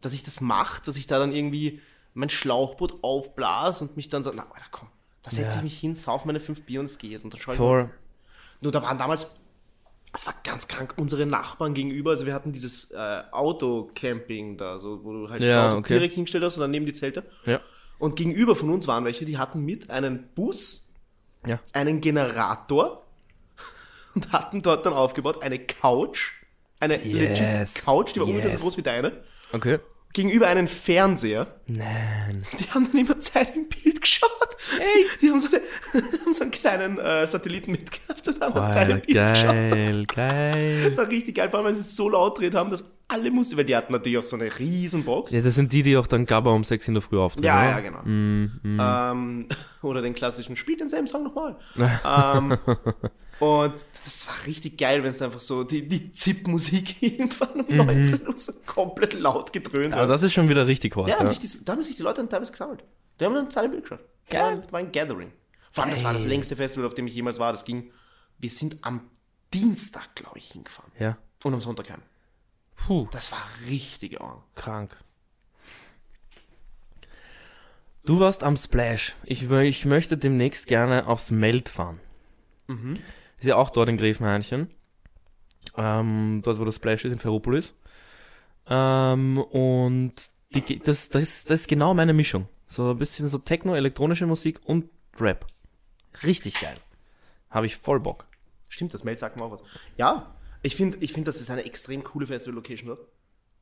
dass 0.00 0.12
ich 0.12 0.22
das 0.22 0.40
mache, 0.40 0.82
dass 0.84 0.96
ich 0.96 1.06
da 1.06 1.18
dann 1.18 1.32
irgendwie 1.32 1.80
mein 2.14 2.28
Schlauchboot 2.30 3.02
aufblas 3.02 3.82
und 3.82 3.96
mich 3.96 4.08
dann 4.08 4.22
so, 4.24 4.32
na, 4.34 4.42
Alter, 4.44 4.66
komm, 4.70 4.88
da 5.22 5.30
setze 5.30 5.48
Ja. 5.48 5.56
ich 5.56 5.62
mich 5.64 5.78
hin, 5.78 5.94
sauf 5.94 6.24
meine 6.24 6.40
fünf 6.40 6.62
Bier 6.62 6.80
und 6.80 6.86
es 6.86 6.98
geht. 6.98 7.22
Und 7.24 7.34
dann 7.34 7.40
schaue 7.40 7.54
ich 7.54 7.58
Vor, 7.58 7.90
nur 8.60 8.72
da 8.72 8.80
waren 8.82 8.96
damals, 8.96 9.26
es 10.14 10.26
war 10.26 10.34
ganz 10.44 10.66
krank, 10.68 10.94
unsere 10.96 11.26
Nachbarn 11.26 11.74
gegenüber, 11.74 12.10
also 12.10 12.24
wir 12.24 12.32
hatten 12.32 12.52
dieses 12.52 12.92
äh, 12.92 13.22
Autocamping 13.32 14.56
da, 14.56 14.78
so, 14.78 15.04
wo 15.04 15.12
du 15.12 15.28
halt 15.30 15.42
Ja, 15.42 15.48
das 15.48 15.66
Auto 15.72 15.78
okay. 15.78 15.94
direkt 15.94 16.14
hingestellt 16.14 16.44
hast 16.44 16.56
und 16.56 16.62
dann 16.62 16.70
neben 16.70 16.86
die 16.86 16.92
Zelte. 16.94 17.24
ja. 17.44 17.60
Und 17.98 18.16
gegenüber 18.16 18.54
von 18.56 18.70
uns 18.70 18.86
waren 18.86 19.04
welche, 19.04 19.24
die 19.24 19.38
hatten 19.38 19.60
mit 19.64 19.90
einen 19.90 20.28
Bus, 20.34 20.88
Ja. 21.46 21.60
einen 21.72 22.00
Generator 22.00 23.02
und 24.14 24.32
hatten 24.32 24.62
dort 24.62 24.84
dann 24.86 24.92
aufgebaut 24.92 25.42
eine 25.42 25.58
Couch, 25.58 26.32
eine 26.80 27.02
Yes. 27.02 27.74
legit 27.74 27.84
Couch, 27.84 28.14
die 28.14 28.20
war 28.20 28.26
ungefähr 28.26 28.50
Yes. 28.50 28.60
so 28.60 28.66
groß 28.66 28.76
wie 28.76 28.82
deine, 28.82 29.24
Okay. 29.52 29.78
Gegenüber 30.12 30.46
einen 30.46 30.66
Fernseher. 30.66 31.46
Nein. 31.66 32.46
Die 32.58 32.70
haben 32.70 32.86
dann 32.90 33.00
immer 33.00 33.18
Zeit 33.20 33.54
im 33.54 33.68
Bild 33.68 34.00
geschaut. 34.00 34.30
Ey, 34.78 35.06
die 35.20 35.30
haben 35.30 35.38
so, 35.38 35.48
eine, 35.48 35.60
haben 36.24 36.32
so 36.32 36.42
einen 36.42 36.50
kleinen 36.50 36.98
äh, 36.98 37.26
Satelliten 37.26 37.72
mitgehabt 37.72 38.26
und 38.26 38.40
haben 38.40 38.54
dann 38.54 38.70
Zeit 38.70 38.88
im 38.88 39.00
Bild 39.00 39.28
geschaut. 39.28 39.52
geil, 39.52 40.06
geil. 40.06 40.88
Das 40.88 40.98
war 40.98 41.08
richtig 41.08 41.36
geil, 41.36 41.50
vor 41.50 41.58
allem, 41.58 41.66
weil 41.66 41.74
sie 41.74 41.82
es 41.82 41.94
so 41.96 42.08
laut 42.08 42.38
dreht 42.38 42.54
haben, 42.54 42.70
dass 42.70 42.96
alle 43.08 43.30
mussten, 43.30 43.56
weil 43.56 43.64
die 43.64 43.76
hatten 43.76 43.92
natürlich 43.92 44.18
auch 44.18 44.22
so 44.22 44.36
eine 44.36 44.58
riesen 44.58 45.04
Box. 45.04 45.32
Ja, 45.32 45.40
das 45.40 45.54
sind 45.54 45.72
die, 45.72 45.82
die 45.82 45.96
auch 45.96 46.06
dann 46.06 46.26
Gabba 46.26 46.50
um 46.50 46.64
6 46.64 46.88
in 46.88 46.94
der 46.94 47.02
Früh 47.02 47.18
auftreten. 47.18 47.46
Ja, 47.46 47.70
ja, 47.70 47.80
genau. 47.80 48.02
Mm, 48.02 48.60
mm. 48.62 48.80
Ähm, 48.80 49.48
oder 49.82 50.02
den 50.02 50.14
klassischen, 50.14 50.56
spielt 50.56 50.80
denselben 50.80 51.06
Song 51.06 51.24
nochmal. 51.24 51.56
ähm, 51.76 52.58
und 53.40 53.74
das 54.04 54.26
war 54.26 54.34
richtig 54.46 54.78
geil, 54.78 55.02
wenn 55.02 55.10
es 55.10 55.20
einfach 55.22 55.40
so 55.40 55.62
die, 55.64 55.86
die 55.86 56.12
Zip-Musik 56.12 57.02
irgendwann 57.02 57.60
um 57.60 57.76
19 57.76 58.26
Uhr 58.28 58.38
so 58.38 58.52
komplett 58.64 59.14
laut 59.14 59.52
gedröhnt 59.52 59.92
Aber 59.92 60.02
hat. 60.04 60.10
das 60.10 60.22
ist 60.22 60.32
schon 60.32 60.48
wieder 60.48 60.66
richtig 60.66 60.96
hart. 60.96 61.08
Ja, 61.08 61.14
Ja, 61.14 61.20
haben 61.20 61.28
sich 61.28 61.38
die, 61.38 61.64
da 61.64 61.72
haben 61.72 61.82
sich 61.82 61.96
die 61.96 62.02
Leute 62.02 62.16
dann 62.22 62.30
teilweise 62.30 62.52
gesammelt. 62.52 62.82
Die 63.20 63.24
haben 63.24 63.34
dann 63.34 63.64
im 63.64 63.70
Bild 63.70 63.82
geschaut. 63.82 64.04
Geil. 64.28 64.62
War, 64.64 64.72
war 64.72 64.80
ein 64.80 64.92
Gathering. 64.92 65.32
Vor 65.70 65.84
allem, 65.84 65.92
das 65.92 66.04
war 66.04 66.12
das 66.12 66.24
längste 66.24 66.56
Festival, 66.56 66.86
auf 66.86 66.94
dem 66.94 67.06
ich 67.06 67.14
jemals 67.14 67.38
war. 67.38 67.52
Das 67.52 67.64
ging, 67.64 67.90
wir 68.38 68.50
sind 68.50 68.78
am 68.82 69.02
Dienstag, 69.52 70.14
glaube 70.14 70.38
ich, 70.38 70.50
hingefahren. 70.52 70.90
ja. 70.98 71.16
Und 71.44 71.52
am 71.54 71.60
Sonntag 71.60 71.90
heim. 71.90 72.02
Puh, 72.74 73.06
Das 73.12 73.30
war 73.30 73.42
richtig 73.68 74.20
arm. 74.20 74.42
krank. 74.54 74.96
Du 78.04 78.20
warst 78.20 78.42
am 78.44 78.56
Splash. 78.56 79.14
Ich, 79.24 79.50
ich 79.50 79.84
möchte 79.84 80.16
demnächst 80.16 80.66
gerne 80.66 81.06
aufs 81.06 81.30
Meld 81.30 81.68
fahren. 81.68 82.00
Mhm. 82.68 82.98
Ist 83.38 83.46
ja 83.46 83.56
auch 83.56 83.70
dort 83.70 83.88
in 83.88 83.96
Gräfenhainchen. 83.96 84.70
Ähm, 85.76 86.40
dort, 86.44 86.58
wo 86.58 86.64
das 86.64 86.76
Splash 86.76 87.04
ist, 87.04 87.12
in 87.12 87.18
Ferropolis. 87.18 87.74
Ähm, 88.68 89.38
und 89.38 90.14
die, 90.54 90.78
das, 90.78 91.08
das, 91.08 91.44
das 91.44 91.60
ist 91.60 91.68
genau 91.68 91.92
meine 91.94 92.12
Mischung. 92.12 92.48
So 92.68 92.90
ein 92.90 92.98
bisschen 92.98 93.28
so 93.28 93.38
Techno, 93.38 93.74
elektronische 93.74 94.26
Musik 94.26 94.60
und 94.64 94.88
Rap. 95.18 95.46
Richtig 96.22 96.60
geil. 96.60 96.76
Habe 97.50 97.66
ich 97.66 97.76
voll 97.76 98.00
Bock. 98.00 98.26
Stimmt, 98.68 98.94
das 98.94 99.04
Meld 99.04 99.18
sagt 99.18 99.36
mir 99.36 99.44
auch 99.44 99.52
was. 99.52 99.62
Ja, 99.96 100.34
ich 100.62 100.74
finde, 100.76 100.98
ich 101.00 101.12
find, 101.12 101.28
das 101.28 101.40
ist 101.40 101.50
eine 101.50 101.64
extrem 101.64 102.02
coole 102.02 102.26
Festival-Location 102.26 102.88
dort. 102.88 103.06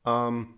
Ähm, 0.05 0.55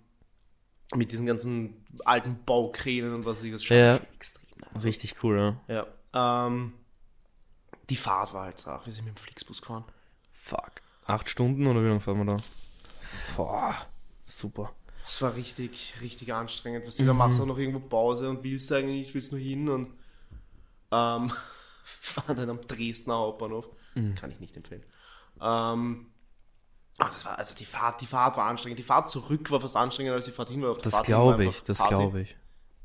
mit 0.96 1.12
diesen 1.12 1.26
ganzen 1.26 1.86
alten 2.06 2.40
Baukränen 2.46 3.14
und 3.14 3.26
was 3.26 3.44
ich 3.44 3.52
das 3.52 3.64
schon, 3.64 3.78
Ja. 3.78 4.00
extrem 4.16 4.48
nice. 4.74 4.84
Richtig 4.84 5.16
cool, 5.24 5.60
ja. 5.68 5.86
Ja. 6.14 6.48
Ähm, 6.48 6.74
die 7.90 7.96
Fahrt 7.96 8.34
war 8.34 8.46
halt 8.46 8.60
so, 8.60 8.72
wir 8.84 8.94
sind 8.94 9.06
mit 9.06 9.16
dem 9.16 9.22
Flixbus 9.22 9.62
gefahren. 9.62 9.86
Fuck. 10.34 10.82
Acht 11.06 11.30
Stunden 11.30 11.66
oder 11.68 11.82
wie 11.82 11.88
lange 11.88 12.00
fahren 12.00 12.26
wir 12.26 12.36
da? 12.36 12.38
Boah, 13.36 13.76
super. 14.26 14.74
Das 15.00 15.22
war 15.22 15.36
richtig, 15.36 15.96
richtig 16.02 16.34
anstrengend. 16.34 16.86
Was 16.86 16.98
du 16.98 17.06
da 17.06 17.14
machst, 17.14 17.40
auch 17.40 17.46
noch 17.46 17.58
irgendwo 17.58 17.80
Pause 17.80 18.30
und 18.30 18.44
willst 18.44 18.72
eigentlich 18.74 19.00
nicht, 19.00 19.16
willst 19.16 19.32
nur 19.32 19.40
hin 19.40 19.70
und 19.70 19.94
ähm, 20.92 21.32
fahren 22.02 22.36
dann 22.36 22.50
am 22.50 22.62
Dresdner 22.62 23.16
Hauptbahnhof. 23.16 23.70
Kann 24.16 24.32
ich 24.32 24.40
nicht 24.40 24.56
empfehlen. 24.56 24.84
Ähm, 25.42 26.08
aber 26.98 27.10
das 27.10 27.26
war, 27.26 27.38
also 27.38 27.56
die 27.56 27.66
Fahrt, 27.66 28.02
die 28.02 28.06
Fahrt 28.06 28.38
war 28.38 28.46
anstrengend. 28.46 28.80
Die 28.80 28.84
Fahrt 28.84 29.10
zurück 29.10 29.50
war 29.52 29.62
fast 29.62 29.76
anstrengender 29.78 30.16
als 30.16 30.26
die 30.26 30.32
Fahrt 30.32 30.50
hin. 30.50 30.62
der 30.62 30.74
Das 30.76 30.94
war 30.94 31.04
glaube 31.04 31.46
ich, 31.46 31.64
das 31.64 31.78
glaube 31.78 32.22
ich. 32.22 32.36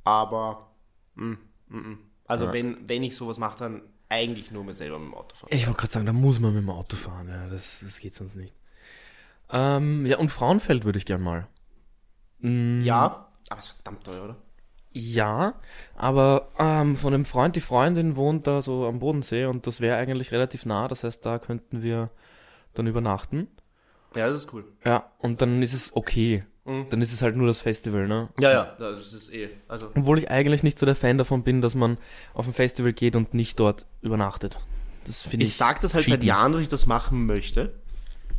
Aber, 0.04 0.70
mm, 1.14 1.32
mm, 1.68 1.76
mm. 1.76 1.98
also 2.26 2.46
Ja. 2.46 2.52
wenn, 2.52 2.88
wenn 2.88 3.02
ich 3.02 3.16
sowas 3.16 3.38
mache, 3.38 3.58
dann 3.58 3.82
eigentlich 4.12 4.50
nur 4.50 4.64
mir 4.64 4.74
selber 4.74 4.98
mit 4.98 5.08
dem 5.08 5.14
Auto 5.14 5.34
fahren. 5.36 5.50
Ich 5.52 5.66
wollte 5.66 5.80
gerade 5.80 5.92
sagen, 5.92 6.06
da 6.06 6.12
muss 6.12 6.38
man 6.38 6.54
mit 6.54 6.62
dem 6.62 6.70
Auto 6.70 6.96
fahren, 6.96 7.28
ja, 7.28 7.48
das, 7.48 7.80
das 7.80 7.98
geht 7.98 8.14
sonst 8.14 8.36
nicht. 8.36 8.54
Ähm, 9.50 10.06
ja, 10.06 10.18
und 10.18 10.30
Frauenfeld 10.30 10.84
würde 10.84 10.98
ich 10.98 11.06
gern 11.06 11.22
mal. 11.22 11.46
Mm, 12.40 12.82
Ja, 12.82 13.28
aber 13.48 13.58
es 13.58 13.66
ist 13.70 13.74
verdammt 13.82 14.04
teuer, 14.04 14.24
oder? 14.24 14.36
Ja, 14.94 15.54
aber 15.96 16.48
ähm, 16.58 16.96
von 16.96 17.14
einem 17.14 17.24
Freund, 17.24 17.56
die 17.56 17.60
Freundin 17.62 18.14
wohnt 18.16 18.46
da 18.46 18.60
so 18.60 18.86
am 18.86 18.98
Bodensee 18.98 19.46
und 19.46 19.66
das 19.66 19.80
wäre 19.80 19.96
eigentlich 19.96 20.32
relativ 20.32 20.66
nah, 20.66 20.86
das 20.86 21.04
heißt, 21.04 21.24
da 21.24 21.38
könnten 21.38 21.82
wir 21.82 22.10
dann 22.74 22.86
übernachten. 22.86 23.48
Ja, 24.14 24.26
das 24.28 24.44
ist 24.44 24.52
cool. 24.52 24.64
Ja, 24.84 25.10
und 25.18 25.40
dann 25.40 25.62
ist 25.62 25.72
es 25.72 25.96
okay. 25.96 26.44
Mhm. 26.64 26.86
Dann 26.90 27.02
ist 27.02 27.12
es 27.12 27.22
halt 27.22 27.36
nur 27.36 27.46
das 27.48 27.60
Festival, 27.60 28.06
ne? 28.06 28.28
Ja, 28.38 28.50
ja, 28.52 28.76
das 28.78 29.12
ist 29.12 29.34
eh. 29.34 29.48
Also, 29.68 29.90
Obwohl 29.96 30.18
ich 30.18 30.30
eigentlich 30.30 30.62
nicht 30.62 30.78
so 30.78 30.86
der 30.86 30.94
Fan 30.94 31.18
davon 31.18 31.42
bin, 31.42 31.60
dass 31.60 31.74
man 31.74 31.98
auf 32.34 32.46
ein 32.46 32.52
Festival 32.52 32.92
geht 32.92 33.16
und 33.16 33.34
nicht 33.34 33.58
dort 33.58 33.86
übernachtet. 34.00 34.58
Das 35.06 35.22
finde 35.22 35.44
ich. 35.44 35.50
ich 35.52 35.56
sag 35.56 35.80
das 35.80 35.94
halt 35.94 36.04
seit 36.04 36.12
cheaten. 36.20 36.28
Jahren, 36.28 36.52
dass 36.52 36.60
ich 36.60 36.68
das 36.68 36.86
machen 36.86 37.26
möchte. 37.26 37.72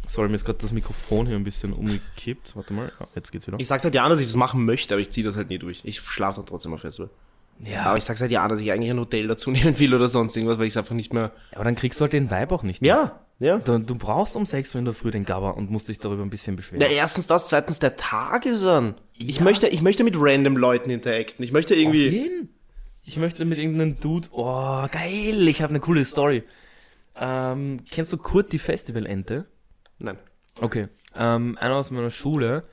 Sorry, 0.08 0.30
mir 0.30 0.36
ist 0.36 0.46
gerade 0.46 0.60
das 0.60 0.72
Mikrofon 0.72 1.28
hier 1.28 1.36
ein 1.36 1.44
bisschen 1.44 1.74
umgekippt. 1.74 2.56
Warte 2.56 2.74
mal, 2.74 2.92
ja, 3.00 3.08
jetzt 3.16 3.32
geht's 3.32 3.48
wieder. 3.48 3.60
Ich 3.60 3.68
sag 3.68 3.80
seit 3.82 3.94
Jahren, 3.96 4.10
dass 4.10 4.20
ich 4.20 4.28
das 4.28 4.36
machen 4.36 4.64
möchte, 4.66 4.94
aber 4.94 5.02
ich 5.02 5.10
ziehe 5.10 5.26
das 5.26 5.36
halt 5.36 5.50
nie 5.50 5.60
durch. 5.60 5.82
Ich 5.84 6.00
schlafe 6.00 6.38
dann 6.42 6.46
trotzdem 6.46 6.74
am 6.74 6.80
Festival. 6.80 7.10
ja, 7.60 7.84
Aber 7.84 7.98
ich 7.98 8.04
sag 8.06 8.18
seit 8.18 8.32
Jahren, 8.32 8.50
dass 8.50 8.60
ich 8.62 8.72
eigentlich 8.72 8.90
ein 8.92 9.00
Hotel 9.00 9.28
dazu 9.28 9.52
nehmen 9.52 9.78
will 9.80 9.94
oder 9.94 10.08
sonst 10.08 10.36
irgendwas, 10.38 10.58
weil 10.60 10.66
ich 10.68 10.74
es 10.74 10.78
einfach 10.78 10.96
nicht 10.96 11.14
mehr. 11.14 11.32
aber 11.54 11.64
dann 11.66 11.76
kriegst 11.76 12.00
du 12.00 12.04
halt 12.04 12.14
den 12.14 12.32
Vibe 12.32 12.54
auch 12.56 12.64
nicht. 12.64 12.82
mit. 12.82 12.88
Ja, 12.88 13.23
ja. 13.40 13.58
Du, 13.58 13.78
du 13.80 13.96
brauchst 13.96 14.36
um 14.36 14.46
6 14.46 14.74
Uhr 14.76 14.80
in 14.80 14.86
der 14.86 14.94
Früh 14.94 15.12
den 15.12 15.26
Gabber 15.26 15.58
und 15.58 15.70
musst 15.72 15.90
dich 15.90 16.00
darüber 16.00 16.24
ein 16.24 16.30
bisschen 16.30 16.56
beschweren. 16.56 16.82
Ja, 16.82 16.88
erstens 16.88 17.28
das, 17.28 17.48
zweitens 17.48 17.80
der 17.80 17.96
Tag 17.96 18.46
ist 18.46 18.64
an. 18.64 18.96
Ich, 19.18 19.38
Ja. 19.38 19.44
möchte, 19.44 19.68
ich 19.68 19.82
möchte 19.82 20.04
mit 20.04 20.16
random 20.18 20.58
Leuten 20.58 20.90
interacten. 20.90 21.44
Ich 21.44 21.52
möchte 21.52 21.76
irgendwie. 21.76 22.08
Auf 22.08 22.14
jeden. 22.14 22.50
Ich 23.06 23.18
möchte 23.18 23.44
mit 23.46 23.58
irgendeinem 23.60 24.00
Dude. 24.00 24.30
Oh, 24.32 24.86
geil, 24.90 25.48
ich 25.48 25.62
habe 25.62 25.72
eine 25.72 25.82
coole 25.82 26.06
Story. 26.06 26.44
Ähm, 27.20 27.82
kennst 27.92 28.14
du 28.14 28.18
Kurt 28.18 28.54
die 28.54 28.60
Festivalente? 28.60 29.46
Nein. 30.00 30.18
Okay. 30.62 30.88
Ähm, 31.16 31.58
einer 31.60 31.76
aus 31.76 31.92
meiner 31.92 32.10
Schule 32.12 32.64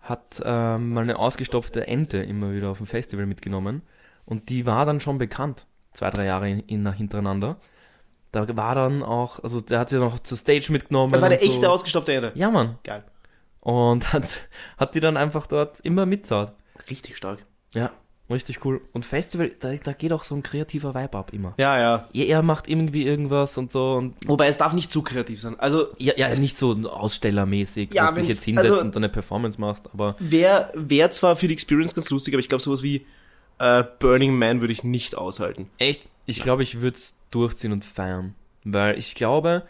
hat 0.00 0.42
ähm, 0.44 0.92
mal 0.92 1.02
eine 1.02 1.18
ausgestopfte 1.18 1.86
Ente 1.86 2.18
immer 2.18 2.52
wieder 2.52 2.68
auf 2.70 2.78
dem 2.78 2.86
Festival 2.86 3.26
mitgenommen. 3.26 3.82
Und 4.24 4.48
die 4.50 4.66
war 4.66 4.84
dann 4.86 5.00
schon 5.00 5.18
bekannt. 5.18 5.66
Zwei, 5.92 6.10
drei 6.10 6.26
Jahre 6.26 6.50
in, 6.50 6.60
in, 6.60 6.92
hintereinander. 6.92 7.58
Da 8.36 8.56
war 8.56 8.74
dann 8.74 9.02
auch, 9.02 9.42
also 9.42 9.60
der 9.60 9.78
hat 9.78 9.88
sie 9.90 9.98
noch 9.98 10.18
zur 10.18 10.36
Stage 10.36 10.70
mitgenommen. 10.70 11.12
Das 11.12 11.22
war 11.22 11.28
eine 11.28 11.38
und 11.38 11.46
so. 11.46 11.52
echte 11.52 11.70
ausgestopfte 11.70 12.12
Ente. 12.12 12.32
Ja, 12.34 12.50
Mann. 12.50 12.78
Geil. 12.84 13.02
Und 13.60 14.12
hat, 14.12 14.40
hat 14.76 14.94
die 14.94 15.00
dann 15.00 15.16
einfach 15.16 15.46
dort 15.46 15.80
immer 15.80 16.06
mitzaut. 16.06 16.52
Richtig 16.90 17.16
stark. 17.16 17.44
Ja, 17.72 17.90
richtig 18.30 18.64
cool. 18.64 18.80
Und 18.92 19.04
Festival, 19.06 19.50
da, 19.58 19.74
da 19.74 19.92
geht 19.92 20.12
auch 20.12 20.22
so 20.22 20.34
ein 20.34 20.42
kreativer 20.42 20.94
Vibe 20.94 21.16
ab 21.18 21.32
immer. 21.32 21.52
Ja, 21.56 21.78
ja. 21.78 22.08
Er, 22.12 22.26
er 22.26 22.42
macht 22.42 22.68
irgendwie 22.68 23.04
irgendwas 23.06 23.56
und 23.58 23.72
so 23.72 23.94
und 23.94 24.14
Wobei 24.28 24.48
es 24.48 24.58
darf 24.58 24.72
nicht 24.72 24.90
zu 24.90 25.02
kreativ 25.02 25.40
sein. 25.40 25.58
Also, 25.58 25.88
ja, 25.98 26.12
ja 26.16 26.34
nicht 26.36 26.56
so 26.56 26.74
ausstellermäßig, 26.88 27.92
Ja, 27.94 28.06
dass 28.06 28.14
du 28.14 28.20
dich 28.20 28.28
jetzt 28.28 28.44
hinsetzt 28.44 28.70
also- 28.70 28.82
und 28.82 28.94
dann 28.94 29.04
eine 29.04 29.12
Performance 29.12 29.60
machst, 29.60 29.84
aber 29.92 30.16
wäre 30.18 30.70
wär 30.74 31.10
zwar 31.10 31.36
für 31.36 31.48
die 31.48 31.54
Experience 31.54 31.94
ganz 31.94 32.10
lustig, 32.10 32.34
aber 32.34 32.40
ich 32.40 32.48
glaube, 32.48 32.62
sowas 32.62 32.82
wie 32.82 33.06
äh, 33.58 33.84
Burning 33.98 34.38
Man 34.38 34.60
würde 34.60 34.72
ich 34.72 34.84
nicht 34.84 35.16
aushalten. 35.16 35.70
echt, 35.78 36.02
ich 36.26 36.42
glaube, 36.42 36.62
ich 36.62 36.80
würde 36.80 36.96
es 36.96 37.14
durchziehen 37.30 37.72
und 37.72 37.84
feiern. 37.84 38.34
Weil 38.64 38.98
ich 38.98 39.14
glaube, 39.14 39.66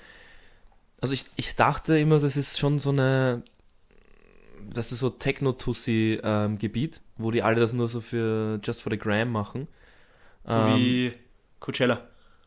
also 1.00 1.14
ich, 1.14 1.26
ich 1.36 1.54
dachte 1.54 1.98
immer, 1.98 2.18
das 2.18 2.36
ist 2.36 2.59
schon 2.59 2.78
so 2.78 2.90
eine, 2.90 3.42
das 4.68 4.92
ist 4.92 5.00
so 5.00 5.11
Techno-Tussi-Gebiet, 5.11 7.00
wo 7.18 7.30
die 7.30 7.42
alle 7.42 7.61
das 7.61 7.72
nur 7.72 7.88
so 7.88 8.00
für 8.00 8.59
Just 8.62 8.82
for 8.82 8.90
the 8.90 8.98
Gram 8.98 9.30
machen. 9.30 9.68
So 10.44 10.54
Ähm, 10.57 10.76
wie 10.76 11.12
Coachella. 11.61 12.00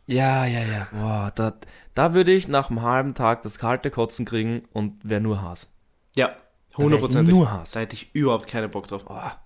Ja, 0.07 0.45
ja, 0.45 0.61
ja. 0.61 0.87
Boah, 0.91 1.31
da, 1.35 1.53
da 1.93 2.15
würde 2.15 2.31
ich 2.31 2.47
nach 2.47 2.71
einem 2.71 2.81
halben 2.81 3.13
Tag 3.13 3.43
das 3.43 3.59
kalte 3.59 3.91
Kotzen 3.91 4.25
kriegen 4.25 4.63
und 4.73 5.07
wäre 5.07 5.21
nur 5.21 5.41
Hass. 5.43 5.69
Ja, 6.15 6.35
hundertprozentig. 6.75 7.33
Nur 7.35 7.51
Hass. 7.51 7.71
Da 7.71 7.81
hätte 7.81 7.95
ich 7.95 8.09
überhaupt 8.13 8.47
keine 8.47 8.69
Bock 8.69 8.87
drauf. 8.87 9.05
Boah. 9.05 9.39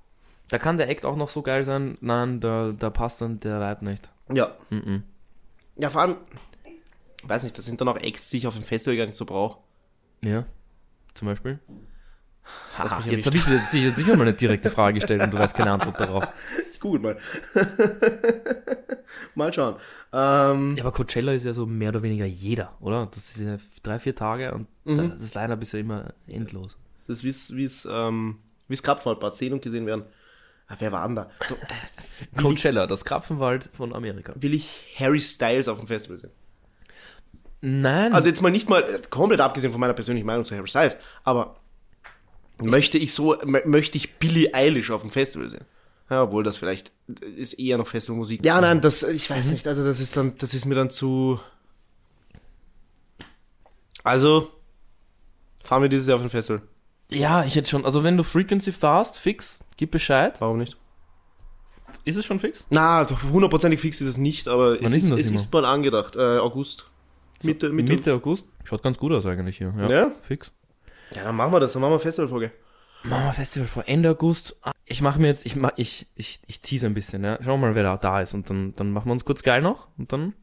Da 0.49 0.57
kann 0.59 0.77
der 0.77 0.87
Act 0.87 1.05
auch 1.05 1.17
noch 1.17 1.27
so 1.27 1.41
geil 1.41 1.65
sein. 1.65 1.97
Nein, 1.99 2.39
da, 2.39 2.71
da 2.77 2.89
passt 2.89 3.21
dann 3.21 3.41
der 3.41 3.59
Vibe 3.59 3.85
nicht. 3.85 4.09
Ja. 4.31 4.55
Mhm. 4.69 5.03
Ja, 5.75 5.89
vor 5.89 6.01
allem, 6.01 6.17
weiß 7.23 7.43
nicht, 7.43 7.57
das 7.57 7.65
sind 7.65 7.81
dann 7.81 7.87
auch 7.87 7.97
Acts, 7.97 8.29
die 8.29 8.37
ich 8.37 8.47
auf 8.47 8.53
dem 8.53 8.63
Festival 8.63 8.97
gar 8.97 9.05
nicht 9.05 9.17
so 9.17 9.25
brauche. 9.25 9.59
Ja, 10.21 10.45
zum 11.13 11.27
Beispiel. 11.27 11.59
mich 12.97 13.05
jetzt 13.05 13.25
habe 13.25 13.37
ich 13.37 13.45
dir 13.45 13.91
sicher, 13.91 14.15
mal 14.15 14.23
eine 14.23 14.33
direkte 14.33 14.69
Frage 14.69 14.95
gestellt 14.95 15.21
und 15.21 15.31
du 15.31 15.37
weißt 15.37 15.55
keine 15.55 15.71
Antwort 15.71 15.99
darauf. 15.99 16.27
Ich 16.73 16.79
google 16.83 16.99
mal. 16.99 17.17
mal 19.35 19.53
schauen. 19.53 19.75
Ähm, 20.11 20.75
Ja, 20.75 20.83
aber 20.83 20.91
Coachella 20.91 21.31
ist 21.31 21.45
ja 21.45 21.53
so 21.53 21.65
mehr 21.65 21.89
oder 21.89 22.03
weniger 22.03 22.25
jeder, 22.25 22.75
oder? 22.81 23.05
Das 23.05 23.29
ist 23.35 23.39
ja 23.39 23.57
drei, 23.83 23.99
vier 23.99 24.13
Tage 24.13 24.53
und 24.53 24.67
da, 24.83 25.03
das 25.03 25.33
Line-Up 25.33 25.61
ist 25.61 25.71
ja 25.71 25.79
immer 25.79 26.13
endlos. 26.27 26.77
Das 27.07 27.23
ist 27.23 27.55
wie 27.55 27.63
es, 27.63 27.87
ähm, 27.89 28.39
wie 28.67 28.73
es 28.73 28.83
Krapfwaldbad 28.83 29.33
sehen 29.33 29.53
und 29.53 29.61
gesehen 29.61 29.85
werden. 29.85 30.03
Ah, 30.67 30.75
wer 30.79 30.91
war 30.91 31.05
denn 31.07 31.15
da? 31.15 31.29
So, 31.45 31.55
äh, 31.55 31.57
will, 31.59 32.27
ich, 32.31 32.41
Coachella, 32.43 32.87
das 32.87 33.05
Krapfenwald 33.05 33.69
von 33.73 33.93
Amerika. 33.93 34.33
will 34.35 34.53
ich 34.53 34.95
Harry 34.99 35.19
Styles 35.19 35.67
auf 35.67 35.77
dem 35.79 35.87
Festival 35.87 36.17
sehen? 36.19 36.31
Nein, 37.61 38.11
Also 38.13 38.27
jetzt 38.27 38.41
mal 38.41 38.49
nicht 38.51 38.69
mal 38.69 39.01
komplett 39.09 39.39
abgesehen 39.41 39.71
von 39.71 39.79
meiner 39.79 39.93
persönlichen 39.93 40.25
Meinung 40.25 40.43
zu 40.45 40.55
Harry 40.55 40.67
Styles, 40.67 40.95
aber 41.23 41.55
möchte 42.61 42.97
ich 42.97 43.13
so, 43.13 43.35
mö- 43.41 43.65
möchte 43.65 43.97
ich 43.97 44.15
Billie 44.19 44.53
Eilish 44.53 44.91
auf 44.91 45.01
dem 45.01 45.09
Festival 45.09 45.47
sehen? 45.49 45.65
Ja, 46.09 46.23
obwohl 46.23 46.43
das 46.43 46.57
vielleicht 46.57 46.91
ist 47.37 47.53
eher 47.53 47.77
noch 47.77 47.87
Festivalmusik. 47.87 48.45
Ja, 48.45 48.59
nein, 48.59 48.81
das, 48.81 49.03
ich 49.03 49.29
weiß 49.29 49.51
nicht, 49.51 49.67
also 49.67 49.83
das 49.85 49.99
ist 50.01 50.17
dann, 50.17 50.37
das 50.37 50.53
ist 50.53 50.65
mir 50.65 50.75
dann 50.75 50.89
zu. 50.89 51.39
Also, 54.03 54.51
fahren 55.63 55.81
wir 55.81 55.89
dieses 55.89 56.07
Jahr 56.07 56.17
auf 56.17 56.23
ein 56.23 56.29
Festival. 56.29 56.61
Ja, 57.13 57.43
ich 57.43 57.55
hätte 57.55 57.69
schon, 57.69 57.85
also 57.85 58.03
wenn 58.03 58.17
du 58.17 58.23
Frequency 58.23 58.71
fast, 58.71 59.17
fix, 59.17 59.63
gib 59.77 59.91
Bescheid. 59.91 60.39
Warum 60.41 60.57
nicht? 60.57 60.77
Ist 62.05 62.17
es 62.17 62.25
schon 62.25 62.39
fix? 62.39 62.65
Na, 62.69 63.07
hundertprozentig 63.31 63.79
fix 63.79 64.01
ist 64.01 64.07
es 64.07 64.17
nicht, 64.17 64.47
aber 64.47 64.81
es, 64.81 64.93
ist 64.95 65.09
ist, 65.09 65.19
es 65.19 65.31
ist 65.31 65.53
mal 65.53 65.63
angedacht. 65.65 66.15
Äh, 66.15 66.37
August. 66.39 66.89
Mitte, 67.43 67.69
Mitte. 67.69 67.93
Mitte 67.93 68.13
August. 68.13 68.45
Schaut 68.63 68.83
ganz 68.83 68.97
gut 68.97 69.11
aus 69.11 69.25
eigentlich 69.25 69.57
hier. 69.57 69.73
Ja, 69.77 69.89
Ja? 69.89 70.11
fix. 70.21 70.51
Ja, 71.15 71.23
dann 71.25 71.35
machen 71.35 71.53
wir 71.53 71.59
das, 71.59 71.73
dann 71.73 71.81
machen 71.81 71.93
wir 71.93 71.99
Festivalfolge. 71.99 72.51
Machen 73.03 73.25
wir 73.25 73.33
Festival 73.33 73.67
vor 73.67 73.83
Ende 73.87 74.09
August. 74.09 74.55
Ah, 74.61 74.71
Ich 74.85 75.01
mache 75.01 75.19
mir 75.19 75.27
jetzt, 75.27 75.45
ich 75.45 75.55
mach, 75.55 75.71
ich, 75.75 76.07
ich, 76.15 76.39
ich 76.47 76.59
tease 76.61 76.85
ein 76.87 76.93
bisschen, 76.93 77.23
ja. 77.23 77.37
Schauen 77.41 77.59
wir 77.61 77.67
mal, 77.67 77.75
wer 77.75 77.83
da, 77.83 77.97
da 77.97 78.21
ist 78.21 78.33
und 78.33 78.49
dann, 78.49 78.73
dann 78.73 78.91
machen 78.91 79.07
wir 79.07 79.13
uns 79.13 79.25
kurz 79.25 79.43
geil 79.43 79.61
noch 79.61 79.89
und 79.97 80.11
dann. 80.13 80.33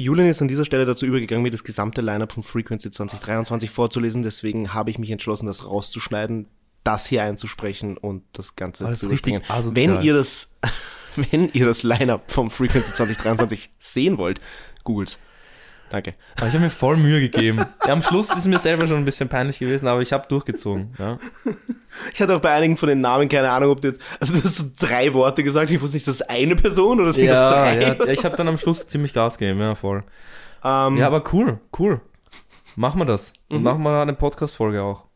Julian 0.00 0.28
ist 0.28 0.40
an 0.40 0.48
dieser 0.48 0.64
Stelle 0.64 0.86
dazu 0.86 1.04
übergegangen, 1.04 1.42
mir 1.42 1.50
das 1.50 1.62
gesamte 1.62 2.00
Lineup 2.00 2.32
von 2.32 2.42
Frequency 2.42 2.90
2023 2.90 3.68
vorzulesen. 3.68 4.22
Deswegen 4.22 4.72
habe 4.72 4.88
ich 4.88 4.98
mich 4.98 5.10
entschlossen, 5.10 5.46
das 5.46 5.66
rauszuschneiden, 5.66 6.48
das 6.84 7.06
hier 7.06 7.22
einzusprechen 7.22 7.98
und 7.98 8.22
das 8.32 8.56
Ganze 8.56 8.84
das 8.84 9.00
zu 9.00 9.06
ist 9.06 9.12
richtig 9.12 9.34
überspringen. 9.34 9.58
asozial. 9.58 9.98
Wenn 9.98 10.02
ihr 10.02 10.14
das, 10.14 10.58
wenn 11.30 11.50
ihr 11.52 11.66
das 11.66 11.82
Lineup 11.82 12.30
vom 12.30 12.50
Frequency 12.50 12.94
2023 12.94 13.70
sehen 13.78 14.16
wollt, 14.16 14.40
googelt. 14.84 15.18
Danke. 15.90 16.14
Aber 16.36 16.46
ich 16.46 16.54
habe 16.54 16.64
mir 16.64 16.70
voll 16.70 16.96
Mühe 16.96 17.20
gegeben. 17.20 17.58
Ja, 17.84 17.92
am 17.92 18.02
Schluss 18.02 18.34
ist 18.34 18.46
mir 18.46 18.58
selber 18.58 18.86
schon 18.86 18.96
ein 18.98 19.04
bisschen 19.04 19.28
peinlich 19.28 19.58
gewesen, 19.58 19.88
aber 19.88 20.00
ich 20.02 20.12
habe 20.12 20.26
durchgezogen. 20.28 20.94
Ja. 20.98 21.18
Ich 22.14 22.22
hatte 22.22 22.36
auch 22.36 22.40
bei 22.40 22.52
einigen 22.52 22.76
von 22.76 22.88
den 22.88 23.00
Namen 23.00 23.28
keine 23.28 23.50
Ahnung, 23.50 23.70
ob 23.72 23.80
du 23.80 23.88
jetzt, 23.88 24.00
also 24.20 24.34
du 24.34 24.42
hast 24.44 24.56
so 24.56 24.86
drei 24.86 25.12
Worte 25.12 25.42
gesagt, 25.42 25.70
ich 25.72 25.80
wusste 25.82 25.96
nicht, 25.96 26.06
das 26.06 26.22
eine 26.22 26.54
Person 26.56 27.00
oder 27.00 27.12
sind 27.12 27.26
das 27.26 27.36
Ja, 27.36 27.48
drei? 27.48 27.82
ja, 27.82 27.94
ja, 27.94 28.06
ich 28.06 28.24
habe 28.24 28.36
dann 28.36 28.46
am 28.48 28.56
Schluss 28.56 28.86
ziemlich 28.86 29.12
Gas 29.12 29.36
gegeben, 29.36 29.60
ja, 29.60 29.74
voll. 29.74 30.04
Ähm, 30.62 30.96
Ja, 30.96 31.08
aber 31.08 31.24
cool, 31.32 31.58
cool. 31.78 32.00
Machen 32.76 33.00
wir 33.00 33.04
das. 33.04 33.32
Mhm. 33.50 33.56
Und 33.56 33.62
machen 33.64 33.82
wir 33.82 34.00
eine 34.00 34.14
Podcast-Folge 34.14 34.82
auch. 34.82 35.06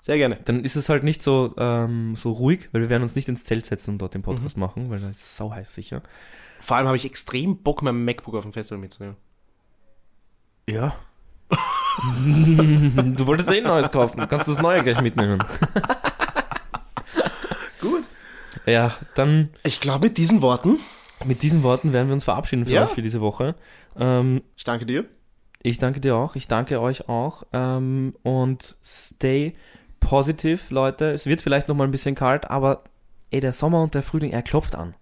Sehr 0.00 0.18
gerne. 0.18 0.38
Dann 0.44 0.64
ist 0.64 0.76
es 0.76 0.88
halt 0.88 1.02
nicht 1.02 1.20
so, 1.24 1.52
ähm, 1.58 2.14
so 2.14 2.30
ruhig, 2.30 2.68
weil 2.70 2.82
wir 2.82 2.90
werden 2.90 3.02
uns 3.02 3.16
nicht 3.16 3.28
ins 3.28 3.42
Zelt 3.44 3.66
setzen 3.66 3.90
und 3.92 3.98
dort 3.98 4.14
den 4.14 4.22
Podcast 4.22 4.56
Mhm. 4.56 4.60
machen, 4.60 4.90
weil 4.90 5.00
da 5.00 5.10
ist 5.10 5.16
es 5.20 5.36
sau 5.36 5.50
heiß 5.50 5.74
sicher. 5.74 6.00
Vor 6.60 6.76
allem 6.76 6.86
habe 6.86 6.96
ich 6.96 7.04
extrem 7.04 7.58
Bock, 7.64 7.82
mein 7.82 8.04
MacBook 8.04 8.36
auf 8.36 8.44
dem 8.44 8.52
Festival 8.52 8.78
mitzunehmen. 8.78 9.16
Ja. 10.68 10.96
du 11.50 13.26
wolltest 13.26 13.50
eh 13.50 13.58
ein 13.58 13.64
neues 13.64 13.90
kaufen. 13.92 14.20
Du 14.20 14.26
kannst 14.26 14.48
das 14.48 14.60
neue 14.60 14.82
gleich 14.82 15.00
mitnehmen. 15.00 15.38
Gut. 17.80 18.04
Ja, 18.66 18.94
dann 19.14 19.50
Ich 19.62 19.80
glaube, 19.80 20.06
mit 20.08 20.18
diesen 20.18 20.42
Worten, 20.42 20.78
mit 21.24 21.42
diesen 21.42 21.62
Worten 21.62 21.92
werden 21.92 22.08
wir 22.08 22.14
uns 22.14 22.24
verabschieden 22.24 22.66
für 22.66 22.72
Ja. 22.72 22.84
euch 22.84 22.90
für 22.90 23.02
diese 23.02 23.20
Woche. 23.20 23.54
Ähm, 23.96 24.42
ich 24.56 24.64
danke 24.64 24.86
dir. 24.86 25.04
ich 25.62 25.78
danke 25.78 26.00
dir 26.00 26.16
auch. 26.16 26.34
Ich 26.36 26.48
danke 26.48 26.80
euch 26.80 27.08
auch. 27.08 27.44
Ähm, 27.52 28.16
und 28.24 28.76
stay 28.84 29.54
positiv, 30.00 30.70
Leute. 30.70 31.12
Es 31.12 31.26
wird 31.26 31.42
vielleicht 31.42 31.68
noch 31.68 31.76
mal 31.76 31.84
ein 31.84 31.90
bisschen 31.92 32.14
kalt, 32.16 32.50
aber 32.50 32.82
ey, 33.30 33.40
der 33.40 33.52
Sommer 33.52 33.82
und 33.82 33.94
der 33.94 34.02
Frühling, 34.02 34.32
er 34.32 34.42
klopft 34.42 34.74
an. 34.74 34.94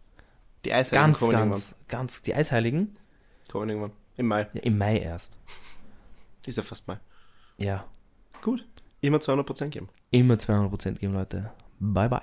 Die 0.65 0.73
Eisheiligen 0.73 1.12
Ganz, 1.12 1.19
kommen 1.20 1.32
ganz, 1.32 1.74
ganz. 1.89 2.23
Die 2.23 2.35
Eisheiligen? 2.35 2.81
irgendwann. 2.81 2.99
Kommen 3.53 3.69
irgendwann. 3.70 3.93
Im 4.16 4.27
Mai. 4.27 4.49
Ja, 4.53 4.62
Im 4.62 4.78
Mai 4.78 4.99
erst. 4.99 5.39
Ist 6.47 6.57
ja 6.57 6.62
fast 6.62 6.86
Mai. 6.86 6.99
Ja. 7.59 7.85
Gut. 8.43 8.66
Immer 9.01 9.19
200% 9.19 9.69
geben. 9.69 9.89
Immer 10.11 10.35
200% 10.35 10.95
geben, 10.95 11.15
Leute. 11.15 11.53
Bye, 11.78 12.09
bye. 12.09 12.23